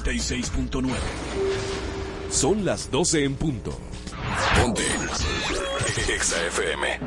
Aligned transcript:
96.9. 0.00 0.94
Son 2.30 2.64
las 2.64 2.90
12 2.90 3.24
en 3.24 3.34
punto. 3.34 3.78
Ponte. 4.60 4.82
Exa 6.08 6.36
FM. 6.46 6.98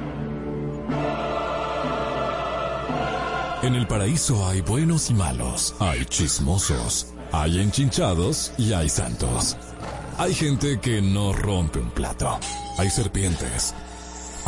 En 3.61 3.75
el 3.75 3.87
paraíso 3.87 4.47
hay 4.47 4.61
buenos 4.61 5.09
y 5.09 5.13
malos, 5.13 5.75
hay 5.79 6.05
chismosos, 6.05 7.07
hay 7.31 7.59
enchinchados 7.59 8.53
y 8.57 8.71
hay 8.73 8.87
santos. 8.87 9.57
Hay 10.17 10.33
gente 10.33 10.79
que 10.79 11.01
no 11.01 11.33
rompe 11.33 11.79
un 11.79 11.91
plato. 11.91 12.39
Hay 12.77 12.89
serpientes. 12.89 13.73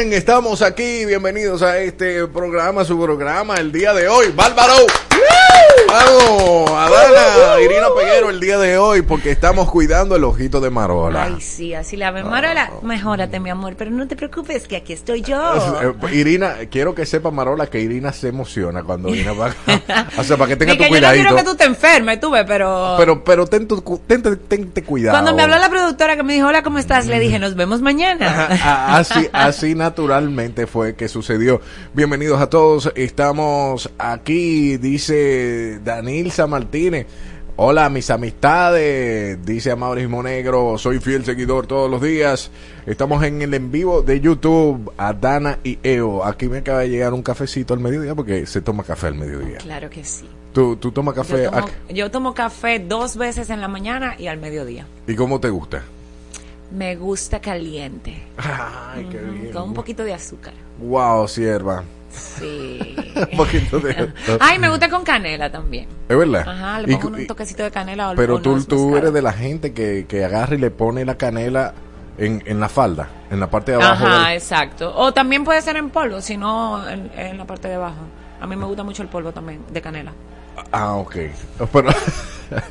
Estamos 0.00 0.62
aquí. 0.62 1.04
Bienvenidos 1.04 1.60
a 1.60 1.78
este 1.78 2.26
programa, 2.26 2.86
su 2.86 2.98
programa, 2.98 3.56
el 3.56 3.70
día 3.70 3.92
de 3.92 4.08
hoy. 4.08 4.32
Bárbaro. 4.34 5.09
Vamos, 5.92 6.70
Adana, 6.70 7.60
Irina 7.60 7.86
Peguero 7.98 8.30
el 8.30 8.38
día 8.38 8.58
de 8.58 8.78
hoy 8.78 9.02
porque 9.02 9.32
estamos 9.32 9.68
cuidando 9.70 10.14
el 10.14 10.22
ojito 10.22 10.60
de 10.60 10.70
Marola. 10.70 11.24
Ay, 11.24 11.40
sí, 11.40 11.74
así 11.74 11.96
la 11.96 12.12
ve. 12.12 12.22
Marola, 12.22 12.70
mejórate, 12.82 13.40
mi 13.40 13.50
amor, 13.50 13.74
pero 13.76 13.90
no 13.90 14.06
te 14.06 14.14
preocupes 14.14 14.68
que 14.68 14.76
aquí 14.76 14.92
estoy 14.92 15.22
yo. 15.22 15.40
Eh, 15.82 16.14
Irina, 16.16 16.54
quiero 16.70 16.94
que 16.94 17.04
sepa 17.06 17.32
Marola 17.32 17.66
que 17.66 17.80
Irina 17.80 18.12
se 18.12 18.28
emociona 18.28 18.84
cuando 18.84 19.08
Irina 19.08 19.32
va 19.32 19.52
o 20.16 20.22
sea, 20.22 20.36
para 20.36 20.48
que 20.50 20.56
tenga 20.56 20.74
tu 20.74 20.78
que 20.78 20.84
yo 20.84 20.90
no 20.90 20.90
cuidadito. 20.90 21.22
quiero 21.24 21.36
que 21.36 21.44
tú 21.44 21.56
te 21.56 21.64
enfermes, 21.64 22.20
tú 22.20 22.30
ves, 22.30 22.44
pero... 22.46 22.94
Pero, 22.96 23.24
pero 23.24 23.46
ten, 23.48 23.66
tu, 23.66 23.82
cu- 23.82 23.98
ten, 24.06 24.22
ten- 24.22 24.38
tente 24.46 24.84
cuidado. 24.84 25.14
Cuando 25.18 25.34
me 25.34 25.42
habló 25.42 25.58
la 25.58 25.68
productora 25.70 26.14
que 26.16 26.22
me 26.22 26.34
dijo, 26.34 26.46
hola, 26.46 26.62
¿cómo 26.62 26.78
estás? 26.78 27.06
Le 27.06 27.18
dije, 27.18 27.40
nos 27.40 27.56
vemos 27.56 27.80
mañana. 27.80 28.46
Así, 28.96 29.28
así 29.32 29.74
naturalmente 29.74 30.68
fue 30.68 30.94
que 30.94 31.08
sucedió. 31.08 31.60
Bienvenidos 31.94 32.40
a 32.40 32.48
todos. 32.48 32.92
Estamos 32.94 33.90
aquí, 33.98 34.76
dice 34.76 35.79
Danilza 35.84 36.46
Martínez. 36.46 37.06
Hola, 37.56 37.90
mis 37.90 38.08
amistades, 38.10 39.44
dice 39.44 39.76
Mauricio 39.76 40.22
Negro. 40.22 40.78
Soy 40.78 40.98
fiel 40.98 41.24
seguidor 41.26 41.66
todos 41.66 41.90
los 41.90 42.00
días. 42.00 42.50
Estamos 42.86 43.22
en 43.22 43.42
el 43.42 43.52
en 43.52 43.70
vivo 43.70 44.00
de 44.00 44.18
YouTube, 44.20 44.90
a 44.96 45.12
Dana 45.12 45.58
y 45.62 45.78
Eo. 45.82 46.24
Aquí 46.24 46.48
me 46.48 46.58
acaba 46.58 46.80
de 46.80 46.88
llegar 46.88 47.12
un 47.12 47.22
cafecito 47.22 47.74
al 47.74 47.80
mediodía 47.80 48.14
porque 48.14 48.46
se 48.46 48.62
toma 48.62 48.82
café 48.82 49.08
al 49.08 49.14
mediodía. 49.16 49.58
Claro 49.58 49.90
que 49.90 50.02
sí. 50.04 50.26
¿Tú, 50.54 50.76
tú 50.76 50.90
tomas 50.90 51.14
café? 51.14 51.44
Yo 51.44 51.50
tomo, 51.50 51.58
aquí? 51.66 51.94
yo 51.94 52.10
tomo 52.10 52.34
café 52.34 52.78
dos 52.78 53.16
veces 53.16 53.50
en 53.50 53.60
la 53.60 53.68
mañana 53.68 54.14
y 54.18 54.26
al 54.28 54.38
mediodía. 54.38 54.86
¿Y 55.06 55.14
cómo 55.14 55.38
te 55.38 55.50
gusta? 55.50 55.82
Me 56.70 56.96
gusta 56.96 57.40
caliente, 57.40 58.22
Ay, 58.36 59.06
qué 59.10 59.18
bien. 59.18 59.52
con 59.52 59.64
un 59.64 59.74
poquito 59.74 60.04
de 60.04 60.14
azúcar. 60.14 60.54
Wow, 60.78 61.26
sierva. 61.28 61.82
Sí. 62.10 62.96
un 63.32 63.36
poquito 63.36 63.78
de... 63.80 64.12
Ay, 64.40 64.58
me 64.58 64.68
gusta 64.68 64.88
con 64.90 65.04
canela 65.04 65.50
también. 65.50 65.86
¿Es 66.08 66.16
verdad? 66.16 66.48
Ajá, 66.48 66.80
le 66.80 66.96
pongo 66.96 67.16
un 67.16 67.26
toquecito 67.26 67.62
de 67.62 67.70
canela 67.70 68.10
o 68.10 68.14
Pero 68.16 68.40
tú, 68.40 68.62
tú 68.64 68.96
eres 68.96 69.12
de 69.12 69.22
la 69.22 69.32
gente 69.32 69.72
que, 69.72 70.06
que 70.08 70.24
agarra 70.24 70.54
y 70.54 70.58
le 70.58 70.70
pone 70.70 71.04
la 71.04 71.16
canela 71.16 71.72
en, 72.18 72.42
en 72.46 72.60
la 72.60 72.68
falda, 72.68 73.08
en 73.30 73.40
la 73.40 73.48
parte 73.50 73.72
de 73.72 73.82
abajo. 73.82 74.04
Ajá, 74.06 74.28
del- 74.28 74.36
exacto. 74.36 74.92
O 74.94 75.12
también 75.12 75.44
puede 75.44 75.62
ser 75.62 75.76
en 75.76 75.90
polvo, 75.90 76.20
si 76.20 76.36
no 76.36 76.86
en, 76.88 77.10
en 77.16 77.38
la 77.38 77.46
parte 77.46 77.68
de 77.68 77.74
abajo. 77.74 78.02
A 78.40 78.46
mí 78.46 78.56
me 78.56 78.64
gusta 78.64 78.82
mucho 78.82 79.02
el 79.02 79.08
polvo 79.08 79.32
también, 79.32 79.60
de 79.72 79.80
canela. 79.80 80.12
Ah, 80.72 80.94
ok. 80.94 81.16
Pero, 81.72 81.90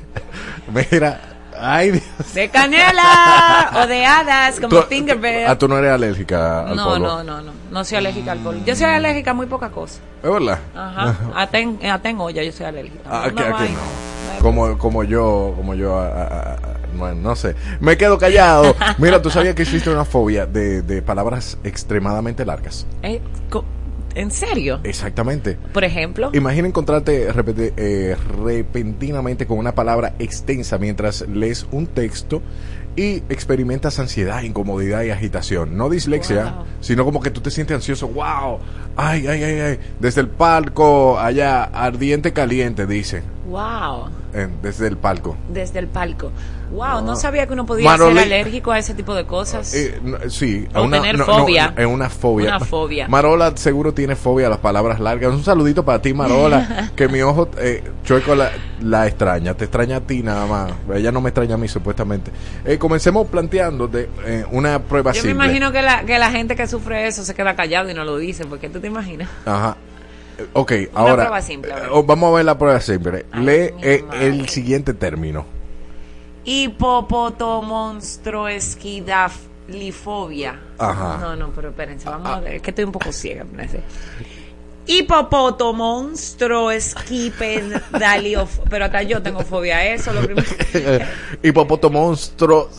mira, 0.91 1.19
ay 1.59 1.91
Dios. 1.91 2.33
De 2.33 2.49
canela 2.49 3.71
o 3.83 3.87
de 3.87 4.05
hadas, 4.05 4.59
como 4.59 4.81
Fingerbird. 4.83 5.47
Ah, 5.47 5.57
tú 5.57 5.67
no 5.67 5.77
eres 5.77 5.91
alérgica 5.91 6.61
al 6.67 6.75
No, 6.75 6.85
polvo. 6.85 7.07
no, 7.07 7.23
no, 7.23 7.41
no. 7.41 7.51
No 7.71 7.83
soy 7.83 7.97
alérgica 7.99 8.31
al 8.31 8.39
polvo. 8.39 8.61
Yo 8.65 8.75
soy 8.75 8.85
alérgica 8.85 9.31
a 9.31 9.33
muy 9.33 9.45
poca 9.47 9.69
cosa. 9.69 9.99
¿Es 10.23 10.29
verdad? 10.31 10.59
Ajá. 10.75 11.15
Hasta 11.35 11.59
en, 11.59 11.79
hasta 11.85 12.09
en 12.09 12.19
olla 12.19 12.43
yo 12.43 12.51
soy 12.51 12.65
alérgica. 12.65 12.99
Ah, 13.05 13.29
vaina. 13.33 13.59
no. 13.59 14.09
Como, 14.41 14.77
como 14.77 15.03
yo, 15.03 15.53
como 15.57 15.75
yo, 15.75 15.99
ah, 15.99 16.11
ah, 16.15 16.55
ah, 16.63 16.67
bueno, 16.95 17.15
no 17.21 17.35
sé. 17.35 17.55
Me 17.81 17.97
quedo 17.97 18.17
callado. 18.17 18.73
Mira, 18.97 19.21
tú 19.21 19.29
sabías 19.29 19.53
que 19.53 19.63
existe 19.63 19.89
una 19.89 20.05
fobia 20.05 20.45
de, 20.45 20.81
de 20.81 21.01
palabras 21.01 21.57
extremadamente 21.63 22.45
largas. 22.45 22.85
Eh, 23.03 23.21
¿En 24.15 24.31
serio? 24.31 24.79
Exactamente. 24.83 25.57
Por 25.73 25.83
ejemplo. 25.83 26.31
Imagina 26.33 26.67
encontrarte 26.67 27.31
repente- 27.31 27.73
eh, 27.77 28.15
repentinamente 28.43 29.45
con 29.45 29.57
una 29.57 29.73
palabra 29.75 30.13
extensa 30.19 30.77
mientras 30.77 31.21
lees 31.27 31.67
un 31.71 31.87
texto 31.87 32.41
y 32.95 33.17
experimentas 33.29 33.99
ansiedad, 33.99 34.41
incomodidad 34.41 35.03
y 35.03 35.11
agitación. 35.11 35.77
No 35.77 35.89
dislexia, 35.89 36.43
Wow. 36.55 36.65
sino 36.81 37.05
como 37.05 37.21
que 37.21 37.29
tú 37.31 37.39
te 37.39 37.51
sientes 37.51 37.75
ansioso. 37.75 38.07
¡Wow! 38.09 38.59
¡Ay, 38.97 39.27
ay, 39.27 39.43
ay, 39.43 39.59
ay! 39.59 39.79
Desde 39.99 40.21
el 40.21 40.27
palco, 40.27 41.17
allá, 41.19 41.63
ardiente 41.63 42.33
caliente, 42.33 42.85
dice. 42.87 43.21
Wow. 43.47 44.09
eh, 44.33 44.47
desde 44.61 44.87
el 44.87 44.97
palco. 44.97 45.37
Desde 45.53 45.79
el 45.79 45.87
palco. 45.87 46.31
Wow, 46.71 47.01
no 47.03 47.15
sabía 47.15 47.47
que 47.47 47.53
uno 47.53 47.65
podía 47.65 47.97
ser 47.97 48.17
alérgico 48.17 48.71
a 48.71 48.79
ese 48.79 48.93
tipo 48.93 49.15
de 49.15 49.25
cosas. 49.25 49.73
Eh, 49.73 49.99
no, 50.03 50.17
sí, 50.29 50.67
O 50.75 50.85
a 50.85 50.89
tener 50.89 51.17
fobia. 51.17 51.73
es 51.75 51.85
una 51.85 52.09
fobia. 52.09 52.55
Una 52.55 52.59
fobia. 52.59 53.07
Marola 53.07 53.53
seguro 53.55 53.93
tiene 53.93 54.15
fobia 54.15 54.47
a 54.47 54.49
las 54.49 54.59
palabras 54.59 54.99
largas. 54.99 55.33
Un 55.33 55.43
saludito 55.43 55.83
para 55.83 56.01
ti, 56.01 56.13
Marola. 56.13 56.91
que 56.95 57.07
mi 57.07 57.21
ojo 57.21 57.49
eh, 57.57 57.83
chueco 58.03 58.35
la, 58.35 58.51
la 58.81 59.07
extraña. 59.07 59.55
Te 59.55 59.65
extraña 59.65 59.97
a 59.97 60.01
ti 60.01 60.21
nada 60.21 60.45
más. 60.45 60.71
Ella 60.93 61.11
no 61.11 61.21
me 61.21 61.29
extraña 61.29 61.55
a 61.55 61.57
mí, 61.57 61.67
supuestamente. 61.67 62.31
Eh, 62.65 62.77
comencemos 62.77 63.27
planteando 63.27 63.87
de, 63.87 64.09
eh, 64.25 64.45
una 64.51 64.79
prueba 64.79 65.11
Yo 65.13 65.23
me 65.23 65.31
imagino 65.31 65.71
que 65.71 65.81
la, 65.81 66.03
que 66.03 66.19
la 66.19 66.31
gente 66.31 66.55
que 66.55 66.67
sufre 66.67 67.07
eso 67.07 67.23
se 67.23 67.33
queda 67.33 67.55
callado 67.55 67.89
y 67.89 67.93
no 67.93 68.03
lo 68.03 68.17
dice, 68.17 68.45
porque 68.45 68.69
tú 68.69 68.79
te 68.79 68.87
imaginas. 68.87 69.29
Ajá. 69.45 69.75
Ok, 70.53 70.71
ahora. 70.93 71.23
prueba 71.23 71.41
simple, 71.41 71.73
a 71.73 71.77
eh, 71.77 72.03
vamos 72.05 72.31
a 72.31 72.37
ver 72.37 72.45
la 72.45 72.57
prueba 72.57 72.79
simple. 72.79 73.25
Ay, 73.31 73.45
Lee 73.81 74.01
el 74.13 74.47
siguiente 74.47 74.93
término. 74.93 75.58
Hipopoto 76.49 77.61
esquidaf 78.47 79.35
Lifobia. 79.67 80.59
Ajá. 80.79 81.19
No, 81.21 81.35
no, 81.35 81.51
pero 81.51 81.69
espérense, 81.69 82.09
vamos 82.09 82.27
a 82.27 82.39
ver, 82.39 82.55
es 82.55 82.61
que 82.63 82.71
estoy 82.71 82.85
un 82.85 82.91
poco 82.91 83.11
ciega. 83.11 83.45
Hipopoto, 84.87 85.73
monstruo, 85.73 86.71
esquipedalio. 86.71 88.47
Pero 88.67 88.85
hasta 88.85 89.03
yo 89.03 89.21
tengo 89.21 89.41
fobia 89.41 89.77
a 89.77 89.85
eso. 89.85 90.11
Lo 90.11 90.21
primero. 90.21 90.47
Hipopoto 91.43 91.91
monstruo 91.91 92.71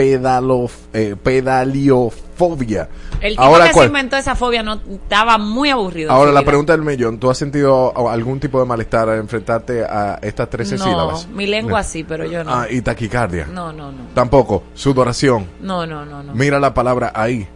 sesquipedalo, 0.00 0.66
eh, 0.92 1.16
pedaliofobia. 1.22 2.88
El 3.20 3.32
tipo 3.32 3.42
Ahora, 3.42 3.66
que 3.66 3.72
¿cuál? 3.72 3.84
se 3.84 3.88
inventó 3.88 4.16
esa 4.16 4.34
fobia 4.34 4.62
no 4.62 4.80
estaba 4.90 5.36
muy 5.38 5.68
aburrido. 5.70 6.10
Ahora 6.10 6.32
la 6.32 6.40
vida. 6.40 6.46
pregunta 6.46 6.72
del 6.72 6.82
millón, 6.82 7.18
¿tú 7.18 7.28
has 7.30 7.36
sentido 7.38 7.92
algún 8.08 8.40
tipo 8.40 8.58
de 8.60 8.66
malestar 8.66 9.08
al 9.10 9.18
enfrentarte 9.18 9.84
a 9.84 10.18
estas 10.22 10.48
13 10.48 10.76
No, 10.78 10.84
sílabas? 10.84 11.28
mi 11.28 11.46
lengua 11.46 11.82
sí, 11.82 12.02
pero 12.04 12.24
yo 12.24 12.42
no. 12.44 12.50
Ah, 12.54 12.66
y 12.70 12.80
taquicardia. 12.80 13.46
No, 13.46 13.72
no, 13.72 13.92
no. 13.92 13.98
Tampoco, 14.14 14.62
sudoración. 14.74 15.46
No, 15.60 15.86
no, 15.86 16.04
no, 16.06 16.22
no. 16.22 16.34
Mira 16.34 16.58
la 16.58 16.72
palabra 16.72 17.12
ahí. 17.14 17.46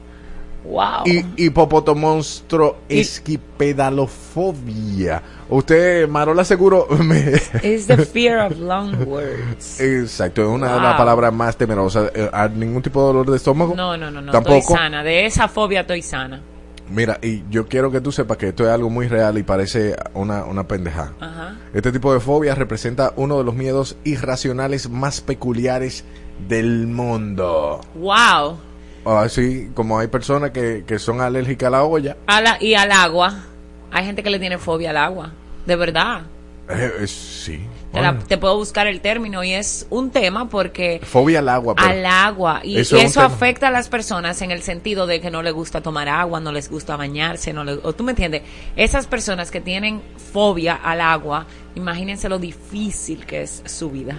Wow. 0.64 1.04
Y 1.06 1.24
hipopótamo 1.44 2.00
monstruo 2.14 2.76
Y- 2.88 3.00
esquipedalofobia. 3.00 5.22
Usted, 5.50 6.08
Marola, 6.08 6.44
seguro 6.44 6.86
me... 7.00 7.18
It's 7.62 7.86
the 7.86 7.98
fear 7.98 8.50
of 8.50 8.58
long 8.58 9.06
words. 9.06 9.80
Exacto, 9.80 10.42
es 10.42 10.48
una 10.48 10.74
de 10.74 10.80
las 10.80 10.90
Wow. 10.92 10.98
palabras 10.98 11.32
más 11.32 11.56
temerosas. 11.56 12.10
Eh, 12.14 12.28
¿a 12.32 12.48
¿Ningún 12.48 12.82
tipo 12.82 13.00
de 13.00 13.06
dolor 13.08 13.30
de 13.30 13.36
estómago? 13.36 13.74
No, 13.76 13.96
no, 13.96 14.10
no, 14.10 14.20
no. 14.20 14.32
Tampoco. 14.32 14.56
Estoy 14.58 14.76
sana. 14.76 15.02
De 15.02 15.26
esa 15.26 15.48
fobia 15.48 15.80
estoy 15.82 16.02
sana. 16.02 16.42
Mira, 16.90 17.18
y 17.22 17.42
yo 17.50 17.66
quiero 17.66 17.90
que 17.90 18.02
tú 18.02 18.12
sepas 18.12 18.36
que 18.36 18.48
esto 18.48 18.64
es 18.64 18.70
algo 18.70 18.90
muy 18.90 19.08
real 19.08 19.38
y 19.38 19.42
parece 19.42 19.96
una, 20.12 20.44
una 20.44 20.68
pendeja. 20.68 21.14
Ajá. 21.18 21.56
Este 21.72 21.90
tipo 21.92 22.12
de 22.12 22.20
fobia 22.20 22.54
representa 22.54 23.14
uno 23.16 23.38
de 23.38 23.44
los 23.44 23.54
miedos 23.54 23.96
irracionales 24.04 24.90
más 24.90 25.22
peculiares 25.22 26.04
del 26.46 26.86
mundo. 26.86 27.80
Wow. 27.94 28.58
Así 29.04 29.70
como 29.74 29.98
hay 29.98 30.06
personas 30.08 30.50
que, 30.50 30.84
que 30.86 30.98
son 30.98 31.20
alérgicas 31.20 31.66
a 31.68 31.70
la 31.70 31.84
olla. 31.84 32.16
A 32.26 32.40
la- 32.40 32.56
y 32.62 32.74
al 32.74 32.90
agua. 32.92 33.34
Hay 33.90 34.04
gente 34.06 34.22
que 34.22 34.30
le 34.30 34.38
tiene 34.38 34.58
fobia 34.58 34.90
al 34.90 34.96
agua. 34.96 35.32
De 35.66 35.76
verdad. 35.76 36.22
Eh, 36.68 36.92
eh, 37.00 37.06
sí. 37.06 37.60
Te, 37.92 38.00
la- 38.00 38.12
bueno. 38.12 38.26
te 38.26 38.38
puedo 38.38 38.56
buscar 38.56 38.86
el 38.86 39.00
término 39.02 39.44
y 39.44 39.52
es 39.52 39.86
un 39.90 40.10
tema 40.10 40.48
porque 40.48 41.00
Fobia 41.04 41.40
al 41.40 41.48
agua. 41.50 41.74
pero- 41.74 41.86
al 41.88 42.06
agua 42.06 42.60
y 42.64 42.78
Eso 42.78 42.96
y 42.96 43.00
es 43.00 43.04
un 43.04 43.10
eso 43.10 43.20
tema. 43.20 43.34
afecta 43.34 43.68
a 43.68 43.70
las 43.70 43.88
personas 43.88 44.40
en 44.42 44.50
el 44.50 44.62
sentido 44.62 45.06
de 45.06 45.20
que 45.20 45.30
no 45.30 45.42
les 45.42 45.52
gusta 45.52 45.82
tomar 45.82 46.08
agua, 46.08 46.40
no 46.40 46.50
les 46.52 46.70
gusta 46.70 46.96
bañarse, 46.96 47.52
no 47.52 47.62
les- 47.64 47.78
o 47.84 47.92
tú 47.92 48.02
me 48.02 48.12
entiendes, 48.12 48.42
esas 48.76 49.06
personas 49.06 49.50
que 49.50 49.60
tienen 49.60 50.00
fobia 50.32 50.74
al 50.74 51.02
agua, 51.02 51.46
imagínense 51.74 52.28
lo 52.28 52.38
difícil 52.38 53.24
que 53.26 53.42
es 53.42 53.62
su 53.66 53.90
vida. 53.90 54.16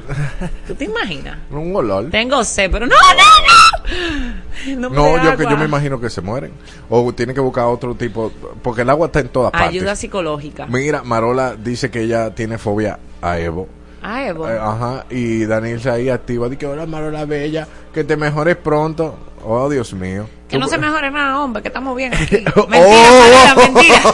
¿Tú 0.67 0.75
te 0.75 0.85
imaginas? 0.85 1.37
Un 1.51 1.75
olor. 1.75 2.09
Tengo 2.09 2.43
sed, 2.43 2.69
pero 2.71 2.85
no, 2.85 2.95
no, 2.95 4.89
no. 4.89 4.89
No, 4.89 5.23
yo, 5.23 5.37
que 5.37 5.43
yo 5.43 5.57
me 5.57 5.65
imagino 5.65 5.99
que 5.99 6.09
se 6.09 6.21
mueren. 6.21 6.51
O 6.89 7.13
tienen 7.13 7.35
que 7.35 7.41
buscar 7.41 7.65
otro 7.65 7.95
tipo. 7.95 8.31
Porque 8.61 8.81
el 8.81 8.89
agua 8.89 9.07
está 9.07 9.19
en 9.19 9.29
todas 9.29 9.51
partes. 9.51 9.69
Ayuda 9.69 9.95
psicológica. 9.95 10.65
Mira, 10.67 11.03
Marola 11.03 11.55
dice 11.55 11.91
que 11.91 12.01
ella 12.01 12.33
tiene 12.33 12.57
fobia 12.57 12.99
a 13.21 13.37
Evo. 13.39 13.67
Ah, 14.01 14.25
Evo. 14.25 14.47
Eh, 14.49 14.57
ajá. 14.59 15.05
Y 15.09 15.45
Daniel 15.45 15.81
se 15.81 15.89
ahí 15.89 16.09
activa. 16.09 16.47
Dice 16.47 16.59
que 16.59 16.67
hola, 16.67 16.85
Marola 16.85 17.25
Bella. 17.25 17.67
Que 17.93 18.03
te 18.03 18.17
mejores 18.17 18.55
pronto. 18.55 19.17
Oh, 19.43 19.69
Dios 19.69 19.93
mío. 19.93 20.27
Que 20.47 20.57
no 20.57 20.67
se 20.67 20.77
mejore 20.77 21.11
nada, 21.11 21.39
hombre, 21.39 21.61
que 21.61 21.67
estamos 21.67 21.95
bien 21.95 22.13
aquí. 22.15 22.43
Oh, 22.55 22.67
Mentira, 22.67 22.95
oh, 23.09 23.19
Manuela, 23.19 23.55
mentira. 23.55 24.01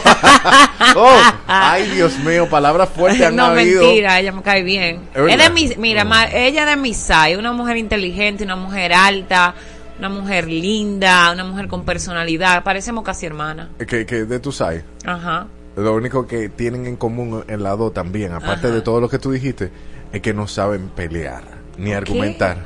Oh, 0.94 1.20
ay, 1.52 1.90
Dios 1.90 2.18
mío. 2.18 2.48
Palabras 2.48 2.88
fuertes 2.94 3.22
han 3.26 3.36
no, 3.36 3.46
habido. 3.46 3.82
mentira, 3.82 4.18
ella 4.20 4.32
me 4.32 4.42
cae 4.42 4.62
bien. 4.62 5.00
Es 5.14 5.38
de 5.38 5.50
mi, 5.50 5.70
mira, 5.78 6.04
ma- 6.04 6.30
ella 6.32 6.64
de 6.66 6.76
mi 6.76 6.94
side, 6.94 7.36
una 7.36 7.52
mujer 7.52 7.76
inteligente, 7.76 8.44
una 8.44 8.56
mujer 8.56 8.92
alta, 8.92 9.54
una 9.98 10.08
mujer 10.08 10.48
linda, 10.48 11.30
una 11.32 11.44
mujer 11.44 11.68
con 11.68 11.84
personalidad. 11.84 12.62
Parecemos 12.64 13.04
casi 13.04 13.26
hermanas. 13.26 13.68
Que, 13.86 14.06
que 14.06 14.24
de 14.24 14.38
tu 14.40 14.52
side. 14.52 14.84
Ajá. 15.04 15.46
Lo 15.76 15.94
único 15.94 16.26
que 16.26 16.48
tienen 16.50 16.86
en 16.86 16.96
común 16.96 17.44
en 17.48 17.62
la 17.62 17.70
dos 17.76 17.94
también, 17.94 18.32
aparte 18.32 18.66
Ajá. 18.66 18.76
de 18.76 18.82
todo 18.82 19.00
lo 19.00 19.08
que 19.08 19.18
tú 19.18 19.30
dijiste, 19.30 19.70
es 20.12 20.20
que 20.20 20.34
no 20.34 20.46
saben 20.46 20.88
pelear 20.88 21.42
ni 21.78 21.92
argumentar. 21.94 22.58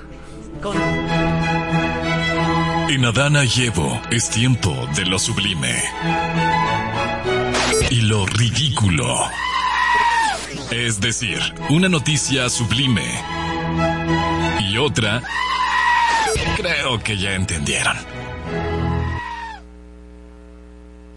Con- 0.63 0.77
En 2.89 3.05
Adana 3.05 3.45
y 3.45 3.67
Evo 3.67 4.01
es 4.11 4.29
tiempo 4.31 4.75
de 4.97 5.05
lo 5.05 5.19
sublime 5.19 5.75
y 7.91 8.01
lo 8.03 8.27
ridículo. 8.27 9.15
Es 10.71 11.01
decir, 11.01 11.41
una 11.69 11.89
noticia 11.89 12.49
sublime 12.49 13.23
y 14.61 14.79
otra... 14.79 15.23
Creo 16.57 16.99
que 17.03 17.17
ya 17.17 17.35
entendieron. 17.35 17.97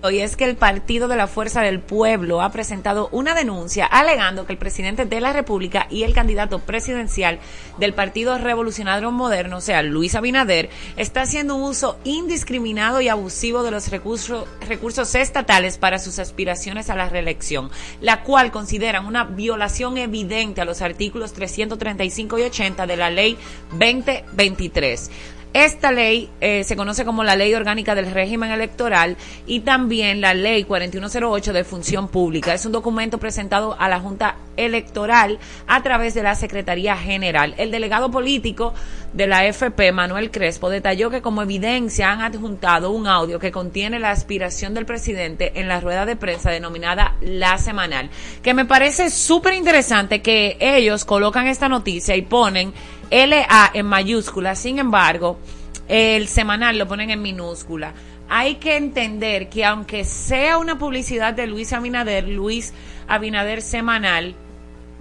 Y 0.01 0.19
es 0.19 0.37
que 0.37 0.45
el 0.45 0.55
Partido 0.55 1.09
de 1.09 1.17
la 1.17 1.27
Fuerza 1.27 1.61
del 1.61 1.81
Pueblo 1.81 2.41
ha 2.41 2.51
presentado 2.51 3.09
una 3.11 3.35
denuncia 3.35 3.85
alegando 3.85 4.45
que 4.45 4.53
el 4.53 4.57
presidente 4.57 5.05
de 5.05 5.19
la 5.19 5.33
República 5.33 5.87
y 5.89 6.03
el 6.03 6.13
candidato 6.13 6.59
presidencial 6.59 7.39
del 7.79 7.93
Partido 7.93 8.37
Revolucionario 8.37 9.11
Moderno, 9.11 9.57
o 9.57 9.61
sea, 9.61 9.83
Luis 9.83 10.15
Abinader, 10.15 10.69
está 10.95 11.23
haciendo 11.23 11.55
un 11.55 11.63
uso 11.63 11.99
indiscriminado 12.05 13.01
y 13.01 13.09
abusivo 13.09 13.61
de 13.61 13.71
los 13.71 13.89
recursos, 13.89 14.47
recursos 14.65 15.13
estatales 15.15 15.77
para 15.77 15.99
sus 15.99 16.17
aspiraciones 16.17 16.89
a 16.89 16.95
la 16.95 17.09
reelección, 17.09 17.69
la 17.99 18.23
cual 18.23 18.51
consideran 18.51 19.05
una 19.05 19.25
violación 19.25 19.97
evidente 19.97 20.61
a 20.61 20.65
los 20.65 20.81
artículos 20.81 21.33
335 21.33 22.39
y 22.39 22.43
80 22.43 22.87
de 22.87 22.95
la 22.95 23.09
Ley 23.09 23.37
2023. 23.71 25.11
Esta 25.53 25.91
ley 25.91 26.29
eh, 26.41 26.63
se 26.63 26.75
conoce 26.75 27.05
como 27.05 27.23
la 27.23 27.35
Ley 27.35 27.55
Orgánica 27.55 27.95
del 27.95 28.11
Régimen 28.11 28.51
Electoral 28.51 29.17
y 29.47 29.61
también 29.61 30.21
la 30.21 30.35
Ley 30.35 30.63
4108 30.63 31.53
de 31.53 31.63
Función 31.63 32.07
Pública. 32.07 32.53
Es 32.53 32.67
un 32.67 32.71
documento 32.71 33.17
presentado 33.17 33.75
a 33.79 33.89
la 33.89 33.99
Junta 33.99 34.35
Electoral 34.57 35.39
a 35.65 35.81
través 35.81 36.13
de 36.13 36.21
la 36.21 36.35
Secretaría 36.35 36.95
General. 36.95 37.55
El 37.57 37.71
delegado 37.71 38.11
político 38.11 38.75
de 39.13 39.25
la 39.25 39.45
FP, 39.47 39.91
Manuel 39.91 40.29
Crespo, 40.29 40.69
detalló 40.69 41.09
que 41.09 41.23
como 41.23 41.41
evidencia 41.41 42.11
han 42.11 42.21
adjuntado 42.21 42.91
un 42.91 43.07
audio 43.07 43.39
que 43.39 43.51
contiene 43.51 43.97
la 43.97 44.11
aspiración 44.11 44.75
del 44.75 44.85
presidente 44.85 45.53
en 45.55 45.67
la 45.67 45.79
rueda 45.79 46.05
de 46.05 46.15
prensa 46.15 46.51
denominada 46.51 47.15
La 47.21 47.57
Semanal, 47.57 48.11
que 48.43 48.53
me 48.53 48.65
parece 48.65 49.09
súper 49.09 49.55
interesante 49.55 50.21
que 50.21 50.57
ellos 50.59 51.05
colocan 51.05 51.47
esta 51.47 51.69
noticia 51.69 52.15
y 52.15 52.21
ponen 52.21 52.71
LA 53.11 53.71
en 53.73 53.85
mayúscula, 53.85 54.55
sin 54.55 54.79
embargo, 54.79 55.39
el 55.87 56.27
semanal 56.27 56.77
lo 56.77 56.87
ponen 56.87 57.09
en 57.09 57.21
minúscula. 57.21 57.93
Hay 58.29 58.55
que 58.55 58.77
entender 58.77 59.49
que 59.49 59.65
aunque 59.65 60.03
sea 60.03 60.59
una 60.59 60.77
publicidad 60.77 61.33
de 61.33 61.47
Luis 61.47 61.73
Abinader, 61.73 62.27
Luis 62.27 62.73
Abinader 63.07 63.61
semanal, 63.63 64.35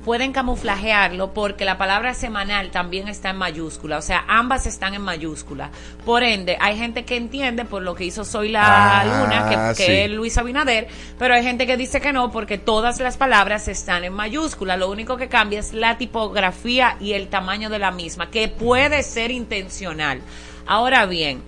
pueden 0.08 0.32
camuflajearlo 0.32 1.34
porque 1.34 1.66
la 1.66 1.76
palabra 1.76 2.14
semanal 2.14 2.70
también 2.70 3.08
está 3.08 3.28
en 3.28 3.36
mayúscula, 3.36 3.98
o 3.98 4.00
sea, 4.00 4.24
ambas 4.26 4.64
están 4.64 4.94
en 4.94 5.02
mayúscula. 5.02 5.70
Por 6.06 6.22
ende, 6.22 6.56
hay 6.62 6.78
gente 6.78 7.04
que 7.04 7.18
entiende 7.18 7.66
por 7.66 7.82
lo 7.82 7.94
que 7.94 8.06
hizo 8.06 8.24
Soy 8.24 8.48
la 8.48 9.00
Ah, 9.00 9.04
Luna, 9.04 9.74
que, 9.74 9.84
que 9.84 9.86
sí. 9.86 9.92
es 9.92 10.10
Luis 10.10 10.38
Abinader, 10.38 10.88
pero 11.18 11.34
hay 11.34 11.42
gente 11.42 11.66
que 11.66 11.76
dice 11.76 12.00
que 12.00 12.14
no 12.14 12.32
porque 12.32 12.56
todas 12.56 13.00
las 13.00 13.18
palabras 13.18 13.68
están 13.68 14.02
en 14.02 14.14
mayúscula, 14.14 14.78
lo 14.78 14.90
único 14.90 15.18
que 15.18 15.28
cambia 15.28 15.60
es 15.60 15.74
la 15.74 15.98
tipografía 15.98 16.96
y 17.00 17.12
el 17.12 17.28
tamaño 17.28 17.68
de 17.68 17.78
la 17.78 17.90
misma, 17.90 18.30
que 18.30 18.48
puede 18.48 19.02
ser 19.02 19.30
intencional. 19.30 20.22
Ahora 20.66 21.04
bien, 21.04 21.42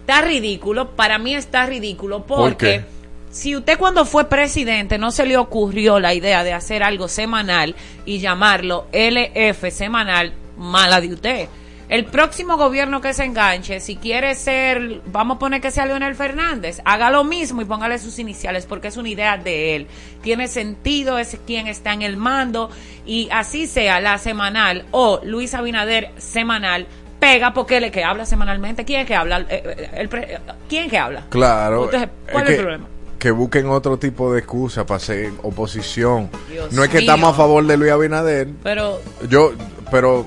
está 0.00 0.22
ridículo, 0.22 0.96
para 0.96 1.18
mí 1.18 1.34
está 1.34 1.66
ridículo 1.66 2.24
¿Por 2.24 2.52
porque... 2.52 2.95
Si 3.36 3.54
usted 3.54 3.76
cuando 3.78 4.06
fue 4.06 4.30
presidente 4.30 4.96
no 4.96 5.10
se 5.10 5.26
le 5.26 5.36
ocurrió 5.36 6.00
la 6.00 6.14
idea 6.14 6.42
de 6.42 6.54
hacer 6.54 6.82
algo 6.82 7.06
semanal 7.06 7.74
y 8.06 8.18
llamarlo 8.18 8.86
LF 8.94 9.70
semanal, 9.70 10.32
mala 10.56 11.02
de 11.02 11.12
usted. 11.12 11.48
El 11.90 12.06
próximo 12.06 12.56
gobierno 12.56 13.02
que 13.02 13.12
se 13.12 13.24
enganche, 13.24 13.80
si 13.80 13.96
quiere 13.96 14.34
ser, 14.36 15.02
vamos 15.12 15.36
a 15.36 15.38
poner 15.38 15.60
que 15.60 15.70
sea 15.70 15.84
Leonel 15.84 16.14
Fernández, 16.14 16.80
haga 16.86 17.10
lo 17.10 17.24
mismo 17.24 17.60
y 17.60 17.66
póngale 17.66 17.98
sus 17.98 18.18
iniciales 18.18 18.64
porque 18.64 18.88
es 18.88 18.96
una 18.96 19.10
idea 19.10 19.36
de 19.36 19.76
él. 19.76 19.86
Tiene 20.22 20.48
sentido, 20.48 21.18
es 21.18 21.36
quien 21.46 21.66
está 21.66 21.92
en 21.92 22.00
el 22.00 22.16
mando 22.16 22.70
y 23.04 23.28
así 23.30 23.66
sea 23.66 24.00
la 24.00 24.16
semanal 24.16 24.86
o 24.92 25.20
Luis 25.24 25.52
Abinader 25.52 26.10
semanal, 26.16 26.86
pega 27.20 27.52
porque 27.52 27.76
el 27.76 27.90
que 27.90 28.02
habla 28.02 28.24
semanalmente, 28.24 28.86
¿quién 28.86 29.02
es 29.02 29.06
que 29.06 29.14
habla? 29.14 29.40
Eh, 29.40 29.62
eh, 29.62 29.90
el 29.94 30.08
pre- 30.08 30.38
¿Quién 30.70 30.84
es 30.84 30.90
que 30.90 30.98
habla? 30.98 31.26
Claro. 31.28 31.84
Entonces, 31.84 32.08
¿cuál 32.32 32.44
es 32.44 32.50
el 32.52 32.56
problema? 32.62 32.88
Que 33.26 33.32
busquen 33.32 33.68
otro 33.70 33.98
tipo 33.98 34.32
de 34.32 34.38
excusa 34.38 34.86
para 34.86 34.98
hacer 34.98 35.32
oposición. 35.42 36.30
Dios 36.48 36.72
no 36.72 36.84
es 36.84 36.88
que 36.90 36.98
mío. 36.98 37.10
estamos 37.10 37.34
a 37.34 37.36
favor 37.36 37.66
de 37.66 37.76
Luis 37.76 37.90
Abinader. 37.90 38.46
Pero 38.62 39.00
Yo, 39.28 39.50
pero 39.90 40.24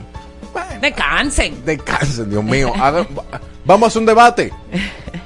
descansen. 0.82 1.63
descansen, 1.63 2.29
Dios 2.29 2.44
mío. 2.44 2.74
Hagan- 2.75 3.08
vamos 3.63 3.86
a 3.86 3.88
hacer 3.88 4.00
un 4.01 4.06
debate. 4.06 4.51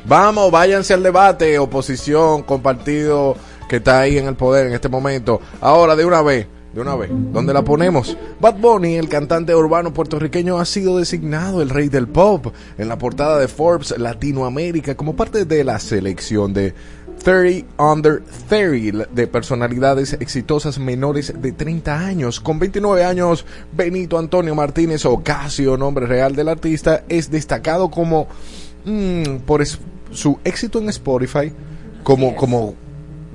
Vamos, 0.06 0.52
váyanse 0.52 0.94
al 0.94 1.02
debate, 1.02 1.58
oposición 1.58 2.44
con 2.44 2.62
partido 2.62 3.36
que 3.68 3.78
está 3.78 4.02
ahí 4.02 4.20
en 4.20 4.28
el 4.28 4.36
poder 4.36 4.68
en 4.68 4.74
este 4.74 4.88
momento. 4.88 5.42
Ahora, 5.60 5.96
de 5.96 6.06
una 6.06 6.22
vez, 6.22 6.46
de 6.74 6.80
una 6.82 6.96
vez. 6.96 7.10
¿Dónde 7.12 7.54
la 7.56 7.64
ponemos? 7.64 8.16
Bad 8.40 8.58
Bunny, 8.58 8.98
el 8.98 9.10
cantante 9.10 9.56
urbano 9.56 9.92
puertorriqueño, 9.96 10.60
ha 10.60 10.66
sido 10.66 11.00
designado 11.00 11.64
el 11.64 11.72
rey 11.72 11.90
del 11.90 12.08
pop 12.08 12.54
en 12.78 12.88
la 12.88 13.00
portada 13.00 13.40
de 13.40 13.48
Forbes 13.48 13.98
Latinoamérica 13.98 14.94
como 14.96 15.16
parte 15.16 15.46
de 15.46 15.64
la 15.64 15.80
selección 15.80 16.54
de 16.54 16.76
30 17.24 17.68
Under 17.78 18.22
30 18.48 19.08
de 19.12 19.28
personalidades 19.28 20.14
exitosas 20.14 20.80
menores 20.80 21.34
de 21.42 21.52
30 21.52 22.00
años. 22.00 22.40
Con 22.40 22.60
29 22.60 23.04
años, 23.04 23.46
Benito 23.72 24.18
Antonio 24.18 24.56
Martínez 24.56 25.06
Ocasio, 25.06 25.78
nombre 25.78 26.06
real 26.06 26.36
del 26.36 26.50
artista, 26.50 27.04
es 27.10 27.32
destacado 27.32 27.90
como 27.90 28.28
mm, 28.86 29.38
por 29.46 29.64
su 29.66 30.40
éxito 30.44 30.80
en 30.80 30.90
Spotify, 30.90 31.52
como, 32.04 32.36
como 32.36 32.76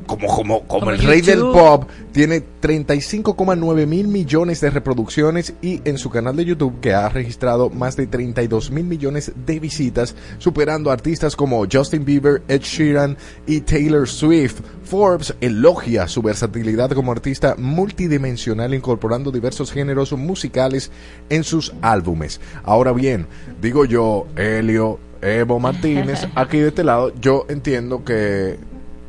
como, 0.08 0.26
como, 0.26 0.62
como, 0.62 0.90
el 0.90 0.98
rey 0.98 1.20
del 1.20 1.40
pop, 1.40 1.84
tiene 2.12 2.42
35,9 2.62 3.86
mil 3.86 4.08
millones 4.08 4.60
de 4.62 4.70
reproducciones 4.70 5.52
y 5.60 5.82
en 5.84 5.98
su 5.98 6.08
canal 6.08 6.34
de 6.34 6.46
YouTube 6.46 6.80
que 6.80 6.94
ha 6.94 7.08
registrado 7.10 7.68
más 7.68 7.94
de 7.94 8.06
32 8.06 8.70
mil 8.70 8.86
millones 8.86 9.32
de 9.46 9.60
visitas, 9.60 10.16
superando 10.38 10.90
artistas 10.90 11.36
como 11.36 11.64
Justin 11.70 12.06
Bieber, 12.06 12.42
Ed 12.48 12.62
Sheeran 12.62 13.18
y 13.46 13.60
Taylor 13.60 14.08
Swift. 14.08 14.60
Forbes 14.82 15.34
elogia 15.42 16.08
su 16.08 16.22
versatilidad 16.22 16.90
como 16.92 17.12
artista 17.12 17.54
multidimensional 17.58 18.72
incorporando 18.72 19.30
diversos 19.30 19.70
géneros 19.70 20.12
musicales 20.14 20.90
en 21.28 21.44
sus 21.44 21.74
álbumes. 21.82 22.40
Ahora 22.64 22.92
bien, 22.92 23.26
digo 23.60 23.84
yo, 23.84 24.26
Helio, 24.36 24.98
Evo 25.20 25.60
Martínez, 25.60 26.26
aquí 26.34 26.58
de 26.60 26.68
este 26.68 26.82
lado, 26.82 27.12
yo 27.20 27.44
entiendo 27.50 28.02
que... 28.04 28.58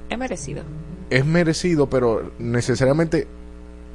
Es 0.09 0.17
merecido 0.17 0.63
es 1.09 1.25
merecido, 1.25 1.89
pero 1.89 2.31
necesariamente 2.39 3.27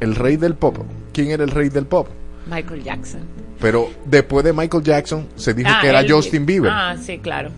el 0.01 0.15
rey 0.15 0.37
del 0.37 0.55
pop. 0.55 0.79
¿Quién 1.13 1.31
era 1.31 1.45
el 1.45 1.51
rey 1.51 1.69
del 1.69 1.87
pop? 1.87 2.09
Michael 2.47 2.83
Jackson. 2.83 3.23
Pero 3.61 3.89
después 4.05 4.45
de 4.45 4.53
Michael 4.53 4.83
Jackson 4.83 5.29
se 5.37 5.55
dijo 5.55 5.71
ah, 5.73 5.79
que 5.81 5.89
era 5.89 6.05
Justin 6.07 6.45
Bieber. 6.45 6.71
Ah, 6.73 6.97
sí, 7.01 7.19
claro. 7.19 7.51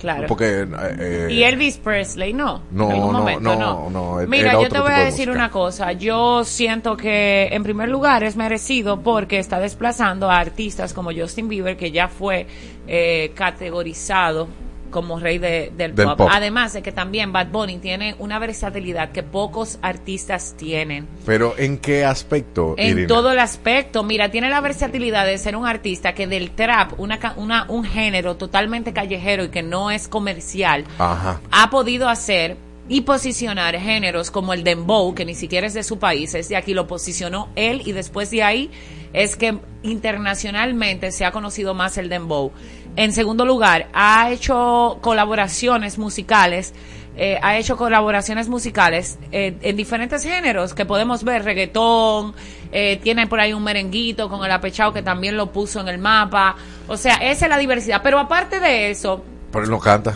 Claro. 0.00 0.26
Porque, 0.26 0.62
eh, 0.62 0.66
eh, 0.98 1.28
y 1.30 1.42
Elvis 1.44 1.78
Presley, 1.78 2.32
no. 2.32 2.62
No, 2.70 3.12
no, 3.12 3.40
no, 3.40 3.90
no, 3.90 4.16
Mira, 4.26 4.52
yo 4.54 4.68
te 4.68 4.78
voy 4.78 4.92
a 4.92 4.98
decir 4.98 5.30
una 5.30 5.50
cosa. 5.50 5.92
Yo 5.92 6.44
siento 6.44 6.96
que, 6.96 7.48
en 7.52 7.62
primer 7.62 7.88
lugar, 7.88 8.22
es 8.24 8.36
merecido 8.36 9.00
porque 9.00 9.38
está 9.38 9.60
desplazando 9.60 10.30
a 10.30 10.38
artistas 10.38 10.92
como 10.92 11.10
Justin 11.14 11.48
Bieber, 11.48 11.76
que 11.76 11.90
ya 11.90 12.08
fue 12.08 12.46
eh, 12.86 13.32
categorizado 13.34 14.48
como 14.94 15.18
rey 15.18 15.38
del, 15.38 15.92
pop. 15.92 16.28
Además 16.30 16.72
de 16.72 16.80
que 16.80 16.92
también 16.92 17.32
Bad 17.32 17.48
Bunny 17.48 17.78
tiene 17.78 18.14
una 18.20 18.38
versatilidad 18.38 19.10
que 19.10 19.24
pocos 19.24 19.80
artistas 19.82 20.54
tienen. 20.56 21.08
Pero 21.26 21.54
¿en 21.58 21.78
qué 21.78 22.04
aspecto? 22.04 22.76
En 22.78 23.08
todo 23.08 23.32
el 23.32 23.40
aspecto. 23.40 24.04
Mira, 24.04 24.30
tiene 24.30 24.48
la 24.48 24.60
versatilidad 24.60 25.26
de 25.26 25.36
ser 25.38 25.56
un 25.56 25.66
artista 25.66 26.14
que 26.14 26.28
del 26.28 26.52
trap, 26.52 26.92
una, 27.00 27.18
una, 27.36 27.66
un 27.68 27.82
género 27.82 28.36
totalmente 28.36 28.92
callejero 28.92 29.42
y 29.42 29.48
que 29.48 29.64
no 29.64 29.90
es 29.90 30.06
comercial, 30.06 30.84
ha 30.98 31.70
podido 31.70 32.08
hacer 32.08 32.56
y 32.88 33.02
posicionar 33.02 33.78
géneros 33.78 34.30
como 34.30 34.52
el 34.52 34.62
dembow, 34.64 35.14
que 35.14 35.24
ni 35.24 35.34
siquiera 35.34 35.66
es 35.66 35.74
de 35.74 35.82
su 35.82 35.98
país, 35.98 36.34
es 36.34 36.48
de 36.48 36.56
aquí, 36.56 36.74
lo 36.74 36.86
posicionó 36.86 37.48
él 37.56 37.82
y 37.84 37.92
después 37.92 38.30
de 38.30 38.42
ahí 38.42 38.70
es 39.12 39.36
que 39.36 39.58
internacionalmente 39.82 41.12
se 41.12 41.24
ha 41.24 41.32
conocido 41.32 41.72
más 41.72 41.96
el 41.98 42.08
dembow. 42.08 42.52
En 42.96 43.12
segundo 43.12 43.44
lugar, 43.44 43.88
ha 43.92 44.30
hecho 44.30 44.98
colaboraciones 45.00 45.98
musicales, 45.98 46.74
eh, 47.16 47.38
ha 47.42 47.56
hecho 47.56 47.76
colaboraciones 47.76 48.48
musicales 48.48 49.18
eh, 49.30 49.56
en 49.62 49.76
diferentes 49.76 50.24
géneros 50.24 50.74
que 50.74 50.84
podemos 50.84 51.22
ver, 51.22 51.44
reggaetón, 51.44 52.34
eh, 52.72 52.98
tiene 53.02 53.28
por 53.28 53.40
ahí 53.40 53.52
un 53.52 53.62
merenguito 53.62 54.28
con 54.28 54.44
el 54.44 54.50
apechado 54.50 54.92
que 54.92 55.02
también 55.02 55.36
lo 55.36 55.52
puso 55.52 55.80
en 55.80 55.88
el 55.88 55.98
mapa, 55.98 56.56
o 56.88 56.96
sea, 56.96 57.16
esa 57.16 57.46
es 57.46 57.50
la 57.50 57.58
diversidad. 57.58 58.00
Pero 58.02 58.18
aparte 58.18 58.60
de 58.60 58.90
eso, 58.90 59.24
pero 59.54 59.66
él 59.66 59.70
no 59.70 59.78
canta. 59.78 60.12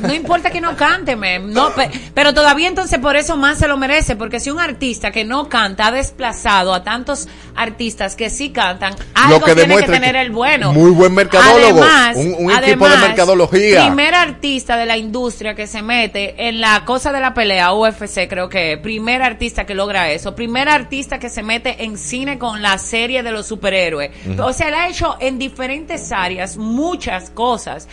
no 0.00 0.14
importa 0.14 0.50
que 0.50 0.60
no 0.60 0.76
cante, 0.76 1.16
no, 1.16 1.72
pero 2.14 2.32
todavía 2.32 2.68
entonces 2.68 3.00
por 3.00 3.16
eso 3.16 3.36
más 3.36 3.58
se 3.58 3.66
lo 3.66 3.76
merece, 3.76 4.14
porque 4.14 4.38
si 4.38 4.48
un 4.48 4.60
artista 4.60 5.10
que 5.10 5.24
no 5.24 5.48
canta 5.48 5.88
ha 5.88 5.90
desplazado 5.90 6.72
a 6.72 6.84
tantos 6.84 7.26
artistas 7.56 8.14
que 8.14 8.30
sí 8.30 8.50
cantan, 8.50 8.94
algo 9.14 9.44
tiene 9.44 9.76
que 9.76 9.82
tener 9.86 10.14
el 10.14 10.30
bueno. 10.30 10.72
Muy 10.72 10.92
buen 10.92 11.12
mercadólogo, 11.14 11.84
un, 12.14 12.52
equipo 12.52 12.88
de 12.88 12.96
mercadología. 12.98 13.86
Primer 13.86 14.14
artista 14.14 14.76
de 14.76 14.86
la 14.86 14.96
industria 14.96 15.56
que 15.56 15.66
se 15.66 15.82
mete 15.82 16.46
en 16.46 16.60
la 16.60 16.84
cosa 16.84 17.10
de 17.10 17.18
la 17.18 17.34
pelea, 17.34 17.72
UFC 17.72 18.28
creo 18.28 18.48
que, 18.48 18.78
primer 18.78 19.20
artista 19.20 19.66
que 19.66 19.74
logra 19.74 20.12
eso, 20.12 20.36
primer 20.36 20.68
artista 20.68 21.18
que 21.18 21.28
se 21.28 21.42
mete 21.42 21.82
en 21.82 21.98
cine 21.98 22.38
con 22.38 22.62
la 22.62 22.78
serie 22.78 23.24
de 23.24 23.32
los 23.32 23.48
superhéroes. 23.48 24.12
O 24.38 24.52
sea, 24.52 24.68
él 24.68 24.74
ha 24.74 24.88
hecho 24.88 25.16
en 25.18 25.40
diferentes 25.40 26.12
áreas 26.12 26.56
muchas 26.56 27.30
cosas 27.30 27.88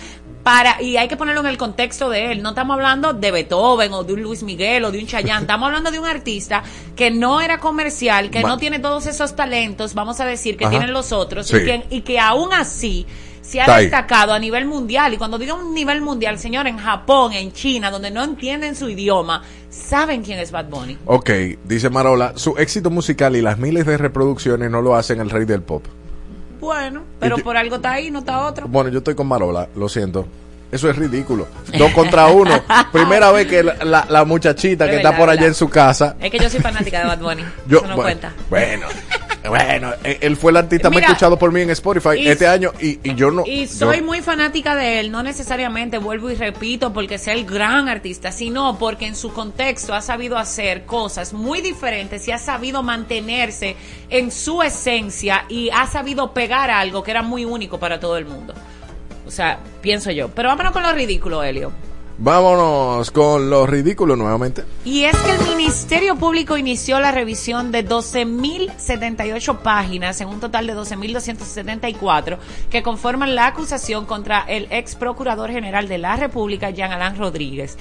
para 0.47 0.81
y 0.81 0.95
hay 0.95 1.09
que 1.09 1.17
ponerlo 1.17 1.41
en 1.41 1.47
el 1.47 1.57
contexto 1.57 2.09
de 2.09 2.31
él. 2.31 2.41
No 2.41 2.49
estamos 2.49 2.75
hablando 2.75 3.11
de 3.11 3.31
Beethoven 3.31 3.91
o 3.91 4.05
de 4.05 4.13
un 4.13 4.21
Luis 4.21 4.43
Miguel 4.43 4.85
o 4.85 4.91
de 4.91 4.99
un 4.99 5.05
Chayanne. 5.05 5.41
Estamos 5.41 5.67
hablando 5.67 5.91
de 5.91 5.99
un 5.99 6.05
artista 6.05 6.63
que 6.95 7.11
no 7.11 7.41
era 7.41 7.59
comercial, 7.59 8.29
que 8.29 8.41
no 8.41 8.57
tiene 8.57 8.79
todos 8.79 9.07
esos 9.07 9.35
talentos, 9.35 9.93
vamos 9.93 10.21
a 10.21 10.25
decir, 10.25 10.55
que 10.55 10.65
tienen 10.67 10.93
los 10.93 11.11
otros 11.11 11.49
y, 11.53 11.65
que, 11.65 11.85
y 11.89 11.99
que 11.99 12.17
aún 12.17 12.53
así 12.53 13.05
se 13.41 13.59
ha 13.59 13.77
destacado 13.77 14.31
a 14.31 14.39
nivel 14.39 14.65
mundial. 14.65 15.13
Y 15.13 15.17
cuando 15.17 15.37
digo 15.37 15.55
un 15.55 15.73
nivel 15.73 15.99
mundial, 15.99 16.39
señor, 16.39 16.65
en 16.67 16.77
Japón, 16.77 17.33
en 17.33 17.51
China, 17.51 17.91
donde 17.91 18.09
no 18.09 18.23
entienden 18.23 18.77
su 18.77 18.87
idioma, 18.87 19.43
saben 19.69 20.23
quién 20.23 20.39
es 20.39 20.51
Bad 20.51 20.69
Bunny. 20.69 20.97
Ok, 21.07 21.29
dice 21.65 21.89
Marola, 21.89 22.37
su 22.37 22.55
éxito 22.57 22.89
musical 22.89 23.35
y 23.35 23.41
las 23.41 23.57
miles 23.57 23.85
de 23.85 23.97
reproducciones 23.97 24.71
no 24.71 24.81
lo 24.81 24.95
hacen 24.95 25.19
el 25.19 25.29
rey 25.29 25.43
del 25.43 25.61
pop. 25.61 25.83
Bueno, 26.59 27.03
pero 27.19 27.37
por 27.37 27.57
algo 27.57 27.77
está 27.77 27.93
ahí, 27.93 28.11
no 28.11 28.19
está 28.19 28.45
otro. 28.45 28.67
Bueno, 28.67 28.89
yo 28.89 28.99
estoy 28.99 29.15
con 29.15 29.27
Marola, 29.27 29.67
lo 29.75 29.89
siento. 29.89 30.27
Eso 30.71 30.89
es 30.89 30.95
ridículo. 30.97 31.47
Dos 31.77 31.91
contra 31.91 32.27
uno. 32.27 32.61
Primera 32.91 33.31
vez 33.31 33.47
que 33.47 33.63
la, 33.63 34.05
la, 34.09 34.25
muchachita 34.25 34.89
que 34.89 34.97
está 34.97 35.15
por 35.15 35.29
allá 35.29 35.47
en 35.47 35.53
su 35.53 35.69
casa. 35.69 36.17
Es 36.19 36.29
que 36.29 36.39
yo 36.39 36.49
soy 36.49 36.59
fanática 36.59 36.99
de 36.99 37.05
Bad 37.05 37.19
Bunny. 37.19 37.43
Yo, 37.67 37.77
Eso 37.77 37.87
no 37.87 37.95
cuenta. 37.95 38.33
Bueno, 38.49 38.87
bueno, 39.47 39.93
e, 40.03 40.19
él 40.21 40.35
fue 40.35 40.51
el 40.51 40.57
artista 40.57 40.89
más 40.89 41.03
escuchado 41.03 41.37
por 41.37 41.51
mí 41.51 41.61
en 41.61 41.69
Spotify 41.71 42.27
este 42.27 42.47
año 42.47 42.71
y, 42.79 42.99
y, 43.03 43.15
yo 43.15 43.31
no. 43.31 43.43
Y 43.45 43.67
soy 43.67 44.01
muy 44.01 44.21
fanática 44.21 44.75
de 44.75 44.99
él, 44.99 45.11
no 45.11 45.23
necesariamente, 45.23 45.97
vuelvo 45.97 46.29
y 46.29 46.35
repito, 46.35 46.93
porque 46.93 47.17
sea 47.17 47.33
el 47.33 47.45
gran 47.45 47.89
artista, 47.89 48.31
sino 48.31 48.77
porque 48.77 49.07
en 49.07 49.15
su 49.15 49.31
contexto 49.31 49.93
ha 49.93 50.01
sabido 50.01 50.37
hacer 50.37 50.85
cosas 50.85 51.33
muy 51.33 51.61
diferentes 51.61 52.27
y 52.27 52.31
ha 52.31 52.37
sabido 52.37 52.83
mantenerse 52.83 53.75
en 54.09 54.31
su 54.31 54.61
esencia 54.61 55.45
y 55.49 55.69
ha 55.69 55.87
sabido 55.87 56.33
pegar 56.33 56.69
algo 56.69 57.03
que 57.03 57.11
era 57.11 57.21
muy 57.21 57.45
único 57.45 57.79
para 57.79 57.99
todo 57.99 58.17
el 58.17 58.25
mundo. 58.25 58.53
O 59.25 59.31
sea, 59.31 59.59
pienso 59.81 60.09
yo. 60.11 60.29
Pero 60.29 60.49
vámonos 60.49 60.71
con 60.71 60.83
lo 60.83 60.91
ridículo, 60.93 61.43
Helio. 61.43 61.71
Vámonos 62.19 63.11
con 63.11 63.47
lo 63.49 63.67
ridículo 63.67 64.15
nuevamente. 64.15 64.63
Y 64.83 65.03
es 65.03 65.15
que 65.17 65.35
el 65.35 65.55
Ministerio 65.55 66.15
Público 66.15 66.57
inició 66.57 66.99
la 66.99 67.11
revisión 67.11 67.71
de 67.71 67.87
12.078 67.87 69.59
páginas 69.59 70.19
en 70.19 70.29
un 70.29 70.39
total 70.39 70.65
de 70.65 70.75
12.274 70.75 72.37
que 72.71 72.81
conforman 72.81 73.35
la 73.35 73.45
acusación 73.45 74.07
contra 74.07 74.41
el 74.47 74.67
ex 74.71 74.95
procurador 74.95 75.51
general 75.51 75.87
de 75.87 75.99
la 75.99 76.15
República, 76.15 76.71
Jean 76.71 76.91
Alain 76.91 77.17
Rodríguez 77.17 77.77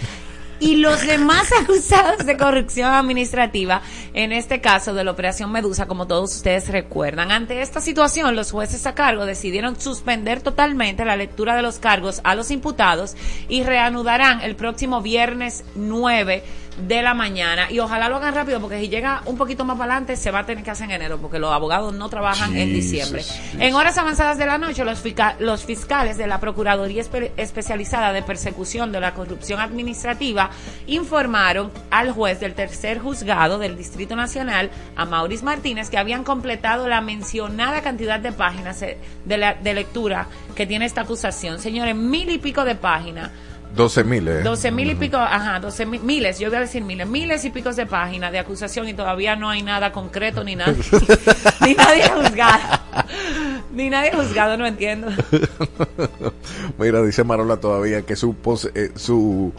y 0.61 0.77
los 0.77 1.07
demás 1.07 1.51
acusados 1.63 2.25
de 2.27 2.37
corrupción 2.37 2.93
administrativa, 2.93 3.83
en 4.15 4.33
este 4.33 4.61
caso 4.61 4.95
de 4.95 5.05
la 5.05 5.11
Operación 5.11 5.53
Medusa, 5.53 5.87
como 5.87 6.07
todos 6.07 6.35
ustedes 6.35 6.69
recuerdan. 6.69 7.31
Ante 7.31 7.63
esta 7.63 7.81
situación, 7.81 8.37
los 8.37 8.53
jueces 8.53 8.87
a 8.87 8.95
cargo 8.95 9.27
decidieron 9.27 9.79
suspender 9.79 10.41
totalmente 10.41 11.05
la 11.05 11.17
lectura 11.17 11.57
de 11.57 11.63
los 11.63 11.79
cargos 11.79 12.21
a 12.25 12.35
los 12.35 12.51
imputados 12.51 13.17
y 13.49 13.63
reanudarán 13.63 14.41
el 14.41 14.57
próximo 14.57 15.03
viernes 15.03 15.65
9 15.75 16.43
de 16.77 17.03
la 17.03 17.15
mañana 17.15 17.71
y 17.71 17.79
ojalá 17.79 18.09
lo 18.09 18.17
hagan 18.17 18.35
rápido 18.35 18.61
porque 18.61 18.79
si 18.81 18.89
llega 18.89 19.23
un 19.25 19.37
poquito 19.37 19.65
más 19.65 19.79
para 19.79 19.95
adelante 19.95 20.17
se 20.17 20.31
va 20.31 20.41
a 20.41 20.47
tener 20.47 20.63
que 20.63 20.71
hacer 20.71 20.85
en 20.87 20.97
enero 20.97 21.19
porque 21.19 21.39
los 21.39 21.53
abogados 21.53 21.95
no 21.95 22.09
trabajan 22.09 22.57
en 22.57 22.73
diciembre. 22.73 23.25
En 23.59 23.75
horas 23.75 23.97
avanzadas 23.99 24.39
de 24.39 24.47
la 24.47 24.59
noche 24.59 24.85
los, 24.85 25.03
los 25.39 25.65
fiscales 25.65 26.19
de 26.19 26.27
la 26.27 26.39
Procuraduría 26.41 27.03
Especializada 27.37 28.13
de 28.13 28.23
Persecución 28.23 28.93
de 28.93 29.01
la 29.01 29.15
Corrupción 29.15 29.61
Administrativa 29.61 30.51
informaron 30.87 31.71
al 31.91 32.13
juez 32.13 32.41
del 32.41 32.55
tercer 32.55 32.99
juzgado 32.99 33.59
del 33.59 33.77
Distrito 33.77 34.17
Nacional, 34.17 34.71
a 34.97 35.05
Maurice 35.05 35.45
Martínez, 35.45 35.91
que 35.91 35.99
habían 35.99 36.25
completado 36.25 36.89
la 36.89 37.01
mencionada 37.01 37.81
cantidad 37.83 38.21
de 38.21 38.33
páginas 38.33 38.81
de, 38.81 38.99
de 39.25 39.75
lectura 39.75 40.27
que 40.55 40.67
tiene 40.67 40.85
esta 40.85 41.03
acusación. 41.03 41.59
Señores, 41.59 41.95
mil 41.95 42.31
y 42.31 42.39
pico 42.39 42.65
de 42.65 42.75
páginas 42.75 43.31
12 43.75 44.05
mil, 44.05 44.27
¿eh? 44.29 44.43
12 44.43 44.71
mil 44.71 44.91
y 44.91 44.95
pico, 44.95 45.19
ajá, 45.19 45.61
12 45.61 45.85
mil, 45.87 46.01
miles, 46.03 46.39
yo 46.39 46.49
voy 46.49 46.57
a 46.57 46.61
decir 46.61 46.83
miles, 46.83 47.07
miles 47.07 47.45
y 47.45 47.51
picos 47.51 47.77
de 47.77 47.85
páginas 47.85 48.33
de 48.33 48.39
acusación 48.39 48.89
y 48.89 48.95
todavía 48.95 49.37
no 49.37 49.51
hay 49.51 49.63
nada 49.63 49.93
concreto 49.93 50.43
ni 50.45 50.57
nada, 50.57 50.73
ni 51.61 51.75
nadie 51.75 52.09
juzgado, 52.09 52.59
ni 53.75 53.91
nadie 53.91 54.13
juzgado, 54.13 54.57
no 54.57 54.67
entiendo. 54.67 55.09
Mira, 56.79 57.03
dice 57.03 57.25
Marola 57.25 57.59
todavía 57.59 58.03
que 58.03 58.17
su, 58.17 58.35
eh, 58.75 58.93
su 58.97 59.53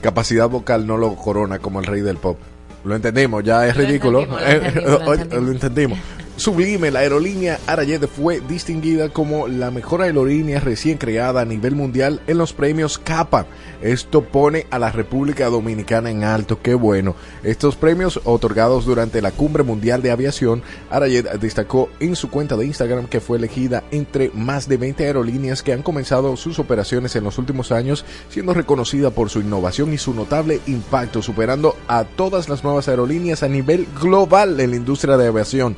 capacidad 0.00 0.48
vocal 0.48 0.86
no 0.86 0.96
lo 0.96 1.14
corona 1.16 1.58
como 1.58 1.80
el 1.80 1.86
rey 1.86 2.00
del 2.00 2.16
pop. 2.16 2.38
Lo 2.84 2.96
entendimos, 2.96 3.44
ya 3.44 3.66
es 3.66 3.76
Lo 3.76 3.84
ridículo. 3.84 4.24
lo 4.24 4.38
Eh, 4.38 4.52
entendimos, 4.56 4.90
lo 4.90 4.96
hoy- 5.10 5.16
entendimos. 5.20 5.44
lo 5.46 5.52
entendimos. 5.52 5.98
Sublime, 6.40 6.90
la 6.90 7.00
aerolínea 7.00 7.60
Arayet 7.66 8.08
fue 8.08 8.40
distinguida 8.40 9.10
como 9.10 9.46
la 9.46 9.70
mejor 9.70 10.00
aerolínea 10.00 10.58
recién 10.58 10.96
creada 10.96 11.42
a 11.42 11.44
nivel 11.44 11.74
mundial 11.74 12.22
en 12.26 12.38
los 12.38 12.54
premios 12.54 12.96
CAPA. 12.96 13.44
Esto 13.82 14.22
pone 14.24 14.66
a 14.70 14.78
la 14.78 14.90
República 14.90 15.50
Dominicana 15.50 16.10
en 16.10 16.24
alto, 16.24 16.58
qué 16.62 16.72
bueno. 16.72 17.14
Estos 17.42 17.76
premios 17.76 18.22
otorgados 18.24 18.86
durante 18.86 19.20
la 19.20 19.32
Cumbre 19.32 19.64
Mundial 19.64 20.00
de 20.00 20.12
Aviación, 20.12 20.62
Arayet 20.88 21.30
destacó 21.32 21.90
en 22.00 22.16
su 22.16 22.30
cuenta 22.30 22.56
de 22.56 22.64
Instagram 22.64 23.06
que 23.06 23.20
fue 23.20 23.36
elegida 23.36 23.84
entre 23.90 24.30
más 24.32 24.66
de 24.66 24.78
20 24.78 25.04
aerolíneas 25.04 25.62
que 25.62 25.74
han 25.74 25.82
comenzado 25.82 26.38
sus 26.38 26.58
operaciones 26.58 27.14
en 27.16 27.24
los 27.24 27.36
últimos 27.36 27.70
años, 27.70 28.06
siendo 28.30 28.54
reconocida 28.54 29.10
por 29.10 29.28
su 29.28 29.40
innovación 29.40 29.92
y 29.92 29.98
su 29.98 30.14
notable 30.14 30.60
impacto, 30.66 31.20
superando 31.20 31.76
a 31.86 32.04
todas 32.04 32.48
las 32.48 32.64
nuevas 32.64 32.88
aerolíneas 32.88 33.42
a 33.42 33.48
nivel 33.48 33.86
global 34.00 34.58
en 34.58 34.70
la 34.70 34.76
industria 34.76 35.18
de 35.18 35.26
aviación. 35.26 35.76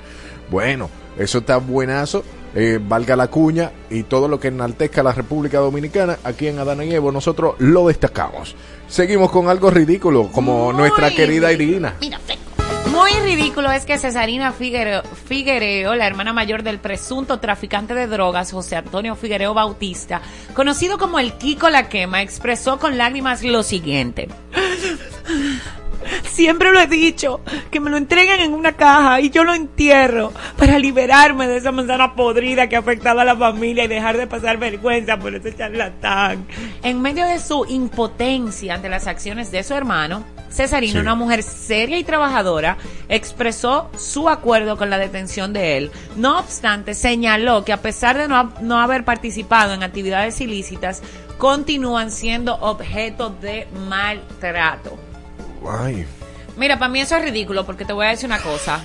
Bueno, 0.53 0.91
eso 1.19 1.39
está 1.39 1.57
buenazo. 1.57 2.23
eh, 2.55 2.79
valga 2.79 3.17
la 3.17 3.29
cuña 3.29 3.73
y 3.89 4.03
todo 4.03 4.29
lo 4.29 4.39
que 4.39 4.49
enaltezca 4.49 5.01
a 5.01 5.05
la 5.05 5.13
República 5.13 5.59
Dominicana, 5.59 6.19
aquí 6.23 6.49
en 6.49 6.59
Adana 6.59 6.85
y 6.85 6.95
Evo 6.95 7.11
nosotros 7.11 7.55
lo 7.59 7.89
destacamos. 7.89 8.55
Seguimos 8.87 9.31
con 9.31 9.49
algo 9.49 9.71
ridículo, 9.71 10.29
como 10.31 10.67
Muy 10.67 10.83
nuestra 10.83 11.11
querida. 11.11 11.51
Irina. 11.51 11.95
Muy 12.91 13.13
ridículo 13.23 13.73
es 13.73 13.87
que 13.87 13.97
Cesarina 13.97 14.53
Figuereo, 14.53 15.03
Figuereo, 15.03 15.95
la 15.95 16.07
hermana 16.07 16.35
mayor 16.35 16.63
del 16.63 16.79
presunto 16.79 17.41
traficante 17.41 17.95
de 17.95 18.07
drogas, 18.07 18.53
José 18.53 18.77
Antonio 18.77 19.17
Figuereo 19.17 19.55
Bautista, 19.55 20.21
conocido 20.53 20.99
como 20.99 21.19
el 21.19 21.33
Kiko 21.39 21.71
La 21.71 21.89
Quema, 21.89 22.21
expresó 22.21 22.79
con 22.79 22.99
lágrimas 22.99 23.43
lo 23.43 23.63
siguiente. 23.63 24.29
Siempre 26.33 26.73
lo 26.73 26.81
he 26.81 26.87
dicho, 26.87 27.41
que 27.71 27.79
me 27.79 27.91
lo 27.91 27.99
entreguen 27.99 28.41
en 28.41 28.55
una 28.55 28.73
caja 28.73 29.21
y 29.21 29.29
yo 29.29 29.45
lo 29.45 29.53
entierro 29.53 30.33
para 30.57 30.79
liberarme 30.79 31.47
de 31.47 31.59
esa 31.59 31.73
manzana 31.73 32.15
podrida 32.15 32.71
que 32.71 32.77
ha 32.77 32.79
afectado 32.79 33.21
a 33.21 33.25
la 33.25 33.37
familia 33.37 33.85
y 33.85 33.89
dejar 33.89 34.17
de 34.17 34.27
pasar 34.27 34.57
vergüenza 34.57 35.19
por 35.19 35.35
ese 35.35 35.55
charlatán. 35.55 36.47
En 36.83 37.03
medio 37.03 37.27
de 37.27 37.39
su 37.39 37.67
impotencia 37.69 38.75
ante 38.75 38.89
las 38.89 39.07
acciones 39.09 39.51
de 39.53 39.63
su 39.63 39.75
hermano, 39.75 40.25
Cesarina, 40.51 40.93
Sí. 40.93 40.99
una 40.99 41.15
mujer 41.15 41.43
seria 41.43 41.99
y 41.99 42.05
trabajadora, 42.05 42.79
expresó 43.11 43.91
su 43.97 44.29
acuerdo 44.31 44.79
con 44.79 44.89
la 44.89 44.97
detención 44.97 45.53
de 45.53 45.77
él. 45.77 45.91
No 46.17 46.39
obstante, 46.39 46.95
señaló 46.95 47.63
que 47.65 47.75
a 47.75 47.83
pesar 47.83 48.17
de 48.17 48.27
no, 48.29 48.53
no 48.63 48.79
haber 48.81 49.05
participado 49.05 49.75
en 49.75 49.83
actividades 49.83 50.41
ilícitas, 50.41 51.03
continúan 51.37 52.11
siendo 52.11 52.55
objeto 52.57 53.31
de 53.31 53.67
maltrato. 53.89 54.99
Ay, 55.69 56.05
Mira, 56.63 56.79
para 56.79 56.93
mí 56.93 57.01
eso 57.01 57.17
es 57.17 57.25
ridículo 57.25 57.67
porque 57.67 57.85
te 57.85 57.93
voy 57.93 58.07
a 58.07 58.11
decir 58.11 58.27
una 58.27 58.39
cosa. 58.39 58.81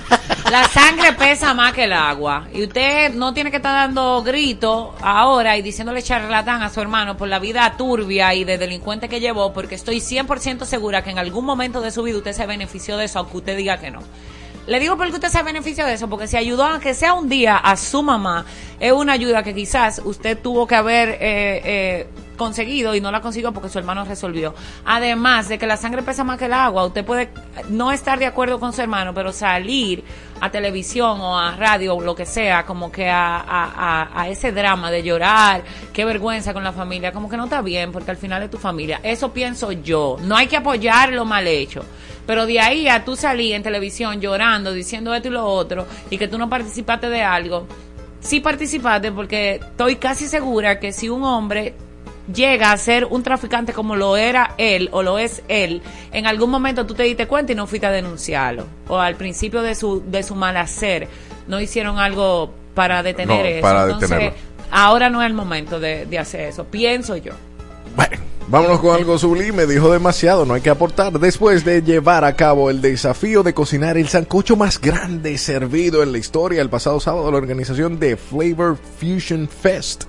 La 0.50 0.68
sangre 0.68 1.14
pesa 1.14 1.54
más 1.54 1.74
que 1.74 1.84
el 1.84 1.94
agua. 1.94 2.48
Y 2.52 2.64
usted 2.64 3.14
no 3.14 3.36
tiene 3.36 3.52
que 3.52 3.58
estar 3.58 3.72
dando 3.72 4.24
gritos 4.24 4.96
ahora 5.00 5.56
y 5.58 5.62
diciéndole 5.62 6.02
charlatán 6.02 6.64
a 6.64 6.72
su 6.72 6.82
hermano 6.82 7.18
por 7.18 7.28
la 7.28 7.38
vida 7.38 7.72
turbia 7.78 8.34
y 8.34 8.46
de 8.46 8.58
delincuente 8.58 9.08
que 9.08 9.20
llevó, 9.20 9.54
porque 9.54 9.76
estoy 9.76 9.98
100% 9.98 10.66
segura 10.66 11.04
que 11.04 11.12
en 11.12 11.20
algún 11.20 11.46
momento 11.46 11.80
de 11.80 11.92
su 11.92 12.02
vida 12.02 12.18
usted 12.18 12.34
se 12.34 12.48
benefició 12.48 12.98
de 12.98 13.06
eso, 13.06 13.20
aunque 13.20 13.38
usted 13.38 13.56
diga 13.56 13.78
que 13.78 13.92
no. 13.92 14.00
Le 14.66 14.80
digo 14.80 14.98
porque 14.98 15.14
usted 15.14 15.30
se 15.30 15.44
benefició 15.44 15.86
de 15.86 15.94
eso, 15.94 16.10
porque 16.10 16.26
si 16.26 16.36
ayudó 16.36 16.64
a 16.66 16.80
que 16.80 16.96
sea 16.96 17.14
un 17.14 17.30
día 17.30 17.58
a 17.58 17.78
su 17.78 18.02
mamá, 18.02 18.48
es 18.80 18.92
una 18.92 19.14
ayuda 19.14 19.44
que 19.44 19.54
quizás 19.54 20.02
usted 20.04 20.36
tuvo 20.36 20.66
que 20.66 20.74
haber 20.74 21.10
eh, 21.10 21.18
eh, 21.22 22.08
conseguido 22.38 22.96
y 22.96 23.02
no 23.02 23.12
la 23.12 23.22
consiguió 23.22 23.52
porque 23.52 23.70
su 23.70 23.80
hermano 23.80 24.06
resolvió. 24.06 24.56
Además 24.86 25.50
de 25.50 25.58
que 25.58 25.68
la 25.68 25.76
sangre 25.76 26.04
pesa 26.04 26.24
más 26.24 26.38
que 26.38 26.46
el 26.46 26.54
agua, 26.54 26.86
usted 26.86 27.04
puede 27.04 27.30
no 27.70 27.92
estar 27.92 28.20
de 28.20 28.26
acuerdo 28.26 28.60
con 28.60 28.72
su 28.72 28.82
hermano, 28.82 29.14
pero 29.14 29.34
salir 29.34 30.04
a 30.40 30.50
televisión 30.52 31.20
o 31.20 31.38
a 31.38 31.56
radio 31.56 31.96
o 31.96 32.02
lo 32.02 32.16
que 32.16 32.26
sea, 32.26 32.66
como 32.66 32.92
que 32.92 33.10
a, 33.10 33.38
a, 33.40 34.22
a, 34.22 34.30
ese 34.30 34.52
drama 34.52 34.92
de 34.92 35.04
llorar, 35.04 35.64
qué 35.92 36.06
vergüenza 36.06 36.54
con 36.54 36.64
la 36.64 36.72
familia, 36.72 37.12
como 37.12 37.30
que 37.30 37.38
no 37.38 37.46
está 37.46 37.62
bien 37.62 37.92
porque 37.92 38.12
al 38.12 38.18
final 38.18 38.44
es 38.44 38.52
tu 38.52 38.58
familia. 38.58 39.00
Eso 39.04 39.34
pienso 39.34 39.72
yo. 39.72 40.18
No 40.22 40.36
hay 40.38 40.48
que 40.48 40.58
apoyar 40.58 41.12
lo 41.12 41.26
mal 41.26 41.48
hecho. 41.48 41.84
Pero 42.26 42.46
de 42.46 42.60
ahí 42.60 42.88
a 42.88 43.06
tú 43.06 43.16
salir 43.16 43.56
en 43.56 43.64
televisión 43.64 44.20
llorando, 44.20 44.74
diciendo 44.74 45.14
esto 45.16 45.30
y 45.30 45.32
lo 45.32 45.46
otro, 45.46 45.88
y 46.10 46.18
que 46.18 46.28
tú 46.28 46.38
no 46.38 46.50
participaste 46.50 47.10
de 47.10 47.24
algo, 47.24 47.66
sí 48.20 48.42
participaste 48.42 49.14
porque 49.14 49.56
estoy 49.56 49.96
casi 49.96 50.28
segura 50.28 50.80
que 50.80 50.92
si 50.92 51.08
un 51.08 51.24
hombre 51.24 51.74
llega 52.34 52.72
a 52.72 52.78
ser 52.78 53.06
un 53.06 53.24
traficante 53.24 53.74
como 53.74 53.96
lo 53.96 54.18
era 54.18 54.54
él 54.58 54.90
o 54.92 55.04
lo 55.04 55.18
es 55.18 55.44
él, 55.48 55.82
en 56.12 56.26
algún 56.28 56.50
momento 56.50 56.86
tú 56.86 56.94
te 56.94 57.04
diste 57.04 57.28
cuenta 57.28 57.52
y 57.52 57.56
no 57.56 57.68
fuiste 57.68 57.88
a 57.88 57.92
denunciarlo. 57.92 58.66
O 58.88 59.00
al 59.00 59.16
principio 59.16 59.62
de 59.62 59.76
su, 59.76 60.04
de 60.06 60.24
su 60.24 60.36
mal 60.36 60.58
hacer, 60.58 61.08
no 61.48 61.60
hicieron 61.60 62.00
algo 62.00 62.54
para 62.74 63.02
detener 63.04 63.40
No, 63.44 63.46
eso. 63.46 63.62
para 63.62 63.84
Entonces, 63.84 64.10
detenerlo. 64.10 64.38
ahora 64.72 65.10
no 65.10 65.22
es 65.22 65.28
el 65.28 65.34
momento 65.34 65.80
de, 65.80 66.06
de 66.06 66.20
hacer 66.20 66.42
eso, 66.42 66.66
pienso 66.66 67.16
yo. 67.18 67.34
Bueno, 67.96 68.18
vámonos 68.48 68.80
con 68.80 68.96
algo 68.96 69.18
sublime, 69.18 69.66
dijo 69.66 69.92
demasiado, 69.92 70.46
no 70.46 70.54
hay 70.54 70.62
que 70.62 70.70
aportar. 70.70 71.14
Después 71.20 71.66
de 71.66 71.82
llevar 71.82 72.24
a 72.26 72.36
cabo 72.36 72.70
el 72.70 72.82
desafío 72.82 73.42
de 73.42 73.54
cocinar 73.56 73.98
el 73.98 74.08
sancocho 74.08 74.56
más 74.56 74.80
grande 74.80 75.38
servido 75.40 76.04
en 76.04 76.12
la 76.12 76.20
historia, 76.20 76.62
el 76.62 76.70
pasado 76.70 77.00
sábado 77.00 77.32
la 77.32 77.38
organización 77.38 78.00
de 78.00 78.16
Flavor 78.18 78.78
Fusion 79.00 79.48
Fest 79.50 80.04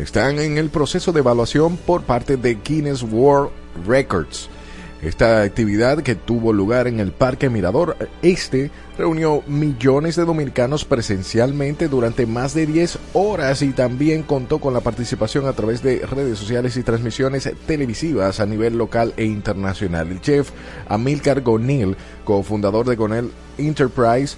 están 0.00 0.38
en 0.38 0.58
el 0.58 0.70
proceso 0.70 1.12
de 1.12 1.20
evaluación 1.20 1.76
por 1.76 2.02
parte 2.02 2.36
de 2.36 2.58
Guinness 2.64 3.02
World 3.02 3.50
Records. 3.86 4.48
Esta 5.02 5.42
actividad 5.42 6.02
que 6.02 6.14
tuvo 6.14 6.52
lugar 6.52 6.86
en 6.86 7.00
el 7.00 7.12
Parque 7.12 7.48
Mirador 7.48 7.96
Este 8.20 8.70
reunió 8.98 9.42
millones 9.46 10.16
de 10.16 10.26
dominicanos 10.26 10.84
presencialmente 10.84 11.88
durante 11.88 12.26
más 12.26 12.52
de 12.52 12.66
10 12.66 12.98
horas 13.14 13.62
y 13.62 13.70
también 13.70 14.22
contó 14.22 14.58
con 14.58 14.74
la 14.74 14.80
participación 14.80 15.46
a 15.46 15.54
través 15.54 15.82
de 15.82 16.00
redes 16.00 16.38
sociales 16.38 16.76
y 16.76 16.82
transmisiones 16.82 17.50
televisivas 17.66 18.40
a 18.40 18.46
nivel 18.46 18.76
local 18.76 19.14
e 19.16 19.24
internacional. 19.24 20.08
El 20.08 20.20
chef 20.20 20.50
Amilcar 20.86 21.40
Gonil, 21.40 21.96
cofundador 22.24 22.86
de 22.86 22.96
Gonel 22.96 23.30
Enterprise, 23.56 24.36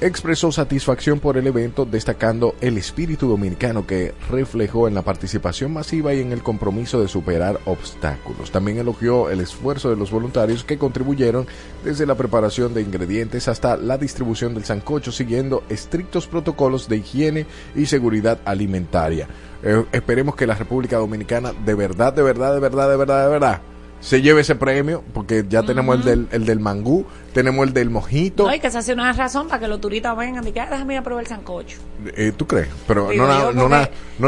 expresó 0.00 0.52
satisfacción 0.52 1.20
por 1.20 1.38
el 1.38 1.46
evento, 1.46 1.86
destacando 1.86 2.54
el 2.60 2.76
espíritu 2.76 3.28
dominicano 3.28 3.86
que 3.86 4.14
reflejó 4.30 4.88
en 4.88 4.94
la 4.94 5.02
participación 5.02 5.72
masiva 5.72 6.12
y 6.12 6.20
en 6.20 6.32
el 6.32 6.42
compromiso 6.42 7.00
de 7.00 7.08
superar 7.08 7.60
obstáculos. 7.64 8.50
También 8.50 8.78
elogió 8.78 9.30
el 9.30 9.40
esfuerzo 9.40 9.88
de 9.90 9.96
los 9.96 10.10
voluntarios 10.10 10.64
que 10.64 10.78
contribuyeron 10.78 11.46
desde 11.84 12.06
la 12.06 12.14
preparación 12.14 12.74
de 12.74 12.82
ingredientes 12.82 13.48
hasta 13.48 13.76
la 13.76 13.96
distribución 13.96 14.54
del 14.54 14.64
sancocho, 14.64 15.12
siguiendo 15.12 15.62
estrictos 15.68 16.26
protocolos 16.26 16.88
de 16.88 16.98
higiene 16.98 17.46
y 17.74 17.86
seguridad 17.86 18.38
alimentaria. 18.44 19.28
Eh, 19.62 19.84
esperemos 19.92 20.36
que 20.36 20.46
la 20.46 20.54
República 20.54 20.98
Dominicana 20.98 21.52
de 21.52 21.74
verdad, 21.74 22.12
de 22.12 22.22
verdad, 22.22 22.54
de 22.54 22.60
verdad, 22.60 22.90
de 22.90 22.96
verdad, 22.96 23.24
de 23.24 23.30
verdad 23.30 23.60
se 24.06 24.22
lleve 24.22 24.42
ese 24.42 24.54
premio, 24.54 25.02
porque 25.12 25.44
ya 25.48 25.64
tenemos 25.64 25.96
el 25.96 26.04
del, 26.04 26.28
el 26.30 26.46
del 26.46 26.60
mangú, 26.60 27.04
tenemos 27.34 27.66
el 27.66 27.72
del 27.74 27.90
mojito. 27.90 28.46
No, 28.46 28.54
y 28.54 28.60
que 28.60 28.70
se 28.70 28.78
hace 28.78 28.92
una 28.92 29.12
razón 29.12 29.48
para 29.48 29.58
que 29.58 29.66
los 29.66 29.80
turistas 29.80 30.16
vengan 30.16 30.46
y 30.46 30.52
que 30.52 30.60
"Ah, 30.60 30.68
déjame 30.70 30.94
ir 30.94 31.00
a 31.00 31.02
probar 31.02 31.24
el 31.24 31.28
sancocho. 31.28 31.78
Eh, 32.16 32.32
¿Tú 32.36 32.46
crees? 32.46 32.68
Pero 32.86 33.08
Digo 33.08 33.26
no, 33.52 33.68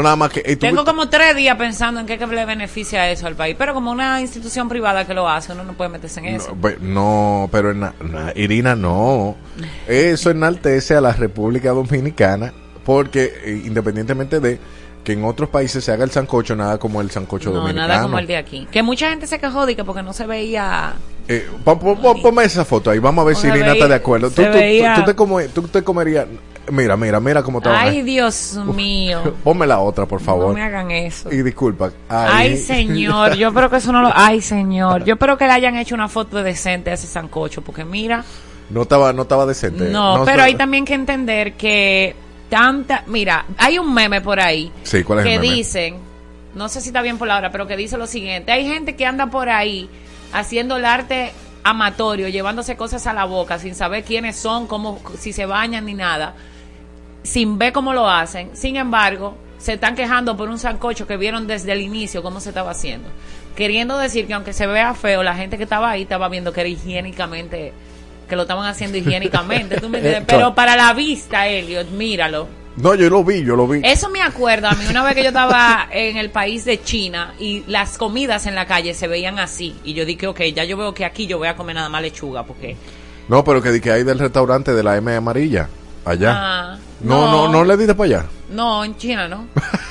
nada 0.01 0.15
más 0.17 0.31
que... 0.31 0.41
eh, 0.45 0.57
Tengo 0.57 0.83
como 0.83 1.07
tres 1.07 1.33
días 1.33 1.55
pensando 1.55 2.01
en 2.01 2.05
qué 2.07 2.17
que 2.17 2.27
le 2.27 2.45
beneficia 2.45 3.09
eso 3.09 3.25
al 3.27 3.35
país, 3.35 3.55
pero 3.57 3.73
como 3.73 3.89
una 3.89 4.19
institución 4.19 4.67
privada 4.67 5.07
que 5.07 5.13
lo 5.13 5.29
hace, 5.29 5.53
uno 5.53 5.63
no 5.63 5.71
puede 5.77 5.89
meterse 5.91 6.19
en 6.19 6.25
eso. 6.25 6.49
No, 6.49 6.61
pe- 6.61 6.77
no, 6.81 7.47
pero 7.49 7.71
en, 7.71 7.79
na- 7.79 7.93
Irina, 8.35 8.75
no. 8.75 9.37
Eso 9.87 10.29
enaltece 10.29 10.93
a 10.95 10.99
la 11.01 11.13
República 11.13 11.69
Dominicana 11.69 12.51
porque 12.83 13.31
eh, 13.45 13.61
independientemente 13.65 14.39
de 14.41 14.59
que 15.03 15.13
en 15.13 15.23
otros 15.23 15.49
países 15.49 15.83
se 15.83 15.91
haga 15.91 16.03
el 16.03 16.11
sancocho, 16.11 16.55
nada 16.55 16.77
como 16.77 17.01
el 17.01 17.09
sancocho 17.09 17.49
No, 17.49 17.57
dominicano. 17.61 17.87
nada 17.87 18.01
como 18.03 18.19
el 18.19 18.27
de 18.27 18.37
aquí. 18.37 18.67
Que 18.71 18.83
mucha 18.83 19.09
gente 19.09 19.27
se 19.27 19.39
quejó 19.39 19.65
de 19.65 19.75
que 19.75 19.83
porque 19.83 20.03
no 20.03 20.13
se 20.13 20.25
veía... 20.27 20.93
Eh, 21.27 21.47
pon- 21.63 21.77
pon- 21.79 21.97
pon- 22.01 22.21
ponme 22.21 22.43
esa 22.43 22.65
foto 22.65 22.89
ahí, 22.89 22.99
vamos 22.99 23.21
a 23.23 23.25
ver 23.27 23.35
No 23.35 23.41
si 23.41 23.47
Irina 23.47 23.73
está 23.73 23.87
de 23.87 23.95
acuerdo. 23.95 24.29
Tú, 24.29 24.41
tú- 24.43 24.47
tú- 24.51 24.57
veía- 24.57 24.95
tú 24.95 25.03
te 25.05 25.15
come- 25.15 25.47
tú 25.49 25.61
te 25.63 25.83
comerías... 25.83 26.25
Mira, 26.71 26.95
mira, 26.97 27.19
mira 27.19 27.41
cómo 27.41 27.61
te 27.61 27.69
Ay, 27.69 28.03
Dios 28.03 28.59
mío. 28.75 29.35
Ponme 29.43 29.65
la 29.65 29.79
otra, 29.79 30.05
por 30.05 30.19
No 30.21 30.25
favor. 30.25 30.53
me 30.53 30.61
hagan 30.61 30.91
eso. 30.91 31.31
Y 31.31 31.41
disculpa. 31.41 31.91
Ay, 32.09 32.57
señor, 32.57 33.33
yo 33.35 33.47
espero 33.47 33.69
que 33.69 33.77
eso 33.77 33.91
no 33.91 34.01
lo... 34.01 34.11
Ay, 34.13 34.41
señor, 34.41 35.03
yo 35.05 35.13
espero 35.13 35.37
que 35.37 35.45
le 35.45 35.53
hayan 35.53 35.75
hecho 35.77 35.95
una 35.95 36.07
foto 36.09 36.43
decente 36.43 36.91
a 36.91 36.93
ese 36.93 37.07
sancocho, 37.07 37.61
porque 37.63 37.85
mira... 37.85 38.23
No 38.69 38.83
estaba, 38.83 39.13
no 39.13 39.23
estaba 39.23 39.47
decente. 39.47 39.85
No, 39.89 40.21
pero 40.25 40.43
hay 40.43 40.53
también 40.55 40.85
que 40.85 40.93
entender 40.93 41.53
que 41.53 42.15
tanta... 42.49 43.03
Mira, 43.07 43.45
hay 43.57 43.77
un 43.79 43.93
meme 43.93 44.21
por 44.21 44.39
ahí 44.39 44.71
Sí, 44.83 45.03
¿cuál 45.03 45.19
es 45.19 45.25
que 45.25 45.35
el 45.35 45.41
meme? 45.41 45.53
dicen, 45.55 45.97
no 46.55 46.69
sé 46.69 46.81
si 46.81 46.89
está 46.89 47.01
bien 47.01 47.17
por 47.17 47.27
la 47.27 47.37
hora, 47.37 47.51
pero 47.51 47.67
que 47.67 47.77
dice 47.77 47.97
lo 47.97 48.07
siguiente, 48.07 48.51
hay 48.51 48.65
gente 48.67 48.95
que 48.95 49.05
anda 49.05 49.27
por 49.27 49.49
ahí 49.49 49.89
haciendo 50.33 50.77
el 50.77 50.85
arte 50.85 51.31
amatorio, 51.63 52.27
llevándose 52.29 52.75
cosas 52.75 53.05
a 53.07 53.13
la 53.13 53.25
boca 53.25 53.59
sin 53.59 53.75
saber 53.75 54.03
quiénes 54.03 54.35
son, 54.35 54.67
cómo, 54.67 54.99
si 55.17 55.33
se 55.33 55.45
bañan 55.45 55.85
ni 55.85 55.93
nada, 55.93 56.35
sin 57.23 57.57
ver 57.57 57.73
cómo 57.73 57.93
lo 57.93 58.09
hacen. 58.09 58.51
Sin 58.55 58.75
embargo, 58.75 59.35
se 59.57 59.73
están 59.73 59.95
quejando 59.95 60.37
por 60.37 60.49
un 60.49 60.57
sancocho 60.57 61.05
que 61.05 61.17
vieron 61.17 61.47
desde 61.47 61.73
el 61.73 61.81
inicio 61.81 62.23
cómo 62.23 62.39
se 62.39 62.49
estaba 62.49 62.71
haciendo. 62.71 63.09
Queriendo 63.55 63.97
decir 63.97 64.25
que 64.25 64.33
aunque 64.33 64.53
se 64.53 64.67
vea 64.67 64.93
feo, 64.93 65.21
la 65.21 65.35
gente 65.35 65.57
que 65.57 65.63
estaba 65.63 65.89
ahí 65.89 66.03
estaba 66.03 66.29
viendo 66.29 66.53
que 66.53 66.61
era 66.61 66.69
higiénicamente 66.69 67.73
que 68.29 68.35
lo 68.35 68.43
estaban 68.43 68.65
haciendo 68.65 68.97
higiénicamente, 68.97 69.81
¿tú 69.81 69.89
me 69.89 69.97
entiendes? 69.99 70.23
Pero 70.27 70.55
para 70.55 70.77
la 70.77 70.93
vista, 70.93 71.47
Elliot, 71.47 71.89
míralo. 71.89 72.47
No, 72.77 72.95
yo 72.95 73.09
lo 73.09 73.25
vi, 73.25 73.43
yo 73.43 73.57
lo 73.57 73.67
vi. 73.67 73.81
Eso 73.83 74.09
me 74.09 74.21
acuerda 74.21 74.69
a 74.69 74.75
mí 74.75 74.85
una 74.89 75.03
vez 75.03 75.13
que 75.13 75.23
yo 75.23 75.29
estaba 75.29 75.89
en 75.91 76.15
el 76.15 76.29
país 76.29 76.63
de 76.63 76.81
China 76.81 77.33
y 77.37 77.63
las 77.67 77.97
comidas 77.97 78.45
en 78.45 78.55
la 78.55 78.65
calle 78.67 78.93
se 78.93 79.07
veían 79.07 79.37
así. 79.37 79.75
Y 79.83 79.93
yo 79.93 80.05
dije, 80.05 80.27
ok, 80.27 80.41
ya 80.55 80.63
yo 80.63 80.77
veo 80.77 80.93
que 80.93 81.03
aquí 81.03 81.27
yo 81.27 81.37
voy 81.37 81.49
a 81.49 81.55
comer 81.57 81.75
nada 81.75 81.89
más 81.89 82.01
lechuga 82.01 82.43
porque... 82.43 82.77
No, 83.27 83.43
pero 83.43 83.61
que 83.61 83.71
di 83.71 83.81
que 83.81 83.91
hay 83.91 84.03
del 84.03 84.17
restaurante 84.17 84.73
de 84.73 84.81
la 84.81 84.95
M 84.95 85.13
amarilla, 85.13 85.67
allá. 86.05 86.33
Ah, 86.33 86.77
no, 87.01 87.29
no, 87.29 87.49
no, 87.49 87.63
le 87.65 87.75
diste 87.75 87.93
para 87.95 88.05
allá. 88.05 88.25
No, 88.49 88.83
en 88.83 88.95
China 88.97 89.27
no. 89.27 89.45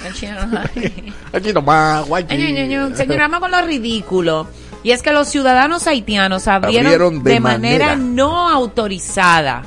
En 0.06 0.12
China 0.14 0.46
no 0.46 0.58
hay. 0.58 1.12
Aquí 1.32 1.52
nomás, 1.52 2.06
guay. 2.08 2.26
Ay, 2.28 2.38
ño, 2.38 2.64
ño, 2.64 2.88
ño. 2.88 2.96
Señora, 2.96 3.28
con 3.38 3.50
lo 3.50 3.62
ridículo. 3.62 4.48
Y 4.82 4.92
es 4.92 5.02
que 5.02 5.12
los 5.12 5.28
ciudadanos 5.28 5.86
haitianos 5.86 6.46
abrieron, 6.48 6.86
Abrieron 6.86 7.22
de 7.22 7.32
de, 7.34 7.40
manera, 7.40 7.86
manera. 7.88 7.96
no 7.96 8.48
autorizada, 8.48 9.64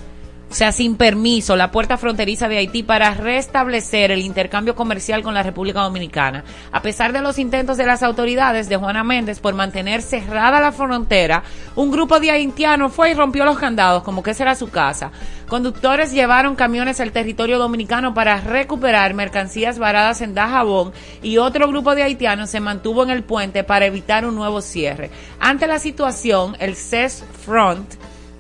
o 0.52 0.54
sea, 0.54 0.74
sin 0.74 0.98
permiso, 0.98 1.56
la 1.56 1.72
puerta 1.72 1.96
fronteriza 1.96 2.50
de 2.50 2.58
Haití 2.58 2.84
para 2.84 3.14
restablecer 3.14 4.12
el 4.12 4.20
intercambio 4.20 4.76
comercial 4.76 5.24
con 5.24 5.34
la 5.34 5.44
República 5.44 5.80
Dominicana. 5.80 6.44
A 6.74 6.82
pesar 6.82 7.14
de 7.14 7.22
los 7.22 7.40
intentos 7.40 7.78
de 7.78 7.86
las 7.86 8.04
autoridades 8.04 8.68
de 8.68 8.76
Juana 8.76 9.06
Méndez 9.06 9.40
por 9.40 9.54
mantener 9.54 10.02
cerrada 10.02 10.60
la 10.60 10.74
frontera, 10.74 11.44
un 11.78 11.90
grupo 11.90 12.20
de 12.20 12.32
haitianos 12.32 12.92
fue 12.92 13.12
y 13.12 13.14
rompió 13.14 13.46
los 13.46 13.58
candados, 13.58 14.04
como 14.04 14.24
que 14.24 14.32
esa 14.32 14.44
era 14.44 14.56
su 14.56 14.70
casa. 14.70 15.14
Conductores 15.48 16.12
llevaron 16.12 16.58
camiones 16.58 17.00
al 17.00 17.14
territorio 17.14 17.58
dominicano 17.58 18.14
para 18.14 18.42
recuperar 18.42 19.14
mercancías 19.14 19.80
varadas 19.80 20.20
en 20.20 20.34
Dajabón 20.34 20.92
y 21.24 21.38
otro 21.38 21.70
grupo 21.70 21.96
de 21.96 22.04
haitianos 22.04 22.50
se 22.50 22.60
mantuvo 22.60 23.04
en 23.04 23.10
el 23.12 23.24
puente 23.24 23.64
para 23.64 23.86
evitar 23.86 24.26
un 24.26 24.36
nuevo 24.36 24.60
cierre. 24.60 25.12
Ante 25.40 25.66
la 25.66 25.80
situación, 25.80 26.58
el 26.60 26.76
CES 26.76 27.24
Front 27.46 27.94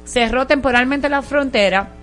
cerró 0.03 0.45
temporalmente 0.45 1.07
la 1.07 1.21
frontera 1.21 2.00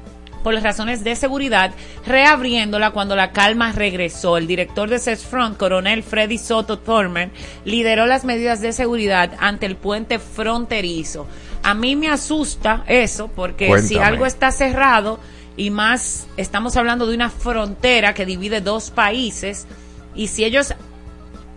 por 0.48 0.54
las 0.54 0.64
razones 0.64 1.04
de 1.04 1.14
seguridad, 1.14 1.72
reabriéndola 2.06 2.92
cuando 2.92 3.14
la 3.14 3.32
calma 3.32 3.70
regresó. 3.72 4.38
El 4.38 4.46
director 4.46 4.88
de 4.88 4.98
CESFRONT, 4.98 5.58
coronel 5.58 6.02
Freddy 6.02 6.38
Soto 6.38 6.78
Thorman, 6.78 7.32
lideró 7.66 8.06
las 8.06 8.24
medidas 8.24 8.62
de 8.62 8.72
seguridad 8.72 9.32
ante 9.40 9.66
el 9.66 9.76
puente 9.76 10.18
fronterizo. 10.18 11.26
A 11.62 11.74
mí 11.74 11.96
me 11.96 12.08
asusta 12.08 12.82
eso, 12.87 13.28
porque 13.28 13.82
si 13.82 13.98
algo 13.98 14.24
está 14.24 14.50
cerrado, 14.50 15.20
y 15.54 15.68
más 15.68 16.28
estamos 16.38 16.78
hablando 16.78 17.06
de 17.06 17.14
una 17.14 17.28
frontera 17.28 18.14
que 18.14 18.24
divide 18.24 18.62
dos 18.62 18.90
países, 18.90 19.66
y 20.14 20.28
si 20.28 20.44
ellos 20.44 20.72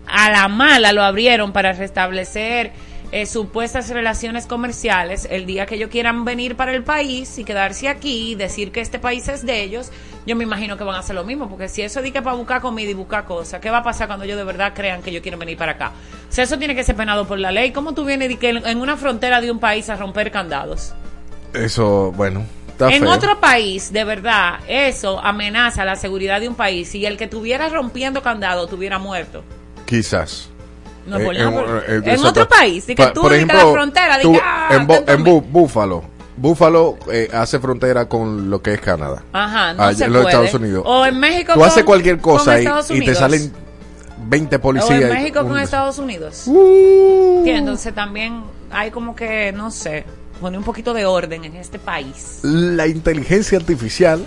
a 0.05 0.31
la 0.31 0.49
mala 0.49 0.91
lo 0.91 1.03
abrieron 1.03 1.53
para 1.53 1.71
restablecer 1.71 2.73
eh, 3.11 3.25
supuestas 3.25 3.89
relaciones 3.89 4.45
comerciales, 4.45 5.27
el 5.29 5.45
día 5.45 5.65
que 5.65 5.75
ellos 5.75 5.89
quieran 5.89 6.23
venir 6.23 6.55
para 6.55 6.73
el 6.73 6.83
país 6.83 7.37
y 7.37 7.43
quedarse 7.43 7.89
aquí 7.89 8.31
y 8.31 8.35
decir 8.35 8.71
que 8.71 8.79
este 8.79 8.99
país 8.99 9.27
es 9.27 9.45
de 9.45 9.61
ellos, 9.63 9.91
yo 10.25 10.35
me 10.35 10.43
imagino 10.43 10.77
que 10.77 10.83
van 10.83 10.95
a 10.95 10.99
hacer 10.99 11.15
lo 11.15 11.23
mismo, 11.23 11.49
porque 11.49 11.67
si 11.67 11.81
eso 11.81 12.01
di 12.01 12.11
que 12.11 12.21
para 12.21 12.35
buscar 12.35 12.61
comida 12.61 12.89
y 12.89 12.93
buscar 12.93 13.25
cosas, 13.25 13.59
¿qué 13.59 13.69
va 13.69 13.79
a 13.79 13.83
pasar 13.83 14.07
cuando 14.07 14.23
ellos 14.23 14.37
de 14.37 14.43
verdad 14.43 14.73
crean 14.73 15.01
que 15.01 15.09
ellos 15.09 15.21
quieren 15.21 15.39
venir 15.39 15.57
para 15.57 15.73
acá? 15.73 15.91
O 16.29 16.33
sea, 16.33 16.45
eso 16.45 16.57
tiene 16.57 16.75
que 16.75 16.83
ser 16.83 16.95
penado 16.95 17.27
por 17.27 17.37
la 17.39 17.51
ley. 17.51 17.71
¿Cómo 17.71 17.93
tú 17.93 18.05
vienes 18.05 18.29
de 18.29 18.37
que 18.37 18.49
en 18.49 18.77
una 18.79 18.95
frontera 18.95 19.41
de 19.41 19.51
un 19.51 19.59
país 19.59 19.89
a 19.89 19.97
romper 19.97 20.31
candados? 20.31 20.93
Eso, 21.53 22.13
bueno, 22.13 22.45
está 22.69 22.89
En 22.93 23.01
feo. 23.01 23.11
otro 23.11 23.41
país, 23.41 23.91
de 23.91 24.05
verdad, 24.05 24.59
eso 24.69 25.19
amenaza 25.19 25.83
la 25.83 25.97
seguridad 25.97 26.39
de 26.39 26.47
un 26.47 26.55
país. 26.55 26.95
Y 26.95 27.05
el 27.05 27.17
que 27.17 27.25
estuviera 27.25 27.67
rompiendo 27.67 28.21
candados 28.21 28.69
tuviera 28.69 28.99
muerto. 28.99 29.43
Quizás. 29.85 30.50
No, 31.17 31.17
Eh, 31.19 31.25
en, 31.27 31.35
ejemplo, 31.35 31.77
eh, 31.79 31.83
en 32.03 32.09
eso 32.09 32.27
otro 32.29 32.47
país, 32.47 32.83
y 32.89 32.95
que 32.95 33.03
Pa- 33.03 33.13
tú 33.13 33.21
por 33.21 33.31
que 33.31 33.37
la 33.37 33.43
ejemplo, 33.43 33.73
frontera, 33.73 34.19
tú- 34.21 34.31
que, 34.33 34.39
ah, 34.43 34.69
en, 34.71 34.87
Bo- 34.87 35.03
en 35.07 35.23
Bú- 35.23 35.41
Búfalo. 35.41 36.03
Búfalo 36.37 36.97
eh, 37.11 37.29
hace 37.33 37.59
frontera 37.59 38.07
con 38.09 38.49
lo 38.49 38.61
que 38.61 38.73
es 38.73 38.81
Canadá. 38.81 39.23
Ajá, 39.33 39.73
no 39.73 39.83
Allá 39.83 39.97
se 39.97 40.05
en 40.05 40.13
los 40.13 40.21
puede. 40.23 40.35
Estados 40.35 40.53
Unidos. 40.61 40.83
O 40.87 41.05
en 41.05 41.19
México 41.19 41.53
Tú 41.53 41.59
con- 41.59 41.67
haces 41.69 41.83
cualquier 41.83 42.17
cosa 42.19 42.59
y, 42.59 42.65
y 42.97 43.05
te 43.05 43.13
salen 43.13 43.51
20 44.27 44.55
O 44.55 44.61
policías. 44.61 45.01
en 45.01 45.07
y- 45.09 45.13
México 45.13 45.41
con 45.43 45.51
un- 45.51 45.59
Estados 45.59 45.99
Unidos. 45.99 46.43
Uh. 46.47 47.43
Entonces 47.45 47.93
también 47.93 48.43
hay 48.71 48.89
como 48.91 49.15
que, 49.15 49.51
no 49.51 49.69
sé, 49.69 50.05
poner 50.39 50.57
un 50.57 50.63
poquito 50.65 50.93
de 50.93 51.05
orden 51.05 51.43
en 51.43 51.55
este 51.57 51.77
país. 51.77 52.39
la 52.43 52.87
inteligencia 52.87 53.57
artificial 53.59 54.23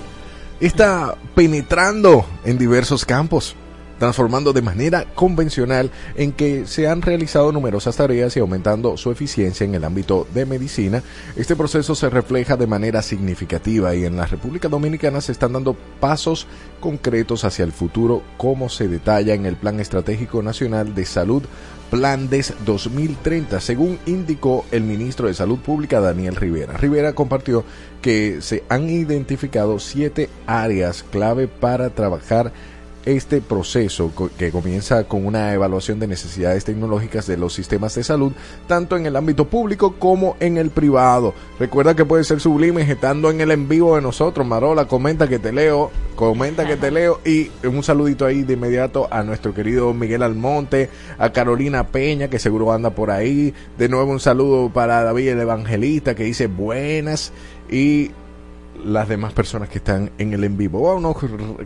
está 0.61 1.17
penetrando 1.35 2.25
en 2.45 2.59
diversos 2.59 3.05
campos, 3.05 3.57
transformando 3.99 4.53
de 4.53 4.63
manera 4.63 5.05
convencional 5.15 5.91
en 6.17 6.33
que 6.33 6.67
se 6.67 6.89
han 6.89 7.03
realizado 7.03 7.53
numerosas 7.53 7.97
tareas 7.97 8.37
y 8.37 8.41
aumentando 8.41 8.97
su 8.97 9.11
eficiencia 9.11 9.65
en 9.65 9.75
el 9.75 9.85
ámbito 9.85 10.27
de 10.35 10.47
medicina. 10.47 11.03
Este 11.37 11.57
proceso 11.57 11.95
se 11.95 12.11
refleja 12.11 12.57
de 12.57 12.67
manera 12.67 13.03
significativa 13.03 13.95
y 13.95 14.05
en 14.05 14.17
la 14.17 14.27
República 14.27 14.69
Dominicana 14.69 15.21
se 15.21 15.33
están 15.33 15.53
dando 15.53 15.77
pasos 16.01 16.47
concretos 16.81 17.45
hacia 17.45 17.65
el 17.65 17.73
futuro 17.73 18.23
como 18.37 18.69
se 18.69 18.89
detalla 18.89 19.35
en 19.35 19.47
el 19.47 19.57
Plan 19.57 19.81
Estratégico 19.81 20.43
Nacional 20.43 20.95
de 20.95 21.05
Salud 21.05 21.43
Plan 21.91 22.29
DES 22.29 22.55
2030, 22.65 23.61
según 23.61 24.01
indicó 24.07 24.65
el 24.73 24.83
ministro 24.83 25.29
de 25.29 25.35
Salud 25.35 25.61
Pública 25.61 26.01
Daniel 26.01 26.35
Rivera. 26.35 26.77
Rivera 26.77 27.13
compartió 27.13 27.65
que 28.03 28.39
se 28.41 28.65
han 28.69 28.91
identificado 28.91 29.79
siete 29.79 30.29
áreas 30.47 31.05
clave 31.05 31.47
para 31.47 31.91
trabajar 31.91 32.53
este 33.05 33.41
proceso 33.41 34.11
que 34.39 34.51
comienza 34.51 35.05
con 35.05 35.27
una 35.27 35.53
evaluación 35.53 35.99
de 36.01 36.07
necesidades 36.07 36.65
tecnológicas 36.65 37.27
de 37.27 37.37
los 37.37 37.53
sistemas 37.53 37.95
de 37.95 38.05
salud, 38.05 38.33
tanto 38.67 38.97
en 38.97 39.07
el 39.07 39.17
ámbito 39.17 39.47
público 39.47 39.97
como 39.99 40.37
en 40.41 40.57
el 40.57 40.71
privado. 40.71 41.35
Recuerda 41.59 41.95
que 41.95 42.05
puede 42.05 42.25
ser 42.25 42.41
sublime 42.41 42.83
estando 42.83 43.31
en 43.31 43.41
el 43.41 43.51
en 43.51 43.69
vivo 43.69 43.97
de 43.97 44.03
nosotros. 44.03 44.47
Marola, 44.47 44.87
comenta 44.87 45.29
que 45.29 45.39
te 45.39 45.53
leo, 45.53 45.91
comenta 46.17 46.67
que 46.67 46.77
te 46.77 46.91
leo 46.91 47.21
y 47.25 47.51
un 47.67 47.83
saludito 47.83 48.25
ahí 48.27 48.43
de 48.43 48.55
inmediato 48.55 49.09
a 49.11 49.23
nuestro 49.23 49.55
querido 49.55 49.93
Miguel 49.93 50.23
Almonte, 50.23 50.91
a 51.19 51.31
Carolina 51.31 51.89
Peña 51.89 52.29
que 52.29 52.39
seguro 52.39 52.73
anda 52.73 52.91
por 52.91 53.11
ahí. 53.11 53.55
De 53.79 53.89
nuevo 53.89 54.11
un 54.11 54.21
saludo 54.21 54.71
para 54.73 55.03
David 55.03 55.29
el 55.29 55.41
Evangelista 55.41 56.15
que 56.15 56.25
dice 56.25 56.47
buenas 56.47 57.33
y 57.71 58.11
las 58.83 59.09
demás 59.09 59.33
personas 59.33 59.69
que 59.69 59.79
están 59.79 60.11
en 60.19 60.33
el 60.33 60.45
en 60.45 60.57
vivo. 60.57 60.83
Vámonos 60.83 61.17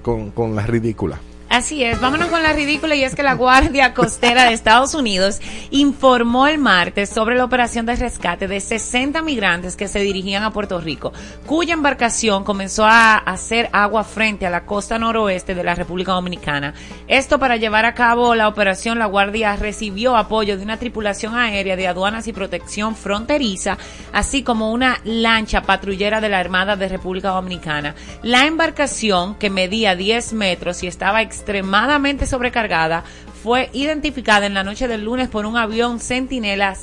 con, 0.02 0.30
con 0.30 0.54
las 0.54 0.68
ridículas. 0.68 1.20
Así 1.50 1.82
es, 1.82 1.98
vámonos 1.98 2.28
con 2.28 2.42
la 2.42 2.52
ridícula 2.52 2.94
y 2.94 3.04
es 3.04 3.14
que 3.14 3.22
la 3.22 3.32
Guardia 3.32 3.94
Costera 3.94 4.44
de 4.44 4.52
Estados 4.52 4.92
Unidos 4.92 5.40
informó 5.70 6.46
el 6.46 6.58
martes 6.58 7.08
sobre 7.08 7.36
la 7.36 7.44
operación 7.44 7.86
de 7.86 7.96
rescate 7.96 8.46
de 8.46 8.60
60 8.60 9.22
migrantes 9.22 9.74
que 9.74 9.88
se 9.88 10.00
dirigían 10.00 10.42
a 10.42 10.52
Puerto 10.52 10.78
Rico, 10.78 11.10
cuya 11.46 11.72
embarcación 11.72 12.44
comenzó 12.44 12.84
a 12.84 13.16
hacer 13.16 13.70
agua 13.72 14.04
frente 14.04 14.46
a 14.46 14.50
la 14.50 14.66
costa 14.66 14.98
noroeste 14.98 15.54
de 15.54 15.64
la 15.64 15.74
República 15.74 16.12
Dominicana. 16.12 16.74
Esto 17.06 17.38
para 17.38 17.56
llevar 17.56 17.86
a 17.86 17.94
cabo 17.94 18.34
la 18.34 18.46
operación, 18.46 18.98
la 18.98 19.06
Guardia 19.06 19.56
recibió 19.56 20.18
apoyo 20.18 20.58
de 20.58 20.62
una 20.62 20.76
tripulación 20.76 21.34
aérea 21.34 21.76
de 21.76 21.88
aduanas 21.88 22.28
y 22.28 22.34
protección 22.34 22.94
fronteriza, 22.94 23.78
así 24.12 24.42
como 24.42 24.70
una 24.70 25.00
lancha 25.02 25.62
patrullera 25.62 26.20
de 26.20 26.28
la 26.28 26.40
Armada 26.40 26.76
de 26.76 26.88
República 26.88 27.30
Dominicana. 27.30 27.94
La 28.22 28.46
embarcación, 28.46 29.34
que 29.36 29.48
medía 29.48 29.96
10 29.96 30.34
metros 30.34 30.82
y 30.82 30.86
estaba 30.86 31.22
extremadamente 31.38 32.26
sobrecargada, 32.26 33.04
fue 33.42 33.70
identificada 33.72 34.46
en 34.46 34.54
la 34.54 34.64
noche 34.64 34.88
del 34.88 35.04
lunes 35.04 35.28
por 35.28 35.46
un 35.46 35.56
avión 35.56 36.00
Centinela 36.00 36.74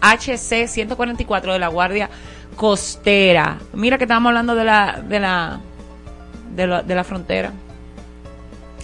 HC-144 0.00 1.52
de 1.52 1.58
la 1.58 1.68
Guardia 1.68 2.08
Costera. 2.56 3.58
Mira 3.74 3.98
que 3.98 4.04
estábamos 4.04 4.30
hablando 4.30 4.54
de 4.54 4.64
la, 4.64 5.02
de 5.06 5.20
la, 5.20 5.60
de 6.54 6.66
la, 6.66 6.82
de 6.82 6.94
la 6.94 7.04
frontera. 7.04 7.52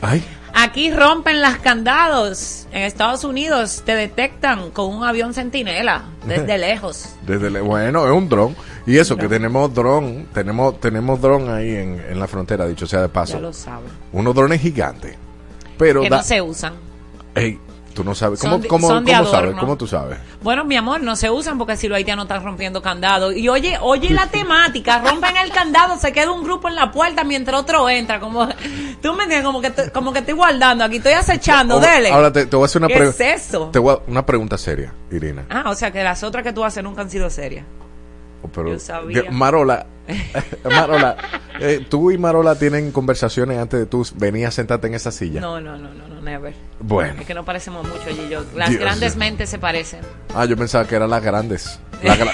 Ay, 0.02 0.22
Aquí 0.56 0.90
rompen 0.92 1.40
las 1.40 1.58
candados. 1.58 2.66
En 2.70 2.82
Estados 2.82 3.24
Unidos 3.24 3.82
te 3.84 3.94
detectan 3.96 4.70
con 4.70 4.94
un 4.94 5.04
avión 5.04 5.34
Centinela 5.34 6.04
desde 6.26 6.58
lejos. 6.58 7.06
desde 7.26 7.50
le- 7.50 7.60
bueno, 7.60 8.06
es 8.06 8.12
un 8.12 8.28
dron. 8.28 8.56
Y 8.86 8.98
eso, 8.98 9.16
que 9.16 9.28
tenemos 9.28 9.72
dron, 9.74 10.26
tenemos, 10.32 10.78
tenemos 10.80 11.20
dron 11.20 11.48
ahí 11.52 11.70
en, 11.74 12.00
en 12.08 12.18
la 12.20 12.26
frontera, 12.28 12.66
dicho 12.66 12.86
sea 12.86 13.00
de 13.00 13.08
Ya 13.08 13.12
paso. 13.12 13.40
lo 13.40 13.52
saben. 13.52 13.88
Unos 14.12 14.34
drones 14.34 14.60
gigantes. 14.60 15.16
Pero 15.76 16.02
Que 16.02 16.10
da- 16.10 16.18
no 16.18 16.22
se 16.22 16.40
usan. 16.40 16.74
Ey, 17.34 17.58
tú 17.94 18.04
no 18.04 18.14
sabes. 18.14 18.40
¿Cómo, 18.40 18.58
de- 18.58 18.68
cómo, 18.68 18.88
sabes? 18.88 19.54
¿Cómo 19.58 19.76
tú 19.76 19.86
sabes? 19.86 20.18
Bueno, 20.42 20.64
mi 20.64 20.76
amor, 20.76 21.00
no 21.00 21.16
se 21.16 21.30
usan 21.30 21.56
porque 21.56 21.76
si 21.76 21.88
los 21.88 21.96
haitianos 21.96 22.24
están 22.24 22.44
rompiendo 22.44 22.82
candados. 22.82 23.34
Y 23.36 23.48
oye, 23.48 23.78
oye 23.80 24.10
la 24.10 24.26
temática, 24.26 24.98
rompen 24.98 25.36
el 25.36 25.50
candado, 25.50 25.96
se 25.98 26.12
queda 26.12 26.30
un 26.32 26.42
grupo 26.44 26.68
en 26.68 26.74
la 26.74 26.90
puerta 26.90 27.24
mientras 27.24 27.60
otro 27.60 27.88
entra. 27.88 28.20
Como, 28.20 28.46
tú 29.00 29.12
me 29.14 29.22
entiendes, 29.24 29.44
como 29.44 29.60
que, 29.60 29.70
te- 29.70 29.90
como 29.90 30.12
que 30.12 30.18
estoy 30.18 30.34
guardando 30.34 30.84
aquí, 30.84 30.96
estoy 30.96 31.12
acechando, 31.12 31.76
O- 31.76 31.80
dele. 31.80 32.10
Ahora 32.10 32.32
te, 32.32 32.46
te 32.46 32.56
voy 32.56 32.64
a 32.64 32.66
hacer 32.66 32.80
una 32.80 32.88
¿Qué 32.88 32.94
pregunta. 32.96 33.24
es 33.34 33.46
eso? 33.48 33.68
Te 33.72 33.78
voy 33.78 33.94
a- 33.94 33.98
una 34.10 34.26
pregunta 34.26 34.58
seria, 34.58 34.92
Irina. 35.10 35.44
Ah, 35.48 35.64
o 35.70 35.74
sea 35.74 35.90
que 35.90 36.02
las 36.02 36.22
otras 36.22 36.42
que 36.44 36.52
tú 36.52 36.64
haces 36.64 36.82
nunca 36.84 37.02
han 37.02 37.10
sido 37.10 37.30
serias. 37.30 37.64
Oh, 38.42 38.48
Pero, 38.48 38.72
Yo 38.72 38.78
sabía. 38.78 39.22
de- 39.22 39.30
Marola, 39.30 39.86
Marola, 40.64 41.16
eh, 41.60 41.84
tú 41.88 42.10
y 42.10 42.18
Marola 42.18 42.56
tienen 42.56 42.92
conversaciones 42.92 43.58
antes 43.58 43.80
de 43.80 43.86
tú 43.86 44.06
venir 44.16 44.46
a 44.46 44.50
sentarte 44.50 44.86
en 44.86 44.94
esa 44.94 45.10
silla. 45.10 45.40
No, 45.40 45.60
no, 45.60 45.76
no, 45.78 45.92
no, 45.94 46.08
no, 46.08 46.20
never. 46.20 46.54
Bueno. 46.80 47.20
Es 47.20 47.26
que 47.26 47.34
no 47.34 47.44
parecemos 47.44 47.86
mucho 47.86 48.10
yo. 48.30 48.44
Las 48.54 48.70
Dios 48.70 48.80
grandes 48.80 49.16
mentes 49.16 49.48
se 49.48 49.58
parecen. 49.58 50.00
Ah, 50.34 50.44
yo 50.44 50.56
pensaba 50.56 50.86
que 50.86 50.96
eran 50.96 51.10
las 51.10 51.22
grandes. 51.22 51.78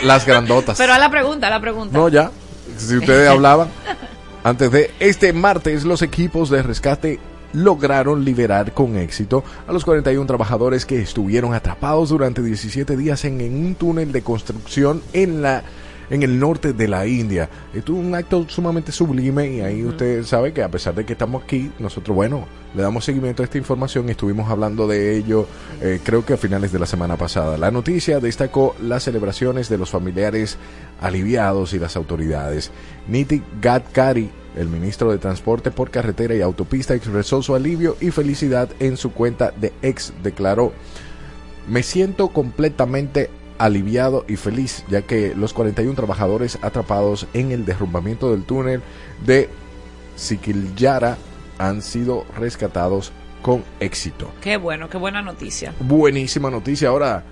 las 0.02 0.26
grandotas. 0.26 0.78
Pero 0.78 0.92
a 0.92 0.98
la 0.98 1.10
pregunta, 1.10 1.46
a 1.46 1.50
la 1.50 1.60
pregunta. 1.60 1.96
No, 1.96 2.08
ya. 2.08 2.30
Si 2.76 2.96
ustedes 2.96 3.28
hablaban. 3.30 3.68
Antes 4.42 4.72
de 4.72 4.90
este 5.00 5.32
martes, 5.32 5.84
los 5.84 6.00
equipos 6.00 6.48
de 6.48 6.62
rescate 6.62 7.20
lograron 7.52 8.24
liberar 8.24 8.72
con 8.72 8.96
éxito 8.96 9.44
a 9.66 9.72
los 9.72 9.84
41 9.84 10.24
trabajadores 10.26 10.86
que 10.86 11.00
estuvieron 11.00 11.52
atrapados 11.52 12.08
durante 12.10 12.42
17 12.42 12.96
días 12.96 13.24
en, 13.24 13.40
en 13.40 13.54
un 13.54 13.74
túnel 13.74 14.12
de 14.12 14.22
construcción 14.22 15.02
en 15.12 15.42
la 15.42 15.64
en 16.10 16.22
el 16.22 16.38
norte 16.38 16.72
de 16.72 16.88
la 16.88 17.06
India. 17.06 17.48
Esto 17.72 17.92
es 17.92 17.98
un 17.98 18.14
acto 18.14 18.44
sumamente 18.48 18.92
sublime 18.92 19.54
y 19.54 19.60
ahí 19.60 19.84
usted 19.84 20.24
sabe 20.24 20.52
que 20.52 20.62
a 20.62 20.68
pesar 20.68 20.94
de 20.94 21.06
que 21.06 21.12
estamos 21.12 21.44
aquí, 21.44 21.70
nosotros, 21.78 22.14
bueno, 22.14 22.46
le 22.74 22.82
damos 22.82 23.04
seguimiento 23.04 23.42
a 23.42 23.44
esta 23.44 23.58
información 23.58 24.08
y 24.08 24.12
estuvimos 24.12 24.50
hablando 24.50 24.86
de 24.86 25.16
ello 25.16 25.46
eh, 25.80 26.00
creo 26.02 26.24
que 26.24 26.34
a 26.34 26.36
finales 26.36 26.72
de 26.72 26.78
la 26.78 26.86
semana 26.86 27.16
pasada. 27.16 27.56
La 27.56 27.70
noticia 27.70 28.20
destacó 28.20 28.74
las 28.82 29.04
celebraciones 29.04 29.68
de 29.68 29.78
los 29.78 29.90
familiares 29.90 30.58
aliviados 31.00 31.72
y 31.72 31.78
las 31.78 31.96
autoridades. 31.96 32.70
Niti 33.08 33.42
Gadkari, 33.60 34.30
el 34.56 34.68
ministro 34.68 35.12
de 35.12 35.18
Transporte 35.18 35.70
por 35.70 35.90
Carretera 35.90 36.34
y 36.34 36.40
Autopista, 36.40 36.94
expresó 36.94 37.42
su 37.42 37.54
alivio 37.54 37.96
y 38.00 38.10
felicidad 38.10 38.68
en 38.80 38.96
su 38.96 39.12
cuenta 39.12 39.52
de 39.52 39.72
ex. 39.82 40.12
Declaró, 40.22 40.72
me 41.68 41.82
siento 41.82 42.28
completamente 42.28 43.30
aliviado 43.60 44.24
y 44.26 44.36
feliz, 44.36 44.84
ya 44.88 45.02
que 45.02 45.34
los 45.34 45.52
41 45.52 45.94
trabajadores 45.94 46.58
atrapados 46.62 47.26
en 47.34 47.52
el 47.52 47.66
derrumbamiento 47.66 48.32
del 48.32 48.44
túnel 48.44 48.82
de 49.24 49.50
Siquilyara 50.16 51.18
han 51.58 51.82
sido 51.82 52.24
rescatados 52.38 53.12
con 53.42 53.62
éxito. 53.78 54.30
Qué 54.40 54.56
bueno, 54.56 54.88
qué 54.88 54.96
buena 54.96 55.20
noticia. 55.20 55.74
Buenísima 55.78 56.50
noticia. 56.50 56.88
Ahora, 56.88 57.22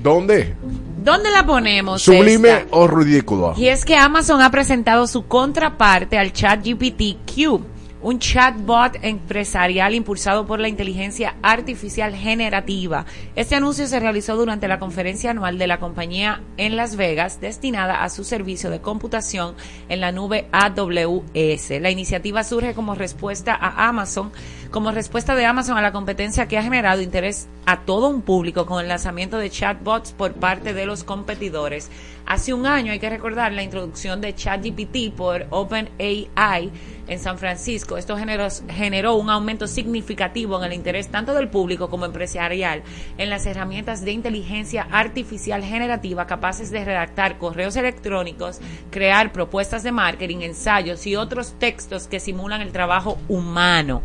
¿dónde? 0.00 0.54
¿Dónde 1.02 1.30
la 1.30 1.44
ponemos? 1.44 2.02
¿Sublime 2.02 2.58
esta? 2.58 2.76
o 2.76 2.86
ridículo? 2.86 3.54
Y 3.56 3.66
es 3.66 3.84
que 3.84 3.96
Amazon 3.96 4.40
ha 4.40 4.52
presentado 4.52 5.08
su 5.08 5.26
contraparte 5.26 6.16
al 6.16 6.32
chat 6.32 6.64
GPT-Q 6.64 7.71
un 8.02 8.18
chatbot 8.18 8.98
empresarial 9.02 9.94
impulsado 9.94 10.46
por 10.46 10.58
la 10.60 10.68
inteligencia 10.68 11.36
artificial 11.42 12.14
generativa. 12.14 13.06
Este 13.36 13.54
anuncio 13.54 13.86
se 13.86 14.00
realizó 14.00 14.36
durante 14.36 14.68
la 14.68 14.78
conferencia 14.78 15.30
anual 15.30 15.58
de 15.58 15.66
la 15.66 15.78
compañía 15.78 16.42
en 16.56 16.76
Las 16.76 16.96
Vegas 16.96 17.40
destinada 17.40 18.02
a 18.02 18.08
su 18.08 18.24
servicio 18.24 18.70
de 18.70 18.80
computación 18.80 19.54
en 19.88 20.00
la 20.00 20.12
nube 20.12 20.48
AWS. 20.52 21.80
La 21.80 21.90
iniciativa 21.90 22.44
surge 22.44 22.74
como 22.74 22.94
respuesta 22.94 23.54
a 23.54 23.88
Amazon, 23.88 24.32
como 24.72 24.90
respuesta 24.90 25.34
de 25.36 25.44
Amazon 25.44 25.76
a 25.76 25.82
la 25.82 25.92
competencia 25.92 26.48
que 26.48 26.56
ha 26.56 26.62
generado 26.62 27.02
interés 27.02 27.46
a 27.66 27.80
todo 27.82 28.08
un 28.08 28.22
público 28.22 28.64
con 28.64 28.80
el 28.80 28.88
lanzamiento 28.88 29.36
de 29.36 29.50
chatbots 29.50 30.12
por 30.12 30.32
parte 30.32 30.72
de 30.72 30.86
los 30.86 31.04
competidores. 31.04 31.90
Hace 32.24 32.54
un 32.54 32.64
año 32.64 32.90
hay 32.90 32.98
que 32.98 33.10
recordar 33.10 33.52
la 33.52 33.62
introducción 33.62 34.22
de 34.22 34.34
ChatGPT 34.34 35.14
por 35.14 35.46
OpenAI 35.50 36.70
en 37.06 37.18
San 37.18 37.36
Francisco. 37.36 37.98
Esto 37.98 38.16
generó, 38.16 38.48
generó, 38.70 39.16
un 39.16 39.28
aumento 39.28 39.66
significativo 39.66 40.56
en 40.56 40.64
el 40.64 40.72
interés 40.72 41.08
tanto 41.08 41.34
del 41.34 41.50
público 41.50 41.90
como 41.90 42.06
empresarial 42.06 42.82
en 43.18 43.28
las 43.28 43.44
herramientas 43.44 44.02
de 44.02 44.12
inteligencia 44.12 44.88
artificial 44.90 45.62
generativa 45.62 46.26
capaces 46.26 46.70
de 46.70 46.82
redactar 46.82 47.36
correos 47.36 47.76
electrónicos, 47.76 48.58
crear 48.90 49.32
propuestas 49.32 49.82
de 49.82 49.92
marketing, 49.92 50.38
ensayos 50.40 51.06
y 51.06 51.14
otros 51.14 51.58
textos 51.58 52.06
que 52.08 52.20
simulan 52.20 52.62
el 52.62 52.72
trabajo 52.72 53.18
humano. 53.28 54.02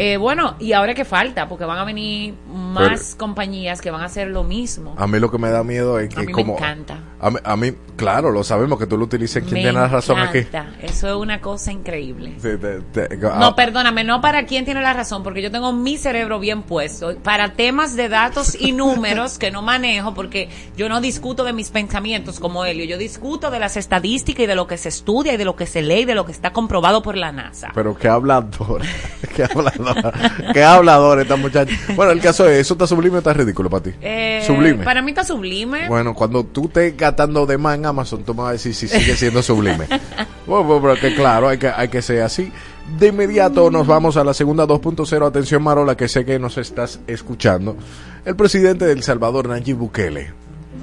Eh, 0.00 0.16
bueno, 0.16 0.54
y 0.60 0.74
ahora 0.74 0.94
que 0.94 1.04
falta, 1.04 1.48
porque 1.48 1.64
van 1.64 1.76
a 1.78 1.84
venir 1.84 2.32
más 2.46 3.16
compañías 3.16 3.80
que 3.80 3.90
van 3.90 4.02
a 4.02 4.04
hacer 4.04 4.28
lo 4.28 4.44
mismo. 4.44 4.94
A 4.96 5.08
mí 5.08 5.18
lo 5.18 5.28
que 5.28 5.38
me 5.38 5.50
da 5.50 5.64
miedo 5.64 5.98
es 5.98 6.08
que 6.08 6.20
a 6.20 6.22
mí 6.22 6.30
como... 6.30 6.52
Me 6.52 6.58
encanta. 6.60 7.00
A 7.20 7.30
mí, 7.30 7.38
a 7.42 7.56
mí, 7.56 7.72
claro, 7.96 8.30
lo 8.30 8.44
sabemos 8.44 8.78
que 8.78 8.86
tú 8.86 8.96
lo 8.96 9.06
utilizas. 9.06 9.42
¿Quién 9.42 9.54
me 9.54 9.60
tiene 9.62 9.72
la 9.72 9.88
razón 9.88 10.20
encanta. 10.20 10.60
aquí? 10.76 10.86
Eso 10.86 11.08
es 11.08 11.14
una 11.14 11.40
cosa 11.40 11.72
increíble. 11.72 12.34
Sí, 12.36 12.50
te- 12.60 12.80
te- 13.08 13.16
No, 13.16 13.46
ah, 13.46 13.56
perdóname, 13.56 14.04
no 14.04 14.20
para 14.20 14.46
quién 14.46 14.64
tiene 14.64 14.82
la 14.82 14.92
razón, 14.92 15.24
porque 15.24 15.42
yo 15.42 15.50
tengo 15.50 15.72
mi 15.72 15.96
cerebro 15.96 16.38
bien 16.38 16.62
puesto 16.62 17.16
para 17.18 17.54
temas 17.54 17.96
de 17.96 18.08
datos 18.08 18.56
y 18.60 18.70
números 18.70 19.36
que 19.36 19.50
no 19.50 19.62
manejo, 19.62 20.14
porque 20.14 20.48
yo 20.76 20.88
no 20.88 21.00
discuto 21.00 21.42
de 21.42 21.52
mis 21.52 21.70
pensamientos 21.70 22.38
como 22.38 22.64
Helio, 22.64 22.84
yo 22.84 22.98
discuto 22.98 23.50
de 23.50 23.58
las 23.58 23.76
estadísticas 23.76 24.44
y 24.44 24.46
de 24.46 24.54
lo 24.54 24.68
que 24.68 24.76
se 24.78 24.90
estudia 24.90 25.34
y 25.34 25.36
de 25.38 25.44
lo 25.44 25.56
que 25.56 25.66
se 25.66 25.82
lee 25.82 26.02
y 26.02 26.04
de 26.04 26.14
lo 26.14 26.24
que 26.24 26.30
está 26.30 26.52
comprobado 26.52 27.02
por 27.02 27.16
la 27.16 27.32
NASA. 27.32 27.72
Pero 27.74 27.96
qué 27.98 28.06
hablador. 28.06 28.82
qué 29.34 29.42
hablador. 29.42 29.87
qué 30.52 30.62
hablador 30.62 31.20
esta 31.20 31.36
muchacha. 31.36 31.74
Bueno, 31.94 32.12
el 32.12 32.20
caso 32.20 32.48
es, 32.48 32.58
¿eso 32.58 32.74
está 32.74 32.86
sublime 32.86 33.16
o 33.16 33.18
está 33.18 33.32
ridículo 33.32 33.70
para 33.70 33.84
ti? 33.84 33.90
Eh, 34.00 34.42
sublime. 34.46 34.84
Para 34.84 35.02
mí 35.02 35.10
está 35.10 35.24
sublime. 35.24 35.88
Bueno, 35.88 36.14
cuando 36.14 36.44
tú 36.44 36.66
estés 36.66 36.96
gastando 36.96 37.46
de 37.46 37.58
más 37.58 37.76
en 37.76 37.86
Amazon, 37.86 38.24
tú 38.24 38.34
me 38.34 38.42
vas 38.42 38.50
a 38.50 38.52
decir 38.52 38.74
si 38.74 38.88
sigue 38.88 39.16
siendo 39.16 39.42
sublime. 39.42 39.86
bueno, 40.46 40.80
pero 40.80 40.94
que 40.96 41.14
claro, 41.14 41.48
hay 41.48 41.58
que, 41.58 41.68
hay 41.68 41.88
que 41.88 42.02
ser 42.02 42.22
así. 42.22 42.52
De 42.98 43.08
inmediato 43.08 43.70
nos 43.70 43.86
vamos 43.86 44.16
a 44.16 44.24
la 44.24 44.32
segunda 44.32 44.66
2.0. 44.66 45.26
Atención, 45.26 45.62
Marola, 45.62 45.96
que 45.96 46.08
sé 46.08 46.24
que 46.24 46.38
nos 46.38 46.56
estás 46.56 47.00
escuchando. 47.06 47.76
El 48.24 48.34
presidente 48.34 48.86
de 48.86 48.92
El 48.92 49.02
Salvador, 49.02 49.48
Nayib 49.48 49.76
Bukele, 49.76 50.32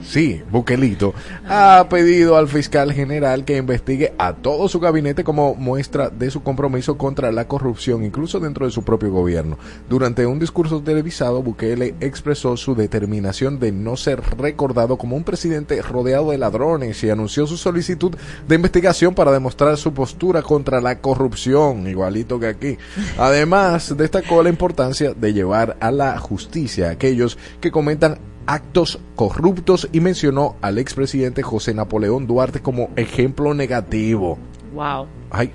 sí, 0.03 0.41
Bukelito, 0.51 1.13
ha 1.47 1.87
pedido 1.89 2.37
al 2.37 2.47
fiscal 2.47 2.93
general 2.93 3.45
que 3.45 3.57
investigue 3.57 4.13
a 4.17 4.33
todo 4.33 4.67
su 4.67 4.79
gabinete 4.79 5.23
como 5.23 5.55
muestra 5.55 6.09
de 6.09 6.31
su 6.31 6.43
compromiso 6.43 6.97
contra 6.97 7.31
la 7.31 7.47
corrupción, 7.47 8.03
incluso 8.03 8.39
dentro 8.39 8.65
de 8.65 8.71
su 8.71 8.83
propio 8.83 9.11
gobierno. 9.11 9.57
Durante 9.89 10.25
un 10.25 10.39
discurso 10.39 10.81
televisado, 10.81 11.41
Bukele 11.41 11.95
expresó 11.99 12.57
su 12.57 12.75
determinación 12.75 13.59
de 13.59 13.71
no 13.71 13.97
ser 13.97 14.21
recordado 14.37 14.97
como 14.97 15.15
un 15.15 15.23
presidente 15.23 15.81
rodeado 15.81 16.31
de 16.31 16.37
ladrones 16.37 17.03
y 17.03 17.09
anunció 17.09 17.47
su 17.47 17.57
solicitud 17.57 18.15
de 18.47 18.55
investigación 18.55 19.15
para 19.15 19.31
demostrar 19.31 19.77
su 19.77 19.93
postura 19.93 20.41
contra 20.41 20.81
la 20.81 20.99
corrupción, 20.99 21.87
igualito 21.87 22.39
que 22.39 22.47
aquí. 22.47 22.77
Además, 23.17 23.95
destacó 23.97 24.43
la 24.43 24.49
importancia 24.49 25.13
de 25.13 25.33
llevar 25.33 25.77
a 25.79 25.91
la 25.91 26.17
justicia 26.17 26.87
a 26.87 26.91
aquellos 26.91 27.37
que 27.61 27.71
comentan 27.71 28.19
actos 28.47 28.99
corruptos 29.15 29.87
y 29.91 29.99
mencionó 29.99 30.55
al 30.61 30.77
expresidente 30.77 31.41
José 31.43 31.73
Napoleón 31.73 32.27
Duarte 32.27 32.61
como 32.61 32.89
ejemplo 32.95 33.53
negativo. 33.53 34.37
Wow, 34.73 35.07
Ay, 35.31 35.51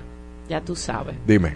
ya 0.49 0.61
tú 0.61 0.75
sabes. 0.75 1.15
dime. 1.25 1.55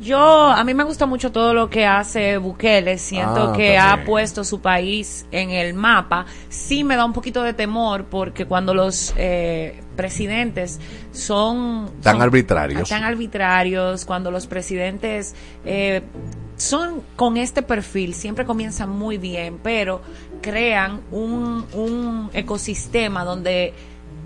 Yo, 0.00 0.18
a 0.18 0.64
mí 0.64 0.74
me 0.74 0.82
gusta 0.82 1.06
mucho 1.06 1.30
todo 1.30 1.54
lo 1.54 1.70
que 1.70 1.86
hace 1.86 2.36
Bukele. 2.36 2.98
Siento 2.98 3.50
Ah, 3.50 3.52
que 3.56 3.74
también. 3.76 3.80
ha 4.00 4.04
puesto 4.04 4.42
su 4.42 4.60
país 4.60 5.26
en 5.30 5.50
el 5.50 5.74
mapa. 5.74 6.26
Sí 6.48 6.82
me 6.82 6.96
da 6.96 7.04
un 7.04 7.12
poquito 7.12 7.40
de 7.44 7.52
temor 7.52 8.06
porque 8.06 8.44
cuando 8.44 8.74
los 8.74 9.14
eh, 9.16 9.80
presidentes 9.94 10.80
son... 11.12 11.88
Tan 12.02 12.14
son- 12.14 12.22
arbitrarios. 12.22 12.88
Tan 12.88 13.04
arbitrarios, 13.04 14.04
cuando 14.04 14.32
los 14.32 14.48
presidentes 14.48 15.36
eh, 15.64 16.02
son 16.56 17.02
con 17.14 17.36
este 17.36 17.62
perfil, 17.62 18.14
siempre 18.14 18.44
comienzan 18.44 18.90
muy 18.90 19.18
bien, 19.18 19.60
pero 19.62 20.00
crean 20.42 21.00
un, 21.10 21.64
un 21.72 22.30
ecosistema 22.34 23.24
donde 23.24 23.72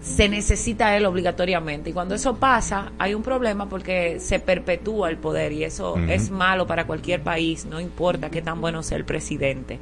se 0.02 0.28
necesita 0.28 0.96
él 0.96 1.04
obligatoriamente. 1.06 1.90
Y 1.90 1.92
cuando 1.92 2.14
eso 2.14 2.36
pasa, 2.36 2.92
hay 2.98 3.14
un 3.14 3.22
problema 3.22 3.68
porque 3.68 4.18
se 4.20 4.38
perpetúa 4.38 5.10
el 5.10 5.16
poder 5.18 5.52
y 5.52 5.64
eso 5.64 5.96
es 6.08 6.30
malo 6.30 6.66
para 6.66 6.86
cualquier 6.86 7.22
país, 7.22 7.66
no 7.66 7.80
importa 7.80 8.30
qué 8.30 8.40
tan 8.42 8.60
bueno 8.60 8.82
sea 8.82 8.98
el 8.98 9.04
presidente. 9.04 9.78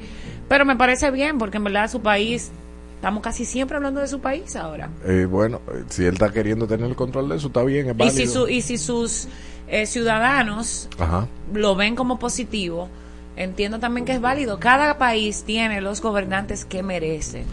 Pero 0.48 0.64
me 0.64 0.76
parece 0.76 1.10
bien 1.10 1.38
porque 1.38 1.58
en 1.58 1.64
verdad 1.64 1.90
su 1.90 2.00
país, 2.00 2.50
estamos 2.96 3.22
casi 3.22 3.44
siempre 3.44 3.76
hablando 3.76 4.00
de 4.00 4.06
su 4.08 4.20
país 4.20 4.56
ahora. 4.56 4.88
Eh, 5.04 5.26
bueno, 5.30 5.60
eh, 5.74 5.84
si 5.88 6.04
él 6.04 6.14
está 6.14 6.32
queriendo 6.32 6.66
tener 6.66 6.86
el 6.88 6.96
control 6.96 7.28
de 7.28 7.36
eso, 7.36 7.48
está 7.48 7.62
bien, 7.62 7.88
es 7.88 7.94
Y 7.94 7.98
válido. 7.98 8.16
si, 8.16 8.26
su, 8.26 8.48
y 8.48 8.62
si 8.62 8.78
sus 8.78 9.28
eh, 9.68 9.84
ciudadanos 9.84 10.88
Ajá. 10.98 11.26
lo 11.52 11.74
ven 11.76 11.96
como 11.96 12.18
positivo, 12.18 12.88
entiendo 13.36 13.78
también 13.80 14.04
que 14.06 14.12
es 14.12 14.20
válido. 14.20 14.58
Cada 14.58 14.98
país 14.98 15.44
tiene 15.44 15.80
los 15.80 16.00
gobernantes 16.00 16.64
que 16.64 16.82
merecen. 16.82 17.44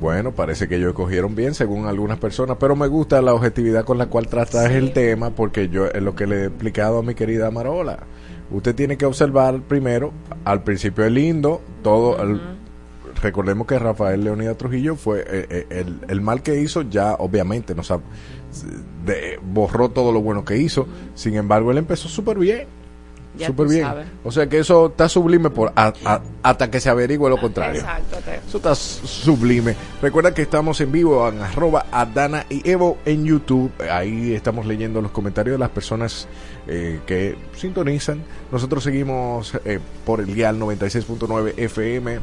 Bueno, 0.00 0.32
parece 0.32 0.66
que 0.68 0.76
ellos 0.76 0.94
cogieron 0.94 1.34
bien 1.36 1.54
según 1.54 1.86
algunas 1.86 2.18
personas, 2.18 2.56
pero 2.58 2.74
me 2.74 2.88
gusta 2.88 3.22
la 3.22 3.34
objetividad 3.34 3.84
con 3.84 3.98
la 3.98 4.06
cual 4.06 4.26
tratas 4.26 4.68
Sí. 4.68 4.74
el 4.74 4.92
tema 4.92 5.30
porque 5.30 5.68
yo 5.68 5.86
es 5.86 6.02
lo 6.02 6.16
que 6.16 6.26
le 6.26 6.36
he 6.42 6.44
explicado 6.46 6.98
a 6.98 7.02
mi 7.02 7.14
querida 7.14 7.50
Marola. 7.52 8.00
Usted 8.50 8.74
tiene 8.74 8.96
que 8.96 9.06
observar 9.06 9.60
primero, 9.62 10.12
al 10.44 10.62
principio 10.64 11.04
es 11.04 11.12
lindo, 11.12 11.60
todo, 11.82 12.20
el- 12.22 12.40
recordemos 13.22 13.66
que 13.66 13.78
Rafael 13.78 14.24
Leonidas 14.24 14.56
Trujillo 14.58 14.96
fue 14.96 15.20
eh, 15.20 15.46
eh, 15.48 15.66
el, 15.70 16.00
el 16.08 16.20
mal 16.20 16.42
que 16.42 16.58
hizo, 16.60 16.82
ya 16.82 17.14
obviamente 17.14 17.74
nos 17.74 17.92
de- 19.06 19.38
borró 19.42 19.90
todo 19.90 20.10
lo 20.12 20.20
bueno 20.20 20.44
que 20.44 20.56
hizo, 20.56 20.86
sin 21.14 21.34
embargo 21.36 21.70
él 21.70 21.78
empezó 21.78 22.08
súper 22.08 22.38
bien. 22.38 22.66
Ya 23.34 23.46
Súper 23.46 23.66
bien. 23.68 23.82
sabes. 23.82 24.06
O 24.24 24.30
sea 24.30 24.46
que 24.46 24.58
eso 24.58 24.88
está 24.88 25.08
sublime 25.08 25.48
por 25.48 25.72
a- 25.74 25.94
a- 26.04 26.20
hasta 26.42 26.70
que 26.70 26.80
se 26.80 26.90
averigüe 26.90 27.30
lo 27.30 27.40
contrario. 27.40 27.80
Exacto. 27.80 28.18
Eso 28.46 28.58
está 28.58 28.74
sublime. 28.74 29.74
Recuerda 30.02 30.34
que 30.34 30.42
estamos 30.42 30.78
en 30.82 30.92
vivo 30.92 31.26
en 31.28 31.40
arroba 31.40 31.86
Adana 31.90 32.44
y 32.50 32.68
Evo 32.68 32.98
en 33.06 33.24
YouTube. 33.24 33.72
Ahí 33.90 34.34
estamos 34.34 34.66
leyendo 34.66 35.00
los 35.00 35.12
comentarios 35.12 35.54
de 35.54 35.58
las 35.58 35.70
personas 35.70 36.28
eh, 36.66 37.00
que 37.06 37.36
sintonizan. 37.56 38.22
Nosotros 38.50 38.84
seguimos 38.84 39.54
eh, 39.64 39.78
por 40.04 40.20
el 40.20 40.34
dial 40.34 40.58
96.9 40.60 41.54
FM. 41.56 42.20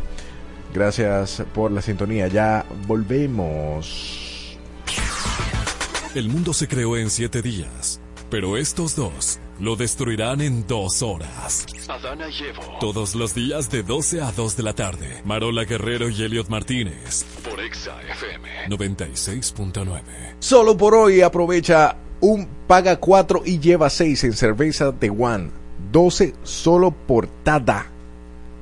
Gracias 0.74 1.42
por 1.56 1.72
la 1.72 1.82
sintonía. 1.82 2.28
Ya 2.28 2.66
volvemos. 2.86 4.58
El 6.16 6.30
mundo 6.30 6.54
se 6.54 6.68
creó 6.68 6.98
en 6.98 7.10
siete 7.10 7.42
días, 7.42 8.00
pero 8.30 8.58
estos 8.58 8.96
dos 8.96 9.40
lo 9.60 9.76
destruirán 9.76 10.42
en 10.42 10.66
dos 10.68 11.02
horas. 11.02 11.66
Adana 11.88 12.28
y 12.30 12.44
Evo. 12.44 12.78
Todos 12.80 13.16
los 13.16 13.34
días 13.36 13.70
de 13.70 13.84
12 13.84 14.22
a 14.22 14.32
2 14.32 14.58
de 14.58 14.64
la 14.64 14.74
tarde. 14.74 15.22
Marola 15.26 15.66
Guerrero 15.66 16.10
y 16.10 16.24
Elliot 16.24 16.50
Martínez. 16.50 17.26
Por 17.48 17.60
Exa 17.60 18.02
FM. 18.02 18.70
96.9. 18.70 20.02
Solo 20.40 20.78
por 20.78 20.96
hoy 20.96 21.22
aprovecha 21.22 21.98
un 22.22 22.48
paga 22.68 22.98
4 22.98 23.44
y 23.46 23.60
lleva 23.60 23.90
6 23.90 24.24
en 24.26 24.34
cerveza 24.34 24.92
de 24.92 25.10
One. 25.10 25.52
12 25.92 26.34
solo 26.44 26.92
por 26.92 27.28
Tada. 27.44 27.88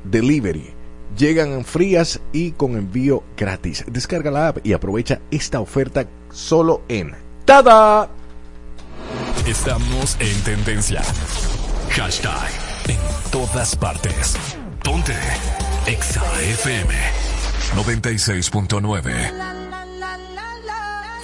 Delivery. 0.04 0.74
Llegan 1.18 1.66
frías 1.66 2.20
y 2.32 2.52
con 2.52 2.76
envío 2.78 3.24
gratis. 3.36 3.86
Descarga 3.88 4.32
la 4.32 4.50
app 4.50 4.66
y 4.66 4.74
aprovecha 4.74 5.20
esta 5.32 5.60
oferta 5.60 6.08
solo 6.32 6.84
en 6.88 7.16
Tada. 7.46 8.10
Estamos 9.46 10.18
en 10.20 10.44
tendencia. 10.44 11.02
Hashtag 11.92 12.50
en 12.88 12.98
todas 13.32 13.76
partes. 13.76 14.36
Ponte 14.84 15.16
Exa 15.86 16.24
FM 16.42 16.94
96.9. 17.76 19.32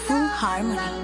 Full 0.07 0.27
Harmony. 0.41 1.03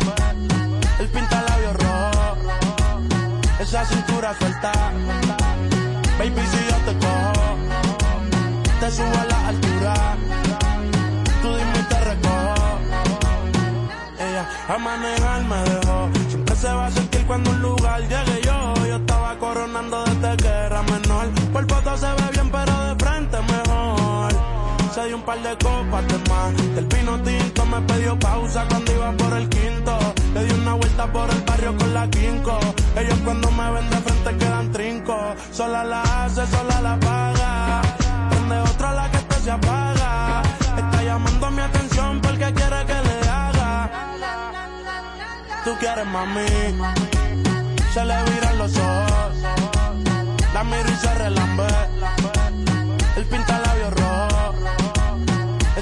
Suelta. 4.35 4.71
Baby, 6.17 6.41
si 6.51 6.57
yo 6.69 6.77
te 6.85 6.93
cojo, 7.05 7.57
te 8.79 8.91
subo 8.91 9.17
a 9.19 9.25
la 9.25 9.47
altura. 9.47 9.93
Tú 11.41 11.47
dime 11.55 11.79
y 11.79 11.83
te 11.83 11.99
recojo. 11.99 12.79
Ella 14.19 14.45
a 14.67 14.77
manejar 14.77 15.43
me 15.43 15.57
dejó. 15.69 16.09
Siempre 16.29 16.55
se 16.55 16.67
va 16.67 16.85
a 16.85 16.91
sentir 16.91 17.25
cuando 17.25 17.49
un 17.51 17.61
lugar 17.61 18.01
llegue 18.01 18.41
yo. 18.43 18.73
Yo 18.87 18.95
estaba 18.97 19.37
coronando 19.39 20.03
desde 20.05 20.37
que 20.37 20.47
era 20.47 20.81
menor. 20.83 21.29
Por 21.51 21.67
foto 21.67 21.97
se 21.97 22.07
ve 22.07 22.29
bien, 22.33 22.40
Se 25.01 25.15
un 25.15 25.21
par 25.23 25.41
de 25.41 25.57
copas 25.57 26.07
de 26.07 26.29
más. 26.29 26.75
Del 26.75 26.85
pino 26.85 27.19
tinto 27.23 27.65
me 27.65 27.81
pidió 27.81 28.19
pausa 28.19 28.65
cuando 28.69 28.91
iba 28.91 29.11
por 29.13 29.33
el 29.35 29.49
quinto. 29.49 29.97
Le 30.35 30.43
di 30.45 30.53
una 30.53 30.73
vuelta 30.75 31.11
por 31.11 31.27
el 31.31 31.41
barrio 31.41 31.75
con 31.75 31.93
la 31.93 32.07
quinco. 32.07 32.59
Ellos 32.95 33.17
cuando 33.25 33.49
me 33.51 33.71
ven 33.71 33.89
de 33.89 33.95
frente 33.97 34.37
quedan 34.37 34.71
trinco. 34.71 35.17
Sola 35.51 35.83
la 35.83 36.01
hace, 36.01 36.45
sola 36.45 36.81
la 36.81 36.99
paga. 36.99 37.81
Prende 38.29 38.59
otra 38.59 38.93
la 38.93 39.09
que 39.09 39.17
esto 39.17 39.35
se 39.43 39.51
apaga. 39.51 40.43
Está 40.77 41.03
llamando 41.03 41.49
mi 41.49 41.61
atención 41.61 42.21
porque 42.21 42.53
quiere 42.53 42.85
que 42.85 42.99
le 43.07 43.29
haga. 43.29 43.89
Tú 45.65 45.71
quieres 45.79 46.05
mami. 46.05 46.45
Se 47.91 48.05
le 48.05 48.23
viran 48.29 48.57
los 48.59 48.77
ojos. 48.77 49.33
La 50.53 50.63
miro 50.63 50.89
y 50.89 50.95
se. 50.95 51.11
El 53.17 53.25
pinta 53.25 53.57
rojo. 53.57 53.70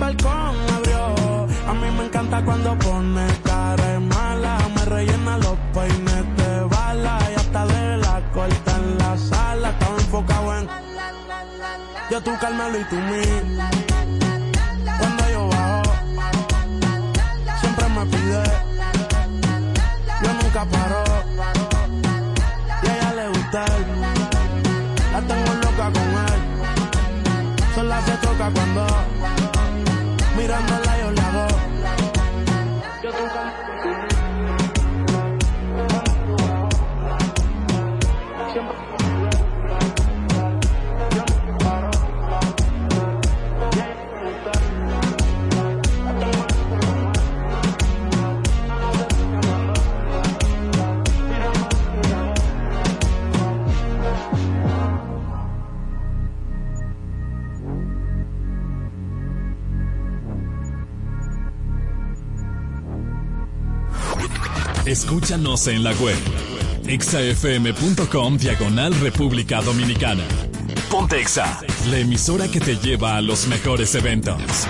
balcón 0.00 0.56
abrió. 0.76 1.46
A 1.68 1.74
mí 1.74 1.88
me 1.96 2.06
encanta 2.06 2.42
cuando 2.44 2.76
pone 2.78 3.26
cara 3.44 3.84
de 3.84 3.98
mala. 4.00 4.58
Me 4.74 4.84
rellena 4.86 5.38
los 5.38 5.56
peines 5.74 6.24
de 6.38 6.60
bala. 6.64 7.18
Y 7.30 7.34
hasta 7.38 7.66
de 7.66 7.96
la 7.98 8.20
corta 8.32 8.76
en 8.76 8.98
la 8.98 9.16
sala. 9.16 9.70
Estaba 9.70 9.96
enfocado 9.96 10.58
en 10.58 10.68
yo 12.10 12.20
tú 12.20 12.32
Carmelo 12.40 12.80
y 12.80 12.84
tú 12.84 12.96
mí. 12.96 13.89
Escúchanos 64.90 65.68
en 65.68 65.84
la 65.84 65.92
web. 65.92 66.18
exafm.com 66.84 68.36
diagonal 68.36 68.92
República 68.94 69.62
Dominicana. 69.62 70.24
Ponte 70.90 71.20
Exa, 71.20 71.60
la 71.90 71.98
emisora 71.98 72.48
que 72.48 72.58
te 72.58 72.74
lleva 72.74 73.14
a 73.14 73.20
los 73.20 73.46
mejores 73.46 73.94
eventos. 73.94 74.66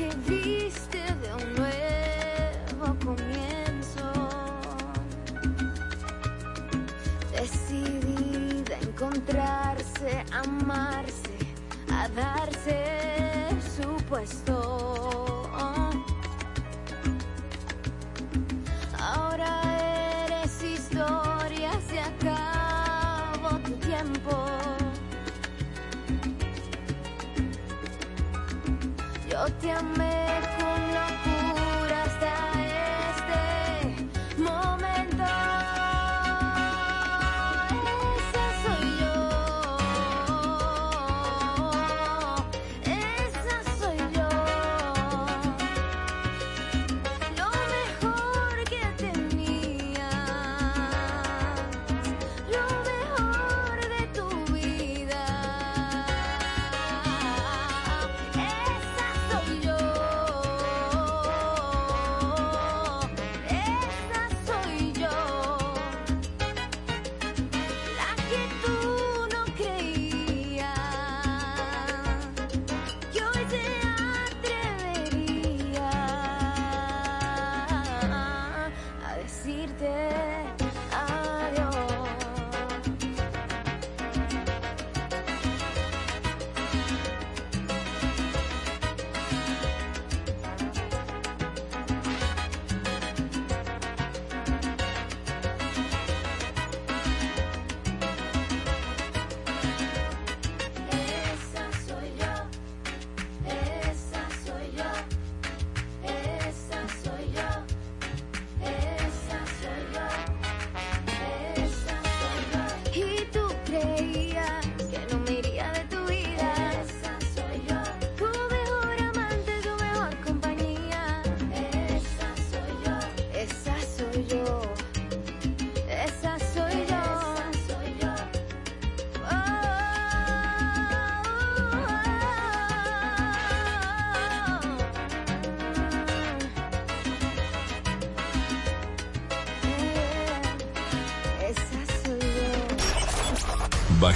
Aquella 0.00 0.24
que 0.26 0.39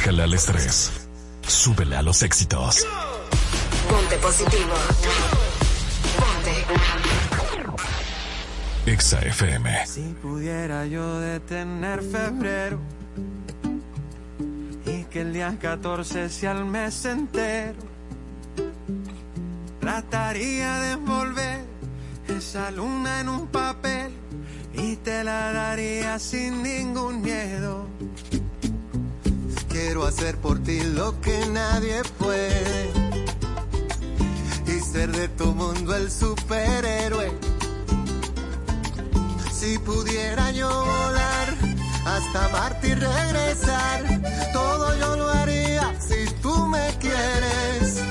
Bájale 0.05 0.23
al 0.25 0.35
estrés. 0.35 0.93
Súbele 1.49 1.97
a 1.97 2.03
los 2.03 2.23
éxitos. 2.23 2.87
Ponte 3.89 4.17
positivo. 4.19 4.75
Ponte. 6.19 6.53
Exa 8.85 9.21
FM. 9.21 9.87
Si 9.87 10.03
pudiera 10.21 10.85
yo 10.85 11.21
detener 11.21 12.03
febrero 12.03 12.81
y 14.85 15.05
que 15.05 15.23
el 15.23 15.33
día 15.33 15.57
14 15.59 16.29
sea 16.29 16.53
el 16.53 16.67
mes 16.67 17.03
entero, 17.07 17.79
trataría 19.81 20.81
de 20.81 20.91
envolver 20.93 21.65
esa 22.29 22.71
luna 22.73 23.21
en 23.21 23.31
un 23.31 23.47
papel 23.47 24.13
y 24.75 24.97
te 24.97 25.25
la 25.25 25.51
daría 25.55 26.19
sin 26.19 26.63
ningún 26.63 27.23
hacer 30.25 30.41
por 30.41 30.59
ti 30.63 30.81
lo 30.95 31.21
que 31.21 31.47
nadie 31.49 32.03
puede 32.19 32.91
y 34.67 34.81
ser 34.81 35.13
de 35.13 35.29
tu 35.29 35.53
mundo 35.53 35.95
el 35.95 36.11
superhéroe. 36.11 37.31
Si 39.53 39.77
pudiera 39.79 40.51
yo 40.53 40.69
volar 40.69 41.49
hasta 42.07 42.49
Marte 42.49 42.89
y 42.89 42.95
regresar, 42.95 44.01
todo 44.55 44.99
yo 44.99 45.17
lo 45.17 45.29
haría 45.29 45.95
si 46.01 46.25
tú 46.41 46.69
me 46.69 46.89
quieres. 47.01 48.03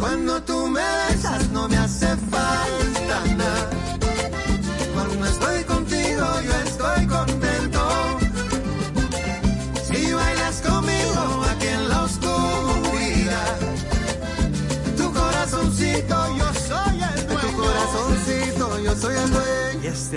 Cuando 0.00 0.42
tú 0.42 0.66
me 0.66 1.13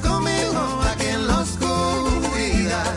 conmigo 0.00 0.80
aquí 0.92 1.06
en 1.06 1.26
la 1.26 1.40
oscuridad. 1.40 2.94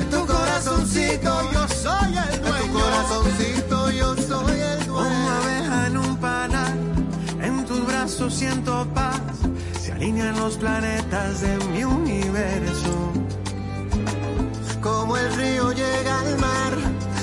En 0.00 0.10
tu 0.10 0.26
corazoncito 0.26 1.52
yo 1.52 1.68
soy 1.68 2.16
el 2.16 2.40
dueño. 2.40 2.56
En 2.56 2.72
tu 2.72 2.78
corazoncito 2.78 3.90
yo 3.90 4.16
soy 4.16 4.60
el 4.60 4.86
dueño. 4.86 5.08
Una 5.08 5.36
abeja 5.38 5.86
en 5.86 5.96
un 5.96 6.16
panal, 6.16 6.78
en 7.42 7.64
tus 7.66 7.86
brazos 7.86 8.34
siento 8.34 8.86
paz. 8.94 9.20
Se 9.80 9.92
alinean 9.92 10.38
los 10.38 10.56
planetas 10.56 11.40
de 11.40 11.56
mi 11.72 11.84
universo. 11.84 13.12
Como 14.80 15.16
el 15.16 15.34
río 15.34 15.72
llega 15.72 16.20
al 16.20 16.38
mar, 16.38 16.72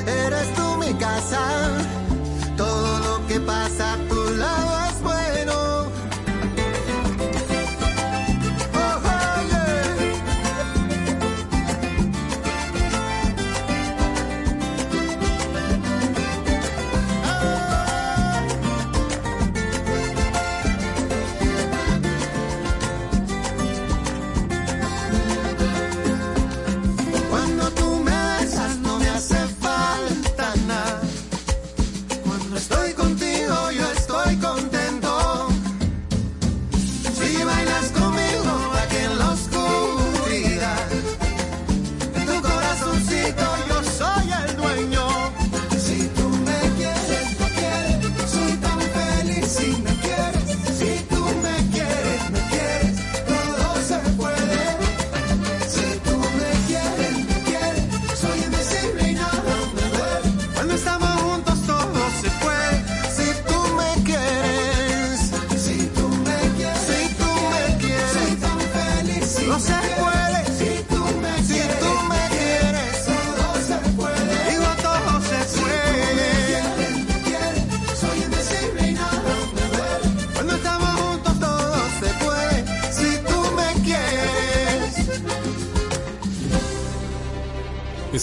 eres 0.06 0.54
tú 0.56 0.78
mi 0.78 0.94
casa. 0.94 1.42
Todo 2.56 3.00
lo 3.00 3.28
que 3.28 3.40
pasa 3.40 3.98
tú 4.10 4.17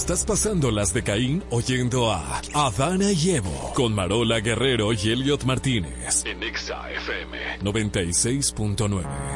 Estás 0.05 0.27
pasando 0.27 0.71
las 0.71 0.93
de 0.93 1.03
Caín 1.03 1.43
oyendo 1.49 2.13
a 2.13 2.43
Adana 2.53 3.11
y 3.11 3.31
Evo 3.31 3.73
con 3.75 3.95
Marola 3.95 4.41
Guerrero 4.41 4.93
y 4.93 4.99
Elliot 5.11 5.45
Martínez. 5.45 6.27
En 6.27 6.43
Exa 6.43 6.91
FM. 6.91 7.61
96.9. 7.61 9.34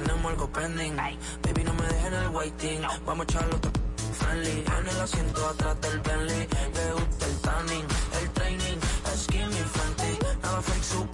tenemos 0.00 0.32
algo 0.32 0.48
pending. 0.52 0.96
Baby, 1.42 1.64
no 1.64 1.74
me 1.74 1.82
dejes 1.82 2.06
en 2.06 2.14
el 2.14 2.28
waiting. 2.28 2.82
Vamos 3.06 3.26
a 3.26 3.32
echarlo 3.32 3.60
todo 3.60 3.72
friendly. 4.18 4.64
En 4.78 4.88
el 4.88 5.00
asiento 5.00 5.48
atrás 5.48 5.80
del 5.80 6.00
Bentley. 6.00 6.48
Le 6.74 6.92
gusta 6.92 7.26
el 7.26 7.36
tanning, 7.40 7.86
el 8.20 8.30
training. 8.30 8.78
Skinny 9.16 9.62
Fenty. 9.74 10.18
Nada 10.42 10.62
fake, 10.62 10.84
su 10.84 11.08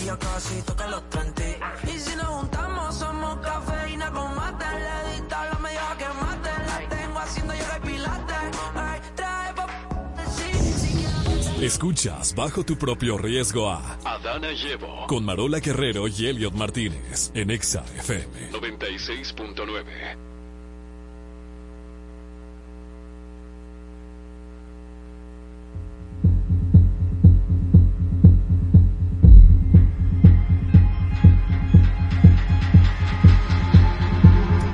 y 0.00 0.04
ya 0.04 0.16
casi 0.18 0.62
toca 0.62 0.86
los 0.86 1.08
30. 1.10 1.42
Y 1.84 1.98
si 1.98 2.16
nos 2.16 2.26
juntamos, 2.26 2.94
somos 2.94 3.38
cafeína 3.38 4.10
con 4.12 4.34
mate. 4.34 5.07
Escuchas 11.62 12.36
bajo 12.36 12.64
tu 12.64 12.76
propio 12.76 13.18
riesgo 13.18 13.68
a 13.68 13.98
Adana 14.04 14.52
y 14.52 14.68
Evo. 14.68 15.08
con 15.08 15.24
Marola 15.24 15.58
Guerrero 15.58 16.06
y 16.06 16.26
Elliot 16.26 16.54
Martínez 16.54 17.32
en 17.34 17.50
Exa 17.50 17.84
FM. 17.96 18.52
96.9. 18.52 19.84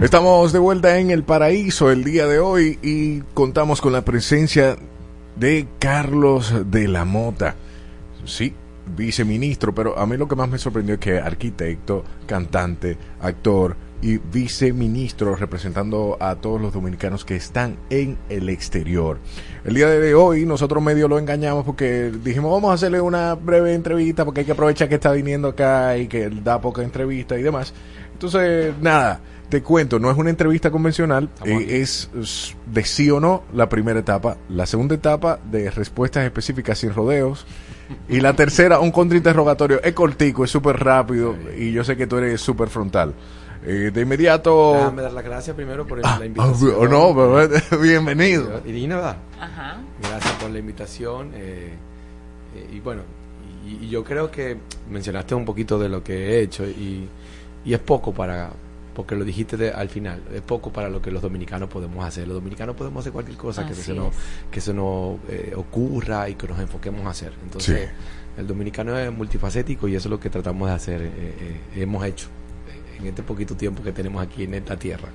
Estamos 0.03 0.53
de 0.53 0.59
vuelta 0.59 0.99
en 0.99 1.11
el 1.11 1.23
paraíso 1.23 1.91
el 1.91 2.05
día 2.05 2.27
de 2.27 2.41
hoy 2.41 2.79
y 2.83 3.21
contamos 3.33 3.81
con 3.81 3.95
la 3.95 4.05
presencia 4.05 4.77
de 5.37 5.67
Carlos 5.79 6.71
de 6.71 6.89
la 6.89 7.05
Mota. 7.05 7.55
Sí, 8.25 8.55
viceministro, 8.97 9.75
pero 9.75 9.99
a 9.99 10.07
mí 10.07 10.17
lo 10.17 10.29
que 10.29 10.37
más 10.37 10.49
me 10.49 10.59
sorprendió 10.59 10.95
es 10.95 11.01
que 11.01 11.19
arquitecto, 11.19 12.05
cantante, 12.27 12.97
actor 13.21 13.77
y 14.03 14.19
viceministro 14.19 15.35
representando 15.35 16.19
a 16.21 16.35
todos 16.37 16.61
los 16.61 16.75
dominicanos 16.75 17.25
que 17.25 17.37
están 17.37 17.79
en 17.89 18.19
el 18.29 18.51
exterior. 18.51 19.19
El 19.65 19.75
día 19.75 19.89
de 19.89 20.15
hoy 20.15 20.45
nosotros 20.45 20.83
medio 20.83 21.09
lo 21.09 21.19
engañamos 21.19 21.65
porque 21.65 22.13
dijimos 22.23 22.53
vamos 22.53 22.71
a 22.71 22.75
hacerle 22.75 23.01
una 23.01 23.35
breve 23.35 23.73
entrevista 23.73 24.25
porque 24.27 24.41
hay 24.41 24.47
que 24.47 24.53
aprovechar 24.53 24.91
que 24.91 24.97
está 24.97 25.13
viniendo 25.13 25.49
acá 25.49 25.97
y 25.97 26.07
que 26.07 26.29
da 26.29 26.61
poca 26.61 26.83
entrevista 26.83 27.39
y 27.39 27.43
demás. 27.43 27.73
Entonces, 28.13 28.75
nada, 28.81 29.21
te 29.49 29.63
cuento, 29.63 29.99
no 29.99 30.11
es 30.11 30.17
una 30.17 30.31
entrevista 30.31 30.71
convencional, 30.71 31.29
eh, 31.45 31.81
es, 31.81 32.11
es 32.19 32.57
de 32.67 32.85
sí 32.85 33.11
o 33.11 33.21
no 33.21 33.43
la 33.53 33.69
primera 33.69 34.01
etapa, 34.01 34.37
la 34.49 34.67
segunda 34.67 34.95
etapa 34.95 35.39
de 35.51 35.71
respuestas 35.71 36.25
específicas 36.25 36.79
sin 36.79 36.93
rodeos 36.93 37.47
y 38.09 38.21
la 38.21 38.33
tercera 38.35 38.81
un 38.81 38.91
contrainterrogatorio, 38.91 39.83
es 39.83 39.93
cortico, 39.93 40.45
es 40.45 40.51
súper 40.51 40.79
rápido 40.83 41.37
y 41.57 41.71
yo 41.73 41.85
sé 41.85 41.97
que 41.97 42.07
tú 42.07 42.17
eres 42.17 42.41
súper 42.41 42.69
frontal. 42.69 43.15
Eh, 43.67 43.91
de 43.95 44.01
inmediato... 44.03 44.75
Déjame 44.75 45.03
dar 45.03 45.13
las 45.13 45.25
gracias 45.25 45.57
primero 45.57 45.87
por 45.87 45.99
Ah, 46.03 46.17
la 46.19 46.27
invitación. 46.27 46.75
ah, 46.83 46.89
no, 46.89 47.15
pero, 47.15 47.81
bienvenido. 47.83 48.61
Irina, 48.67 48.97
¿verdad? 48.97 49.17
Ajá. 49.41 49.79
Gracias 50.03 50.33
por 50.35 50.51
la 50.51 50.59
invitación. 50.59 51.31
eh, 51.35 51.71
eh, 52.57 52.69
y 52.75 52.81
bueno, 52.81 53.03
y, 53.67 53.87
y 53.87 53.89
yo 53.89 54.05
creo 54.05 54.31
que 54.31 54.59
mencionaste 54.91 55.35
un 55.35 55.47
poquito 55.47 55.79
de 55.79 55.89
lo 55.89 56.03
que 56.05 56.15
he 56.15 56.41
hecho 56.43 56.65
y, 56.67 57.09
y 57.65 57.73
es 57.73 57.81
poco 57.81 58.13
para, 58.13 58.51
porque 58.95 59.15
lo 59.17 59.25
dijiste 59.25 59.57
de- 59.57 59.71
al 59.73 59.89
final, 59.89 60.23
es 60.35 60.41
poco 60.41 60.73
para 60.73 60.89
lo 60.89 61.03
que 61.03 61.11
los 61.11 61.21
dominicanos 61.23 61.69
podemos 61.69 62.05
hacer. 62.05 62.27
Los 62.29 62.37
dominicanos 62.37 62.77
podemos 62.77 63.01
hacer 63.01 63.13
cualquier 63.13 63.37
cosa 63.37 63.67
que 63.67 63.75
se 63.75 63.93
nos, 63.95 64.15
que 64.51 64.61
se 64.61 64.73
nos 64.73 65.17
eh, 65.29 65.53
ocurra 65.57 66.29
y 66.29 66.35
que 66.37 66.47
nos 66.49 66.59
enfoquemos 66.61 67.05
a 67.07 67.11
hacer. 67.11 67.33
Entonces, 67.43 67.89
el 68.39 68.47
dominicano 68.47 68.99
es 68.99 69.13
multifacético 69.13 69.87
y 69.89 69.95
eso 69.97 70.09
es 70.09 70.11
lo 70.11 70.21
que 70.21 70.31
tratamos 70.31 70.69
de 70.69 70.75
hacer, 70.75 71.03
eh, 71.03 71.11
eh, 71.17 71.61
hemos 71.83 72.05
hecho 72.05 72.29
eh, 72.69 72.99
en 73.01 73.07
este 73.09 73.23
poquito 73.23 73.55
tiempo 73.57 73.83
que 73.83 73.93
tenemos 73.93 74.23
aquí 74.23 74.45
en 74.45 74.55
esta 74.55 74.77
tierra. 74.77 75.09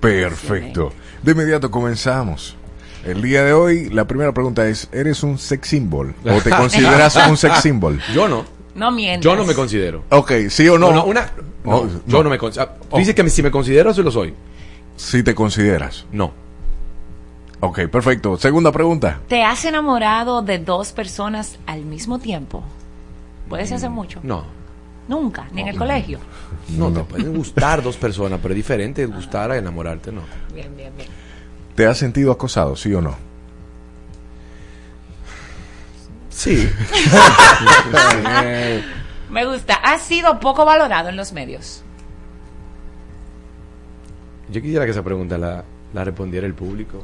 Perfecto. 0.00 0.92
De 1.22 1.32
inmediato 1.32 1.70
comenzamos. 1.70 2.56
El 3.04 3.20
día 3.20 3.44
de 3.44 3.52
hoy, 3.52 3.88
la 3.90 4.06
primera 4.06 4.32
pregunta 4.32 4.66
es, 4.68 4.88
¿eres 4.92 5.22
un 5.22 5.36
sex 5.38 5.68
symbol? 5.68 6.14
¿O 6.24 6.40
te 6.40 6.50
consideras 6.56 7.16
un 7.28 7.36
sex 7.36 7.60
symbol? 7.60 8.00
Yo 8.14 8.28
no. 8.28 8.44
No 8.74 8.90
mientas. 8.90 9.24
Yo 9.24 9.36
no 9.36 9.44
me 9.44 9.54
considero. 9.54 10.04
Ok, 10.10 10.32
¿sí 10.48 10.68
o 10.68 10.78
no? 10.78 10.92
No, 10.92 11.04
una, 11.04 11.30
no, 11.64 11.86
yo 12.06 12.18
no. 12.18 12.24
no 12.24 12.30
me 12.30 12.38
considero. 12.38 12.72
Oh. 12.90 12.98
Dice 12.98 13.14
que 13.14 13.28
si 13.28 13.42
me 13.42 13.50
considero, 13.50 13.92
sí 13.92 14.02
lo 14.02 14.10
soy. 14.10 14.34
Si 14.96 15.22
te 15.22 15.34
consideras. 15.34 16.06
No. 16.12 16.32
Ok, 17.60 17.86
perfecto. 17.86 18.36
Segunda 18.36 18.72
pregunta. 18.72 19.20
¿Te 19.28 19.44
has 19.44 19.64
enamorado 19.64 20.42
de 20.42 20.58
dos 20.58 20.92
personas 20.92 21.58
al 21.66 21.84
mismo 21.84 22.18
tiempo? 22.18 22.62
Puede 23.48 23.66
ser 23.66 23.76
hace 23.76 23.88
mucho. 23.88 24.20
No. 24.22 24.44
Nunca, 25.08 25.46
ni 25.52 25.62
en 25.62 25.68
el 25.68 25.76
colegio. 25.76 26.18
No, 26.70 26.90
te 26.92 27.02
pueden 27.02 27.36
gustar 27.36 27.82
dos 27.82 27.96
personas, 27.96 28.38
pero 28.40 28.54
es 28.54 28.56
diferente 28.56 29.04
gustar 29.06 29.50
a 29.50 29.56
enamorarte, 29.56 30.12
no. 30.12 30.22
Bien, 30.54 30.74
bien, 30.76 30.92
bien. 30.96 31.08
¿Te 31.74 31.86
has 31.86 31.98
sentido 31.98 32.32
acosado, 32.32 32.76
sí 32.76 32.94
o 32.94 33.00
no? 33.00 33.16
Sí. 36.32 36.68
Me 39.30 39.44
gusta. 39.46 39.74
¿Has 39.76 40.02
sido 40.02 40.38
poco 40.40 40.64
valorado 40.64 41.08
en 41.08 41.16
los 41.16 41.32
medios? 41.32 41.82
Yo 44.50 44.60
quisiera 44.60 44.84
que 44.84 44.90
esa 44.90 45.02
pregunta 45.02 45.38
la, 45.38 45.64
la 45.94 46.04
respondiera 46.04 46.46
el 46.46 46.54
público. 46.54 47.02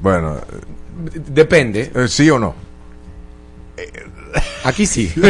Bueno, 0.00 0.38
Depende. 1.14 1.92
eh, 1.94 2.08
¿sí 2.08 2.28
o 2.30 2.38
no? 2.38 2.54
Aquí 4.64 4.86
sí. 4.86 5.12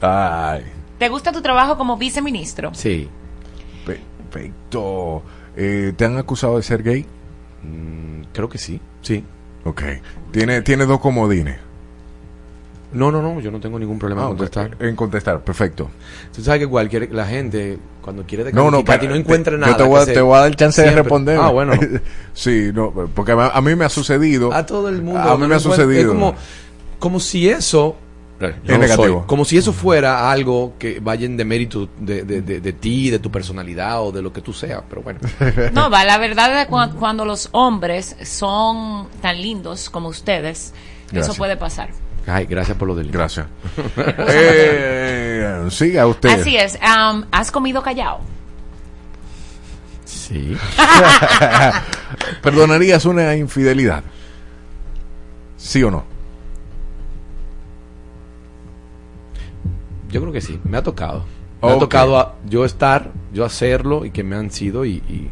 Ay, 0.00 0.62
¿Te 0.98 1.08
gusta 1.08 1.32
tu 1.32 1.42
trabajo 1.42 1.76
como 1.76 1.96
viceministro? 1.96 2.72
Sí. 2.74 3.08
perfecto. 3.84 5.22
Eh, 5.56 5.92
¿Te 5.96 6.04
han 6.04 6.18
acusado 6.18 6.56
de 6.56 6.62
ser 6.62 6.82
gay? 6.82 7.06
Mm, 7.62 8.22
creo 8.32 8.48
que 8.48 8.58
sí. 8.58 8.80
Sí. 9.02 9.24
Ok. 9.66 9.82
¿Tiene, 10.30 10.62
tiene 10.62 10.86
dos 10.86 11.00
comodines? 11.00 11.56
No, 12.92 13.10
no, 13.10 13.20
no, 13.20 13.40
yo 13.40 13.50
no 13.50 13.58
tengo 13.60 13.78
ningún 13.78 13.98
problema 13.98 14.22
Ah, 14.22 14.24
en 14.30 14.36
contestar. 14.36 14.76
En 14.78 14.96
contestar, 14.96 15.40
perfecto. 15.42 15.90
Tú 16.34 16.42
sabes 16.42 16.60
que 16.60 16.66
cualquier, 16.68 17.12
la 17.12 17.26
gente, 17.26 17.78
cuando 18.00 18.22
quiere 18.24 18.44
No, 18.52 18.70
no, 18.70 18.78
descalificarte 18.78 19.04
y 19.04 19.08
no 19.08 19.14
encuentra 19.16 19.52
te- 19.54 19.58
nada. 19.58 19.72
Yo 19.72 19.76
te 19.76 19.82
voy, 19.82 20.00
a, 20.00 20.06
que 20.06 20.12
te 20.12 20.20
voy 20.20 20.34
a 20.36 20.38
dar 20.38 20.46
el 20.48 20.56
chance 20.56 20.82
de 20.82 20.90
responder. 20.92 21.38
Ah, 21.40 21.50
bueno. 21.50 21.72
sí, 22.32 22.70
no, 22.72 22.92
porque 23.14 23.32
a, 23.32 23.48
a 23.48 23.60
mí 23.60 23.74
me 23.74 23.84
ha 23.84 23.88
sucedido. 23.88 24.52
A 24.54 24.64
todo 24.64 24.88
el 24.88 25.02
mundo. 25.02 25.20
A 25.20 25.36
mí 25.36 25.46
me 25.46 25.56
ha 25.56 25.60
sucedido. 25.60 26.00
Es 26.02 26.06
como, 26.08 26.34
como 27.00 27.20
si 27.20 27.48
eso. 27.50 27.96
Yo 28.40 28.48
no 28.74 28.78
negativo. 28.78 29.18
soy, 29.20 29.26
como 29.26 29.44
si 29.44 29.56
eso 29.56 29.72
fuera 29.72 30.30
algo 30.30 30.74
que 30.78 31.00
vaya 31.00 31.24
en 31.26 31.36
demérito 31.36 31.88
de, 31.98 32.22
de, 32.24 32.42
de, 32.42 32.60
de 32.60 32.72
ti, 32.72 33.10
de 33.10 33.18
tu 33.18 33.30
personalidad 33.30 34.02
o 34.02 34.12
de 34.12 34.20
lo 34.22 34.32
que 34.32 34.42
tú 34.42 34.52
seas. 34.52 34.82
Pero 34.88 35.02
bueno. 35.02 35.20
No, 35.72 35.90
va, 35.90 36.04
la 36.04 36.18
verdad 36.18 36.60
es 36.60 36.66
que 36.66 36.96
cuando 36.98 37.24
los 37.24 37.48
hombres 37.52 38.16
son 38.24 39.08
tan 39.22 39.40
lindos 39.40 39.88
como 39.90 40.08
ustedes, 40.08 40.72
Gracias. 41.10 41.28
eso 41.28 41.38
puede 41.38 41.56
pasar. 41.56 41.90
Ay, 42.26 42.44
gracias 42.46 42.76
por 42.76 42.88
lo 42.88 42.94
del. 42.94 43.10
Gracias. 43.10 43.46
eh, 43.96 45.66
siga 45.70 46.06
usted. 46.06 46.28
Así 46.28 46.56
es. 46.56 46.78
¿Has 46.82 47.50
comido 47.50 47.82
callao? 47.82 48.20
Sí. 50.04 50.56
¿Perdonarías 52.42 53.04
una 53.04 53.34
infidelidad? 53.36 54.02
¿Sí 55.56 55.82
o 55.82 55.90
no? 55.90 56.04
Yo 60.16 60.22
creo 60.22 60.32
que 60.32 60.40
sí. 60.40 60.58
Me 60.64 60.78
ha 60.78 60.82
tocado. 60.82 61.24
Me 61.62 61.72
ha 61.72 61.78
tocado 61.78 62.18
a- 62.18 62.34
yo 62.48 62.64
estar, 62.64 63.10
yo 63.34 63.44
hacerlo 63.44 64.04
y 64.06 64.10
que 64.10 64.24
me 64.24 64.34
han 64.36 64.50
sido 64.50 64.84
y. 64.86 64.94
y 65.08 65.30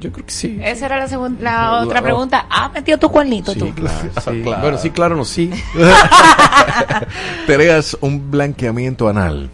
yo 0.00 0.10
creo 0.12 0.24
que 0.24 0.32
sí. 0.32 0.58
Esa 0.62 0.86
era 0.86 0.96
la, 0.98 1.08
segun- 1.08 1.38
la 1.40 1.82
otra 1.82 2.00
pregunta. 2.00 2.46
¿Has 2.48 2.72
metido 2.72 2.96
tu 2.98 3.10
cuernito 3.10 3.52
Sí, 3.52 3.58
tú? 3.58 3.74
claro, 3.74 3.98
sí. 4.24 4.42
Claro. 4.42 4.62
Bueno, 4.62 4.78
sí, 4.78 4.90
claro, 4.90 5.16
no, 5.16 5.24
sí. 5.24 5.50
¿Te 7.46 7.54
harías 7.54 7.96
un 8.00 8.30
blanqueamiento 8.30 9.08
anal? 9.08 9.50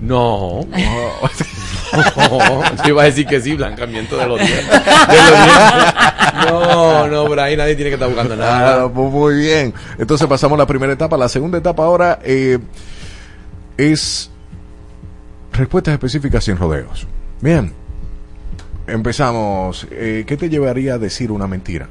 No. 0.00 0.66
No, 1.94 2.60
yo 2.82 2.88
iba 2.88 3.02
a 3.02 3.04
decir 3.04 3.24
que 3.24 3.40
sí, 3.40 3.54
blancamiento 3.54 4.16
de 4.16 4.26
los 4.26 4.40
dientes. 4.40 4.82
No, 6.48 7.06
no, 7.06 7.24
por 7.26 7.38
ahí 7.38 7.56
nadie 7.56 7.76
tiene 7.76 7.90
que 7.90 7.94
estar 7.94 8.08
buscando 8.08 8.34
nada. 8.34 8.82
Ah, 8.84 8.88
pues 8.92 9.10
muy 9.12 9.34
bien. 9.36 9.72
Entonces 9.96 10.26
pasamos 10.26 10.58
la 10.58 10.66
primera 10.66 10.92
etapa. 10.92 11.16
La 11.16 11.28
segunda 11.28 11.58
etapa 11.58 11.84
ahora 11.84 12.18
eh, 12.24 12.58
es 13.76 14.30
respuestas 15.52 15.94
específicas 15.94 16.44
sin 16.44 16.56
rodeos. 16.56 17.06
Bien. 17.40 17.72
Empezamos. 18.86 19.86
Eh, 19.90 20.24
¿Qué 20.26 20.36
te 20.36 20.48
llevaría 20.48 20.94
a 20.94 20.98
decir 20.98 21.30
una 21.32 21.46
mentira? 21.46 21.88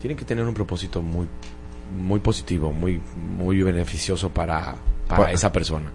Tiene 0.00 0.16
que 0.16 0.24
tener 0.24 0.44
un 0.44 0.54
propósito 0.54 1.00
muy, 1.02 1.26
muy 1.98 2.20
positivo, 2.20 2.72
muy, 2.72 3.00
muy 3.36 3.62
beneficioso 3.62 4.28
para, 4.30 4.76
para 5.08 5.24
Pa- 5.24 5.32
esa 5.32 5.50
persona. 5.50 5.90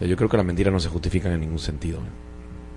Yo 0.00 0.16
creo 0.16 0.28
que 0.28 0.36
las 0.36 0.46
mentiras 0.46 0.72
no 0.72 0.80
se 0.80 0.88
justifican 0.88 1.32
en 1.32 1.40
ningún 1.40 1.58
sentido. 1.58 2.00